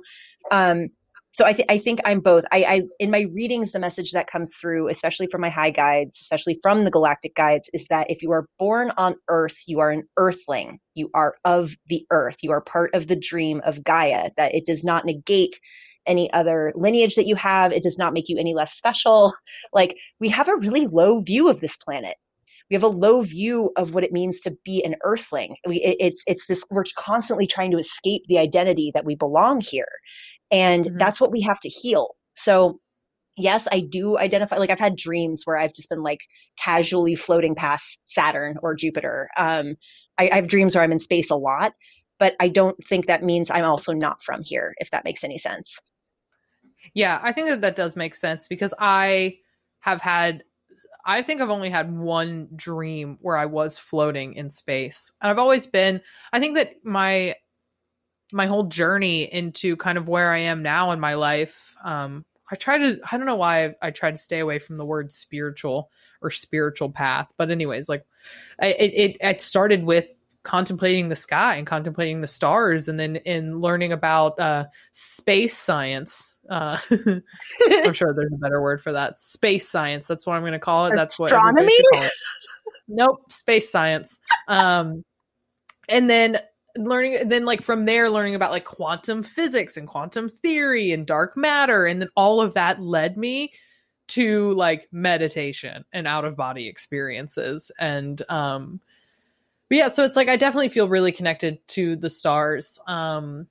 Um, 0.52 0.90
so 1.32 1.46
I, 1.46 1.54
th- 1.54 1.68
I 1.70 1.78
think 1.78 2.00
I'm 2.06 2.22
both. 2.22 2.44
I, 2.52 2.64
I 2.64 2.82
in 3.00 3.12
my 3.12 3.22
readings, 3.32 3.72
the 3.72 3.80
message 3.80 4.12
that 4.14 4.30
comes 4.30 4.56
through, 4.56 4.90
especially 4.90 5.28
from 5.28 5.42
my 5.42 5.50
high 5.50 5.70
guides, 5.70 6.20
especially 6.22 6.58
from 6.64 6.84
the 6.84 6.92
galactic 6.92 7.36
guides, 7.36 7.70
is 7.72 7.86
that 7.90 8.10
if 8.10 8.24
you 8.24 8.32
are 8.32 8.48
born 8.58 8.92
on 8.98 9.16
Earth, 9.28 9.56
you 9.68 9.80
are 9.80 9.92
an 9.92 10.04
Earthling. 10.18 10.80
You 10.96 11.12
are 11.14 11.36
of 11.46 11.72
the 11.88 12.06
Earth. 12.10 12.38
You 12.42 12.52
are 12.52 12.62
part 12.62 12.96
of 12.96 13.08
the 13.08 13.16
dream 13.16 13.62
of 13.64 13.84
Gaia. 13.84 14.32
That 14.38 14.56
it 14.56 14.66
does 14.66 14.84
not 14.84 15.06
negate 15.06 15.60
any 16.08 16.32
other 16.34 16.74
lineage 16.76 17.16
that 17.16 17.28
you 17.28 17.36
have. 17.36 17.72
It 17.72 17.84
does 17.84 17.98
not 17.98 18.14
make 18.14 18.28
you 18.28 18.40
any 18.40 18.56
less 18.56 18.74
special. 18.74 19.34
Like 19.72 19.98
we 20.20 20.30
have 20.30 20.50
a 20.50 20.56
really 20.56 20.88
low 20.88 21.22
view 21.22 21.48
of 21.48 21.62
this 21.62 21.78
planet. 21.78 22.18
We 22.70 22.76
have 22.76 22.84
a 22.84 22.88
low 22.88 23.22
view 23.22 23.72
of 23.78 23.94
what 23.94 24.04
it 24.04 24.12
means 24.12 24.42
to 24.42 24.56
be 24.64 24.84
an 24.84 24.96
Earthling. 25.04 25.56
We, 25.68 25.78
it, 25.78 25.98
it's 26.00 26.24
it's 26.28 26.46
this. 26.48 26.64
We're 26.70 26.84
constantly 26.98 27.48
trying 27.48 27.72
to 27.72 27.78
escape 27.78 28.24
the 28.28 28.38
identity 28.38 28.92
that 28.94 29.06
we 29.06 29.16
belong 29.16 29.62
here 29.62 29.88
and 30.52 30.86
mm-hmm. 30.86 30.98
that's 30.98 31.22
what 31.22 31.32
we 31.32 31.42
have 31.42 31.60
to 31.62 31.70
heal. 31.70 32.16
So, 32.34 32.80
yes, 33.38 33.68
I 33.72 33.82
do 33.82 34.18
identify, 34.18 34.58
like, 34.58 34.70
I've 34.70 34.80
had 34.80 34.96
dreams 34.96 35.44
where 35.46 35.58
I've 35.58 35.74
just 35.74 35.90
been 35.90 36.04
like 36.04 36.22
casually 36.58 37.16
floating 37.16 37.56
past 37.56 38.02
Saturn 38.06 38.58
or 38.62 38.76
Jupiter. 38.76 39.30
Um, 39.38 39.76
I, 40.18 40.30
I 40.32 40.36
have 40.36 40.48
dreams 40.48 40.76
where 40.76 40.84
I'm 40.84 40.92
in 40.92 41.00
space 41.00 41.30
a 41.30 41.36
lot, 41.36 41.74
but 42.18 42.36
I 42.40 42.50
don't 42.50 42.82
think 42.84 43.06
that 43.06 43.24
means 43.24 43.52
I'm 43.52 43.66
also 43.66 43.94
not 43.94 44.24
from 44.24 44.42
here, 44.44 44.74
if 44.78 44.92
that 44.92 45.06
makes 45.06 45.24
any 45.24 45.38
sense. 45.38 45.80
Yeah, 46.94 47.20
I 47.22 47.34
think 47.34 47.48
that 47.48 47.62
that 47.62 47.76
does 47.76 47.96
make 47.96 48.16
sense 48.16 48.48
because 48.48 48.74
I 48.80 49.38
have 49.82 50.02
had 50.02 50.44
I 51.06 51.22
think 51.22 51.42
I've 51.42 51.50
only 51.50 51.70
had 51.70 51.96
one 51.96 52.50
dream 52.56 53.18
where 53.22 53.38
I 53.38 53.46
was 53.46 53.78
floating 53.78 54.34
in 54.34 54.50
space. 54.50 55.12
And 55.22 55.30
I've 55.30 55.40
always 55.40 55.68
been 55.68 56.02
I 56.32 56.40
think 56.40 56.56
that 56.56 56.84
my 56.84 57.36
my 58.32 58.46
whole 58.46 58.66
journey 58.66 59.24
into 59.24 59.76
kind 59.76 59.98
of 59.98 60.08
where 60.08 60.32
I 60.32 60.40
am 60.40 60.62
now 60.62 60.92
in 60.92 61.00
my 61.00 61.16
life. 61.16 61.76
Um, 61.84 62.26
I 62.52 62.56
try 62.56 62.78
to, 62.78 63.00
I 63.12 63.18
don't 63.18 63.26
know 63.26 63.36
why 63.36 63.66
I, 63.66 63.76
I 63.82 63.92
try 63.92 64.12
to 64.12 64.18
stay 64.18 64.40
away 64.40 64.60
from 64.60 64.78
the 64.78 64.86
word 64.86 65.12
spiritual 65.12 65.90
or 66.22 66.32
spiritual 66.32 66.90
path, 66.90 67.32
but 67.38 67.52
anyways, 67.52 67.90
like 67.90 68.06
it, 68.62 68.94
it, 68.94 69.18
it 69.20 69.42
started 69.42 69.84
with 69.84 70.06
contemplating 70.44 71.10
the 71.10 71.16
sky 71.16 71.56
and 71.56 71.68
contemplating 71.68 72.22
the 72.22 72.28
stars 72.28 72.88
and 72.88 73.00
then 73.00 73.18
in 73.18 73.60
learning 73.60 73.92
about 73.92 74.40
uh, 74.40 74.66
space 74.92 75.56
science. 75.56 76.29
Uh, 76.50 76.78
I'm 76.90 77.94
sure 77.94 78.14
there's 78.14 78.34
a 78.34 78.38
better 78.38 78.62
word 78.62 78.82
for 78.82 78.94
that. 78.94 79.20
Space 79.20 79.70
science. 79.70 80.08
That's 80.08 80.26
what 80.26 80.36
I'm 80.36 80.42
going 80.42 80.54
to 80.54 80.60
call 80.60 80.88
it. 80.88 80.94
That's 80.96 81.20
Astronomy? 81.20 81.80
what 81.92 82.00
call 82.00 82.06
it. 82.06 82.14
Nope, 82.88 83.32
space 83.32 83.72
science. 83.72 84.18
Um, 84.48 85.04
and 85.88 86.10
then 86.10 86.40
learning 86.78 87.28
then 87.28 87.46
like 87.46 87.62
from 87.62 87.86
there 87.86 88.10
learning 88.10 88.36
about 88.36 88.52
like 88.52 88.66
quantum 88.66 89.24
physics 89.24 89.76
and 89.76 89.88
quantum 89.88 90.30
theory 90.30 90.92
and 90.92 91.06
dark 91.06 91.36
matter 91.36 91.86
and 91.86 92.02
then 92.02 92.10
all 92.16 92.42
of 92.42 92.54
that 92.54 92.82
led 92.82 93.18
me 93.18 93.52
to 94.08 94.54
like 94.54 94.88
meditation 94.92 95.84
and 95.92 96.08
out 96.08 96.26
of 96.26 96.38
body 96.38 96.68
experiences 96.68 97.72
and 97.80 98.22
um 98.30 98.80
but 99.68 99.78
yeah 99.78 99.90
so 99.90 100.04
it's 100.04 100.16
like 100.16 100.30
i 100.30 100.38
definitely 100.38 100.70
feel 100.70 100.88
really 100.88 101.12
connected 101.12 101.60
to 101.68 101.96
the 101.96 102.10
stars 102.10 102.80
um 102.88 103.48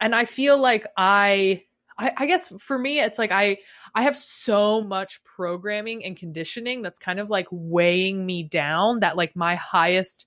and 0.00 0.14
i 0.14 0.24
feel 0.24 0.58
like 0.58 0.86
i 0.96 1.62
I, 1.98 2.12
I 2.16 2.26
guess 2.26 2.52
for 2.58 2.78
me 2.78 3.00
it's 3.00 3.18
like 3.18 3.32
i 3.32 3.58
i 3.94 4.02
have 4.02 4.16
so 4.16 4.80
much 4.80 5.22
programming 5.24 6.04
and 6.04 6.16
conditioning 6.16 6.82
that's 6.82 6.98
kind 6.98 7.18
of 7.20 7.30
like 7.30 7.46
weighing 7.50 8.24
me 8.24 8.42
down 8.42 9.00
that 9.00 9.16
like 9.16 9.36
my 9.36 9.54
highest 9.56 10.26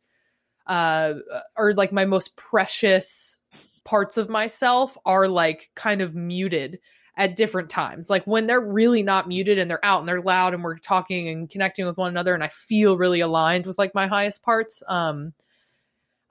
uh 0.67 1.13
or 1.55 1.73
like 1.73 1.91
my 1.91 2.05
most 2.05 2.35
precious 2.35 3.37
parts 3.83 4.17
of 4.17 4.29
myself 4.29 4.97
are 5.05 5.27
like 5.27 5.69
kind 5.75 6.01
of 6.01 6.15
muted 6.15 6.79
at 7.17 7.35
different 7.35 7.69
times. 7.69 8.09
Like 8.09 8.25
when 8.25 8.47
they're 8.47 8.59
really 8.59 9.03
not 9.03 9.27
muted 9.27 9.57
and 9.57 9.69
they're 9.69 9.85
out 9.85 9.99
and 9.99 10.07
they're 10.09 10.21
loud 10.21 10.53
and 10.53 10.63
we're 10.63 10.77
talking 10.77 11.29
and 11.29 11.49
connecting 11.49 11.85
with 11.85 11.97
one 11.97 12.09
another 12.09 12.33
and 12.33 12.43
I 12.43 12.49
feel 12.49 12.97
really 12.97 13.21
aligned 13.21 13.65
with 13.65 13.77
like 13.77 13.95
my 13.95 14.07
highest 14.07 14.43
parts. 14.43 14.83
Um 14.87 15.33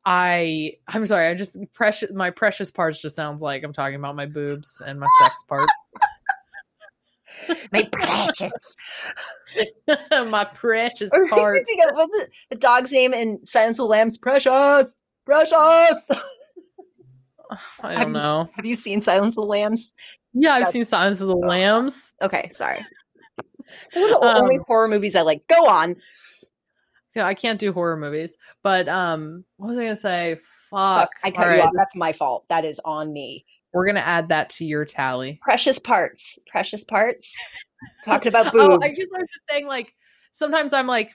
I 0.07 0.73
I'm 0.87 1.07
sorry, 1.07 1.29
I 1.29 1.35
just 1.35 1.57
precious 1.73 2.11
my 2.13 2.31
precious 2.31 2.71
parts 2.71 3.01
just 3.01 3.17
sounds 3.17 3.43
like 3.43 3.63
I'm 3.63 3.73
talking 3.73 3.97
about 3.97 4.17
my 4.17 4.27
boobs 4.27 4.83
and 4.85 5.01
my 5.01 5.07
sex 5.21 5.43
part. 5.45 5.69
my 7.73 7.89
precious. 7.91 8.53
my 10.11 10.45
precious 10.45 11.11
parts. 11.31 11.71
What's 11.93 12.13
the, 12.13 12.29
the 12.51 12.57
dog's 12.57 12.93
name 12.93 13.15
in 13.15 13.45
Silence 13.45 13.79
of 13.79 13.85
the 13.85 13.89
Lambs? 13.89 14.19
Precious! 14.19 14.97
Precious! 15.25 15.55
I 17.83 17.93
don't 17.93 17.99
have 17.99 18.11
know. 18.11 18.49
have 18.55 18.65
you 18.65 18.75
seen 18.75 19.01
Silence 19.01 19.37
of 19.37 19.43
the 19.43 19.49
Lambs? 19.49 19.93
Yeah, 20.33 20.55
I've 20.55 20.65
That's, 20.65 20.73
seen 20.73 20.85
Silence 20.85 21.21
of 21.21 21.29
the 21.29 21.37
oh. 21.37 21.47
Lambs. 21.47 22.15
Okay, 22.21 22.51
sorry. 22.53 22.85
It's 23.87 23.97
one 23.97 24.05
of 24.05 24.21
the 24.21 24.27
um, 24.27 24.43
only 24.43 24.59
horror 24.67 24.89
movies 24.89 25.17
I 25.17 25.23
like. 25.23 25.49
Go 25.49 25.67
on. 25.67 25.97
Yeah, 27.15 27.27
I 27.27 27.35
can't 27.35 27.61
do 27.61 27.73
horror 27.73 27.97
movies. 27.97 28.37
But 28.63 28.89
um 28.89 29.45
what 29.57 29.69
was 29.69 29.79
I 29.79 29.85
gonna 29.85 29.97
say? 29.97 30.41
Fuck. 30.71 31.01
Fuck 31.01 31.11
I 31.23 31.31
cut 31.31 31.57
you 31.57 31.63
off. 31.63 31.71
That's 31.77 31.95
my 31.95 32.13
fault. 32.13 32.45
That 32.49 32.65
is 32.65 32.81
on 32.85 33.13
me. 33.13 33.45
We're 33.73 33.87
gonna 33.87 34.01
add 34.01 34.29
that 34.29 34.51
to 34.51 34.65
your 34.65 34.85
tally. 34.85 35.39
Precious 35.43 35.79
parts. 35.79 36.39
Precious 36.47 36.85
parts. 36.85 37.37
Talking 38.05 38.29
about 38.29 38.53
boobs. 38.53 38.65
oh, 38.65 38.79
I 38.83 38.89
guess 38.89 39.01
I 39.01 39.19
was 39.19 39.29
just 39.33 39.51
saying 39.51 39.67
like 39.67 39.93
sometimes 40.33 40.73
I'm 40.73 40.87
like 40.87 41.15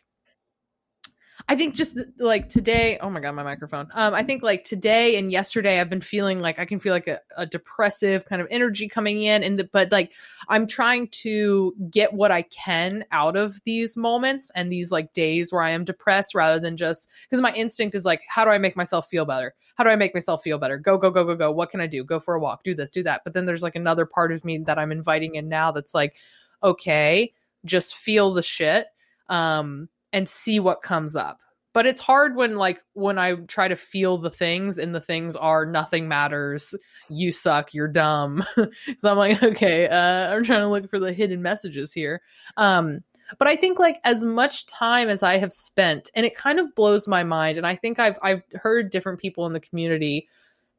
I 1.49 1.55
think 1.55 1.73
just 1.73 1.97
like 2.19 2.47
today, 2.47 2.99
oh 3.01 3.09
my 3.09 3.19
god, 3.19 3.31
my 3.31 3.41
microphone. 3.41 3.89
Um, 3.95 4.13
I 4.13 4.21
think 4.21 4.43
like 4.43 4.63
today 4.63 5.15
and 5.15 5.31
yesterday, 5.31 5.81
I've 5.81 5.89
been 5.89 5.99
feeling 5.99 6.41
like 6.41 6.59
I 6.59 6.65
can 6.65 6.79
feel 6.79 6.93
like 6.93 7.07
a, 7.07 7.19
a 7.35 7.47
depressive 7.47 8.25
kind 8.25 8.39
of 8.39 8.47
energy 8.51 8.87
coming 8.87 9.23
in, 9.23 9.41
and 9.41 9.57
the, 9.57 9.63
but 9.63 9.91
like 9.91 10.11
I'm 10.47 10.67
trying 10.67 11.07
to 11.07 11.73
get 11.89 12.13
what 12.13 12.31
I 12.31 12.43
can 12.43 13.03
out 13.11 13.35
of 13.35 13.59
these 13.65 13.97
moments 13.97 14.51
and 14.53 14.71
these 14.71 14.91
like 14.91 15.11
days 15.13 15.51
where 15.51 15.63
I 15.63 15.71
am 15.71 15.85
depressed, 15.85 16.35
rather 16.35 16.59
than 16.59 16.77
just 16.77 17.09
because 17.27 17.41
my 17.41 17.51
instinct 17.53 17.95
is 17.95 18.05
like, 18.05 18.21
how 18.29 18.45
do 18.45 18.51
I 18.51 18.59
make 18.59 18.77
myself 18.77 19.09
feel 19.09 19.25
better? 19.25 19.55
How 19.73 19.83
do 19.83 19.89
I 19.89 19.95
make 19.95 20.13
myself 20.13 20.43
feel 20.43 20.59
better? 20.59 20.77
Go, 20.77 20.99
go, 20.99 21.09
go, 21.09 21.23
go, 21.23 21.35
go. 21.35 21.51
What 21.51 21.71
can 21.71 21.81
I 21.81 21.87
do? 21.87 22.03
Go 22.03 22.19
for 22.19 22.35
a 22.35 22.39
walk. 22.39 22.63
Do 22.63 22.75
this, 22.75 22.91
do 22.91 23.01
that. 23.01 23.21
But 23.23 23.33
then 23.33 23.47
there's 23.47 23.63
like 23.63 23.75
another 23.75 24.05
part 24.05 24.31
of 24.31 24.45
me 24.45 24.59
that 24.59 24.77
I'm 24.77 24.91
inviting 24.91 25.33
in 25.33 25.49
now 25.49 25.71
that's 25.71 25.95
like, 25.95 26.15
okay, 26.61 27.33
just 27.65 27.95
feel 27.95 28.35
the 28.35 28.43
shit. 28.43 28.85
Um, 29.29 29.89
and 30.13 30.29
see 30.29 30.59
what 30.59 30.81
comes 30.81 31.15
up. 31.15 31.39
But 31.73 31.85
it's 31.85 31.99
hard 31.99 32.35
when 32.35 32.57
like 32.57 32.81
when 32.93 33.19
i 33.19 33.35
try 33.47 33.67
to 33.67 33.75
feel 33.75 34.17
the 34.17 34.31
things 34.31 34.79
and 34.79 34.93
the 34.93 35.01
things 35.01 35.35
are 35.35 35.65
nothing 35.65 36.07
matters. 36.07 36.73
You 37.09 37.31
suck 37.31 37.73
you're 37.73 37.87
dumb. 37.87 38.43
So 38.97 39.11
i'm 39.11 39.17
like 39.17 39.41
okay 39.51 39.87
uh, 39.87 40.33
i'm 40.33 40.43
trying 40.43 40.61
to 40.61 40.67
look 40.69 40.89
for 40.89 40.99
the 40.99 41.13
hidden 41.13 41.41
messages 41.41 41.93
here. 41.93 42.21
Um 42.57 43.01
but 43.37 43.47
i 43.47 43.55
think 43.55 43.77
like 43.77 43.99
as 44.03 44.23
much 44.23 44.65
time 44.65 45.09
as 45.09 45.21
i 45.21 45.37
have 45.37 45.53
spent 45.53 46.09
and 46.15 46.25
it 46.25 46.35
kind 46.35 46.59
of 46.59 46.73
blows 46.75 47.07
my 47.07 47.23
mind 47.23 47.57
and 47.57 47.67
i 47.67 47.75
think 47.75 47.99
i've 47.99 48.17
i've 48.23 48.41
heard 48.55 48.89
different 48.89 49.19
people 49.19 49.45
in 49.45 49.53
the 49.53 49.59
community 49.59 50.27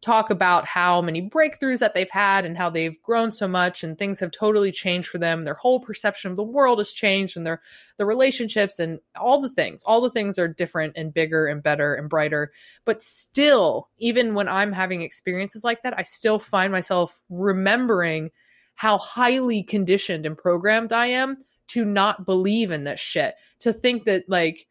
talk 0.03 0.31
about 0.31 0.67
how 0.67 1.03
many 1.03 1.29
breakthroughs 1.29 1.81
that 1.81 1.93
they've 1.93 2.11
had 2.11 2.47
and 2.47 2.57
how 2.57 2.71
they've 2.71 3.01
grown 3.03 3.31
so 3.31 3.47
much 3.47 3.85
and 3.85 3.99
things 3.99 4.19
have 4.19 4.31
totally 4.31 4.73
changed 4.73 5.09
for 5.09 5.19
them. 5.19 5.45
Their 5.45 5.55
whole 5.55 5.81
perception 5.81 6.31
of 6.31 6.37
the 6.37 6.43
world 6.43 6.79
has 6.79 6.91
changed 6.91 7.37
and 7.37 7.47
their 7.47 7.61
the 7.99 8.07
relationships 8.07 8.79
and 8.79 8.99
all 9.15 9.41
the 9.41 9.51
things. 9.51 9.83
All 9.85 10.01
the 10.01 10.11
things 10.11 10.39
are 10.39 10.49
different 10.49 10.95
and 10.97 11.13
bigger 11.13 11.47
and 11.47 11.63
better 11.63 11.95
and 11.95 12.09
brighter. 12.09 12.51
But 12.87 13.03
still, 13.03 13.91
even 13.99 14.33
when 14.33 14.49
I'm 14.49 14.73
having 14.73 15.03
experiences 15.03 15.65
like 15.65 15.83
that, 15.83 15.99
I 15.99 16.03
still 16.03 16.39
find 16.39 16.73
myself 16.73 17.21
remembering 17.29 18.31
how 18.77 18.97
highly 18.97 19.63
conditioned 19.63 20.25
and 20.25 20.39
programmed 20.39 20.95
I 20.95 21.09
am 21.09 21.45
to 21.69 21.85
not 21.85 22.25
believe 22.25 22.71
in 22.71 22.85
this 22.85 23.01
shit. 23.01 23.35
To 23.61 23.75
think 23.75 24.05
that 24.05 24.25
like 24.29 24.67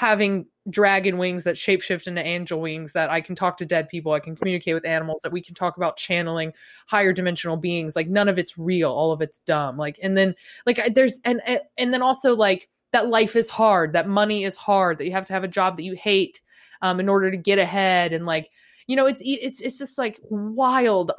having 0.00 0.46
dragon 0.70 1.18
wings 1.18 1.44
that 1.44 1.56
shapeshift 1.56 2.06
into 2.06 2.24
angel 2.24 2.58
wings 2.58 2.92
that 2.92 3.10
I 3.10 3.20
can 3.20 3.34
talk 3.34 3.58
to 3.58 3.66
dead 3.66 3.86
people, 3.90 4.12
I 4.12 4.20
can 4.20 4.34
communicate 4.34 4.72
with 4.72 4.86
animals, 4.86 5.20
that 5.22 5.30
we 5.30 5.42
can 5.42 5.54
talk 5.54 5.76
about 5.76 5.98
channeling 5.98 6.54
higher 6.86 7.12
dimensional 7.12 7.58
beings. 7.58 7.94
Like 7.94 8.08
none 8.08 8.26
of 8.26 8.38
it's 8.38 8.56
real, 8.56 8.90
all 8.90 9.12
of 9.12 9.20
it's 9.20 9.40
dumb. 9.40 9.76
Like 9.76 9.98
and 10.02 10.16
then 10.16 10.34
like 10.64 10.94
there's 10.94 11.20
and 11.26 11.42
and 11.76 11.92
then 11.92 12.00
also 12.00 12.34
like 12.34 12.70
that 12.92 13.10
life 13.10 13.36
is 13.36 13.50
hard, 13.50 13.92
that 13.92 14.08
money 14.08 14.44
is 14.44 14.56
hard, 14.56 14.96
that 14.96 15.04
you 15.04 15.12
have 15.12 15.26
to 15.26 15.34
have 15.34 15.44
a 15.44 15.48
job 15.48 15.76
that 15.76 15.84
you 15.84 15.94
hate 15.96 16.40
um 16.80 16.98
in 16.98 17.10
order 17.10 17.30
to 17.30 17.36
get 17.36 17.58
ahead 17.58 18.14
and 18.14 18.24
like 18.24 18.50
you 18.90 18.96
know 18.96 19.06
it's 19.06 19.22
it's 19.24 19.60
it's 19.60 19.78
just 19.78 19.98
like 19.98 20.18
wild 20.30 21.12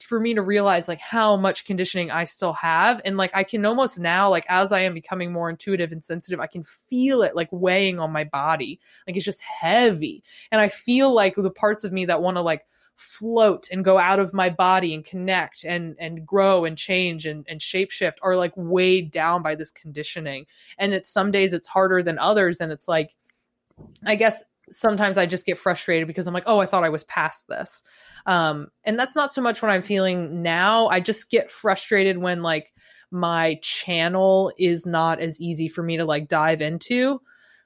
for 0.00 0.20
me 0.20 0.34
to 0.34 0.42
realize 0.42 0.86
like 0.86 1.00
how 1.00 1.36
much 1.36 1.64
conditioning 1.64 2.08
i 2.08 2.22
still 2.22 2.52
have. 2.52 3.00
And 3.04 3.16
like 3.16 3.32
i 3.34 3.42
can 3.42 3.66
almost 3.66 3.98
now 3.98 4.30
like 4.30 4.46
as 4.48 4.70
i 4.70 4.82
am 4.82 4.94
becoming 4.94 5.32
more 5.32 5.50
intuitive 5.50 5.90
and 5.90 6.04
sensitive 6.04 6.38
i 6.38 6.46
can 6.46 6.62
feel 6.62 7.22
it 7.22 7.34
like 7.34 7.48
weighing 7.50 7.98
on 7.98 8.12
my 8.12 8.22
body. 8.22 8.78
Like 9.08 9.16
it's 9.16 9.24
just 9.24 9.42
heavy. 9.42 10.22
And 10.52 10.60
i 10.60 10.68
feel 10.68 11.12
like 11.12 11.34
the 11.34 11.50
parts 11.50 11.82
of 11.82 11.92
me 11.92 12.04
that 12.04 12.22
want 12.22 12.36
to 12.36 12.42
like 12.42 12.64
float 12.94 13.70
and 13.72 13.84
go 13.84 13.98
out 13.98 14.20
of 14.20 14.32
my 14.32 14.48
body 14.48 14.94
and 14.94 15.04
connect 15.04 15.64
and 15.64 15.96
and 15.98 16.24
grow 16.24 16.64
and 16.64 16.78
change 16.78 17.26
and 17.26 17.44
and 17.48 17.58
shapeshift 17.58 18.18
are 18.22 18.36
like 18.36 18.52
weighed 18.54 19.10
down 19.10 19.42
by 19.42 19.56
this 19.56 19.72
conditioning. 19.72 20.46
And 20.78 20.94
it's 20.94 21.10
some 21.10 21.32
days 21.32 21.52
it's 21.52 21.66
harder 21.66 22.04
than 22.04 22.20
others. 22.20 22.60
And 22.60 22.70
it's 22.70 22.86
like 22.86 23.16
i 24.04 24.14
guess 24.14 24.44
sometimes 24.70 25.18
I 25.18 25.26
just 25.26 25.46
get 25.46 25.58
frustrated 25.58 26.06
because 26.06 26.26
I'm 26.26 26.34
like, 26.34 26.44
oh, 26.46 26.58
I 26.58 26.66
thought 26.66 26.84
I 26.84 26.88
was 26.88 27.04
past 27.04 27.48
this. 27.48 27.82
Um, 28.26 28.68
and 28.84 28.98
that's 28.98 29.14
not 29.14 29.32
so 29.32 29.40
much 29.40 29.62
what 29.62 29.70
I'm 29.70 29.82
feeling 29.82 30.42
now. 30.42 30.88
I 30.88 31.00
just 31.00 31.30
get 31.30 31.50
frustrated 31.50 32.18
when 32.18 32.42
like 32.42 32.72
my 33.10 33.58
channel 33.62 34.52
is 34.58 34.86
not 34.86 35.20
as 35.20 35.40
easy 35.40 35.68
for 35.68 35.82
me 35.82 35.98
to 35.98 36.04
like 36.04 36.28
dive 36.28 36.60
into. 36.60 37.20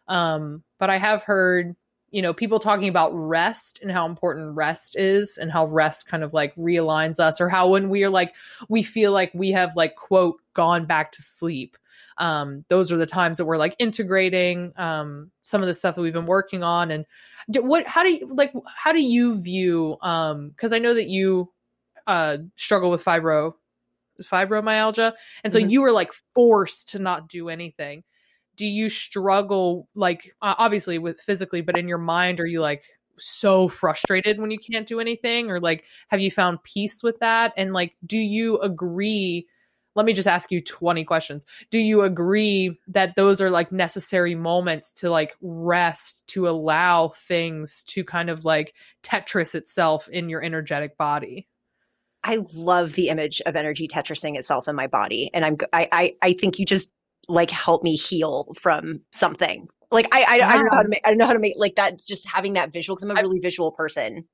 Um, 0.08 0.62
but 0.78 0.90
I 0.90 0.98
have 0.98 1.22
heard, 1.22 1.76
you 2.10 2.20
know, 2.20 2.34
people 2.34 2.58
talking 2.58 2.88
about 2.88 3.12
rest 3.14 3.78
and 3.80 3.90
how 3.90 4.06
important 4.06 4.56
rest 4.56 4.96
is 4.96 5.38
and 5.40 5.50
how 5.50 5.66
rest 5.66 6.08
kind 6.08 6.22
of 6.22 6.34
like 6.34 6.54
realigns 6.56 7.20
us 7.20 7.40
or 7.40 7.48
how 7.48 7.68
when 7.68 7.88
we 7.88 8.04
are 8.04 8.10
like, 8.10 8.34
we 8.68 8.82
feel 8.82 9.12
like 9.12 9.30
we 9.32 9.52
have 9.52 9.76
like, 9.76 9.94
quote, 9.96 10.36
gone 10.52 10.86
back 10.86 11.12
to 11.12 11.22
sleep 11.22 11.76
um, 12.20 12.64
those 12.68 12.92
are 12.92 12.96
the 12.96 13.06
times 13.06 13.38
that 13.38 13.46
we're 13.46 13.56
like 13.56 13.74
integrating 13.78 14.72
um, 14.76 15.30
some 15.42 15.62
of 15.62 15.66
the 15.66 15.74
stuff 15.74 15.96
that 15.96 16.02
we've 16.02 16.12
been 16.12 16.26
working 16.26 16.62
on. 16.62 16.90
And 16.90 17.06
what 17.48 17.86
how 17.86 18.04
do 18.04 18.12
you 18.12 18.28
like 18.32 18.52
how 18.76 18.92
do 18.92 19.02
you 19.02 19.40
view 19.40 19.96
um 20.02 20.50
because 20.50 20.72
i 20.72 20.78
know 20.78 20.94
that 20.94 21.08
you 21.08 21.50
uh 22.06 22.36
struggle 22.54 22.90
with 22.90 23.02
fibro 23.02 23.54
fibromyalgia. 24.22 25.14
And 25.44 25.52
so 25.52 25.58
mm-hmm. 25.58 25.70
you 25.70 25.80
were 25.80 25.92
like 25.92 26.12
forced 26.34 26.90
to 26.90 26.98
not 26.98 27.28
do 27.28 27.48
anything. 27.48 28.04
Do 28.56 28.66
you 28.66 28.90
struggle 28.90 29.88
like 29.94 30.34
uh, 30.42 30.54
obviously 30.58 30.98
with 30.98 31.20
physically 31.20 31.62
but 31.62 31.78
in 31.78 31.88
your 31.88 31.98
mind 31.98 32.40
are 32.40 32.46
you 32.46 32.60
like 32.60 32.84
so 33.18 33.68
frustrated 33.68 34.38
when 34.38 34.50
you 34.50 34.58
can't 34.58 34.86
do 34.86 35.00
anything? 35.00 35.50
Or 35.50 35.60
like 35.60 35.84
have 36.08 36.20
you 36.20 36.30
found 36.30 36.62
peace 36.62 37.02
with 37.02 37.18
that? 37.20 37.52
And 37.56 37.72
like 37.72 37.96
do 38.06 38.18
you 38.18 38.58
agree 38.58 39.46
let 39.94 40.06
me 40.06 40.12
just 40.12 40.28
ask 40.28 40.50
you 40.52 40.60
20 40.60 41.04
questions. 41.04 41.44
Do 41.70 41.78
you 41.78 42.02
agree 42.02 42.78
that 42.88 43.16
those 43.16 43.40
are 43.40 43.50
like 43.50 43.72
necessary 43.72 44.34
moments 44.34 44.92
to 44.94 45.10
like 45.10 45.36
rest, 45.40 46.26
to 46.28 46.48
allow 46.48 47.08
things 47.08 47.82
to 47.88 48.04
kind 48.04 48.30
of 48.30 48.44
like 48.44 48.74
Tetris 49.02 49.54
itself 49.54 50.08
in 50.08 50.28
your 50.28 50.42
energetic 50.42 50.96
body? 50.96 51.48
I 52.22 52.38
love 52.52 52.92
the 52.92 53.08
image 53.08 53.40
of 53.46 53.56
energy 53.56 53.88
Tetrising 53.88 54.36
itself 54.36 54.68
in 54.68 54.76
my 54.76 54.86
body. 54.86 55.30
And 55.32 55.44
I'm, 55.44 55.56
I, 55.72 55.88
I, 55.90 56.14
I 56.22 56.32
think 56.34 56.58
you 56.58 56.66
just 56.66 56.90
like 57.28 57.50
help 57.50 57.82
me 57.82 57.96
heal 57.96 58.52
from 58.60 59.00
something. 59.12 59.68
Like 59.90 60.06
I, 60.12 60.22
I, 60.22 60.46
I 60.46 60.56
don't 60.56 60.66
know 60.66 60.76
how 60.76 60.82
to 60.82 60.88
make, 60.88 61.00
I 61.04 61.08
don't 61.08 61.18
know 61.18 61.26
how 61.26 61.32
to 61.32 61.38
make 61.40 61.54
like 61.56 61.76
that. 61.76 61.98
Just 61.98 62.28
having 62.28 62.52
that 62.52 62.72
visual 62.72 62.94
because 62.94 63.10
I'm 63.10 63.16
a 63.16 63.20
really 63.20 63.40
visual 63.40 63.72
person. 63.72 64.24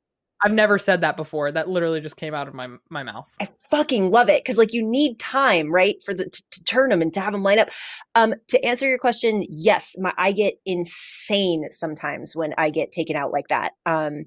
I've 0.43 0.53
never 0.53 0.79
said 0.79 1.01
that 1.01 1.17
before. 1.17 1.51
That 1.51 1.69
literally 1.69 2.01
just 2.01 2.17
came 2.17 2.35
out 2.35 2.49
of 2.49 2.55
my 2.55 2.69
my 2.91 3.03
mouth. 3.03 3.29
I 3.41 3.49
fucking 3.71 4.11
love 4.11 4.29
it 4.29 4.45
because 4.45 4.59
like 4.59 4.73
you 4.73 4.83
need 4.87 5.19
time, 5.19 5.73
right, 5.73 5.97
for 6.05 6.13
the 6.13 6.25
to, 6.29 6.51
to, 6.51 6.65
turn 6.65 6.91
them 6.91 7.03
and 7.03 7.13
to 7.15 7.21
have 7.21 7.33
them 7.33 7.43
line 7.43 7.59
up. 7.59 7.71
Um, 8.15 8.35
to 8.49 8.65
answer 8.65 8.89
your 8.89 8.99
question, 8.99 9.45
yes, 9.49 9.97
my 9.99 10.13
I 10.19 10.33
get 10.33 10.55
insane 10.67 11.65
sometimes 11.71 12.37
when 12.37 12.55
I 12.59 12.71
get 12.71 12.93
taken 12.93 13.17
out 13.17 13.33
like 13.33 13.49
that. 13.49 13.73
Um, 13.87 14.27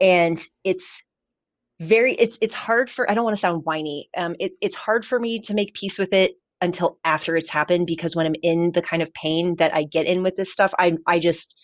and 0.00 0.44
it's 0.64 1.02
very 1.80 2.14
it's 2.14 2.38
it's 2.40 2.54
hard 2.54 2.90
for 2.90 3.08
I 3.10 3.14
don't 3.14 3.24
want 3.24 3.36
to 3.36 3.40
sound 3.40 3.62
whiny. 3.64 4.08
Um, 4.16 4.34
it, 4.40 4.52
it's 4.60 4.76
hard 4.76 5.04
for 5.04 5.18
me 5.18 5.40
to 5.42 5.54
make 5.54 5.74
peace 5.74 5.98
with 5.98 6.12
it 6.12 6.32
until 6.60 6.98
after 7.04 7.36
it's 7.36 7.50
happened 7.50 7.86
because 7.86 8.16
when 8.16 8.26
I'm 8.26 8.36
in 8.42 8.72
the 8.72 8.82
kind 8.82 9.02
of 9.02 9.12
pain 9.12 9.56
that 9.56 9.74
I 9.74 9.84
get 9.84 10.06
in 10.06 10.22
with 10.22 10.36
this 10.36 10.52
stuff, 10.52 10.72
I 10.78 10.94
I 11.06 11.18
just 11.18 11.54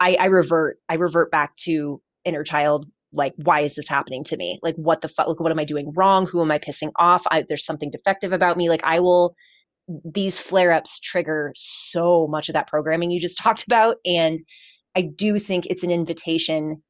I, 0.00 0.14
I 0.14 0.26
revert 0.26 0.78
I 0.88 0.94
revert 0.94 1.30
back 1.30 1.56
to 1.64 2.00
inner 2.24 2.44
child 2.44 2.86
like 3.16 3.32
why 3.36 3.60
is 3.60 3.74
this 3.74 3.88
happening 3.88 4.24
to 4.24 4.36
me? 4.36 4.58
Like 4.62 4.76
what 4.76 5.00
the 5.00 5.08
fuck 5.08 5.28
like 5.28 5.40
what 5.40 5.52
am 5.52 5.58
i 5.58 5.64
doing 5.64 5.92
wrong? 5.96 6.26
Who 6.26 6.42
am 6.42 6.50
i 6.50 6.58
pissing 6.58 6.92
off? 6.96 7.22
I, 7.30 7.44
there's 7.48 7.64
something 7.64 7.90
defective 7.90 8.32
about 8.32 8.56
me. 8.56 8.68
Like 8.68 8.84
i 8.84 9.00
will 9.00 9.34
these 10.04 10.38
flare 10.38 10.72
ups 10.72 10.98
trigger 10.98 11.52
so 11.56 12.26
much 12.28 12.48
of 12.48 12.54
that 12.54 12.68
programming 12.68 13.10
you 13.10 13.20
just 13.20 13.38
talked 13.42 13.64
about. 13.64 13.96
And 14.04 14.40
i 14.94 15.02
do 15.02 15.38
think 15.38 15.66
it's 15.66 15.84
an 15.84 15.90
invitation 15.90 16.82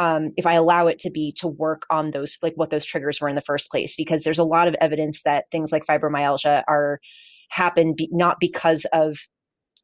um, 0.00 0.32
if 0.36 0.46
i 0.46 0.54
allow 0.54 0.86
it 0.86 1.00
to 1.00 1.10
be 1.10 1.34
to 1.38 1.48
work 1.48 1.82
on 1.90 2.10
those 2.10 2.38
like 2.42 2.54
what 2.54 2.70
those 2.70 2.84
triggers 2.84 3.20
were 3.20 3.28
in 3.28 3.34
the 3.34 3.40
first 3.40 3.70
place. 3.70 3.96
Because 3.96 4.22
there's 4.22 4.38
a 4.38 4.44
lot 4.44 4.68
of 4.68 4.76
evidence 4.80 5.22
that 5.24 5.46
things 5.52 5.72
like 5.72 5.86
fibromyalgia 5.86 6.62
are 6.68 7.00
happen 7.50 7.94
be, 7.96 8.08
not 8.12 8.38
because 8.40 8.86
of 8.92 9.16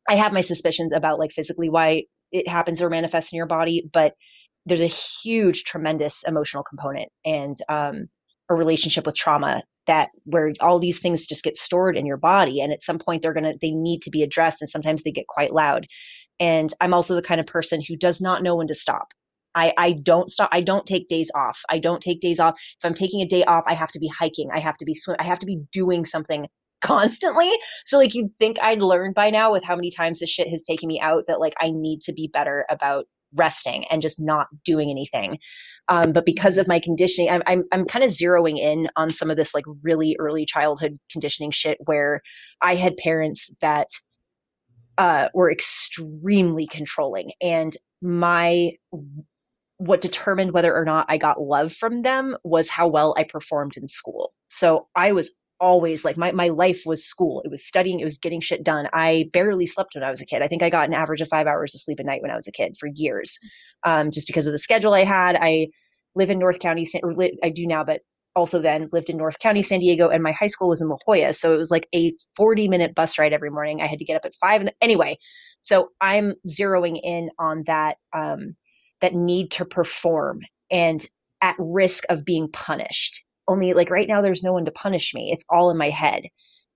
i 0.08 0.16
have 0.16 0.32
my 0.32 0.40
suspicions 0.40 0.92
about 0.92 1.18
like 1.18 1.32
physically 1.32 1.68
why 1.68 2.02
it 2.32 2.48
happens 2.48 2.82
or 2.82 2.90
manifests 2.90 3.32
in 3.32 3.36
your 3.36 3.46
body 3.46 3.88
but 3.92 4.14
there's 4.66 4.80
a 4.80 4.86
huge, 4.86 5.64
tremendous 5.64 6.24
emotional 6.26 6.62
component 6.62 7.10
and 7.24 7.56
um, 7.68 8.08
a 8.48 8.54
relationship 8.54 9.06
with 9.06 9.16
trauma 9.16 9.62
that 9.86 10.10
where 10.24 10.52
all 10.60 10.78
these 10.78 11.00
things 11.00 11.26
just 11.26 11.44
get 11.44 11.56
stored 11.56 11.96
in 11.96 12.06
your 12.06 12.16
body 12.16 12.60
and 12.60 12.72
at 12.72 12.80
some 12.80 12.98
point 12.98 13.22
they're 13.22 13.34
gonna 13.34 13.54
they 13.60 13.70
need 13.70 14.00
to 14.02 14.10
be 14.10 14.22
addressed 14.22 14.62
and 14.62 14.70
sometimes 14.70 15.02
they 15.02 15.10
get 15.10 15.26
quite 15.26 15.52
loud 15.52 15.86
and 16.40 16.72
i'm 16.80 16.94
also 16.94 17.14
the 17.14 17.22
kind 17.22 17.40
of 17.40 17.46
person 17.46 17.82
who 17.86 17.96
does 17.96 18.20
not 18.20 18.42
know 18.42 18.56
when 18.56 18.68
to 18.68 18.74
stop 18.74 19.08
I, 19.54 19.72
I 19.78 19.92
don't 19.92 20.30
stop. 20.30 20.48
I 20.52 20.62
don't 20.62 20.84
take 20.84 21.08
days 21.08 21.30
off. 21.34 21.60
I 21.68 21.78
don't 21.78 22.02
take 22.02 22.20
days 22.20 22.40
off. 22.40 22.54
If 22.58 22.84
I'm 22.84 22.94
taking 22.94 23.20
a 23.20 23.28
day 23.28 23.44
off, 23.44 23.64
I 23.68 23.74
have 23.74 23.92
to 23.92 24.00
be 24.00 24.08
hiking. 24.08 24.48
I 24.52 24.58
have 24.58 24.76
to 24.78 24.84
be 24.84 24.94
swim. 24.94 25.16
I 25.20 25.24
have 25.24 25.38
to 25.38 25.46
be 25.46 25.60
doing 25.72 26.04
something 26.04 26.48
constantly. 26.82 27.52
So 27.86 27.98
like 27.98 28.14
you'd 28.14 28.36
think 28.40 28.58
I'd 28.60 28.82
learn 28.82 29.12
by 29.12 29.30
now 29.30 29.52
with 29.52 29.62
how 29.62 29.76
many 29.76 29.92
times 29.92 30.18
this 30.18 30.28
shit 30.28 30.48
has 30.48 30.64
taken 30.64 30.88
me 30.88 31.00
out 31.00 31.24
that 31.28 31.38
like 31.38 31.54
I 31.60 31.70
need 31.70 32.00
to 32.02 32.12
be 32.12 32.28
better 32.32 32.66
about 32.68 33.06
resting 33.34 33.84
and 33.90 34.02
just 34.02 34.20
not 34.20 34.46
doing 34.64 34.90
anything. 34.90 35.38
Um, 35.88 36.12
but 36.12 36.24
because 36.24 36.58
of 36.58 36.66
my 36.66 36.80
conditioning, 36.80 37.30
I'm, 37.30 37.42
I'm, 37.46 37.64
I'm 37.72 37.84
kind 37.84 38.04
of 38.04 38.10
zeroing 38.10 38.58
in 38.58 38.88
on 38.96 39.10
some 39.10 39.30
of 39.30 39.36
this 39.36 39.54
like 39.54 39.64
really 39.82 40.16
early 40.18 40.46
childhood 40.46 40.96
conditioning 41.10 41.50
shit 41.50 41.78
where 41.84 42.22
I 42.60 42.74
had 42.74 42.96
parents 42.96 43.50
that 43.60 43.88
uh, 44.96 45.28
were 45.34 45.50
extremely 45.50 46.66
controlling 46.66 47.32
and 47.40 47.76
my 48.00 48.72
what 49.78 50.00
determined 50.00 50.52
whether 50.52 50.74
or 50.74 50.84
not 50.84 51.06
I 51.08 51.18
got 51.18 51.40
love 51.40 51.72
from 51.72 52.02
them 52.02 52.36
was 52.44 52.70
how 52.70 52.86
well 52.88 53.14
I 53.18 53.24
performed 53.24 53.76
in 53.76 53.88
school. 53.88 54.32
So 54.48 54.88
I 54.94 55.12
was 55.12 55.36
always 55.60 56.04
like 56.04 56.16
my, 56.16 56.32
my 56.32 56.48
life 56.48 56.82
was 56.84 57.04
school. 57.04 57.42
It 57.44 57.50
was 57.50 57.66
studying, 57.66 58.00
it 58.00 58.04
was 58.04 58.18
getting 58.18 58.40
shit 58.40 58.64
done. 58.64 58.88
I 58.92 59.30
barely 59.32 59.66
slept 59.66 59.94
when 59.94 60.04
I 60.04 60.10
was 60.10 60.20
a 60.20 60.26
kid. 60.26 60.42
I 60.42 60.48
think 60.48 60.62
I 60.62 60.70
got 60.70 60.88
an 60.88 60.94
average 60.94 61.20
of 61.20 61.28
five 61.28 61.46
hours 61.46 61.74
of 61.74 61.80
sleep 61.80 62.00
a 62.00 62.04
night 62.04 62.22
when 62.22 62.30
I 62.30 62.36
was 62.36 62.48
a 62.48 62.52
kid 62.52 62.76
for 62.78 62.88
years, 62.94 63.38
um, 63.84 64.10
just 64.10 64.26
because 64.26 64.46
of 64.46 64.52
the 64.52 64.58
schedule 64.58 64.94
I 64.94 65.04
had. 65.04 65.36
I 65.36 65.68
live 66.14 66.30
in 66.30 66.38
North 66.38 66.58
County, 66.58 66.86
I 67.42 67.50
do 67.50 67.66
now, 67.66 67.84
but 67.84 68.00
also 68.36 68.60
then 68.60 68.88
lived 68.92 69.10
in 69.10 69.16
North 69.16 69.38
County, 69.38 69.62
San 69.62 69.80
Diego, 69.80 70.08
and 70.08 70.22
my 70.22 70.32
high 70.32 70.48
school 70.48 70.68
was 70.68 70.80
in 70.80 70.88
La 70.88 70.96
Jolla. 71.06 71.32
So 71.32 71.54
it 71.54 71.58
was 71.58 71.70
like 71.70 71.88
a 71.94 72.12
40 72.36 72.68
minute 72.68 72.94
bus 72.94 73.18
ride 73.18 73.32
every 73.32 73.50
morning. 73.50 73.80
I 73.80 73.86
had 73.86 73.98
to 74.00 74.04
get 74.04 74.16
up 74.16 74.24
at 74.24 74.34
five. 74.40 74.60
And 74.60 74.72
anyway, 74.80 75.18
so 75.60 75.90
I'm 76.00 76.34
zeroing 76.48 76.98
in 77.02 77.30
on 77.38 77.62
that, 77.66 77.96
um, 78.12 78.56
that 79.00 79.14
need 79.14 79.52
to 79.52 79.64
perform 79.64 80.40
and 80.70 81.04
at 81.40 81.56
risk 81.58 82.04
of 82.08 82.24
being 82.24 82.48
punished 82.50 83.24
only 83.48 83.74
like 83.74 83.90
right 83.90 84.08
now 84.08 84.22
there's 84.22 84.42
no 84.42 84.52
one 84.52 84.64
to 84.66 84.70
punish 84.72 85.14
me. 85.14 85.30
It's 85.32 85.44
all 85.48 85.70
in 85.70 85.76
my 85.76 85.90
head. 85.90 86.24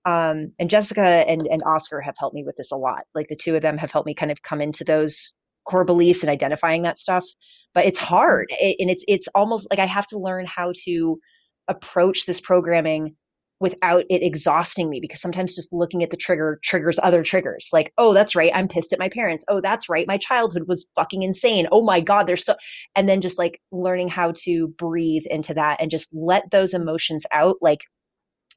Um, 0.05 0.53
and 0.59 0.69
jessica 0.69 1.01
and, 1.01 1.45
and 1.47 1.61
oscar 1.65 1.99
have 2.01 2.15
helped 2.17 2.33
me 2.35 2.43
with 2.45 2.55
this 2.55 2.71
a 2.71 2.77
lot. 2.77 3.03
Like 3.13 3.27
the 3.29 3.35
two 3.35 3.55
of 3.55 3.61
them 3.61 3.77
have 3.77 3.91
helped 3.91 4.07
me 4.07 4.15
kind 4.15 4.31
of 4.31 4.41
come 4.41 4.61
into 4.61 4.83
those 4.83 5.33
core 5.65 5.85
beliefs 5.85 6.23
and 6.23 6.29
identifying 6.29 6.83
that 6.83 6.97
stuff. 6.97 7.25
But 7.73 7.85
it's 7.85 7.99
hard, 7.99 8.47
it, 8.49 8.77
and 8.79 8.89
it's 8.89 9.03
it's 9.07 9.27
almost 9.35 9.67
like 9.69 9.79
I 9.79 9.85
have 9.85 10.07
to 10.07 10.19
learn 10.19 10.45
how 10.47 10.73
to 10.85 11.19
approach 11.67 12.25
this 12.25 12.41
programming 12.41 13.15
without 13.59 14.05
it 14.09 14.23
exhausting 14.23 14.89
me 14.89 14.99
because 15.01 15.21
sometimes 15.21 15.55
just 15.55 15.73
looking 15.73 16.03
at 16.03 16.09
the 16.09 16.17
trigger 16.17 16.59
triggers 16.63 16.97
other 17.01 17.23
triggers 17.23 17.69
like 17.73 17.91
oh 17.97 18.13
that's 18.13 18.35
right 18.35 18.51
i'm 18.55 18.67
pissed 18.67 18.93
at 18.93 18.99
my 18.99 19.09
parents. 19.09 19.45
Oh 19.49 19.61
that's 19.61 19.89
right 19.89 20.07
my 20.07 20.17
childhood 20.17 20.63
was 20.67 20.87
fucking 20.95 21.23
insane. 21.23 21.67
Oh 21.71 21.83
my 21.83 22.01
god 22.01 22.27
there's 22.27 22.45
so 22.45 22.55
and 22.95 23.07
then 23.07 23.21
just 23.21 23.37
like 23.37 23.61
learning 23.71 24.09
how 24.09 24.33
to 24.43 24.67
breathe 24.67 25.23
into 25.25 25.53
that 25.55 25.81
and 25.81 25.91
just 25.91 26.09
let 26.13 26.49
those 26.51 26.73
emotions 26.73 27.25
out. 27.31 27.57
Like 27.61 27.81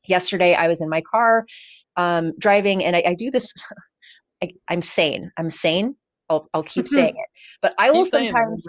yesterday 0.07 0.55
i 0.55 0.69
was 0.69 0.81
in 0.81 0.89
my 0.89 1.01
car 1.11 1.47
um, 1.97 2.33
driving 2.39 2.85
and 2.85 2.97
I, 2.97 3.03
I 3.09 3.15
do 3.15 3.31
this 3.31 3.53
I, 4.43 4.49
am 4.69 4.83
sane. 4.83 5.31
I'm 5.39 5.51
sane. 5.51 5.95
I'll, 6.29 6.49
I'll 6.53 6.65
keep 6.65 6.89
saying 6.97 7.15
it. 7.17 7.41
But 7.61 7.75
i 7.79 7.91
will 7.91 8.05
sometimes 8.05 8.67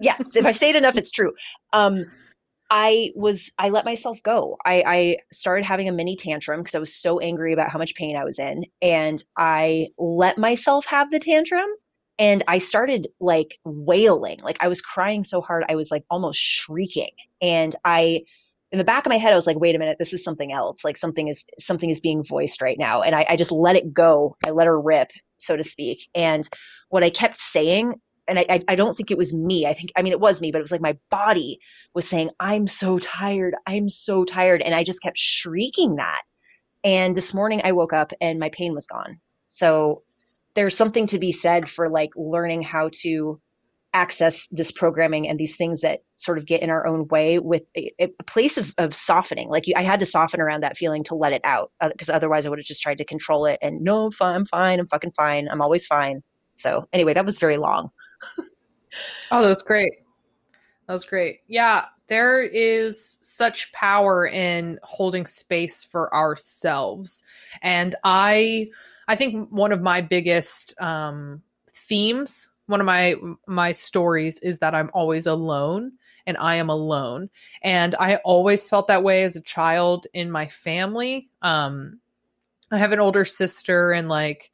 yeah 0.00 0.16
if 0.34 0.46
i 0.46 0.52
say 0.52 0.70
it 0.70 0.76
enough 0.76 0.96
it's 0.96 1.10
true. 1.10 1.32
Um, 1.72 2.06
I 2.74 3.10
was 3.14 3.52
I 3.58 3.68
let 3.68 3.84
myself 3.84 4.22
go. 4.22 4.56
I, 4.64 4.82
I 4.86 5.16
started 5.30 5.66
having 5.66 5.90
a 5.90 5.92
mini 5.92 6.16
tantrum 6.16 6.60
because 6.60 6.74
I 6.74 6.78
was 6.78 6.94
so 6.94 7.20
angry 7.20 7.52
about 7.52 7.70
how 7.70 7.78
much 7.78 7.94
pain 7.94 8.16
I 8.16 8.24
was 8.24 8.38
in, 8.38 8.64
and 8.80 9.22
I 9.36 9.88
let 9.98 10.38
myself 10.38 10.86
have 10.86 11.10
the 11.10 11.20
tantrum. 11.20 11.68
And 12.18 12.44
I 12.48 12.58
started 12.58 13.08
like 13.20 13.58
wailing, 13.64 14.40
like 14.42 14.64
I 14.64 14.68
was 14.68 14.80
crying 14.80 15.22
so 15.24 15.42
hard 15.42 15.64
I 15.68 15.74
was 15.74 15.90
like 15.90 16.04
almost 16.10 16.38
shrieking. 16.40 17.10
And 17.42 17.76
I, 17.84 18.22
in 18.70 18.78
the 18.78 18.84
back 18.84 19.04
of 19.04 19.10
my 19.10 19.18
head, 19.18 19.32
I 19.34 19.36
was 19.36 19.46
like, 19.46 19.60
"Wait 19.60 19.74
a 19.74 19.78
minute, 19.78 19.98
this 19.98 20.14
is 20.14 20.24
something 20.24 20.50
else. 20.50 20.82
Like 20.82 20.96
something 20.96 21.28
is 21.28 21.46
something 21.60 21.90
is 21.90 22.00
being 22.00 22.24
voiced 22.24 22.62
right 22.62 22.78
now." 22.78 23.02
And 23.02 23.14
I, 23.14 23.26
I 23.28 23.36
just 23.36 23.52
let 23.52 23.76
it 23.76 23.92
go. 23.92 24.36
I 24.46 24.50
let 24.50 24.66
her 24.66 24.80
rip, 24.80 25.10
so 25.36 25.56
to 25.58 25.64
speak. 25.64 26.08
And 26.14 26.48
what 26.88 27.04
I 27.04 27.10
kept 27.10 27.36
saying 27.36 28.00
and 28.28 28.38
I, 28.38 28.60
I 28.68 28.74
don't 28.76 28.96
think 28.96 29.10
it 29.10 29.18
was 29.18 29.32
me. 29.32 29.66
I 29.66 29.74
think, 29.74 29.90
I 29.96 30.02
mean, 30.02 30.12
it 30.12 30.20
was 30.20 30.40
me, 30.40 30.52
but 30.52 30.58
it 30.58 30.62
was 30.62 30.72
like 30.72 30.80
my 30.80 30.96
body 31.10 31.58
was 31.94 32.08
saying, 32.08 32.30
I'm 32.38 32.68
so 32.68 32.98
tired. 32.98 33.54
I'm 33.66 33.88
so 33.88 34.24
tired. 34.24 34.62
And 34.62 34.74
I 34.74 34.84
just 34.84 35.02
kept 35.02 35.18
shrieking 35.18 35.96
that. 35.96 36.22
And 36.84 37.16
this 37.16 37.34
morning 37.34 37.62
I 37.64 37.72
woke 37.72 37.92
up 37.92 38.12
and 38.20 38.38
my 38.38 38.50
pain 38.50 38.74
was 38.74 38.86
gone. 38.86 39.20
So 39.48 40.02
there's 40.54 40.76
something 40.76 41.06
to 41.08 41.18
be 41.18 41.32
said 41.32 41.68
for 41.68 41.88
like 41.88 42.10
learning 42.16 42.62
how 42.62 42.90
to 43.02 43.40
access 43.94 44.46
this 44.50 44.72
programming 44.72 45.28
and 45.28 45.38
these 45.38 45.56
things 45.56 45.82
that 45.82 46.00
sort 46.16 46.38
of 46.38 46.46
get 46.46 46.62
in 46.62 46.70
our 46.70 46.86
own 46.86 47.06
way 47.08 47.38
with 47.38 47.62
a, 47.76 47.92
a 47.98 48.08
place 48.24 48.56
of, 48.56 48.72
of 48.78 48.94
softening. 48.94 49.48
Like 49.50 49.66
you, 49.66 49.74
I 49.76 49.82
had 49.82 50.00
to 50.00 50.06
soften 50.06 50.40
around 50.40 50.62
that 50.62 50.78
feeling 50.78 51.04
to 51.04 51.14
let 51.14 51.32
it 51.32 51.42
out 51.44 51.72
because 51.82 52.08
uh, 52.08 52.14
otherwise 52.14 52.46
I 52.46 52.50
would 52.50 52.58
have 52.58 52.66
just 52.66 52.82
tried 52.82 52.98
to 52.98 53.04
control 53.04 53.46
it 53.46 53.58
and 53.60 53.82
no, 53.82 54.06
I'm 54.06 54.12
fine, 54.12 54.34
I'm 54.36 54.46
fine, 54.46 54.80
I'm 54.80 54.86
fucking 54.86 55.12
fine, 55.12 55.48
I'm 55.50 55.60
always 55.60 55.86
fine. 55.86 56.22
So 56.54 56.88
anyway, 56.92 57.14
that 57.14 57.26
was 57.26 57.38
very 57.38 57.58
long 57.58 57.90
oh, 59.30 59.42
that 59.42 59.48
was 59.48 59.62
great. 59.62 59.92
That 60.86 60.92
was 60.92 61.04
great. 61.04 61.40
Yeah, 61.46 61.86
there 62.08 62.42
is 62.42 63.18
such 63.20 63.72
power 63.72 64.26
in 64.26 64.78
holding 64.82 65.26
space 65.26 65.84
for 65.84 66.14
ourselves. 66.14 67.22
And 67.62 67.94
I 68.04 68.70
I 69.08 69.16
think 69.16 69.50
one 69.50 69.72
of 69.72 69.80
my 69.80 70.00
biggest 70.00 70.74
um 70.80 71.42
themes, 71.72 72.50
one 72.66 72.80
of 72.80 72.86
my 72.86 73.16
my 73.46 73.72
stories 73.72 74.38
is 74.40 74.58
that 74.58 74.74
I'm 74.74 74.90
always 74.92 75.26
alone 75.26 75.92
and 76.26 76.36
I 76.36 76.56
am 76.56 76.68
alone. 76.68 77.30
And 77.62 77.94
I 77.98 78.16
always 78.16 78.68
felt 78.68 78.88
that 78.88 79.02
way 79.02 79.24
as 79.24 79.36
a 79.36 79.40
child 79.40 80.06
in 80.12 80.30
my 80.30 80.48
family. 80.48 81.30
Um 81.40 82.00
I 82.70 82.78
have 82.78 82.92
an 82.92 83.00
older 83.00 83.24
sister 83.24 83.92
and 83.92 84.08
like 84.08 84.50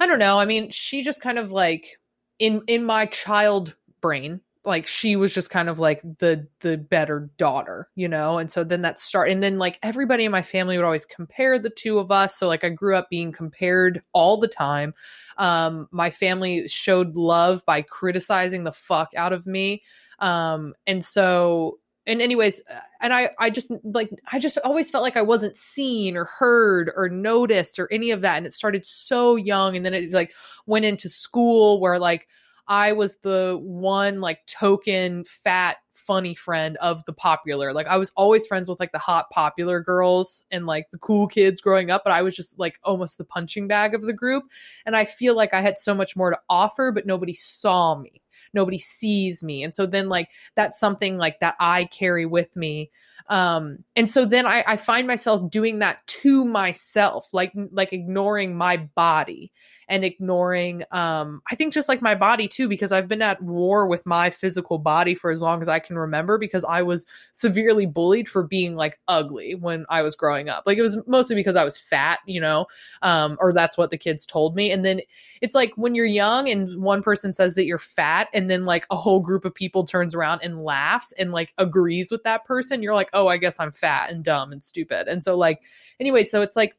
I 0.00 0.06
don't 0.06 0.18
know. 0.18 0.38
I 0.38 0.46
mean, 0.46 0.70
she 0.70 1.02
just 1.02 1.20
kind 1.20 1.38
of 1.38 1.52
like 1.52 1.99
in 2.40 2.62
in 2.66 2.84
my 2.84 3.06
child 3.06 3.76
brain 4.00 4.40
like 4.64 4.86
she 4.86 5.16
was 5.16 5.32
just 5.32 5.48
kind 5.48 5.68
of 5.70 5.78
like 5.78 6.02
the 6.18 6.46
the 6.60 6.76
better 6.76 7.30
daughter 7.38 7.88
you 7.94 8.08
know? 8.08 8.38
And 8.38 8.50
so 8.50 8.62
then 8.64 8.82
that 8.82 8.98
start 8.98 9.30
and 9.30 9.42
then 9.42 9.58
like 9.58 9.78
everybody 9.82 10.24
in 10.24 10.32
my 10.32 10.42
family 10.42 10.76
would 10.76 10.84
always 10.84 11.06
compare 11.06 11.58
the 11.58 11.70
two 11.70 11.98
of 11.98 12.10
us. 12.10 12.36
So 12.38 12.46
like 12.46 12.64
i 12.64 12.68
grew 12.68 12.96
up 12.96 13.08
being 13.08 13.32
compared 13.32 14.02
all 14.12 14.36
the 14.38 14.48
time. 14.48 14.92
Um 15.38 15.88
my 15.92 16.10
family 16.10 16.68
showed 16.68 17.14
love 17.14 17.64
by 17.64 17.82
criticizing 17.82 18.64
the 18.64 18.72
fuck 18.72 19.12
out 19.16 19.32
of 19.32 19.46
me. 19.46 19.82
Um 20.18 20.74
and 20.86 21.04
so 21.04 21.78
and 22.06 22.22
anyways 22.22 22.62
uh, 22.70 22.80
and 23.00 23.12
i 23.12 23.30
i 23.38 23.50
just 23.50 23.70
like 23.84 24.10
i 24.32 24.38
just 24.38 24.58
always 24.64 24.90
felt 24.90 25.02
like 25.02 25.16
i 25.16 25.22
wasn't 25.22 25.56
seen 25.56 26.16
or 26.16 26.24
heard 26.24 26.90
or 26.96 27.08
noticed 27.08 27.78
or 27.78 27.88
any 27.92 28.10
of 28.10 28.22
that. 28.22 28.36
And 28.36 28.46
it 28.46 28.52
started 28.52 28.86
so 28.86 29.36
young. 29.36 29.76
And 29.76 29.84
then 29.84 29.94
it 29.94 30.12
like 30.12 30.32
went 30.66 30.84
into 30.84 31.08
school 31.08 31.80
where 31.80 31.98
like 31.98 32.28
i 32.68 32.92
was 32.92 33.16
the 33.18 33.58
one 33.60 34.20
like 34.20 34.44
token 34.46 35.24
fat 35.24 35.76
funny 35.92 36.34
friend 36.34 36.76
of 36.78 37.04
the 37.04 37.12
popular. 37.12 37.72
Like 37.72 37.86
i 37.86 37.96
was 37.96 38.12
always 38.16 38.46
friends 38.46 38.68
with 38.68 38.80
like 38.80 38.92
the 38.92 38.98
hot 38.98 39.30
popular 39.30 39.80
girls 39.80 40.42
and 40.50 40.66
like 40.66 40.90
the 40.90 40.98
cool 40.98 41.26
kids 41.26 41.60
growing 41.60 41.90
up 41.90 42.02
but 42.04 42.12
i 42.12 42.22
was 42.22 42.34
just 42.34 42.58
like 42.58 42.78
almost 42.82 43.18
the 43.18 43.24
punching 43.24 43.68
bag 43.68 43.94
of 43.94 44.02
the 44.02 44.12
group. 44.12 44.44
And 44.86 44.96
i 44.96 45.04
feel 45.04 45.34
like 45.34 45.54
i 45.54 45.60
had 45.60 45.78
so 45.78 45.94
much 45.94 46.16
more 46.16 46.30
to 46.30 46.40
offer 46.48 46.92
but 46.92 47.06
nobody 47.06 47.34
saw 47.34 47.96
me 47.96 48.19
nobody 48.54 48.78
sees 48.78 49.42
me. 49.42 49.62
And 49.62 49.74
so 49.74 49.86
then 49.86 50.08
like 50.08 50.28
that's 50.54 50.78
something 50.78 51.18
like 51.18 51.40
that 51.40 51.56
i 51.60 51.84
carry 51.86 52.26
with 52.26 52.56
me. 52.56 52.90
Um 53.28 53.84
and 53.96 54.10
so 54.10 54.24
then 54.24 54.46
I, 54.46 54.64
I 54.66 54.76
find 54.76 55.06
myself 55.06 55.50
doing 55.50 55.80
that 55.80 56.06
to 56.06 56.44
myself 56.44 57.28
like 57.32 57.52
like 57.70 57.92
ignoring 57.92 58.56
my 58.56 58.76
body 58.76 59.52
and 59.90 60.04
ignoring 60.04 60.84
um 60.92 61.42
I 61.50 61.56
think 61.56 61.74
just 61.74 61.88
like 61.88 62.00
my 62.00 62.14
body 62.14 62.48
too 62.48 62.68
because 62.68 62.92
I've 62.92 63.08
been 63.08 63.20
at 63.20 63.42
war 63.42 63.86
with 63.86 64.06
my 64.06 64.30
physical 64.30 64.78
body 64.78 65.14
for 65.14 65.30
as 65.30 65.42
long 65.42 65.60
as 65.60 65.68
I 65.68 65.80
can 65.80 65.98
remember 65.98 66.38
because 66.38 66.64
I 66.64 66.80
was 66.82 67.06
severely 67.32 67.84
bullied 67.84 68.28
for 68.28 68.44
being 68.44 68.76
like 68.76 68.98
ugly 69.08 69.54
when 69.56 69.84
I 69.90 70.02
was 70.02 70.14
growing 70.14 70.48
up. 70.48 70.62
Like 70.66 70.78
it 70.78 70.82
was 70.82 70.96
mostly 71.06 71.34
because 71.34 71.56
I 71.56 71.64
was 71.64 71.76
fat, 71.76 72.20
you 72.24 72.40
know, 72.40 72.66
um 73.02 73.36
or 73.40 73.52
that's 73.52 73.76
what 73.76 73.90
the 73.90 73.98
kids 73.98 74.24
told 74.24 74.54
me. 74.56 74.70
And 74.70 74.84
then 74.84 75.00
it's 75.40 75.54
like 75.54 75.72
when 75.76 75.94
you're 75.94 76.06
young 76.06 76.48
and 76.48 76.80
one 76.80 77.02
person 77.02 77.32
says 77.32 77.54
that 77.54 77.66
you're 77.66 77.78
fat 77.78 78.28
and 78.32 78.48
then 78.48 78.64
like 78.64 78.86
a 78.90 78.96
whole 78.96 79.20
group 79.20 79.44
of 79.44 79.54
people 79.54 79.84
turns 79.84 80.14
around 80.14 80.40
and 80.42 80.62
laughs 80.62 81.12
and 81.18 81.32
like 81.32 81.52
agrees 81.58 82.10
with 82.12 82.22
that 82.22 82.44
person, 82.44 82.82
you're 82.82 82.94
like, 82.94 83.10
"Oh, 83.12 83.26
I 83.26 83.36
guess 83.38 83.58
I'm 83.58 83.72
fat 83.72 84.10
and 84.10 84.22
dumb 84.22 84.52
and 84.52 84.62
stupid." 84.62 85.08
And 85.08 85.24
so 85.24 85.36
like 85.36 85.62
anyway, 85.98 86.24
so 86.24 86.42
it's 86.42 86.56
like 86.56 86.76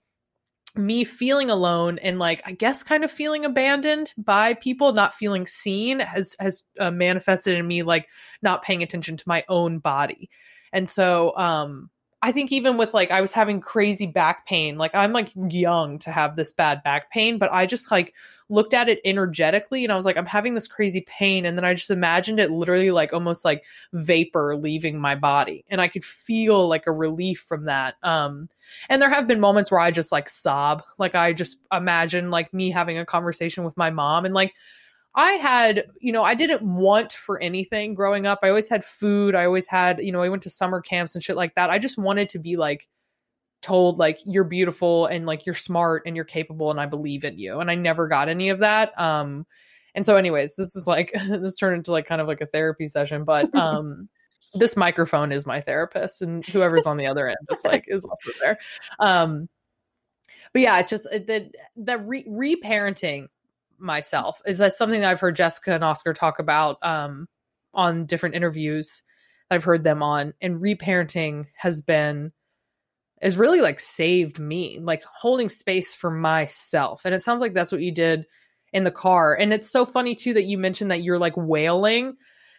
me 0.76 1.04
feeling 1.04 1.50
alone 1.50 2.00
and 2.00 2.18
like 2.18 2.42
i 2.46 2.52
guess 2.52 2.82
kind 2.82 3.04
of 3.04 3.12
feeling 3.12 3.44
abandoned 3.44 4.14
by 4.18 4.54
people 4.54 4.94
not 4.94 5.14
feeling 5.14 5.46
seen 5.46 6.00
has 6.00 6.36
has 6.40 6.64
uh, 6.80 6.92
manifested 6.92 7.58
in 7.58 7.68
me 7.68 7.84
like 7.84 8.08
not 8.42 8.64
paying 8.64 8.84
attention 8.84 9.18
to 9.18 9.24
my 9.28 9.44
own 9.50 9.80
body. 9.80 10.30
And 10.74 10.88
so 10.88 11.36
um 11.38 11.90
I 12.24 12.32
think 12.32 12.52
even 12.52 12.78
with 12.78 12.94
like 12.94 13.10
I 13.10 13.20
was 13.20 13.34
having 13.34 13.62
crazy 13.62 14.06
back 14.06 14.46
pain, 14.46 14.78
like 14.78 14.94
I'm 14.94 15.12
like 15.12 15.32
young 15.36 15.98
to 16.00 16.12
have 16.12 16.36
this 16.36 16.52
bad 16.52 16.84
back 16.84 17.10
pain, 17.10 17.40
but 17.40 17.52
I 17.52 17.66
just 17.66 17.90
like 17.90 18.14
looked 18.48 18.76
at 18.76 18.90
it 18.90 19.00
energetically 19.04 19.84
and 19.84 19.92
I 19.92 19.96
was 19.96 20.06
like, 20.06 20.18
I'm 20.18 20.28
having 20.28 20.54
this 20.54 20.68
crazy 20.68 21.02
pain. 21.02 21.46
And 21.46 21.58
then 21.58 21.66
I 21.66 21.74
just 21.74 21.90
imagined 21.90 22.40
it 22.40 22.52
literally 22.52 22.92
like 22.92 23.12
almost 23.12 23.44
like 23.44 23.64
vapor 23.94 24.56
leaving 24.56 25.00
my 25.00 25.16
body. 25.16 25.66
And 25.70 25.82
I 25.82 25.88
could 25.88 26.06
feel 26.06 26.68
like 26.68 26.86
a 26.86 26.92
relief 26.92 27.44
from 27.48 27.66
that. 27.66 27.96
Um, 28.04 28.50
and 28.88 29.02
there 29.02 29.10
have 29.10 29.26
been 29.26 29.40
moments 29.40 29.72
where 29.72 29.80
I 29.80 29.90
just 29.90 30.12
like 30.12 30.30
sob. 30.30 30.84
Like 31.00 31.16
I 31.16 31.34
just 31.34 31.58
imagine 31.72 32.30
like 32.30 32.54
me 32.54 32.70
having 32.70 33.00
a 33.00 33.06
conversation 33.06 33.64
with 33.64 33.78
my 33.78 33.90
mom 33.90 34.26
and 34.26 34.34
like 34.36 34.54
I 35.16 35.32
had, 35.34 35.86
you 36.00 36.14
know, 36.14 36.24
I 36.24 36.36
didn't 36.36 36.62
want 36.62 37.14
for 37.14 37.40
anything 37.42 37.94
growing 37.96 38.26
up. 38.26 38.40
I 38.44 38.50
always 38.50 38.70
had 38.70 38.86
food. 38.86 39.36
I 39.36 39.46
always 39.46 39.68
had, 39.68 40.00
you 40.00 40.12
know, 40.12 40.22
I 40.22 40.30
went 40.30 40.44
to 40.44 40.50
summer 40.50 40.80
camps 40.80 41.16
and 41.16 41.24
shit 41.24 41.36
like 41.36 41.56
that. 41.56 41.70
I 41.70 41.80
just 41.80 41.98
wanted 41.98 42.30
to 42.30 42.40
be 42.40 42.56
like 42.56 42.88
told 43.62 44.00
like 44.00 44.20
you're 44.26 44.46
beautiful 44.46 45.06
and 45.06 45.26
like 45.26 45.46
you're 45.46 45.54
smart 45.54 46.04
and 46.06 46.16
you're 46.16 46.26
capable 46.26 46.72
and 46.72 46.80
I 46.80 46.86
believe 46.86 47.24
in 47.24 47.38
you. 47.38 47.60
And 47.60 47.70
I 47.70 47.76
never 47.76 48.08
got 48.08 48.30
any 48.30 48.50
of 48.50 48.60
that. 48.60 48.98
Um 49.00 49.46
and 49.94 50.06
so 50.06 50.16
anyways, 50.16 50.56
this 50.56 50.76
is 50.76 50.88
like 50.88 51.12
this 51.28 51.56
turned 51.56 51.76
into 51.76 51.92
like 51.92 52.06
kind 52.06 52.22
of 52.22 52.28
like 52.28 52.42
a 52.42 52.48
therapy 52.48 52.88
session, 52.88 53.24
but 53.24 53.54
um 53.56 54.10
this 54.54 54.76
microphone 54.76 55.32
is 55.32 55.46
my 55.46 55.62
therapist 55.62 56.22
and 56.22 56.46
whoever's 56.46 56.86
on 56.86 56.98
the 56.98 57.06
other 57.06 57.28
end 57.28 57.38
just 57.50 57.66
like 57.66 57.86
is 57.88 58.06
also 58.06 58.32
there. 58.40 58.58
Um 59.00 59.50
but 60.54 60.62
yeah, 60.62 60.80
it's 60.80 60.90
just 60.90 61.04
the 61.04 61.52
the 61.76 61.98
re- 61.98 62.26
reparenting 62.28 63.28
myself 63.82 64.42
is 64.46 64.60
that 64.60 64.74
something 64.74 65.02
that 65.02 65.12
I've 65.12 65.20
heard 65.20 65.36
Jessica 65.36 65.74
and 65.74 65.84
Oscar 65.84 66.14
talk 66.14 66.40
about 66.40 66.78
um, 66.82 67.28
on 67.74 68.06
different 68.06 68.36
interviews 68.36 69.02
I've 69.52 69.66
heard 69.66 69.84
them 69.84 70.02
on. 70.02 70.34
And 70.42 70.62
reparenting 70.62 71.48
has 71.58 71.82
been 71.82 72.32
has 73.22 73.38
really 73.38 73.62
like 73.62 73.80
saved 73.80 74.40
me, 74.40 74.80
like 74.82 75.04
holding 75.04 75.50
space 75.50 75.94
for 75.94 76.10
myself. 76.10 77.02
And 77.06 77.14
it 77.14 77.22
sounds 77.22 77.42
like 77.42 77.54
that's 77.54 77.72
what 77.72 77.82
you 77.82 77.92
did 77.92 78.26
in 78.74 78.84
the 78.84 78.90
car. 78.92 79.36
And 79.36 79.54
it's 79.54 79.70
so 79.70 79.86
funny 79.86 80.16
too 80.16 80.34
that 80.34 80.46
you 80.46 80.58
mentioned 80.58 80.90
that 80.90 81.04
you're 81.04 81.20
like 81.20 81.36
wailing 81.38 82.16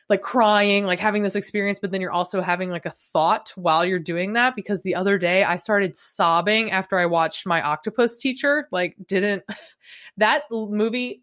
like 0.09 0.23
crying, 0.23 0.85
like 0.85 1.01
having 1.01 1.23
this 1.23 1.37
experience, 1.37 1.79
but 1.81 1.91
then 1.91 2.01
you're 2.01 2.13
also 2.13 2.41
having 2.41 2.71
like 2.71 2.87
a 2.87 2.91
thought 2.91 3.53
while 3.57 3.85
you're 3.85 3.99
doing 3.99 4.35
that. 4.35 4.55
Because 4.57 4.83
the 4.83 4.95
other 4.95 5.19
day 5.19 5.45
I 5.45 5.57
started 5.57 5.97
sobbing 5.97 6.71
after 6.71 6.99
I 6.99 7.07
watched 7.07 7.47
my 7.47 7.63
octopus 7.63 8.19
teacher. 8.19 8.69
Like, 8.71 8.97
didn't 9.07 9.45
that 10.17 10.43
movie 10.51 11.23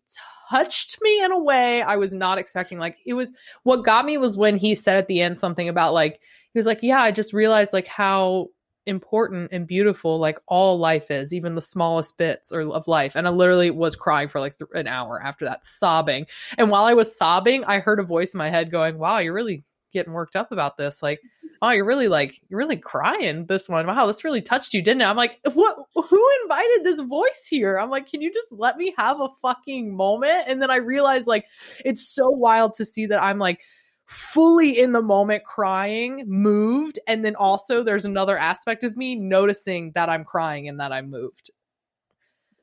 touched 0.49 0.97
me 1.01 1.23
in 1.23 1.31
a 1.31 1.39
way 1.39 1.81
I 1.81 1.97
was 1.97 2.13
not 2.13 2.37
expecting. 2.37 2.79
Like 2.79 2.97
it 3.05 3.13
was 3.13 3.31
what 3.63 3.85
got 3.85 4.05
me 4.05 4.17
was 4.17 4.37
when 4.37 4.57
he 4.57 4.75
said 4.75 4.97
at 4.97 5.07
the 5.07 5.21
end 5.21 5.39
something 5.39 5.69
about 5.69 5.93
like 5.93 6.19
he 6.51 6.57
was 6.57 6.65
like, 6.65 6.79
"Yeah, 6.81 7.01
I 7.01 7.11
just 7.11 7.33
realized 7.33 7.73
like 7.73 7.87
how 7.87 8.47
important 8.89 9.51
and 9.51 9.65
beautiful 9.65 10.19
like 10.19 10.39
all 10.47 10.77
life 10.77 11.09
is, 11.11 11.33
even 11.33 11.55
the 11.55 11.61
smallest 11.61 12.17
bits 12.17 12.51
or 12.51 12.61
of 12.73 12.87
life." 12.87 13.15
And 13.15 13.27
I 13.27 13.31
literally 13.31 13.71
was 13.71 13.95
crying 13.95 14.27
for 14.27 14.39
like 14.39 14.57
th- 14.57 14.69
an 14.73 14.87
hour 14.87 15.21
after 15.23 15.45
that, 15.45 15.65
sobbing. 15.65 16.25
And 16.57 16.69
while 16.69 16.83
I 16.85 16.93
was 16.93 17.15
sobbing, 17.15 17.63
I 17.65 17.79
heard 17.79 17.99
a 17.99 18.03
voice 18.03 18.33
in 18.33 18.39
my 18.39 18.49
head 18.49 18.71
going, 18.71 18.97
"Wow, 18.97 19.19
you're 19.19 19.33
really 19.33 19.63
getting 19.91 20.13
worked 20.13 20.35
up 20.35 20.51
about 20.51 20.77
this. 20.77 21.01
Like, 21.01 21.19
oh, 21.61 21.69
you're 21.69 21.85
really 21.85 22.07
like 22.07 22.39
you're 22.49 22.59
really 22.59 22.77
crying 22.77 23.45
this 23.45 23.69
one. 23.69 23.87
Wow, 23.87 24.05
this 24.07 24.23
really 24.23 24.41
touched 24.41 24.73
you, 24.73 24.81
didn't 24.81 25.01
it? 25.01 25.05
I'm 25.05 25.17
like, 25.17 25.39
what? 25.53 25.77
Who 25.93 26.29
invited 26.43 26.83
this 26.83 26.99
voice 26.99 27.47
here? 27.49 27.77
I'm 27.77 27.89
like, 27.89 28.09
can 28.09 28.21
you 28.21 28.31
just 28.31 28.51
let 28.51 28.77
me 28.77 28.93
have 28.97 29.19
a 29.19 29.29
fucking 29.41 29.95
moment? 29.95 30.43
And 30.47 30.61
then 30.61 30.71
I 30.71 30.77
realized 30.77 31.27
like 31.27 31.45
it's 31.83 32.07
so 32.07 32.29
wild 32.29 32.73
to 32.75 32.85
see 32.85 33.05
that 33.07 33.21
I'm 33.21 33.39
like 33.39 33.61
fully 34.09 34.77
in 34.77 34.91
the 34.91 35.01
moment 35.01 35.43
crying 35.43 36.23
moved 36.27 36.97
and 37.07 37.23
then 37.23 37.35
also 37.35 37.83
there's 37.83 38.05
another 38.05 38.37
aspect 38.37 38.83
of 38.83 38.97
me 38.97 39.15
noticing 39.15 39.91
that 39.93 40.09
i'm 40.09 40.23
crying 40.23 40.67
and 40.67 40.79
that 40.79 40.91
i'm 40.91 41.11
moved 41.11 41.51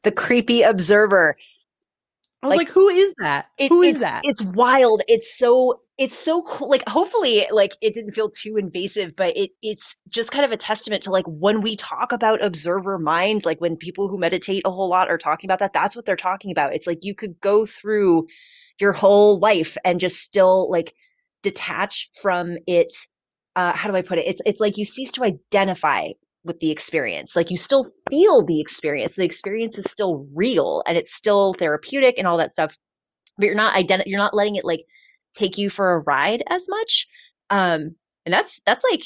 the 0.02 0.10
creepy 0.10 0.62
observer 0.62 1.36
I 2.43 2.48
was 2.48 2.56
like, 2.59 2.68
like, 2.68 2.74
who 2.74 2.89
is 2.90 3.14
that? 3.18 3.47
It, 3.59 3.70
who 3.70 3.82
is 3.82 4.01
that? 4.01 4.20
It's 4.24 4.43
wild. 4.43 5.02
It's 5.09 5.36
so 5.36 5.81
it's 5.98 6.16
so 6.16 6.43
cool. 6.43 6.68
Like 6.68 6.86
hopefully 6.86 7.47
like 7.51 7.73
it 7.81 7.94
didn't 7.94 8.12
feel 8.12 8.31
too 8.31 8.56
invasive, 8.56 9.16
but 9.16 9.36
it 9.36 9.51
it's 9.62 9.97
just 10.09 10.31
kind 10.31 10.44
of 10.44 10.52
a 10.52 10.56
testament 10.56 11.05
to 11.05 11.10
like 11.10 11.24
when 11.27 11.62
we 11.62 11.77
talk 11.77 12.12
about 12.12 12.44
observer 12.44 12.98
mind, 12.98 13.47
like 13.47 13.60
when 13.60 13.77
people 13.77 14.09
who 14.09 14.18
meditate 14.18 14.62
a 14.66 14.70
whole 14.70 14.90
lot 14.90 15.09
are 15.09 15.18
talking 15.18 15.48
about 15.48 15.60
that, 15.60 15.73
that's 15.73 15.97
what 15.97 16.05
they're 16.05 16.16
talking 16.16 16.51
about. 16.51 16.74
It's 16.74 16.86
like 16.86 16.98
you 17.02 17.14
could 17.14 17.40
go 17.40 17.64
through 17.64 18.27
your 18.78 18.93
whole 18.93 19.39
life 19.39 19.78
and 19.85 19.98
just 19.98 20.16
still 20.16 20.70
like 20.70 20.94
detach 21.51 22.10
from 22.20 22.56
it 22.66 22.93
uh, 23.56 23.74
how 23.74 23.89
do 23.90 23.97
I 23.97 24.02
put 24.02 24.18
it? 24.18 24.27
It's 24.27 24.43
it's 24.44 24.60
like 24.60 24.77
you 24.77 24.85
cease 24.85 25.12
to 25.12 25.24
identify 25.24 26.09
with 26.44 26.60
the 26.60 26.70
experience. 26.70 27.35
Like 27.35 27.51
you 27.51 27.56
still 27.56 27.90
feel 28.10 28.44
the 28.44 28.60
experience. 28.60 29.16
The 29.16 29.24
experience 29.24 29.78
is 29.78 29.90
still 29.90 30.28
real 30.35 30.82
and 30.86 30.98
it's 30.98 31.14
still 31.14 31.55
therapeutic 31.55 32.16
and 32.18 32.28
all 32.28 32.36
that 32.36 32.52
stuff. 32.52 32.77
But 33.39 33.47
you're 33.47 33.55
not 33.55 33.74
ident- 33.74 34.05
you're 34.06 34.20
not 34.20 34.35
letting 34.35 34.56
it 34.56 34.64
like 34.64 34.85
take 35.35 35.56
you 35.56 35.70
for 35.70 35.94
a 35.94 36.01
ride 36.01 36.43
as 36.48 36.66
much. 36.68 37.06
Um 37.48 37.97
and 38.27 38.32
that's 38.32 38.60
that's 38.66 38.85
like 38.85 39.02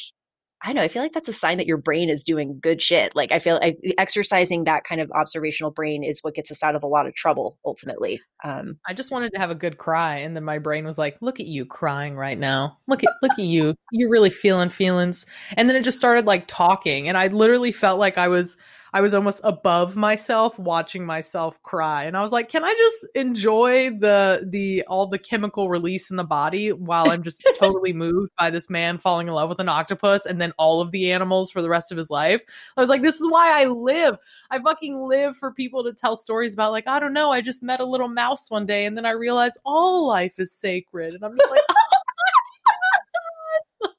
I 0.62 0.69
don't 0.69 0.77
know, 0.77 0.82
I 0.82 0.89
feel 0.89 1.03
like 1.03 1.12
that's 1.12 1.28
a 1.28 1.32
sign 1.32 1.59
that 1.59 1.66
your 1.66 1.78
brain 1.78 2.11
is 2.11 2.24
doing 2.24 2.59
good 2.61 2.82
shit. 2.82 3.16
Like 3.16 3.32
I 3.32 3.39
feel 3.39 3.59
exercising 3.97 4.65
that 4.65 4.85
kind 4.85 5.01
of 5.01 5.11
observational 5.11 5.70
brain 5.70 6.05
is 6.05 6.20
what 6.20 6.35
gets 6.35 6.51
us 6.51 6.62
out 6.62 6.74
of 6.74 6.82
a 6.82 6.87
lot 6.87 7.07
of 7.07 7.15
trouble 7.15 7.59
ultimately. 7.65 8.20
Um, 8.45 8.78
I 8.87 8.93
just 8.93 9.11
wanted 9.11 9.32
to 9.32 9.39
have 9.39 9.51
a 9.51 9.55
good 9.55 9.78
cry, 9.78 10.19
and 10.19 10.37
then 10.37 10.45
my 10.45 10.59
brain 10.59 10.85
was 10.85 10.99
like, 10.99 11.16
"Look 11.20 11.41
at 11.41 11.47
you 11.47 11.65
crying 11.65 12.15
right 12.15 12.39
now. 12.39 12.78
Look 12.87 13.03
at 13.05 13.11
look 13.23 13.32
at 13.32 13.45
you. 13.45 13.74
You're 13.91 14.11
really 14.11 14.31
feeling 14.31 14.69
feelings." 14.69 15.27
And 15.57 15.69
then 15.69 15.77
it 15.77 15.85
just 15.85 15.99
started 15.99 16.27
like 16.27 16.45
talking, 16.47 17.09
and 17.09 17.16
I 17.16 17.28
literally 17.28 17.73
felt 17.73 17.99
like 17.99 18.19
I 18.19 18.28
was 18.28 18.57
I 18.92 19.00
was 19.00 19.14
almost 19.14 19.40
above 19.44 19.96
myself 19.96 20.58
watching 20.58 21.06
myself 21.06 21.62
cry. 21.62 22.04
And 22.04 22.16
I 22.16 22.22
was 22.22 22.32
like, 22.32 22.48
can 22.48 22.64
I 22.64 22.74
just 22.74 23.06
enjoy 23.14 23.90
the 23.90 24.46
the 24.48 24.84
all 24.88 25.06
the 25.06 25.18
chemical 25.18 25.68
release 25.68 26.10
in 26.10 26.16
the 26.16 26.24
body 26.24 26.72
while 26.72 27.10
I'm 27.10 27.22
just 27.22 27.42
totally 27.58 27.92
moved 27.92 28.32
by 28.38 28.50
this 28.50 28.68
man 28.68 28.98
falling 28.98 29.28
in 29.28 29.34
love 29.34 29.48
with 29.48 29.60
an 29.60 29.68
octopus 29.68 30.26
and 30.26 30.40
then 30.40 30.52
all 30.58 30.80
of 30.80 30.90
the 30.90 31.12
animals 31.12 31.50
for 31.50 31.62
the 31.62 31.68
rest 31.68 31.92
of 31.92 31.98
his 31.98 32.10
life? 32.10 32.42
I 32.76 32.80
was 32.80 32.90
like, 32.90 33.02
this 33.02 33.20
is 33.20 33.30
why 33.30 33.60
I 33.60 33.66
live. 33.66 34.16
I 34.50 34.58
fucking 34.58 34.96
live 34.96 35.36
for 35.36 35.52
people 35.52 35.84
to 35.84 35.92
tell 35.92 36.16
stories 36.16 36.54
about 36.54 36.72
like, 36.72 36.88
I 36.88 36.98
don't 36.98 37.12
know, 37.12 37.30
I 37.30 37.40
just 37.40 37.62
met 37.62 37.80
a 37.80 37.86
little 37.86 38.08
mouse 38.08 38.50
one 38.50 38.66
day 38.66 38.86
and 38.86 38.96
then 38.96 39.06
I 39.06 39.10
realized 39.10 39.58
all 39.64 40.06
life 40.06 40.34
is 40.38 40.52
sacred. 40.52 41.14
And 41.14 41.24
I'm 41.24 41.36
just 41.36 41.50
like, 41.50 41.62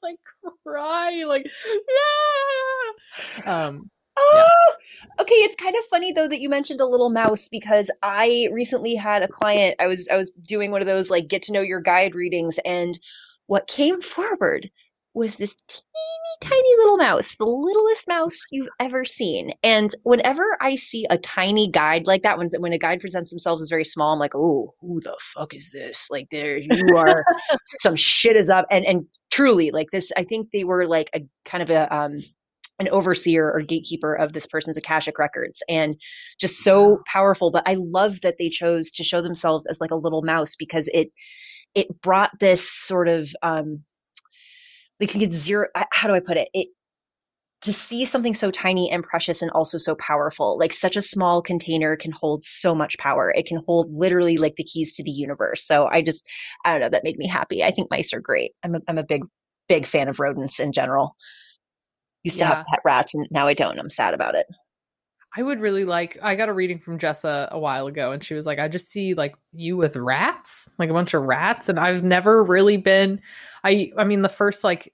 like 0.02 0.18
cry 0.64 1.24
like 1.26 1.46
yeah 3.46 3.66
um 3.66 3.90
Oh, 4.16 4.32
yeah. 4.34 5.22
okay. 5.22 5.34
It's 5.36 5.56
kind 5.56 5.74
of 5.76 5.84
funny 5.86 6.12
though 6.12 6.28
that 6.28 6.40
you 6.40 6.48
mentioned 6.48 6.80
a 6.80 6.86
little 6.86 7.10
mouse 7.10 7.48
because 7.48 7.90
I 8.02 8.48
recently 8.52 8.94
had 8.94 9.22
a 9.22 9.28
client. 9.28 9.76
I 9.80 9.86
was 9.86 10.08
I 10.08 10.16
was 10.16 10.30
doing 10.30 10.70
one 10.70 10.82
of 10.82 10.86
those 10.86 11.10
like 11.10 11.28
get 11.28 11.42
to 11.44 11.52
know 11.52 11.62
your 11.62 11.80
guide 11.80 12.14
readings, 12.14 12.58
and 12.64 12.98
what 13.46 13.66
came 13.66 14.00
forward 14.00 14.70
was 15.14 15.36
this 15.36 15.54
teeny 15.68 16.22
tiny 16.40 16.76
little 16.78 16.96
mouse, 16.96 17.36
the 17.36 17.44
littlest 17.44 18.08
mouse 18.08 18.42
you've 18.50 18.68
ever 18.80 19.04
seen. 19.04 19.52
And 19.62 19.94
whenever 20.02 20.42
I 20.60 20.74
see 20.74 21.06
a 21.08 21.18
tiny 21.18 21.70
guide 21.70 22.06
like 22.06 22.22
that, 22.22 22.38
when 22.38 22.48
when 22.58 22.72
a 22.72 22.78
guide 22.78 23.00
presents 23.00 23.30
themselves 23.30 23.62
as 23.62 23.68
very 23.68 23.84
small, 23.84 24.12
I'm 24.12 24.18
like, 24.18 24.34
oh, 24.34 24.74
who 24.80 25.00
the 25.00 25.16
fuck 25.34 25.54
is 25.54 25.70
this? 25.70 26.08
Like, 26.10 26.28
there 26.30 26.56
you 26.56 26.96
are, 26.96 27.24
some 27.66 27.96
shit 27.96 28.36
is 28.36 28.50
up. 28.50 28.66
And 28.70 28.84
and 28.84 29.06
truly, 29.30 29.70
like 29.70 29.90
this, 29.92 30.12
I 30.16 30.24
think 30.24 30.48
they 30.52 30.64
were 30.64 30.86
like 30.86 31.10
a 31.14 31.20
kind 31.44 31.62
of 31.62 31.70
a 31.70 31.94
um 31.94 32.18
an 32.78 32.88
overseer 32.88 33.50
or 33.50 33.60
gatekeeper 33.60 34.14
of 34.14 34.32
this 34.32 34.46
person's 34.46 34.76
akashic 34.76 35.18
records 35.18 35.62
and 35.68 35.96
just 36.40 36.58
so 36.58 37.00
powerful 37.06 37.50
but 37.50 37.62
i 37.66 37.74
love 37.78 38.20
that 38.22 38.36
they 38.38 38.48
chose 38.48 38.90
to 38.90 39.04
show 39.04 39.22
themselves 39.22 39.66
as 39.66 39.80
like 39.80 39.90
a 39.90 39.96
little 39.96 40.22
mouse 40.22 40.56
because 40.56 40.88
it 40.92 41.10
it 41.74 42.00
brought 42.00 42.30
this 42.40 42.68
sort 42.68 43.08
of 43.08 43.28
um 43.42 43.82
like 45.00 45.14
you 45.14 45.20
get 45.20 45.32
zero 45.32 45.66
how 45.92 46.08
do 46.08 46.14
i 46.14 46.20
put 46.20 46.36
it? 46.36 46.48
It 46.54 46.68
to 47.62 47.72
see 47.72 48.04
something 48.04 48.34
so 48.34 48.50
tiny 48.50 48.90
and 48.90 49.04
precious 49.04 49.40
and 49.40 49.50
also 49.52 49.78
so 49.78 49.94
powerful 49.94 50.58
like 50.58 50.72
such 50.72 50.96
a 50.96 51.02
small 51.02 51.40
container 51.40 51.96
can 51.96 52.10
hold 52.10 52.42
so 52.42 52.74
much 52.74 52.98
power. 52.98 53.30
It 53.30 53.46
can 53.46 53.62
hold 53.66 53.92
literally 53.92 54.36
like 54.36 54.56
the 54.56 54.64
keys 54.64 54.96
to 54.96 55.04
the 55.04 55.10
universe. 55.10 55.64
So 55.66 55.86
i 55.86 56.02
just 56.02 56.26
i 56.64 56.72
don't 56.72 56.80
know 56.80 56.90
that 56.90 57.04
made 57.04 57.18
me 57.18 57.28
happy. 57.28 57.62
I 57.62 57.70
think 57.70 57.90
mice 57.90 58.12
are 58.12 58.20
great. 58.20 58.52
I'm 58.64 58.74
a, 58.74 58.80
I'm 58.88 58.98
a 58.98 59.04
big 59.04 59.22
big 59.68 59.86
fan 59.86 60.08
of 60.08 60.20
rodents 60.20 60.60
in 60.60 60.72
general 60.72 61.16
used 62.22 62.38
to 62.38 62.44
yeah. 62.44 62.56
have 62.56 62.66
pet 62.66 62.80
rats 62.84 63.14
and 63.14 63.26
now 63.30 63.46
I 63.46 63.54
don't. 63.54 63.78
I'm 63.78 63.90
sad 63.90 64.14
about 64.14 64.34
it. 64.34 64.46
I 65.34 65.42
would 65.42 65.60
really 65.60 65.84
like 65.84 66.18
I 66.22 66.34
got 66.34 66.50
a 66.50 66.52
reading 66.52 66.78
from 66.78 66.98
Jessa 66.98 67.48
a 67.50 67.58
while 67.58 67.86
ago 67.86 68.12
and 68.12 68.22
she 68.22 68.34
was 68.34 68.44
like, 68.44 68.58
I 68.58 68.68
just 68.68 68.90
see 68.90 69.14
like 69.14 69.34
you 69.52 69.76
with 69.76 69.96
rats, 69.96 70.68
like 70.78 70.90
a 70.90 70.94
bunch 70.94 71.14
of 71.14 71.22
rats. 71.22 71.68
And 71.68 71.80
I've 71.80 72.02
never 72.04 72.44
really 72.44 72.76
been 72.76 73.20
I 73.64 73.92
I 73.96 74.04
mean 74.04 74.22
the 74.22 74.28
first 74.28 74.62
like 74.62 74.92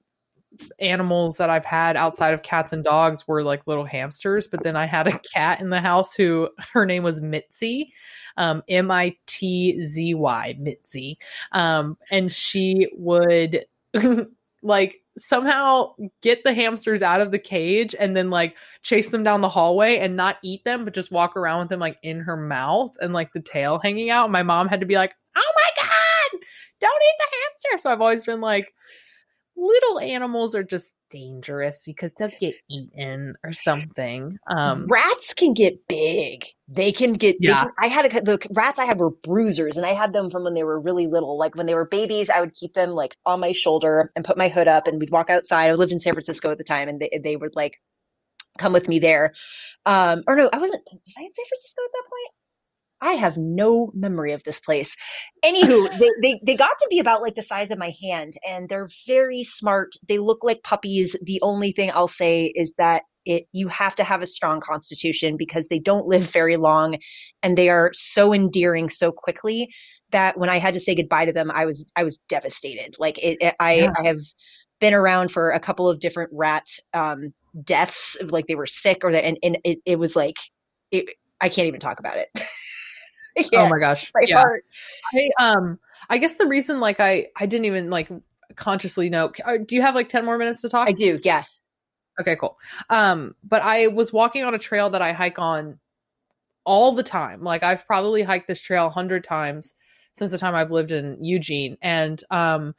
animals 0.79 1.37
that 1.37 1.51
I've 1.51 1.65
had 1.65 1.97
outside 1.97 2.35
of 2.35 2.43
cats 2.43 2.73
and 2.73 2.85
dogs 2.85 3.27
were 3.27 3.43
like 3.43 3.67
little 3.67 3.85
hamsters, 3.85 4.49
but 4.49 4.63
then 4.63 4.77
I 4.77 4.87
had 4.87 5.09
a 5.09 5.19
cat 5.35 5.61
in 5.61 5.71
the 5.71 5.81
house 5.81 6.15
who 6.15 6.49
her 6.73 6.87
name 6.87 7.03
was 7.03 7.21
Mitzy. 7.21 7.89
Um, 8.37 8.63
M 8.69 8.91
I 8.91 9.17
T 9.27 9.83
Z 9.83 10.15
Y, 10.15 10.57
Mitzy. 10.61 11.17
Um, 11.51 11.99
and 12.11 12.31
she 12.31 12.89
would 12.95 13.67
like 14.63 14.97
somehow 15.17 15.95
get 16.23 16.45
the 16.45 16.55
hamsters 16.55 17.03
out 17.03 17.21
of 17.21 17.31
the 17.31 17.39
cage 17.39 17.95
and 17.99 18.17
then 18.17 18.31
like 18.31 18.57
chase 18.83 19.09
them 19.09 19.23
down 19.23 19.41
the 19.41 19.49
hallway 19.49 19.99
and 19.99 20.17
not 20.17 20.37
eat 20.43 20.65
them 20.65 20.85
but 20.85 20.95
just 20.95 21.11
walk 21.11 21.37
around 21.37 21.61
with 21.61 21.69
them 21.69 21.81
like 21.81 21.99
in 22.03 22.21
her 22.21 22.37
mouth 22.37 22.91
and 23.01 23.13
like 23.13 23.33
the 23.33 23.41
tail 23.41 23.81
hanging 23.83 24.11
out. 24.11 24.31
My 24.31 24.43
mom 24.43 24.69
had 24.69 24.81
to 24.81 24.87
be 24.87 24.95
like 24.95 25.13
oh 25.37 25.53
my 25.57 25.83
god 25.83 26.41
don't 26.81 27.03
eat 27.03 27.15
the 27.19 27.37
hamster. 27.37 27.83
So 27.83 27.93
i've 27.93 28.01
always 28.01 28.25
been 28.25 28.41
like 28.41 28.73
little 29.57 29.99
animals 29.99 30.55
are 30.55 30.63
just 30.63 30.93
dangerous 31.11 31.83
because 31.85 32.13
they'll 32.19 32.31
get 32.41 32.55
eaten 32.71 33.35
or 33.45 33.53
something. 33.53 34.39
Um, 34.47 34.87
rats 34.89 35.35
can 35.35 35.55
get 35.55 35.87
big. 35.89 36.47
They 36.69 36.93
can 36.93 37.15
get. 37.15 37.37
Yeah. 37.41 37.63
Can, 37.63 37.73
I 37.79 37.87
had 37.89 38.07
a, 38.07 38.21
the 38.21 38.39
rats 38.51 38.79
I 38.79 38.87
had 38.87 39.01
were 39.01 39.11
bruisers, 39.11 39.77
and 39.77 39.87
I 39.87 39.95
had 39.95 40.13
them 40.13 40.31
from 40.31 40.45
when 40.45 40.55
they 40.55 40.65
were 40.65 40.81
really 40.81 41.07
little. 41.07 41.39
Like 41.39 41.55
when 41.55 41.67
they 41.67 41.75
were 41.75 41.87
babies, 41.87 42.31
I 42.31 42.41
would 42.41 42.55
keep 42.55 42.75
them 42.75 42.91
like 42.91 43.17
on 43.25 43.41
my 43.41 43.53
shoulder 43.53 44.11
and 44.15 44.25
put 44.25 44.37
my 44.37 44.49
hood 44.49 44.69
up, 44.69 44.87
and 44.87 45.01
we'd 45.01 45.11
walk 45.11 45.31
outside. 45.31 45.71
I 45.71 45.75
lived 45.75 45.93
in 45.93 46.01
San 46.01 46.15
Francisco 46.15 46.51
at 46.51 46.59
the 46.59 46.65
time, 46.65 46.89
and 46.89 47.01
they 47.01 47.21
they 47.23 47.37
would 47.37 47.57
like 47.57 47.81
come 48.59 48.73
with 48.73 48.89
me 48.89 48.99
there. 48.99 49.35
Um, 49.87 50.25
or 50.27 50.37
no, 50.37 50.51
I 50.53 50.59
wasn't. 50.59 50.83
Was 50.93 51.15
I 51.19 51.23
in 51.23 51.33
San 51.33 51.45
Francisco 51.47 51.83
at 51.85 51.93
that 51.93 52.05
point? 52.11 52.38
I 53.01 53.13
have 53.13 53.37
no 53.37 53.91
memory 53.95 54.33
of 54.33 54.43
this 54.45 54.61
place. 54.61 54.97
Anywho, 55.45 55.91
they, 55.99 56.11
they, 56.23 56.41
they 56.45 56.57
got 56.57 56.77
to 56.79 56.87
be 56.91 56.99
about 56.99 57.23
like 57.23 57.35
the 57.35 57.43
size 57.43 57.71
of 57.71 57.79
my 57.79 57.93
hand 58.03 58.35
and 58.47 58.69
they're 58.69 58.89
very 59.07 59.43
smart. 59.43 59.93
They 60.09 60.19
look 60.19 60.39
like 60.43 60.63
puppies. 60.63 61.17
The 61.23 61.41
only 61.43 61.73
thing 61.73 61.91
I'll 61.93 62.09
say 62.09 62.53
is 62.55 62.75
that 62.79 63.03
it 63.25 63.45
you 63.53 63.69
have 63.69 63.95
to 63.97 64.05
have 64.05 64.23
a 64.23 64.27
strong 64.27 64.61
constitution 64.61 65.37
because 65.37 65.69
they 65.69 65.79
don't 65.79 66.07
live 66.07 66.31
very 66.31 66.57
long 66.57 66.97
and 67.43 67.59
they 67.59 67.69
are 67.69 67.91
so 67.93 68.33
endearing 68.33 68.89
so 68.89 69.13
quickly 69.13 69.69
that 70.11 70.39
when 70.39 70.49
I 70.49 70.59
had 70.59 70.75
to 70.75 70.81
say 70.81 70.95
goodbye 70.95 71.27
to 71.27 71.33
them, 71.33 71.51
I 71.51 71.67
was 71.67 71.85
I 71.95 72.05
was 72.05 72.19
devastated. 72.29 72.97
Like 72.99 73.19
it, 73.19 73.37
it 73.41 73.55
I 73.61 73.75
yeah. 73.75 73.91
I 73.99 74.07
have 74.07 74.21
been 74.81 74.95
around 74.95 75.31
for 75.31 75.51
a 75.51 75.61
couple 75.61 75.89
of 75.89 76.01
different 76.01 76.31
rat 76.33 76.67
um, 76.95 77.33
deaths, 77.65 78.17
like 78.23 78.47
they 78.47 78.55
were 78.55 78.67
sick 78.67 79.01
or 79.03 79.13
that, 79.13 79.25
and, 79.25 79.37
and 79.43 79.59
it, 79.65 79.79
it 79.85 79.99
was 79.99 80.15
like 80.15 80.37
it, 80.91 81.07
I 81.41 81.49
can't 81.49 81.69
even 81.69 81.81
talk 81.81 81.99
about 82.01 82.17
it. 82.17 82.29
yeah, 83.53 83.63
oh 83.63 83.69
my 83.69 83.79
gosh. 83.79 84.11
My 84.15 84.23
yeah. 84.27 84.41
Heart. 84.41 84.65
I 85.15 85.31
um 85.39 85.79
I 86.11 86.19
guess 86.19 86.35
the 86.35 86.47
reason 86.47 86.81
like 86.81 87.01
I 87.01 87.29
I 87.37 87.47
didn't 87.47 87.67
even 87.67 87.91
like 87.91 88.09
consciously 88.57 89.09
know. 89.11 89.33
Uh, 89.45 89.59
do 89.65 89.77
you 89.77 89.83
have 89.83 89.95
like 89.95 90.09
10 90.09 90.25
more 90.25 90.39
minutes 90.39 90.63
to 90.63 90.69
talk? 90.69 90.89
I 90.89 90.93
do. 90.93 91.21
Yeah. 91.23 91.45
Okay, 92.21 92.37
cool. 92.37 92.59
Um 92.91 93.35
but 93.45 93.63
I 93.63 93.89
was 93.89 94.13
walking 94.13 94.45
on 94.45 94.55
a 94.55 94.59
trail 94.59 94.91
that 94.91 95.03
I 95.03 95.13
hike 95.13 95.39
on 95.39 95.79
all 96.65 96.93
the 96.93 97.03
time. 97.03 97.43
Like 97.43 97.63
I've 97.63 97.87
probably 97.87 98.23
hiked 98.23 98.49
this 98.49 98.61
trail 98.61 98.87
a 98.87 98.91
hundred 98.91 99.25
times 99.25 99.75
since 100.15 100.33
the 100.33 100.39
time 100.39 100.55
I've 100.55 100.71
lived 100.71 100.93
in 100.93 101.23
Eugene. 101.23 101.77
And 101.81 102.23
um 102.31 102.75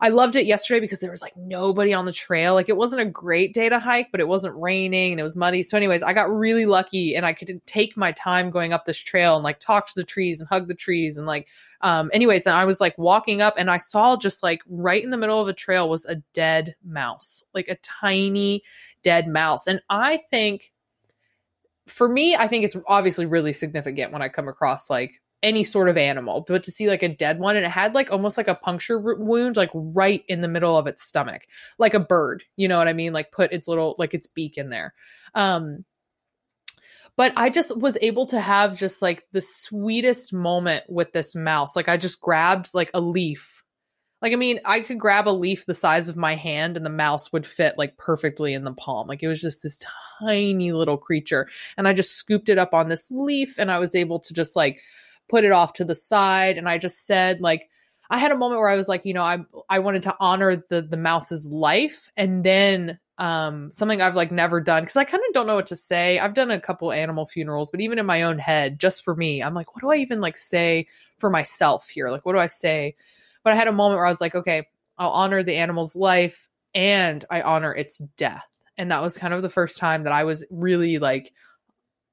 I 0.00 0.08
loved 0.08 0.36
it 0.36 0.46
yesterday 0.46 0.80
because 0.80 0.98
there 0.98 1.10
was 1.10 1.22
like 1.22 1.36
nobody 1.36 1.94
on 1.94 2.04
the 2.04 2.12
trail. 2.12 2.54
Like 2.54 2.68
it 2.68 2.76
wasn't 2.76 3.02
a 3.02 3.06
great 3.06 3.54
day 3.54 3.68
to 3.68 3.78
hike, 3.78 4.10
but 4.10 4.20
it 4.20 4.28
wasn't 4.28 4.56
raining 4.56 5.12
and 5.12 5.20
it 5.20 5.22
was 5.22 5.36
muddy. 5.36 5.62
So, 5.62 5.76
anyways, 5.76 6.02
I 6.02 6.12
got 6.12 6.34
really 6.34 6.66
lucky 6.66 7.14
and 7.14 7.24
I 7.24 7.32
could 7.32 7.60
take 7.66 7.96
my 7.96 8.12
time 8.12 8.50
going 8.50 8.72
up 8.72 8.84
this 8.84 8.98
trail 8.98 9.36
and 9.36 9.44
like 9.44 9.60
talk 9.60 9.86
to 9.88 9.94
the 9.94 10.04
trees 10.04 10.40
and 10.40 10.48
hug 10.48 10.68
the 10.68 10.74
trees 10.74 11.16
and 11.16 11.26
like 11.26 11.48
um 11.80 12.10
anyways, 12.12 12.46
and 12.46 12.56
I 12.56 12.64
was 12.64 12.80
like 12.80 12.96
walking 12.98 13.40
up 13.40 13.54
and 13.56 13.70
I 13.70 13.78
saw 13.78 14.16
just 14.16 14.42
like 14.42 14.62
right 14.68 15.02
in 15.02 15.10
the 15.10 15.16
middle 15.16 15.40
of 15.40 15.48
a 15.48 15.52
trail 15.52 15.88
was 15.88 16.06
a 16.06 16.16
dead 16.32 16.74
mouse, 16.84 17.42
like 17.54 17.68
a 17.68 17.76
tiny 17.76 18.62
dead 19.02 19.28
mouse. 19.28 19.66
And 19.66 19.80
I 19.90 20.20
think 20.30 20.72
for 21.86 22.08
me, 22.08 22.34
I 22.34 22.48
think 22.48 22.64
it's 22.64 22.76
obviously 22.88 23.26
really 23.26 23.52
significant 23.52 24.12
when 24.12 24.22
I 24.22 24.28
come 24.28 24.48
across 24.48 24.88
like 24.88 25.20
any 25.44 25.62
sort 25.62 25.90
of 25.90 25.96
animal, 25.98 26.44
but 26.48 26.64
to 26.64 26.72
see 26.72 26.88
like 26.88 27.02
a 27.02 27.08
dead 27.08 27.38
one 27.38 27.54
and 27.54 27.66
it 27.66 27.70
had 27.70 27.94
like 27.94 28.10
almost 28.10 28.38
like 28.38 28.48
a 28.48 28.54
puncture 28.54 28.98
wound, 28.98 29.56
like 29.56 29.70
right 29.74 30.24
in 30.26 30.40
the 30.40 30.48
middle 30.48 30.76
of 30.76 30.86
its 30.86 31.04
stomach, 31.04 31.42
like 31.78 31.92
a 31.92 32.00
bird, 32.00 32.42
you 32.56 32.66
know 32.66 32.78
what 32.78 32.88
I 32.88 32.94
mean? 32.94 33.12
Like 33.12 33.30
put 33.30 33.52
its 33.52 33.68
little, 33.68 33.94
like 33.98 34.14
its 34.14 34.26
beak 34.26 34.56
in 34.56 34.70
there. 34.70 34.94
Um, 35.34 35.84
but 37.16 37.34
I 37.36 37.50
just 37.50 37.76
was 37.76 37.98
able 38.00 38.26
to 38.26 38.40
have 38.40 38.78
just 38.78 39.02
like 39.02 39.24
the 39.32 39.42
sweetest 39.42 40.32
moment 40.32 40.84
with 40.88 41.12
this 41.12 41.36
mouse. 41.36 41.76
Like 41.76 41.88
I 41.88 41.98
just 41.98 42.20
grabbed 42.20 42.70
like 42.72 42.90
a 42.94 43.00
leaf. 43.00 43.62
Like 44.22 44.32
I 44.32 44.36
mean, 44.36 44.60
I 44.64 44.80
could 44.80 44.98
grab 44.98 45.28
a 45.28 45.30
leaf 45.30 45.66
the 45.66 45.74
size 45.74 46.08
of 46.08 46.16
my 46.16 46.34
hand 46.34 46.78
and 46.78 46.86
the 46.86 46.90
mouse 46.90 47.30
would 47.32 47.46
fit 47.46 47.74
like 47.76 47.98
perfectly 47.98 48.54
in 48.54 48.64
the 48.64 48.72
palm. 48.72 49.06
Like 49.06 49.22
it 49.22 49.28
was 49.28 49.42
just 49.42 49.62
this 49.62 49.78
tiny 50.18 50.72
little 50.72 50.96
creature 50.96 51.48
and 51.76 51.86
I 51.86 51.92
just 51.92 52.16
scooped 52.16 52.48
it 52.48 52.56
up 52.56 52.72
on 52.72 52.88
this 52.88 53.10
leaf 53.10 53.58
and 53.58 53.70
I 53.70 53.78
was 53.78 53.94
able 53.94 54.20
to 54.20 54.32
just 54.32 54.56
like 54.56 54.80
put 55.28 55.44
it 55.44 55.52
off 55.52 55.74
to 55.74 55.84
the 55.84 55.94
side 55.94 56.58
and 56.58 56.68
I 56.68 56.78
just 56.78 57.06
said 57.06 57.40
like 57.40 57.68
I 58.10 58.18
had 58.18 58.32
a 58.32 58.36
moment 58.36 58.60
where 58.60 58.68
I 58.68 58.76
was 58.76 58.88
like, 58.88 59.04
you 59.04 59.14
know, 59.14 59.22
I 59.22 59.38
I 59.68 59.78
wanted 59.78 60.02
to 60.04 60.16
honor 60.20 60.56
the 60.56 60.82
the 60.82 60.96
mouse's 60.96 61.48
life 61.48 62.08
and 62.16 62.44
then 62.44 62.98
um 63.16 63.70
something 63.70 64.02
I've 64.02 64.16
like 64.16 64.32
never 64.32 64.60
done 64.60 64.84
cuz 64.84 64.96
I 64.96 65.04
kind 65.04 65.22
of 65.26 65.32
don't 65.32 65.46
know 65.46 65.54
what 65.54 65.66
to 65.66 65.76
say. 65.76 66.18
I've 66.18 66.34
done 66.34 66.50
a 66.50 66.60
couple 66.60 66.92
animal 66.92 67.26
funerals, 67.26 67.70
but 67.70 67.80
even 67.80 67.98
in 67.98 68.06
my 68.06 68.22
own 68.22 68.38
head, 68.38 68.78
just 68.78 69.04
for 69.04 69.14
me, 69.14 69.42
I'm 69.42 69.54
like, 69.54 69.74
what 69.74 69.80
do 69.80 69.90
I 69.90 69.96
even 69.96 70.20
like 70.20 70.36
say 70.36 70.86
for 71.18 71.30
myself 71.30 71.88
here? 71.88 72.10
Like 72.10 72.26
what 72.26 72.34
do 72.34 72.38
I 72.38 72.48
say? 72.48 72.96
But 73.42 73.52
I 73.52 73.56
had 73.56 73.68
a 73.68 73.72
moment 73.72 73.98
where 73.98 74.06
I 74.06 74.10
was 74.10 74.20
like, 74.20 74.34
okay, 74.34 74.66
I'll 74.98 75.10
honor 75.10 75.42
the 75.42 75.56
animal's 75.56 75.96
life 75.96 76.48
and 76.74 77.24
I 77.30 77.42
honor 77.42 77.74
its 77.74 77.98
death. 78.16 78.46
And 78.76 78.90
that 78.90 79.02
was 79.02 79.16
kind 79.16 79.32
of 79.32 79.42
the 79.42 79.48
first 79.48 79.78
time 79.78 80.04
that 80.04 80.12
I 80.12 80.24
was 80.24 80.44
really 80.50 80.98
like 80.98 81.32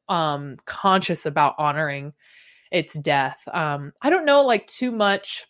um 0.08 0.58
conscious 0.66 1.26
about 1.26 1.56
honoring 1.58 2.14
its 2.72 2.94
death. 2.94 3.42
Um, 3.52 3.94
I 4.02 4.10
don't 4.10 4.26
know 4.26 4.44
like 4.44 4.66
too 4.68 4.92
much. 4.92 5.46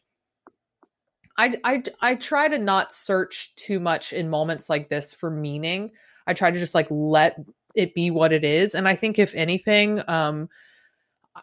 I, 1.38 1.56
I, 1.64 1.84
I 2.02 2.16
try 2.16 2.48
to 2.48 2.58
not 2.58 2.92
search 2.92 3.54
too 3.56 3.80
much 3.80 4.12
in 4.12 4.30
moments 4.30 4.70
like 4.70 4.90
this 4.90 5.14
for 5.14 5.30
meaning. 5.30 5.92
I 6.28 6.34
try 6.34 6.52
to 6.52 6.60
just 6.60 6.76
like 6.76 6.88
let 6.90 7.40
it 7.74 7.96
be 7.96 8.12
what 8.12 8.34
it 8.34 8.44
is. 8.44 8.76
And 8.76 8.88
I 8.88 8.96
think 8.96 9.18
if 9.18 9.34
anything, 9.34 10.02
um, 10.08 10.50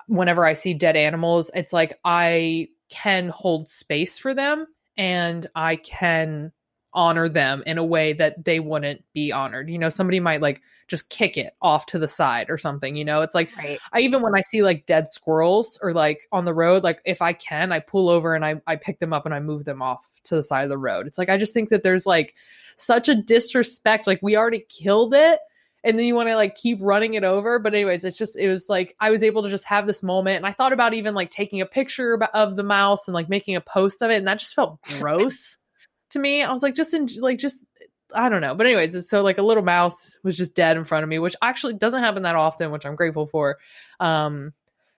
whenever 0.07 0.45
I 0.45 0.53
see 0.53 0.75
dead 0.75 0.97
animals, 0.97 1.51
it's 1.55 1.73
like 1.73 1.99
I 2.05 2.69
can 2.91 3.29
hold 3.29 3.69
space 3.69 4.19
for 4.19 4.35
them 4.35 4.67
and 4.97 5.47
I 5.55 5.77
can 5.77 6.53
honor 6.99 7.29
them 7.29 7.63
in 7.65 7.79
a 7.79 7.85
way 7.85 8.13
that 8.13 8.45
they 8.45 8.59
wouldn't 8.59 9.05
be 9.15 9.31
honored. 9.31 9.71
You 9.71 9.79
know, 9.79 9.89
somebody 9.89 10.19
might 10.19 10.43
like 10.43 10.61
just 10.89 11.11
kick 11.11 11.37
it 11.37 11.55
off 11.63 11.87
to 11.87 11.99
the 12.01 12.09
side 12.09 12.51
or 12.51 12.59
something, 12.59 12.97
you 12.97 13.05
know? 13.05 13.23
It's 13.23 13.37
like 13.37 13.57
right. 13.57 13.79
I 13.93 14.01
even 14.01 14.21
when 14.21 14.35
I 14.35 14.41
see 14.41 14.65
like 14.65 14.85
dead 14.85 15.07
squirrels 15.07 15.79
or 15.81 15.93
like 15.93 16.27
on 16.33 16.45
the 16.45 16.53
road, 16.53 16.83
like 16.83 17.01
if 17.05 17.23
I 17.23 17.35
can, 17.35 17.71
I 17.71 17.79
pull 17.79 18.09
over 18.09 18.35
and 18.35 18.45
I 18.45 18.61
I 18.67 18.75
pick 18.75 18.99
them 18.99 19.13
up 19.13 19.27
and 19.27 19.35
I 19.35 19.39
move 19.39 19.65
them 19.65 19.81
off 19.81 20.11
to 20.25 20.35
the 20.35 20.43
side 20.43 20.65
of 20.65 20.71
the 20.71 20.77
road. 20.77 21.07
It's 21.07 21.19
like 21.19 21.29
I 21.29 21.39
just 21.39 21.55
think 21.55 21.69
that 21.69 21.85
there's 21.85 22.05
like 22.05 22.35
such 22.75 23.09
a 23.09 23.15
disrespect. 23.15 24.09
Like 24.09 24.19
we 24.21 24.37
already 24.37 24.67
killed 24.69 25.15
it 25.15 25.39
and 25.85 25.97
then 25.97 26.05
you 26.05 26.17
want 26.17 26.29
to 26.29 26.35
like 26.35 26.57
keep 26.57 26.79
running 26.83 27.15
it 27.15 27.23
over 27.23 27.61
but 27.61 27.73
anyways 27.73 28.03
it's 28.03 28.19
just 28.19 28.37
it 28.37 28.49
was 28.49 28.69
like 28.69 28.97
i 28.99 29.11
was 29.11 29.23
able 29.23 29.45
to 29.45 29.49
just 29.49 29.63
have 29.63 29.87
this 29.87 30.03
moment 30.03 30.37
and 30.39 30.45
i 30.45 30.51
thought 30.51 30.73
about 30.73 30.93
even 30.93 31.15
like 31.15 31.31
taking 31.31 31.61
a 31.61 31.67
picture 31.67 32.21
of 32.35 32.57
the 32.57 32.65
mouse 32.65 33.07
and 33.07 33.15
like 33.15 33.29
making 33.29 33.55
a 33.55 33.61
post 33.61 34.03
of 34.03 34.11
it 34.11 34.17
and 34.17 34.27
that 34.27 34.41
just 34.41 34.55
felt 34.55 34.83
gross 34.99 35.57
to 36.11 36.19
me. 36.19 36.43
I 36.43 36.53
was 36.53 36.63
like, 36.63 36.75
just 36.75 36.95
in 36.95 37.09
like 37.19 37.39
just 37.39 37.67
I 38.15 38.29
don't 38.29 38.41
know. 38.41 38.55
But 38.55 38.67
anyways, 38.67 39.09
so 39.09 39.23
like 39.23 39.39
a 39.39 39.43
little 39.43 39.63
mouse 39.63 40.17
was 40.25 40.37
just 40.37 40.55
dead 40.55 40.77
in 40.77 40.85
front 40.85 41.03
of 41.03 41.09
me, 41.09 41.19
which 41.19 41.37
actually 41.43 41.75
doesn't 41.75 42.03
happen 42.03 42.23
that 42.23 42.37
often, 42.37 42.71
which 42.71 42.87
I'm 42.87 42.97
grateful 42.97 43.27
for. 43.27 43.59
Um 44.01 44.53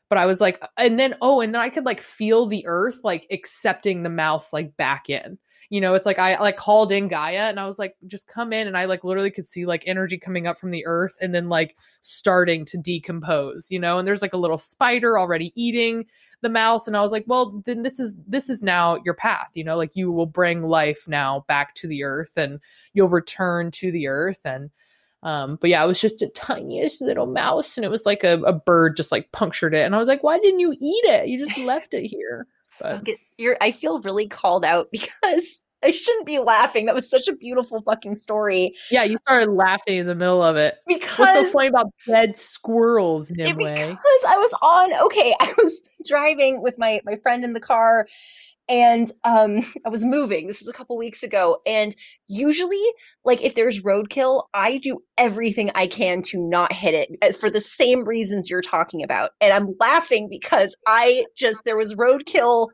but 0.09 0.19
I 0.19 0.27
was 0.27 0.41
like 0.41 0.62
and 0.77 0.99
then 0.99 1.15
oh, 1.20 1.41
and 1.41 1.55
then 1.55 1.61
I 1.61 1.70
could 1.70 1.87
like 1.87 2.03
feel 2.03 2.47
the 2.47 2.66
earth 2.66 2.99
like 3.05 3.27
accepting 3.31 4.03
the 4.03 4.11
mouse 4.11 4.53
like 4.53 4.77
back 4.77 5.09
in. 5.09 5.39
You 5.70 5.81
know, 5.81 5.95
it's 5.95 6.07
like 6.07 6.19
I 6.19 6.39
like 6.41 6.57
called 6.57 6.91
in 6.91 7.07
Gaia 7.07 7.49
and 7.49 7.61
I 7.61 7.66
was 7.66 7.78
like, 7.78 7.95
just 8.09 8.27
come 8.27 8.53
in. 8.53 8.66
And 8.66 8.77
I 8.77 8.87
like 8.87 9.05
literally 9.05 9.31
could 9.31 9.47
see 9.47 9.66
like 9.66 9.85
energy 9.87 10.19
coming 10.19 10.49
up 10.49 10.59
from 10.59 10.73
the 10.73 10.85
earth 10.85 11.16
and 11.20 11.32
then 11.32 11.49
like 11.49 11.77
starting 12.03 12.65
to 12.66 12.78
decompose, 12.78 13.70
you 13.70 13.78
know, 13.78 13.99
and 13.99 14.07
there's 14.07 14.23
like 14.23 14.32
a 14.32 14.39
little 14.39 14.59
spider 14.59 15.16
already 15.16 15.53
eating 15.55 16.07
the 16.43 16.49
mouse 16.49 16.87
and 16.87 16.97
I 16.97 17.03
was 17.03 17.12
like, 17.12 17.25
well, 17.27 17.62
then 17.67 17.83
this 17.83 18.01
is 18.01 18.15
this 18.27 18.51
is 18.51 18.62
now 18.62 18.99
your 19.05 19.15
path, 19.15 19.51
you 19.55 19.65
know, 19.65 19.77
like 19.77 19.97
you 19.97 20.11
will 20.11 20.27
bring 20.27 20.62
life 20.62 21.07
now 21.07 21.45
back 21.49 21.75
to 21.77 21.89
the 21.89 22.05
earth 22.05 22.37
and 22.37 22.61
you'll 22.93 23.09
return 23.09 23.71
to 23.73 23.91
the 23.91 24.09
earth 24.09 24.41
and 24.45 24.71
um 25.23 25.59
but 25.61 25.71
yeah, 25.71 25.85
it 25.85 25.87
was 25.87 26.01
just 26.01 26.23
a 26.23 26.29
tiniest 26.29 27.01
little 27.01 27.27
mouse 27.27 27.77
and 27.77 27.85
it 27.85 27.91
was 27.91 28.07
like 28.07 28.25
a, 28.25 28.39
a 28.43 28.53
bird 28.53 28.97
just 28.97 29.12
like 29.12 29.31
punctured 29.33 29.75
it 29.75 29.85
and 29.85 29.95
I 29.95 29.99
was 29.99 30.09
like, 30.09 30.23
why 30.23 30.39
didn't 30.39 30.61
you 30.61 30.73
eat 30.73 31.05
it? 31.05 31.29
You 31.29 31.39
just 31.39 31.59
left 31.59 31.95
it 31.95 32.07
here. 32.07 32.47
But 32.81 33.07
I 33.61 33.73
feel 33.73 34.01
really 34.01 34.27
called 34.27 34.65
out 34.65 34.89
because 34.93 35.62
I 35.82 35.90
shouldn't 35.90 36.27
be 36.27 36.39
laughing. 36.39 36.86
That 36.86 36.94
was 36.94 37.09
such 37.09 37.27
a 37.28 37.32
beautiful 37.35 37.81
fucking 37.81 38.16
story. 38.16 38.74
Yeah, 38.90 39.05
you 39.05 39.16
started 39.19 39.51
laughing 39.51 39.97
in 39.97 40.07
the 40.07 40.15
middle 40.15 40.43
of 40.43 40.57
it. 40.57 40.77
Because 40.86 41.19
what's 41.19 41.32
so 41.32 41.51
funny 41.51 41.69
about 41.69 41.93
dead 42.07 42.36
squirrels, 42.36 43.31
Nimue? 43.31 43.57
Because 43.57 44.24
I 44.28 44.36
was 44.36 44.55
on 44.61 44.93
okay, 45.07 45.35
I 45.40 45.55
was 45.57 45.98
driving 46.05 46.61
with 46.62 46.78
my 46.78 47.01
my 47.05 47.16
friend 47.16 47.44
in 47.44 47.52
the 47.52 47.61
car 47.61 48.07
and 48.71 49.13
um 49.25 49.61
I 49.87 49.91
was 49.91 50.05
moving. 50.05 50.47
This 50.47 50.61
was 50.61 50.69
a 50.69 50.73
couple 50.73 50.97
weeks 50.97 51.23
ago 51.23 51.59
and 51.67 51.95
usually 52.27 52.83
like 53.25 53.43
if 53.43 53.55
there's 53.55 53.83
roadkill, 53.83 54.45
I 54.55 54.79
do 54.79 55.01
everything 55.19 55.73
I 55.75 55.89
can 55.89 56.23
to 56.23 56.39
not 56.39 56.73
hit 56.73 56.95
it 56.95 57.11
uh, 57.21 57.37
for 57.39 57.51
the 57.51 57.61
same 57.61 58.05
reasons 58.05 58.49
you're 58.49 58.63
talking 58.63 59.03
about. 59.03 59.33
And 59.41 59.53
I'm 59.53 59.75
laughing 59.79 60.29
because 60.31 60.75
I 60.87 61.25
just 61.37 61.59
there 61.65 61.77
was 61.77 61.95
roadkill 61.95 62.69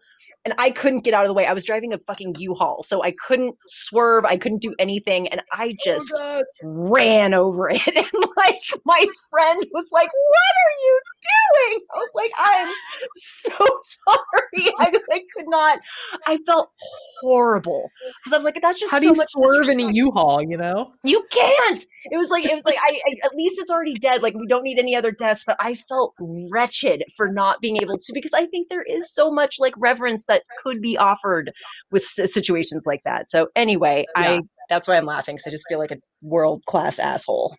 and 0.44 0.54
I 0.58 0.70
couldn't 0.70 1.00
get 1.00 1.12
out 1.12 1.24
of 1.24 1.28
the 1.28 1.34
way. 1.34 1.44
I 1.44 1.52
was 1.52 1.64
driving 1.64 1.92
a 1.92 1.98
fucking 2.06 2.36
U-Haul, 2.38 2.84
so 2.86 3.02
I 3.02 3.12
couldn't 3.26 3.56
swerve, 3.66 4.24
I 4.24 4.36
couldn't 4.36 4.62
do 4.62 4.74
anything, 4.78 5.26
and 5.28 5.42
I 5.52 5.72
oh, 5.72 5.76
just 5.84 6.12
oh 6.20 6.42
ran 6.62 7.34
over 7.34 7.70
it. 7.70 7.82
And 7.96 8.24
like 8.36 8.58
my 8.84 9.04
friend 9.30 9.64
was 9.72 9.88
like, 9.90 10.08
"What 10.08 10.54
are 10.64 10.76
you 10.84 11.00
doing?" 11.22 11.80
I 11.94 11.98
was 11.98 12.10
like, 12.14 12.30
"I'm 12.38 12.74
so 13.14 13.56
sorry. 14.04 14.74
I, 14.78 14.92
I 15.10 15.20
could 15.36 15.46
not. 15.48 15.80
I 16.26 16.38
felt 16.46 16.70
horrible 17.20 17.88
because 18.24 18.32
I 18.32 18.36
was 18.36 18.44
like, 18.44 18.58
that's 18.62 18.78
just 18.78 18.92
how 18.92 19.00
do 19.00 19.08
you 19.08 19.14
swerve 19.14 19.68
in 19.68 19.80
a 19.80 19.92
U-Haul? 19.92 20.42
You 20.42 20.56
know, 20.56 20.92
you 21.02 21.24
can't. 21.30 21.84
It 22.04 22.16
was 22.18 22.30
like 22.30 22.44
it 22.44 22.54
was 22.54 22.64
like 22.64 22.76
I, 22.78 23.00
I 23.04 23.26
at 23.26 23.34
least 23.34 23.58
it's 23.58 23.70
already 23.70 23.94
dead. 23.94 24.22
Like 24.22 24.34
we 24.34 24.46
don't 24.46 24.62
need 24.62 24.78
any 24.78 24.94
other 24.94 25.10
deaths. 25.10 25.42
But 25.44 25.56
I 25.58 25.74
felt 25.74 26.14
wretched 26.52 27.02
for 27.16 27.28
not 27.28 27.60
being 27.60 27.78
able 27.78 27.98
to 27.98 28.12
because 28.12 28.32
I 28.32 28.46
think 28.46 28.68
there 28.68 28.82
is 28.82 29.12
so 29.12 29.30
much 29.30 29.56
like 29.58 29.74
reverence 29.76 30.24
that 30.28 30.36
that 30.36 30.44
could 30.62 30.80
be 30.80 30.96
offered 30.96 31.52
with 31.90 32.04
situations 32.04 32.82
like 32.86 33.00
that. 33.04 33.30
So 33.30 33.48
anyway, 33.56 34.06
yeah. 34.16 34.22
I 34.22 34.40
that's 34.68 34.88
why 34.88 34.96
I'm 34.96 35.06
laughing. 35.06 35.36
because 35.36 35.46
I 35.46 35.50
just 35.50 35.66
feel 35.68 35.78
like 35.78 35.92
a 35.92 35.98
world 36.22 36.62
class 36.66 36.98
asshole. 36.98 37.54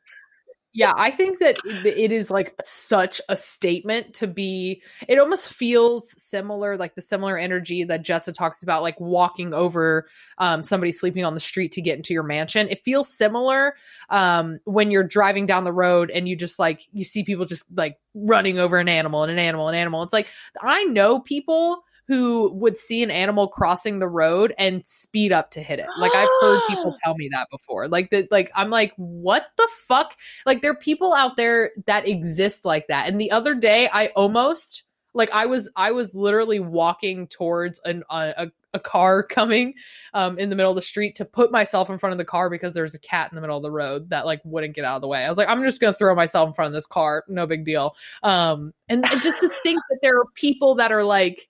Yeah, 0.77 0.93
I 0.95 1.09
think 1.09 1.39
that 1.39 1.57
it 1.65 2.11
is 2.11 2.29
like 2.29 2.53
such 2.63 3.19
a 3.29 3.35
statement 3.35 4.13
to 4.13 4.27
be. 4.27 4.83
It 5.07 5.17
almost 5.17 5.49
feels 5.49 6.13
similar, 6.21 6.77
like 6.77 6.93
the 6.93 7.01
similar 7.01 7.35
energy 7.35 7.83
that 7.85 8.05
Jessa 8.05 8.31
talks 8.31 8.61
about, 8.61 8.83
like 8.83 8.99
walking 8.99 9.55
over 9.55 10.07
um, 10.37 10.61
somebody 10.61 10.91
sleeping 10.91 11.25
on 11.25 11.33
the 11.33 11.39
street 11.39 11.71
to 11.71 11.81
get 11.81 11.97
into 11.97 12.13
your 12.13 12.21
mansion. 12.21 12.67
It 12.69 12.83
feels 12.83 13.11
similar 13.11 13.73
um, 14.11 14.59
when 14.65 14.91
you're 14.91 15.03
driving 15.03 15.47
down 15.47 15.63
the 15.63 15.73
road 15.73 16.11
and 16.11 16.29
you 16.29 16.35
just 16.35 16.59
like 16.59 16.85
you 16.93 17.03
see 17.03 17.23
people 17.23 17.45
just 17.45 17.65
like 17.75 17.97
running 18.13 18.59
over 18.59 18.77
an 18.77 18.87
animal 18.87 19.23
and 19.23 19.31
an 19.31 19.39
animal 19.39 19.69
and 19.69 19.75
an 19.75 19.81
animal. 19.81 20.03
It's 20.03 20.13
like 20.13 20.29
I 20.61 20.83
know 20.83 21.19
people 21.19 21.81
who 22.07 22.49
would 22.53 22.77
see 22.77 23.03
an 23.03 23.11
animal 23.11 23.49
crossing 23.49 23.99
the 23.99 24.07
road 24.07 24.53
and 24.57 24.85
speed 24.87 25.31
up 25.33 25.51
to 25.51 25.61
hit 25.61 25.79
it. 25.79 25.87
Like 25.99 26.15
I've 26.15 26.29
heard 26.41 26.61
people 26.69 26.95
tell 27.03 27.15
me 27.15 27.29
that 27.33 27.49
before. 27.51 27.87
Like 27.87 28.09
that 28.11 28.31
like 28.31 28.49
I'm 28.55 28.69
like 28.69 28.93
what 28.95 29.47
the 29.57 29.67
fuck? 29.87 30.15
Like 30.45 30.61
there 30.61 30.71
are 30.71 30.77
people 30.77 31.13
out 31.13 31.35
there 31.35 31.71
that 31.85 32.07
exist 32.07 32.63
like 32.63 32.87
that. 32.87 33.07
And 33.07 33.19
the 33.19 33.31
other 33.31 33.53
day 33.55 33.89
I 33.91 34.07
almost 34.07 34.83
like 35.13 35.31
I 35.31 35.47
was 35.47 35.69
I 35.75 35.91
was 35.91 36.15
literally 36.15 36.61
walking 36.61 37.27
towards 37.27 37.81
an 37.83 38.03
a, 38.09 38.47
a 38.73 38.79
car 38.79 39.23
coming 39.29 39.73
um 40.13 40.39
in 40.39 40.49
the 40.49 40.55
middle 40.55 40.71
of 40.71 40.75
the 40.75 40.81
street 40.81 41.17
to 41.17 41.25
put 41.25 41.51
myself 41.51 41.89
in 41.89 41.97
front 41.97 42.13
of 42.13 42.17
the 42.17 42.25
car 42.25 42.49
because 42.49 42.73
there's 42.73 42.95
a 42.95 42.99
cat 42.99 43.29
in 43.31 43.35
the 43.35 43.41
middle 43.41 43.57
of 43.57 43.63
the 43.63 43.71
road 43.71 44.11
that 44.11 44.25
like 44.25 44.39
wouldn't 44.45 44.75
get 44.75 44.85
out 44.85 44.95
of 44.95 45.01
the 45.01 45.07
way. 45.09 45.25
I 45.25 45.29
was 45.29 45.37
like, 45.37 45.49
I'm 45.49 45.63
just 45.63 45.81
gonna 45.81 45.93
throw 45.93 46.15
myself 46.15 46.47
in 46.47 46.53
front 46.53 46.67
of 46.67 46.73
this 46.73 46.87
car, 46.87 47.25
no 47.27 47.45
big 47.45 47.65
deal. 47.65 47.95
Um 48.23 48.73
and 48.87 49.03
just 49.21 49.41
to 49.41 49.49
think 49.63 49.81
that 49.89 49.99
there 50.01 50.15
are 50.15 50.25
people 50.35 50.75
that 50.75 50.93
are 50.93 51.03
like 51.03 51.49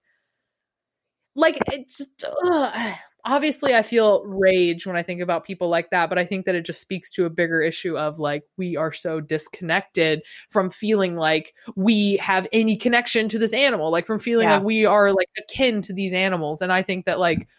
like 1.38 1.58
it 1.72 1.88
just 1.88 2.26
ugh 2.52 2.96
obviously 3.28 3.76
I 3.76 3.82
feel 3.82 4.24
rage 4.26 4.88
when 4.88 4.96
I 4.96 5.04
think 5.04 5.22
about 5.22 5.44
people 5.44 5.68
like 5.68 5.90
that, 5.92 6.08
but 6.08 6.18
I 6.18 6.26
think 6.26 6.46
that 6.46 6.56
it 6.56 6.66
just 6.66 6.80
speaks 6.80 7.12
to 7.12 7.26
a 7.26 7.30
bigger 7.30 7.62
issue 7.62 7.98
of 7.98 8.20
like 8.20 8.44
we 8.56 8.78
are 8.78 8.94
so 8.94 9.20
disconnected 9.20 10.24
from 10.50 10.70
feeling 10.70 11.18
like 11.18 11.54
we 11.76 12.16
have 12.18 12.48
any 12.54 12.78
connection 12.78 13.28
to 13.30 13.38
this 13.38 13.54
animal, 13.54 13.92
like 13.92 14.08
from 14.08 14.20
feeling 14.20 14.48
Yeah. 14.48 14.56
like 14.56 14.64
we 14.64 14.86
are 14.86 15.12
like 15.12 15.28
akin 15.38 15.82
to 15.84 15.94
these 15.94 16.14
animals. 16.14 16.62
And 16.62 16.72
I 16.72 16.84
think 16.84 17.06
that 17.06 17.20
like 17.20 17.50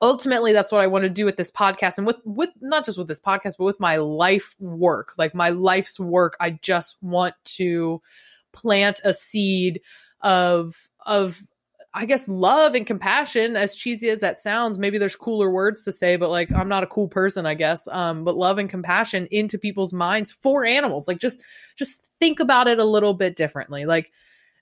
ultimately 0.00 0.52
that's 0.52 0.70
what 0.70 0.82
I 0.82 0.86
want 0.86 1.02
to 1.02 1.10
do 1.10 1.24
with 1.24 1.36
this 1.36 1.50
podcast 1.50 1.98
and 1.98 2.06
with 2.06 2.20
with 2.24 2.50
not 2.60 2.86
just 2.86 2.96
with 2.96 3.08
this 3.08 3.20
podcast, 3.20 3.54
but 3.58 3.64
with 3.64 3.80
my 3.80 3.96
life 3.96 4.54
work. 4.60 5.14
Like 5.18 5.34
my 5.34 5.50
life's 5.50 5.98
work, 5.98 6.36
I 6.38 6.50
just 6.62 6.96
want 7.02 7.34
to 7.56 8.00
plant 8.52 9.00
a 9.04 9.12
seed 9.14 9.80
of 10.20 10.76
of 11.04 11.42
I 11.96 12.06
guess 12.06 12.28
love 12.28 12.74
and 12.74 12.84
compassion, 12.84 13.56
as 13.56 13.76
cheesy 13.76 14.08
as 14.10 14.18
that 14.18 14.40
sounds, 14.40 14.78
maybe 14.80 14.98
there's 14.98 15.14
cooler 15.14 15.50
words 15.50 15.84
to 15.84 15.92
say, 15.92 16.16
but 16.16 16.28
like 16.28 16.50
I'm 16.52 16.68
not 16.68 16.82
a 16.82 16.88
cool 16.88 17.06
person, 17.06 17.46
I 17.46 17.54
guess. 17.54 17.86
Um, 17.86 18.24
but 18.24 18.36
love 18.36 18.58
and 18.58 18.68
compassion 18.68 19.28
into 19.30 19.58
people's 19.58 19.92
minds 19.92 20.32
for 20.32 20.64
animals. 20.64 21.06
Like 21.06 21.18
just 21.18 21.40
just 21.76 22.04
think 22.18 22.40
about 22.40 22.66
it 22.66 22.80
a 22.80 22.84
little 22.84 23.14
bit 23.14 23.36
differently. 23.36 23.86
Like 23.86 24.10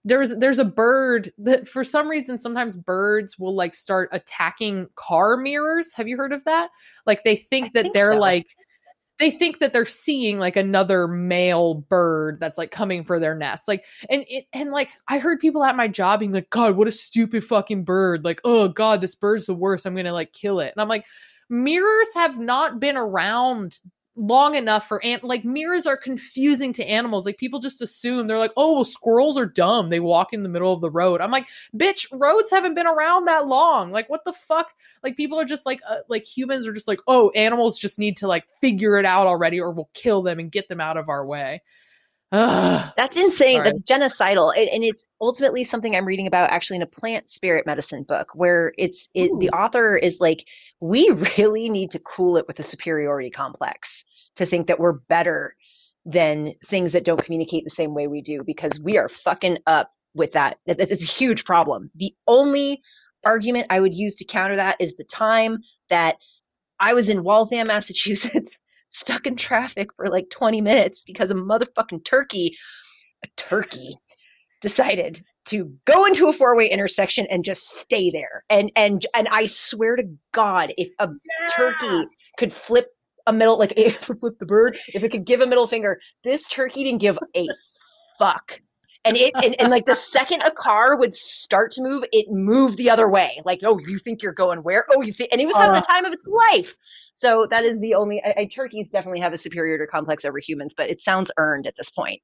there's 0.04 0.36
there's 0.36 0.59
a 0.59 0.64
bird 0.64 1.32
that 1.38 1.66
for 1.66 1.84
some 1.84 2.06
reason 2.06 2.38
sometimes 2.38 2.76
birds 2.76 3.38
will 3.38 3.54
like 3.54 3.74
start 3.74 4.10
attacking 4.12 4.88
car 4.96 5.38
mirrors. 5.38 5.92
Have 5.94 6.09
you 6.09 6.18
heard 6.18 6.32
of 6.32 6.44
that? 6.44 6.68
Like 7.06 7.24
they 7.24 7.36
think 7.36 7.68
I 7.68 7.70
that 7.74 7.82
think 7.84 7.94
they're 7.94 8.12
so. 8.12 8.18
like 8.18 8.54
they 9.23 9.31
think 9.31 9.61
that 9.61 9.73
they're 9.73 9.86
seeing 9.86 10.40
like 10.40 10.57
another 10.57 11.07
male 11.07 11.74
bird 11.74 12.39
that's 12.40 12.59
like 12.59 12.73
coming 12.73 13.05
for 13.05 13.20
their 13.20 13.36
nest. 13.36 13.69
Like 13.69 13.85
and 14.11 14.24
it 14.28 14.47
and 14.53 14.73
like 14.73 14.90
I 15.07 15.20
heard 15.20 15.39
people 15.39 15.62
at 15.62 15.77
my 15.77 15.86
job 15.86 16.19
being 16.19 16.32
like, 16.32 16.51
God, 16.51 16.74
what 16.74 16.89
a 16.89 16.93
stupid 16.93 17.44
fucking 17.44 17.85
bird. 17.85 18.24
Like, 18.24 18.40
oh 18.43 18.66
God, 18.66 19.01
this 19.01 19.15
bird's 19.15 19.47
the 19.47 19.55
worst. 19.55 19.86
I'm 19.86 19.94
gonna 19.94 20.12
like 20.12 20.32
kill 20.32 20.59
it. 20.59 20.73
And 20.74 20.82
I'm 20.82 20.89
like, 20.89 21.05
mirrors 21.49 22.15
have 22.15 22.36
not 22.36 22.81
been 22.81 22.97
around 22.97 23.78
long 24.14 24.55
enough 24.55 24.86
for 24.86 25.02
ant 25.05 25.24
like 25.24 25.44
mirrors 25.44 25.86
are 25.86 25.97
confusing 25.97 26.72
to 26.74 26.84
animals. 26.84 27.24
Like 27.24 27.39
people 27.39 27.60
just 27.60 27.80
assume 27.80 28.26
they're 28.26 28.39
like 28.39 28.52
oh 28.56 28.74
well, 28.74 28.84
squirrels 28.84 29.36
are 29.36 29.47
dumb. 29.47 29.89
They 29.89 30.01
walk 30.01 30.32
in 30.32 30.43
the 30.43 30.48
middle 30.48 30.72
of 30.72 30.80
the 30.80 30.90
road. 30.90 31.20
I'm 31.20 31.30
like 31.30 31.47
bitch 31.76 32.06
roads 32.12 32.51
haven't 32.51 32.74
been 32.74 32.86
around 32.86 33.26
that 33.26 33.47
long. 33.47 33.90
Like 33.90 34.10
what 34.10 34.24
the 34.24 34.32
fuck? 34.32 34.74
Like 35.02 35.16
people 35.16 35.40
are 35.40 35.44
just 35.44 35.66
like 35.66 35.80
uh, 35.89 35.98
like 36.09 36.24
humans 36.24 36.66
are 36.66 36.72
just 36.72 36.89
like 36.89 37.01
oh 37.06 37.30
animals 37.30 37.78
just 37.78 37.98
need 37.98 38.16
to 38.18 38.26
like 38.26 38.44
figure 38.60 38.98
it 38.98 39.06
out 39.06 39.26
already 39.26 39.60
or 39.60 39.70
we'll 39.70 39.90
kill 39.94 40.22
them 40.22 40.39
and 40.39 40.52
get 40.52 40.68
them 40.68 40.80
out 40.80 40.97
of 40.97 41.09
our 41.09 41.24
way 41.24 41.62
Ugh. 42.32 42.92
That's 42.96 43.16
insane. 43.18 43.56
Sorry. 43.59 43.64
That's 43.68 43.82
genocidal, 43.82 44.54
and, 44.56 44.68
and 44.70 44.82
it's 44.82 45.04
ultimately 45.20 45.64
something 45.64 45.94
I'm 45.94 46.06
reading 46.06 46.26
about 46.26 46.50
actually 46.50 46.76
in 46.76 46.82
a 46.82 46.86
plant 46.86 47.28
spirit 47.28 47.66
medicine 47.66 48.04
book, 48.04 48.28
where 48.34 48.72
it's 48.78 49.09
it, 49.14 49.30
the 49.38 49.50
author 49.50 49.96
is 49.96 50.18
like, 50.18 50.46
we 50.80 51.10
really 51.38 51.68
need 51.68 51.90
to 51.92 51.98
cool 51.98 52.38
it 52.38 52.46
with 52.48 52.59
a 52.59 52.62
superiority 52.62 53.30
complex 53.30 54.04
to 54.36 54.46
think 54.46 54.68
that 54.68 54.80
we're 54.80 54.92
better 54.94 55.54
than 56.06 56.52
things 56.66 56.92
that 56.94 57.04
don't 57.04 57.22
communicate 57.22 57.64
the 57.64 57.70
same 57.70 57.94
way 57.94 58.09
we 58.09 58.22
do, 58.22 58.42
because 58.44 58.80
we 58.80 58.96
are 58.98 59.09
fucking 59.10 59.59
up 59.66 59.90
with 60.14 60.32
that. 60.32 60.59
It- 60.66 60.80
It's 60.80 61.04
a 61.04 61.06
huge 61.06 61.44
problem. 61.44 61.90
The 61.96 62.14
only 62.26 62.82
argument 63.24 63.66
I 63.70 63.78
would 63.78 63.94
use 63.94 64.16
to 64.16 64.24
counter 64.24 64.56
that 64.56 64.76
is 64.80 64.94
the 64.94 65.04
time 65.04 65.59
that 65.90 66.16
I 66.80 66.94
was 66.94 67.09
in 67.10 67.22
Waltham, 67.24 67.68
Massachusetts, 67.68 68.59
stuck 68.93 69.27
in 69.27 69.36
traffic 69.36 69.89
for 69.97 70.06
like 70.06 70.31
20 70.31 70.60
minutes 70.60 71.05
because 71.05 71.31
a 71.31 71.35
motherfucking 71.35 72.05
turkey, 72.05 72.56
a 73.24 73.28
turkey, 73.36 73.98
decided 74.60 75.23
to 75.44 75.73
go 75.86 76.06
into 76.06 76.28
a 76.28 76.32
four-way 76.32 76.69
intersection 76.69 77.27
and 77.31 77.44
just 77.44 77.69
stay 77.69 78.10
there. 78.10 78.44
And 78.48 78.70
and 78.77 79.05
and 79.14 79.28
I 79.28 79.47
swear 79.47 79.97
to 79.97 80.05
God, 80.32 80.73
if 80.78 80.90
a 80.98 81.09
turkey 81.56 82.06
could 82.39 82.52
flip 82.52 82.89
a 83.27 83.32
middle 83.32 83.59
like 83.59 83.77
flip 84.01 84.39
the 84.39 84.47
bird, 84.47 84.78
if 84.89 85.02
it 85.02 85.10
could 85.10 85.24
give 85.24 85.40
a 85.40 85.47
middle 85.47 85.66
finger, 85.66 86.01
this 86.23 86.47
turkey 86.47 86.85
didn't 86.85 87.01
give 87.01 87.19
a 87.36 87.48
fuck. 88.19 88.60
And 89.05 89.16
it 89.16 89.33
and, 89.35 89.61
and 89.61 89.70
like 89.70 89.87
the 89.87 89.97
second 89.97 90.43
a 90.43 90.51
car 90.53 90.97
would 90.97 91.12
start 91.12 91.73
to 91.73 91.83
move, 91.83 92.05
it 92.12 92.27
moved 92.29 92.77
the 92.77 92.91
other 92.91 93.09
way. 93.09 93.41
Like, 93.45 93.61
oh, 93.65 93.79
you 93.79 93.99
think 93.99 94.23
you're 94.23 94.33
going 94.33 94.61
where? 94.62 94.85
Oh, 94.91 95.03
you 95.03 95.12
think? 95.12 95.31
And 95.33 95.41
it 95.41 95.47
was 95.47 95.57
having 95.57 95.77
Uh. 95.77 95.81
the 95.81 95.87
time 95.87 96.05
of 96.05 96.12
its 96.12 96.27
life. 96.27 96.77
So 97.15 97.47
that 97.51 97.65
is 97.65 97.81
the 97.81 97.95
only. 97.95 98.23
I, 98.24 98.35
I, 98.43 98.45
turkeys 98.47 98.91
definitely 98.91 99.20
have 99.20 99.33
a 99.33 99.39
superiority 99.39 99.91
complex 99.91 100.24
over 100.24 100.39
humans, 100.39 100.73
but 100.74 100.89
it 100.89 101.01
sounds 101.01 101.31
earned 101.37 101.66
at 101.66 101.74
this 101.77 101.91
point. 101.91 102.23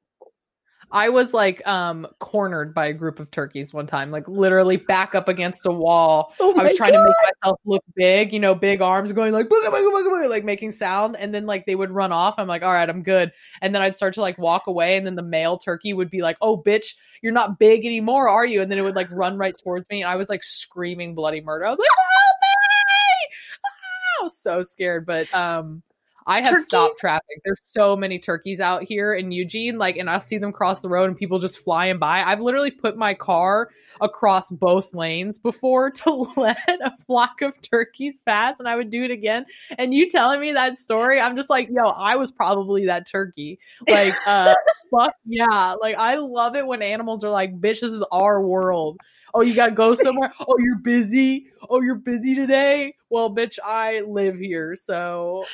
I 0.91 1.11
was 1.11 1.35
like 1.35 1.67
um 1.67 2.07
cornered 2.19 2.73
by 2.73 2.87
a 2.87 2.93
group 2.93 3.21
of 3.21 3.31
turkeys 3.31 3.75
one 3.75 3.87
time, 3.87 4.11
like 4.11 4.27
literally 4.27 4.77
back 4.77 5.15
up 5.15 5.29
against 5.29 5.67
a 5.67 5.73
wall. 5.73 6.33
Oh 6.41 6.59
I 6.59 6.63
was 6.63 6.77
trying 6.77 6.93
to 6.93 7.05
make 7.05 7.15
myself 7.43 7.61
look 7.67 7.85
big, 7.95 8.33
you 8.33 8.41
know, 8.41 8.55
big 8.55 8.81
arms 8.81 9.13
going 9.13 9.33
like 9.33 9.49
booga, 9.49 9.69
booga, 9.69 9.93
booga, 9.93 10.09
booga, 10.09 10.31
like 10.31 10.45
making 10.45 10.73
sound, 10.73 11.17
and 11.17 11.35
then 11.35 11.47
like 11.47 11.67
they 11.67 11.75
would 11.75 11.91
run 11.91 12.13
off. 12.13 12.37
I'm 12.39 12.47
like, 12.47 12.63
all 12.63 12.73
right, 12.73 12.89
I'm 12.89 13.03
good. 13.03 13.33
And 13.61 13.75
then 13.75 13.83
I'd 13.83 13.97
start 13.97 14.15
to 14.15 14.21
like 14.21 14.39
walk 14.39 14.67
away, 14.67 14.97
and 14.97 15.07
then 15.07 15.15
the 15.15 15.23
male 15.23 15.59
turkey 15.59 15.93
would 15.93 16.11
be 16.11 16.23
like, 16.23 16.39
oh 16.41 16.63
bitch, 16.63 16.95
you're 17.23 17.33
not 17.33 17.59
big 17.59 17.85
anymore, 17.85 18.29
are 18.29 18.47
you? 18.47 18.63
And 18.63 18.71
then 18.71 18.79
it 18.79 18.83
would 18.83 18.97
like 18.97 19.11
run 19.13 19.37
right 19.37 19.55
towards 19.63 19.89
me, 19.91 20.03
and 20.03 20.11
I 20.11 20.17
was 20.17 20.29
like 20.29 20.43
screaming 20.43 21.15
bloody 21.15 21.41
murder. 21.41 21.67
I 21.67 21.71
was 21.71 21.79
like, 21.79 21.89
help 21.89 22.37
me! 22.41 23.37
Ah! 23.67 24.21
I 24.21 24.25
was 24.25 24.39
so 24.39 24.63
scared, 24.63 25.05
but 25.05 25.33
um. 25.35 25.83
I 26.29 26.43
have 26.43 26.59
stopped 26.59 26.97
traffic. 27.01 27.41
There's 27.43 27.63
so 27.63 27.97
many 27.97 28.19
turkeys 28.19 28.61
out 28.61 28.83
here 28.83 29.15
in 29.15 29.33
Eugene, 29.33 29.79
like, 29.79 29.97
and 29.97 30.11
I 30.11 30.19
see 30.19 30.37
them 30.37 30.53
cross 30.53 30.81
the 30.81 30.89
road 30.91 31.09
and 31.09 31.17
people 31.17 31.39
just 31.39 31.59
flying 31.59 31.99
by. 31.99 32.23
I've 32.23 32.43
literally 32.43 32.71
put 32.71 32.99
my 32.99 33.15
car 33.15 33.71
across 34.03 34.51
both 34.51 34.95
lanes 34.95 35.39
before 35.39 35.91
to 36.05 36.11
let 36.37 36.59
a 36.69 36.93
flock 37.07 37.41
of 37.41 37.61
turkeys 37.63 38.21
pass, 38.27 38.59
and 38.59 38.69
I 38.69 38.77
would 38.77 38.91
do 38.91 39.05
it 39.05 39.11
again. 39.11 39.47
And 39.79 39.95
you 39.95 40.11
telling 40.11 40.39
me 40.39 40.53
that 40.53 40.77
story, 40.77 41.19
I'm 41.19 41.35
just 41.35 41.49
like, 41.49 41.69
yo, 41.71 41.85
I 41.85 42.17
was 42.17 42.31
probably 42.31 42.85
that 42.87 43.09
turkey. 43.09 43.59
Like, 43.89 44.15
uh, 44.27 44.55
fuck 44.91 45.15
yeah. 45.25 45.77
Like, 45.81 45.97
I 45.97 46.17
love 46.17 46.57
it 46.57 46.67
when 46.67 46.83
animals 46.83 47.25
are 47.25 47.31
like, 47.31 47.59
bitch, 47.59 47.81
this 47.81 47.93
is 47.93 48.05
our 48.13 48.43
world. 48.43 48.99
Oh, 49.33 49.43
you 49.43 49.55
gotta 49.55 49.73
go 49.73 49.95
somewhere? 49.95 50.33
Oh, 50.41 50.57
you're 50.59 50.79
busy? 50.79 51.47
Oh, 51.69 51.81
you're 51.81 51.95
busy 51.95 52.35
today? 52.35 52.95
Well, 53.11 53.35
bitch, 53.35 53.59
I 53.65 54.01
live 54.01 54.39
here, 54.39 54.77
so 54.77 55.45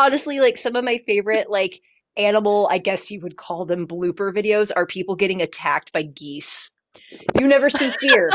honestly 0.00 0.40
like 0.40 0.56
some 0.56 0.74
of 0.74 0.84
my 0.84 0.98
favorite 1.06 1.50
like 1.50 1.80
animal 2.16 2.66
i 2.70 2.78
guess 2.78 3.10
you 3.10 3.20
would 3.20 3.36
call 3.36 3.66
them 3.66 3.86
blooper 3.86 4.34
videos 4.34 4.72
are 4.74 4.86
people 4.86 5.14
getting 5.14 5.42
attacked 5.42 5.92
by 5.92 6.02
geese. 6.02 6.72
You 7.38 7.46
never 7.46 7.70
see 7.70 7.90
fear. 7.90 8.30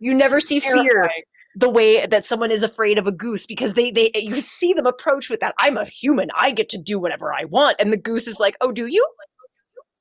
You 0.00 0.12
never 0.12 0.40
see 0.40 0.60
fear 0.60 0.74
terrifying. 0.74 1.22
the 1.56 1.70
way 1.70 2.04
that 2.04 2.26
someone 2.26 2.50
is 2.50 2.62
afraid 2.62 2.98
of 2.98 3.06
a 3.06 3.12
goose 3.12 3.46
because 3.46 3.72
they 3.72 3.90
they 3.92 4.10
you 4.14 4.36
see 4.36 4.74
them 4.74 4.86
approach 4.86 5.30
with 5.30 5.40
that 5.40 5.54
i'm 5.58 5.78
a 5.78 5.86
human. 5.86 6.28
I 6.34 6.50
get 6.50 6.70
to 6.70 6.78
do 6.78 6.98
whatever 6.98 7.32
i 7.32 7.44
want. 7.44 7.76
And 7.80 7.92
the 7.92 7.96
goose 7.96 8.26
is 8.26 8.38
like 8.38 8.56
oh 8.60 8.72
do 8.72 8.86
you? 8.86 9.06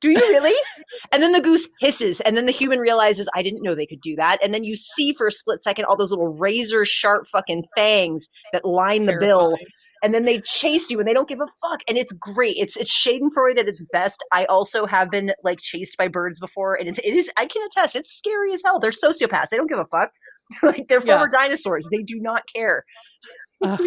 Do 0.02 0.10
you 0.10 0.18
really? 0.18 0.60
And 1.14 1.24
then 1.24 1.32
the 1.32 1.40
goose 1.40 1.70
hisses 1.80 2.20
and 2.20 2.36
then 2.36 2.46
the 2.46 2.52
human 2.52 2.80
realizes 2.80 3.30
i 3.34 3.42
didn't 3.42 3.64
know 3.64 3.74
they 3.74 3.86
could 3.86 4.02
do 4.02 4.18
that. 4.18 4.40
And 4.44 4.54
then 4.54 4.66
you 4.66 4.76
see 4.76 5.14
for 5.14 5.28
a 5.28 5.32
split 5.32 5.64
second 5.64 5.86
all 5.86 5.96
those 5.96 6.12
little 6.12 6.28
razor 6.28 6.84
sharp 6.84 7.28
fucking 7.28 7.64
fangs 7.74 8.28
that 8.52 8.66
line 8.66 9.06
the 9.06 9.18
bill 9.18 9.52
Terrifying. 9.52 9.68
And 10.04 10.14
then 10.14 10.26
they 10.26 10.40
chase 10.42 10.92
you 10.92 11.00
and 11.00 11.08
they 11.08 11.14
don't 11.14 11.30
give 11.30 11.40
a 11.40 11.48
fuck 11.62 11.82
and 11.88 11.98
it's 11.98 12.12
great 12.14 12.56
it's 12.58 12.78
it's 12.78 12.92
schadenfreude 12.92 13.58
at 13.58 13.68
its 13.68 13.84
best 13.92 14.24
i 14.32 14.46
also 14.46 14.86
have 14.86 15.10
been 15.10 15.32
like 15.44 15.60
chased 15.60 15.98
by 15.98 16.08
birds 16.08 16.40
before 16.40 16.76
and 16.76 16.88
it's, 16.90 17.00
it 17.00 17.14
is 17.14 17.30
i 17.38 17.46
can 17.46 17.66
attest 17.66 17.96
it's 17.96 18.14
scary 18.14 18.54
as 18.54 18.62
hell 18.64 18.80
they're 18.80 18.92
sociopaths 18.92 19.50
they 19.50 19.58
don't 19.58 19.70
give 19.70 19.80
a 19.80 19.86
fuck 19.86 20.12
like 20.64 20.88
they're 20.88 21.02
Yeah. 21.02 21.18
former 21.18 21.32
dinosaurs 21.32 21.88
they 21.90 22.04
do 22.04 22.20
not 22.20 22.44
care 22.54 22.84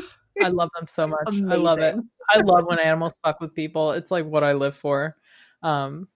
I 0.43 0.49
love 0.49 0.71
them 0.77 0.87
so 0.87 1.07
much. 1.07 1.35
I 1.49 1.55
love 1.55 1.79
it. 1.79 1.97
I 2.29 2.39
love 2.39 2.65
when 2.67 2.79
animals 2.79 3.19
fuck 3.25 3.41
with 3.41 3.55
people. 3.55 3.93
It's 3.93 4.11
like 4.11 4.27
what 4.27 4.45
I 4.45 4.53
live 4.53 4.77
for. 4.77 5.17
Um, 5.63 6.09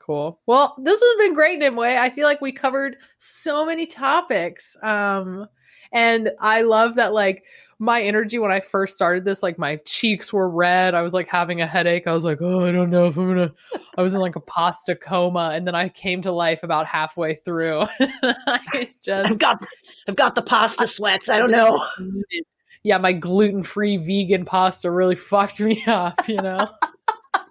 cool. 0.00 0.40
Well, 0.46 0.76
this 0.82 1.00
has 1.00 1.18
been 1.18 1.34
great, 1.34 1.58
Nimue. 1.58 1.82
I 1.82 2.10
feel 2.10 2.24
like 2.24 2.40
we 2.40 2.52
covered 2.52 2.96
so 3.18 3.66
many 3.66 3.86
topics. 3.86 4.76
Um, 4.82 5.48
and 5.92 6.30
I 6.40 6.62
love 6.62 6.96
that 6.96 7.12
like 7.12 7.44
my 7.78 8.02
energy 8.02 8.38
when 8.38 8.52
I 8.52 8.60
first 8.60 8.94
started 8.94 9.24
this, 9.24 9.42
like 9.42 9.58
my 9.58 9.76
cheeks 9.84 10.32
were 10.32 10.48
red. 10.48 10.94
I 10.94 11.02
was 11.02 11.12
like 11.14 11.28
having 11.28 11.60
a 11.60 11.66
headache. 11.66 12.06
I 12.06 12.12
was 12.12 12.24
like, 12.24 12.38
oh, 12.40 12.64
I 12.64 12.72
don't 12.72 12.90
know 12.90 13.06
if 13.06 13.16
I'm 13.16 13.28
gonna. 13.28 13.52
I 13.96 14.02
was 14.02 14.14
in 14.14 14.20
like 14.20 14.36
a 14.36 14.40
pasta 14.40 14.94
coma, 14.94 15.50
and 15.54 15.66
then 15.66 15.74
I 15.74 15.88
came 15.88 16.22
to 16.22 16.32
life 16.32 16.62
about 16.62 16.86
halfway 16.86 17.34
through. 17.34 17.82
I 18.00 18.88
just 19.02 19.30
i've 19.30 19.38
got 19.38 19.64
i've 20.08 20.16
got 20.16 20.34
the 20.34 20.42
pasta 20.42 20.86
sweats 20.86 21.28
i 21.28 21.38
don't 21.38 21.50
know 21.50 21.82
yeah, 22.82 22.98
my 22.98 23.12
gluten 23.12 23.62
free 23.62 23.96
vegan 23.96 24.44
pasta 24.44 24.90
really 24.90 25.14
fucked 25.14 25.60
me 25.60 25.82
up, 25.86 26.28
you 26.28 26.36
know? 26.36 26.68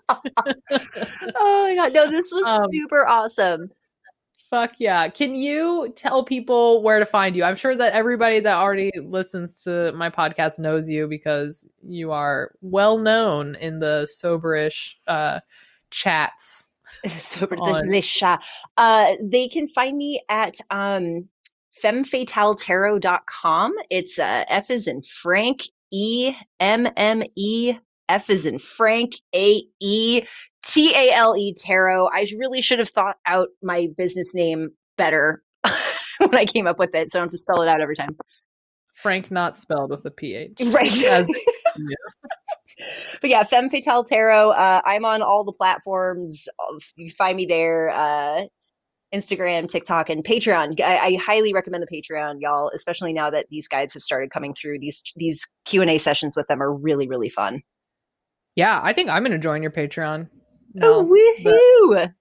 oh 0.09 1.63
my 1.67 1.75
god 1.75 1.93
no 1.93 2.09
this 2.11 2.31
was 2.31 2.45
Um, 2.45 2.67
super 2.69 3.07
awesome 3.07 3.71
Fuck 4.53 4.73
yeah. 4.77 5.09
Can 5.09 5.33
you 5.33 5.91
tell 5.95 6.23
people 6.23 6.83
where 6.83 6.99
to 6.99 7.07
find 7.07 7.35
you? 7.35 7.43
I'm 7.43 7.55
sure 7.55 7.75
that 7.75 7.93
everybody 7.93 8.39
that 8.39 8.55
already 8.55 8.91
listens 8.95 9.63
to 9.63 9.91
my 9.93 10.11
podcast 10.11 10.59
knows 10.59 10.87
you 10.87 11.07
because 11.07 11.65
you 11.81 12.11
are 12.11 12.51
well 12.61 12.99
known 12.99 13.55
in 13.55 13.79
the 13.79 14.07
soberish 14.07 14.93
uh, 15.07 15.39
chats. 15.89 16.67
Sober 17.17 17.55
on... 17.55 17.89
Uh, 18.77 19.13
they 19.23 19.47
can 19.47 19.67
find 19.69 19.97
me 19.97 20.21
at 20.29 20.59
um, 20.69 21.27
femmefataletarot.com. 21.83 23.73
It's 23.89 24.19
uh, 24.19 24.45
F 24.47 24.69
is 24.69 24.87
in 24.87 25.01
Frank, 25.01 25.63
E 25.89 26.35
M 26.59 26.87
M 26.95 27.23
E 27.35 27.73
F 28.13 28.29
is 28.29 28.45
in 28.45 28.59
Frank, 28.59 29.13
A 29.33 29.63
E 29.81 30.21
T 30.67 30.93
A 30.95 31.11
L 31.11 31.35
E 31.35 31.55
Tarot. 31.57 32.07
I 32.07 32.27
really 32.37 32.61
should 32.61 32.79
have 32.79 32.89
thought 32.89 33.17
out 33.25 33.49
my 33.63 33.87
business 33.97 34.35
name 34.35 34.69
better 34.97 35.41
when 36.19 36.35
I 36.35 36.45
came 36.45 36.67
up 36.67 36.77
with 36.77 36.93
it, 36.93 37.11
so 37.11 37.17
I 37.17 37.21
don't 37.21 37.27
have 37.27 37.31
to 37.31 37.37
spell 37.39 37.63
it 37.63 37.67
out 37.67 37.81
every 37.81 37.95
time. 37.95 38.15
Frank, 38.93 39.31
not 39.31 39.57
spelled 39.57 39.89
with 39.89 40.05
a 40.05 40.11
PH. 40.11 40.61
Right. 40.67 41.03
As, 41.05 41.27
but 43.21 43.29
yeah, 43.29 43.43
Femme 43.43 43.69
Fatale 43.69 44.03
Tarot. 44.03 44.51
Uh, 44.51 44.81
I'm 44.85 45.05
on 45.05 45.23
all 45.23 45.43
the 45.43 45.51
platforms. 45.51 46.47
You 46.95 47.11
find 47.11 47.35
me 47.35 47.47
there. 47.47 47.89
Uh, 47.89 48.43
Instagram, 49.13 49.69
TikTok, 49.69 50.09
and 50.09 50.23
Patreon. 50.23 50.79
I, 50.81 50.97
I, 50.97 51.15
highly 51.17 51.53
recommend 51.53 51.83
the 51.83 52.01
Patreon, 52.01 52.37
y'all, 52.39 52.71
especially 52.73 53.13
now 53.13 53.29
that 53.29 53.45
these 53.49 53.67
guides 53.67 53.93
have 53.93 54.01
started 54.01 54.31
coming 54.31 54.55
through. 54.55 54.79
These 54.79 55.03
these 55.15 55.47
Q 55.65 55.81
and 55.81 55.91
A 55.91 55.97
sessions 55.99 56.35
with 56.35 56.47
them 56.47 56.63
are 56.63 56.73
really 56.73 57.07
really 57.07 57.29
fun. 57.29 57.61
Yeah, 58.55 58.79
I 58.83 58.93
think 58.93 59.09
I'm 59.09 59.23
going 59.23 59.31
to 59.31 59.37
join 59.37 59.61
your 59.61 59.71
Patreon. 59.71 60.29
No, 60.75 60.99
oh, 60.99 61.05
woohoo! 61.05 61.95
But, 61.95 62.11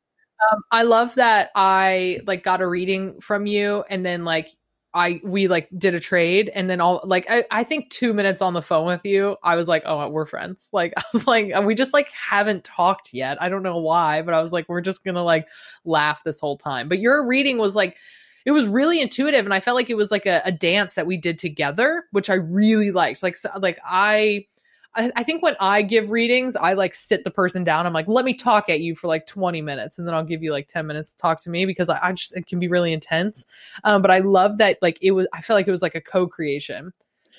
um, 0.52 0.62
I 0.70 0.82
love 0.82 1.14
that 1.14 1.50
I 1.54 2.20
like 2.26 2.42
got 2.42 2.60
a 2.60 2.66
reading 2.66 3.20
from 3.20 3.46
you, 3.46 3.84
and 3.88 4.04
then 4.04 4.24
like 4.24 4.48
I 4.94 5.20
we 5.24 5.48
like 5.48 5.68
did 5.76 5.94
a 5.94 6.00
trade 6.00 6.50
and 6.54 6.68
then 6.68 6.80
all 6.80 7.00
like 7.04 7.26
I, 7.30 7.44
I 7.50 7.64
think 7.64 7.88
two 7.90 8.12
minutes 8.12 8.42
on 8.42 8.52
the 8.52 8.60
phone 8.60 8.86
with 8.86 9.04
you, 9.04 9.36
I 9.42 9.56
was 9.56 9.66
like, 9.66 9.84
oh, 9.86 10.06
we're 10.08 10.26
friends. 10.26 10.68
Like 10.72 10.92
I 10.96 11.02
was 11.12 11.26
like, 11.26 11.52
we 11.64 11.74
just 11.74 11.92
like 11.92 12.10
haven't 12.12 12.64
talked 12.64 13.14
yet. 13.14 13.40
I 13.40 13.48
don't 13.48 13.62
know 13.62 13.78
why, 13.78 14.22
but 14.22 14.34
I 14.34 14.42
was 14.42 14.52
like, 14.52 14.68
we're 14.68 14.80
just 14.80 15.04
gonna 15.04 15.22
like 15.24 15.48
laugh 15.84 16.22
this 16.24 16.40
whole 16.40 16.58
time. 16.58 16.88
But 16.88 16.98
your 16.98 17.26
reading 17.26 17.58
was 17.58 17.74
like 17.74 17.96
it 18.44 18.50
was 18.50 18.66
really 18.66 19.00
intuitive 19.00 19.44
and 19.44 19.54
I 19.54 19.60
felt 19.60 19.76
like 19.76 19.88
it 19.88 19.96
was 19.96 20.10
like 20.10 20.26
a, 20.26 20.42
a 20.44 20.52
dance 20.52 20.94
that 20.94 21.06
we 21.06 21.16
did 21.16 21.38
together, 21.38 22.04
which 22.10 22.28
I 22.28 22.34
really 22.34 22.90
liked. 22.90 23.22
Like 23.22 23.36
so, 23.36 23.50
like 23.60 23.78
I 23.84 24.46
I, 24.94 25.10
I, 25.16 25.22
think 25.22 25.42
when 25.42 25.56
I 25.58 25.82
give 25.82 26.10
readings, 26.10 26.54
I 26.54 26.74
like 26.74 26.94
sit 26.94 27.24
the 27.24 27.30
person 27.30 27.64
down. 27.64 27.86
I'm 27.86 27.92
like, 27.92 28.08
let 28.08 28.24
me 28.24 28.34
talk 28.34 28.68
at 28.68 28.80
you 28.80 28.94
for 28.94 29.06
like 29.06 29.26
20 29.26 29.62
minutes, 29.62 29.98
and 29.98 30.06
then 30.06 30.14
I'll 30.14 30.24
give 30.24 30.42
you 30.42 30.52
like 30.52 30.68
10 30.68 30.86
minutes 30.86 31.12
to 31.12 31.16
talk 31.16 31.40
to 31.42 31.50
me 31.50 31.64
because 31.64 31.88
I, 31.88 31.98
I 32.02 32.12
just 32.12 32.36
it 32.36 32.46
can 32.46 32.58
be 32.58 32.68
really 32.68 32.92
intense. 32.92 33.46
Um, 33.84 34.02
but 34.02 34.10
I 34.10 34.18
love 34.18 34.58
that 34.58 34.78
like 34.82 34.98
it 35.00 35.12
was. 35.12 35.26
I 35.32 35.40
feel 35.40 35.56
like 35.56 35.66
it 35.66 35.70
was 35.70 35.82
like 35.82 35.94
a 35.94 36.00
co-creation 36.00 36.92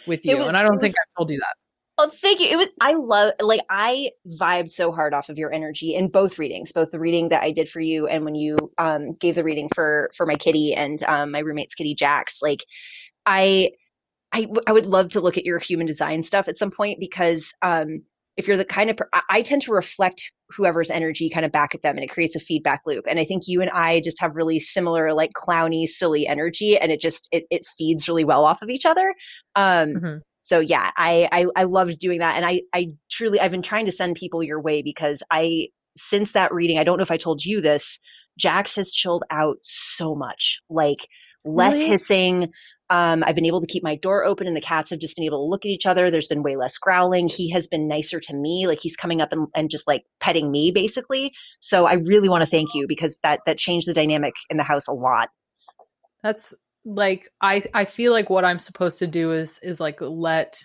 with 0.07 0.25
you, 0.25 0.38
was, 0.38 0.47
and 0.47 0.57
I 0.57 0.63
don't 0.63 0.80
think 0.80 0.95
was, 0.95 1.05
I 1.15 1.17
told 1.17 1.30
you 1.30 1.39
that. 1.39 1.55
Oh, 1.99 2.11
thank 2.21 2.39
you. 2.39 2.47
It 2.47 2.55
was 2.55 2.69
I 2.81 2.93
love 2.93 3.34
like 3.39 3.61
I 3.69 4.09
vibed 4.27 4.71
so 4.71 4.91
hard 4.91 5.13
off 5.13 5.30
of 5.30 5.38
your 5.38 5.53
energy 5.53 5.93
in 5.93 6.07
both 6.07 6.39
readings, 6.39 6.71
both 6.71 6.89
the 6.89 6.99
reading 6.99 7.30
that 7.30 7.43
I 7.43 7.51
did 7.51 7.69
for 7.69 7.81
you 7.81 8.07
and 8.07 8.25
when 8.25 8.34
you 8.34 8.57
um 8.80 9.13
gave 9.13 9.35
the 9.35 9.43
reading 9.43 9.69
for 9.75 10.09
for 10.15 10.25
my 10.25 10.35
kitty 10.35 10.73
and 10.73 11.03
um 11.03 11.31
my 11.31 11.39
roommate's 11.39 11.75
kitty 11.75 11.93
Jax. 11.93 12.41
Like 12.41 12.65
I 13.27 13.71
I, 14.34 14.47
I 14.68 14.72
would 14.72 14.88
love 14.88 15.10
to 15.10 15.22
look 15.22 15.38
at 15.38 15.45
your 15.45 15.60
human 15.60 15.85
design 15.85 16.23
stuff 16.23 16.47
at 16.47 16.57
some 16.57 16.72
point 16.72 16.99
because 16.99 17.53
um, 17.61 18.01
if 18.35 18.47
you're 18.47 18.57
the 18.57 18.65
kind 18.65 18.89
of 18.89 18.97
I 19.30 19.43
tend 19.43 19.61
to 19.64 19.72
reflect 19.72 20.31
whoever's 20.49 20.89
energy 20.89 21.30
kind 21.30 21.45
of 21.45 21.51
back 21.51 21.76
at 21.76 21.84
them 21.84 21.95
and 21.95 22.03
it 22.03 22.10
creates 22.10 22.35
a 22.35 22.39
feedback 22.39 22.81
loop 22.85 23.05
and 23.07 23.19
I 23.19 23.26
think 23.26 23.43
you 23.45 23.61
and 23.61 23.69
I 23.69 24.01
just 24.01 24.19
have 24.22 24.35
really 24.35 24.60
similar 24.60 25.14
like 25.14 25.31
clowny 25.34 25.88
silly 25.88 26.27
energy 26.27 26.77
and 26.77 26.91
it 26.91 26.99
just 26.99 27.27
it, 27.31 27.45
it 27.51 27.65
feeds 27.77 28.07
really 28.07 28.23
well 28.23 28.43
off 28.43 28.61
of 28.61 28.69
each 28.69 28.85
other 28.85 29.14
um, 29.55 29.89
mm-hmm. 29.89 30.18
so 30.41 30.60
yeah 30.60 30.89
I, 30.97 31.30
I 31.31 31.45
I 31.55 31.64
loved 31.64 31.99
doing 31.99 32.19
that 32.19 32.35
and 32.35 32.45
I 32.45 32.61
I 32.73 32.88
truly 33.11 33.39
I've 33.39 33.51
been 33.51 33.61
trying 33.61 33.85
to 33.85 33.91
send 33.91 34.15
people 34.15 34.41
your 34.41 34.61
way 34.61 34.81
because 34.81 35.22
I 35.30 35.68
since 35.95 36.31
that 36.31 36.53
reading 36.53 36.80
I 36.80 36.84
don't 36.84 36.97
know 36.97 37.03
if 37.03 37.11
I 37.11 37.18
told 37.18 37.43
you 37.43 37.61
this 37.61 37.99
Jax 38.39 38.76
has 38.77 38.91
chilled 38.91 39.23
out 39.30 39.57
so 39.61 40.15
much 40.15 40.60
like 40.69 41.07
less 41.45 41.76
really? 41.76 41.88
hissing 41.88 42.51
um, 42.94 43.24
I've 43.26 43.34
been 43.34 43.48
able 43.48 43.60
to 43.60 43.65
keep 43.65 43.82
my 43.82 43.95
door 43.95 44.24
open 44.24 44.45
and 44.45 44.56
the 44.56 44.61
cats 44.61 44.91
have 44.91 44.99
just 44.99 45.15
been 45.15 45.26
able 45.26 45.40
to 45.40 45.49
look 45.49 45.65
at 45.65 45.70
each 45.70 45.88
other. 45.88 46.11
There's 46.11 46.28
been 46.28 46.44
way 46.44 46.56
less 46.56 46.78
growling. 46.78 47.28
He 47.28 47.49
has 47.49 47.68
been 47.68 47.88
nicer 47.88 48.20
to 48.20 48.36
me. 48.36 48.68
Like 48.68 48.80
he's 48.80 48.95
coming 48.95 49.20
up 49.20 49.32
and, 49.32 49.48
and 49.56 49.72
just 49.72 49.88
like 49.88 50.03
petting 50.20 50.52
me 50.52 50.70
basically. 50.70 51.34
So 51.60 51.88
I 51.88 51.94
really 51.94 52.30
want 52.30 52.44
to 52.44 52.49
thank 52.49 52.76
you 52.76 52.86
because 52.88 53.18
that, 53.24 53.40
that 53.48 53.57
changed 53.57 53.88
the 53.88 53.95
dynamic 53.95 54.36
in 54.52 54.57
the 54.57 54.64
house 54.64 54.88
a 54.88 54.94
lot. 54.94 55.30
That's 56.22 56.53
like, 56.86 57.32
I, 57.41 57.64
I 57.74 57.86
feel 57.86 58.11
like 58.11 58.30
what 58.30 58.45
I'm 58.45 58.60
supposed 58.60 58.99
to 58.99 59.07
do 59.07 59.32
is, 59.32 59.60
is 59.64 59.80
like 59.80 59.98
let 59.99 60.60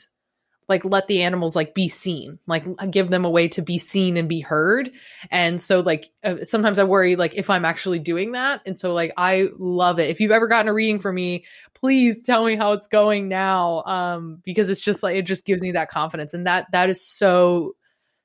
like 0.68 0.84
let 0.84 1.06
the 1.06 1.22
animals 1.22 1.56
like 1.56 1.74
be 1.74 1.88
seen 1.88 2.38
like 2.46 2.64
give 2.90 3.10
them 3.10 3.24
a 3.24 3.30
way 3.30 3.48
to 3.48 3.62
be 3.62 3.78
seen 3.78 4.16
and 4.16 4.28
be 4.28 4.40
heard 4.40 4.90
and 5.30 5.60
so 5.60 5.80
like 5.80 6.10
uh, 6.24 6.36
sometimes 6.42 6.78
i 6.78 6.84
worry 6.84 7.16
like 7.16 7.34
if 7.34 7.50
i'm 7.50 7.64
actually 7.64 7.98
doing 7.98 8.32
that 8.32 8.60
and 8.66 8.78
so 8.78 8.92
like 8.92 9.12
i 9.16 9.48
love 9.58 9.98
it 9.98 10.10
if 10.10 10.20
you've 10.20 10.30
ever 10.30 10.46
gotten 10.46 10.68
a 10.68 10.72
reading 10.72 10.98
from 10.98 11.14
me 11.14 11.44
please 11.74 12.22
tell 12.22 12.44
me 12.44 12.56
how 12.56 12.72
it's 12.72 12.88
going 12.88 13.28
now 13.28 13.82
um 13.84 14.42
because 14.44 14.68
it's 14.70 14.82
just 14.82 15.02
like 15.02 15.16
it 15.16 15.22
just 15.22 15.44
gives 15.44 15.62
me 15.62 15.72
that 15.72 15.90
confidence 15.90 16.34
and 16.34 16.46
that 16.46 16.66
that 16.72 16.90
is 16.90 17.04
so 17.04 17.74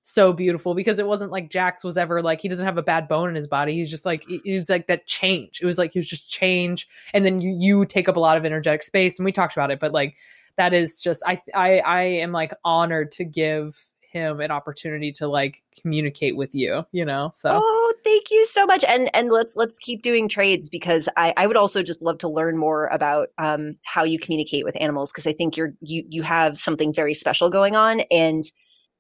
so 0.04 0.34
beautiful 0.34 0.76
because 0.76 1.00
it 1.00 1.08
wasn't 1.08 1.32
like 1.32 1.50
Jax 1.50 1.82
was 1.82 1.98
ever 1.98 2.22
like 2.22 2.42
he 2.42 2.50
doesn't 2.50 2.66
have 2.66 2.78
a 2.78 2.84
bad 2.84 3.08
bone 3.08 3.30
in 3.30 3.36
his 3.36 3.48
body. 3.48 3.74
He's 3.74 3.90
just 3.90 4.06
like 4.06 4.26
it 4.30 4.58
was 4.58 4.70
like 4.70 4.88
that 4.88 5.08
change. 5.08 5.62
It 5.62 5.66
was 5.66 5.78
like 5.78 5.94
he 5.94 6.00
was 6.00 6.10
just 6.10 6.30
change, 6.30 6.88
and 7.14 7.24
then 7.24 7.40
you 7.40 7.56
you 7.58 7.86
take 7.86 8.10
up 8.10 8.18
a 8.18 8.20
lot 8.20 8.36
of 8.36 8.44
energetic 8.46 8.84
space, 8.84 9.18
and 9.18 9.26
we 9.26 9.32
talked 9.32 9.54
about 9.54 9.72
it. 9.72 9.80
But 9.80 9.94
like 9.94 10.18
that 10.58 10.74
is 10.74 11.00
just 11.00 11.24
I 11.26 11.42
I 11.54 11.80
I 11.80 12.02
am 12.02 12.32
like 12.32 12.54
honored 12.64 13.12
to 13.14 13.26
give 13.26 13.76
him 14.12 14.40
an 14.42 14.52
opportunity 14.52 15.12
to 15.12 15.28
like 15.28 15.64
communicate 15.82 16.38
with 16.38 16.54
you 16.54 16.84
you 16.92 17.04
know 17.04 17.32
so. 17.34 17.60
Oh 17.64 17.94
thank 18.04 18.30
you 18.30 18.46
so 18.46 18.66
much. 18.66 18.84
And 18.84 19.10
and 19.16 19.30
let's 19.30 19.56
let's 19.56 19.80
keep 19.80 20.04
doing 20.04 20.30
trades 20.30 20.70
because 20.70 21.10
i 21.18 21.34
i 21.36 21.48
would 21.48 21.58
also 21.58 21.82
just 21.82 22.02
love 22.04 22.20
to 22.20 22.30
learn 22.30 22.58
more 22.58 22.88
about 22.88 23.30
um 23.38 23.76
how 23.84 24.04
you 24.04 24.20
communicate 24.20 24.66
with 24.66 24.80
animals 24.80 25.12
because 25.12 25.26
i 25.28 25.34
think 25.34 25.58
you're 25.58 25.74
you 25.82 26.04
you 26.08 26.22
have 26.22 26.60
something 26.60 26.94
very 26.94 27.16
special 27.16 27.50
going 27.50 27.76
on. 27.76 28.02
And 28.12 28.44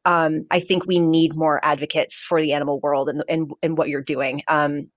um 0.05 0.45
i 0.51 0.59
think 0.59 0.85
we 0.87 0.99
need 0.99 1.35
more 1.35 1.63
advocates 1.63 2.23
for 2.23 2.41
the 2.41 2.53
animal 2.53 2.79
world 2.79 3.09
and 3.09 3.23
and, 3.29 3.51
and 3.61 3.77
what 3.77 3.89
you're 3.89 4.01
doing. 4.01 4.41
Um 4.47 4.89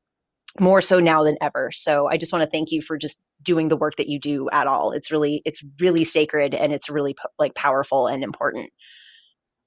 more 0.61 0.81
so 0.81 1.01
now 1.01 1.25
than 1.25 1.37
ever. 1.41 1.71
So 1.73 2.09
I 2.09 2.17
just 2.17 2.33
want 2.33 2.45
to 2.45 2.51
thank 2.51 2.71
you 2.71 2.83
for 2.83 2.97
just 2.97 3.23
doing 3.43 3.69
the 3.69 3.77
work 3.77 3.97
that 3.97 4.09
you 4.09 4.19
do 4.19 4.49
at 4.51 4.67
all. 4.67 4.93
It's 4.93 5.11
really 5.11 5.43
it's 5.45 5.63
really 5.81 6.05
sacred 6.05 6.55
and 6.55 6.73
it's 6.73 6.89
really 6.89 7.17
like 7.39 7.55
powerful 7.55 8.07
and 8.07 8.23
important. 8.23 8.71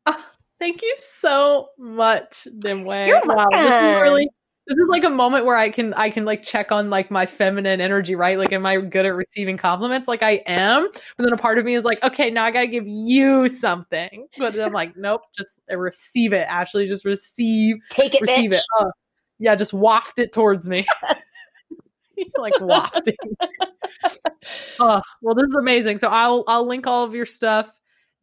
Oh, 0.05 0.25
thank 0.59 0.81
you 0.81 0.95
so 0.97 1.69
much, 1.77 2.47
Nimue. 2.51 3.07
You're 3.07 3.21
welcome. 3.25 3.47
Wow, 3.51 3.63
this 3.63 3.95
is 3.95 4.01
really 4.01 4.29
this 4.69 4.77
is 4.77 4.87
like 4.87 5.03
a 5.03 5.09
moment 5.09 5.45
where 5.45 5.57
I 5.57 5.71
can 5.71 5.95
I 5.95 6.11
can 6.11 6.25
like 6.25 6.43
check 6.43 6.71
on 6.71 6.91
like 6.91 7.09
my 7.09 7.25
feminine 7.25 7.81
energy, 7.81 8.13
right? 8.13 8.37
Like, 8.37 8.53
am 8.53 8.67
I 8.67 8.77
good 8.77 9.05
at 9.05 9.15
receiving 9.15 9.57
compliments? 9.57 10.07
Like 10.07 10.21
I 10.21 10.43
am, 10.45 10.87
but 11.17 11.23
then 11.23 11.33
a 11.33 11.37
part 11.37 11.57
of 11.57 11.65
me 11.65 11.73
is 11.73 11.83
like, 11.83 12.01
okay, 12.03 12.29
now 12.29 12.45
I 12.45 12.51
gotta 12.51 12.67
give 12.67 12.87
you 12.87 13.47
something. 13.47 14.27
But 14.37 14.57
I'm 14.59 14.71
like, 14.71 14.95
nope, 14.95 15.21
just 15.35 15.59
receive 15.71 16.33
it, 16.33 16.45
Ashley. 16.47 16.85
Just 16.85 17.03
receive, 17.03 17.77
take 17.89 18.13
it, 18.13 18.21
receive 18.21 18.51
bitch. 18.51 18.57
it. 18.57 18.63
Oh, 18.79 18.91
yeah, 19.39 19.55
just 19.55 19.73
waft 19.73 20.19
it 20.19 20.33
towards 20.33 20.67
me. 20.67 20.85
like 22.37 22.59
wafting. 22.59 23.15
oh, 24.79 25.01
well, 25.21 25.35
this 25.35 25.45
is 25.45 25.55
amazing. 25.55 25.97
So 25.97 26.09
I'll 26.09 26.43
I'll 26.47 26.67
link 26.67 26.87
all 26.87 27.03
of 27.03 27.13
your 27.13 27.25
stuff 27.25 27.71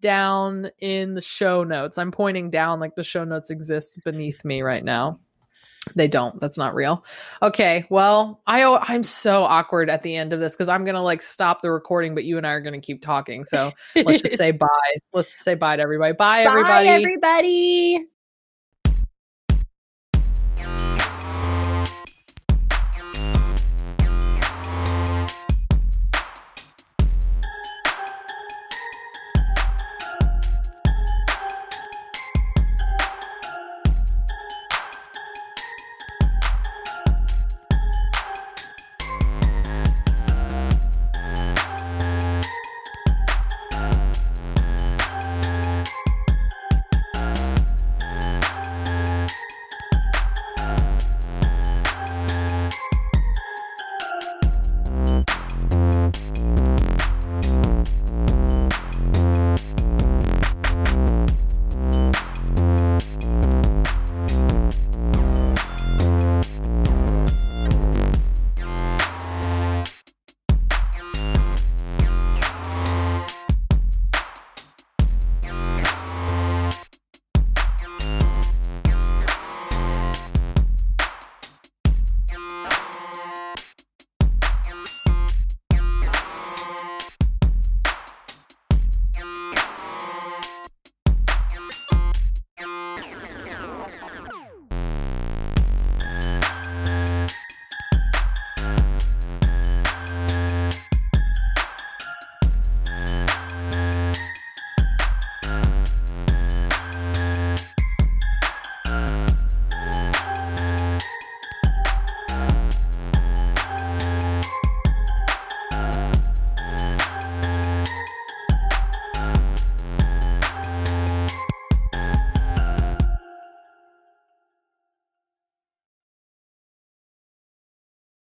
down 0.00 0.70
in 0.78 1.14
the 1.14 1.22
show 1.22 1.64
notes. 1.64 1.98
I'm 1.98 2.12
pointing 2.12 2.50
down 2.50 2.80
like 2.80 2.94
the 2.94 3.04
show 3.04 3.24
notes 3.24 3.50
exist 3.50 4.00
beneath 4.04 4.44
me 4.44 4.62
right 4.62 4.84
now. 4.84 5.18
They 5.94 6.08
don't. 6.08 6.40
That's 6.40 6.58
not 6.58 6.74
real. 6.74 7.04
Okay. 7.42 7.84
Well, 7.90 8.42
I 8.46 8.64
I'm 8.64 9.04
so 9.04 9.44
awkward 9.44 9.88
at 9.88 10.02
the 10.02 10.16
end 10.16 10.32
of 10.32 10.40
this 10.40 10.52
because 10.52 10.68
I'm 10.68 10.84
gonna 10.84 11.02
like 11.02 11.22
stop 11.22 11.62
the 11.62 11.70
recording, 11.70 12.14
but 12.14 12.24
you 12.24 12.38
and 12.38 12.46
I 12.46 12.50
are 12.50 12.60
gonna 12.60 12.80
keep 12.80 13.02
talking. 13.02 13.44
So 13.44 13.70
let's 13.94 14.20
just 14.20 14.36
say 14.38 14.50
bye. 14.50 14.66
Let's 15.12 15.32
say 15.44 15.54
bye 15.54 15.76
to 15.76 15.82
everybody. 15.82 16.14
Bye, 16.14 16.44
bye 16.44 16.50
everybody. 16.50 16.88
everybody. 16.88 18.06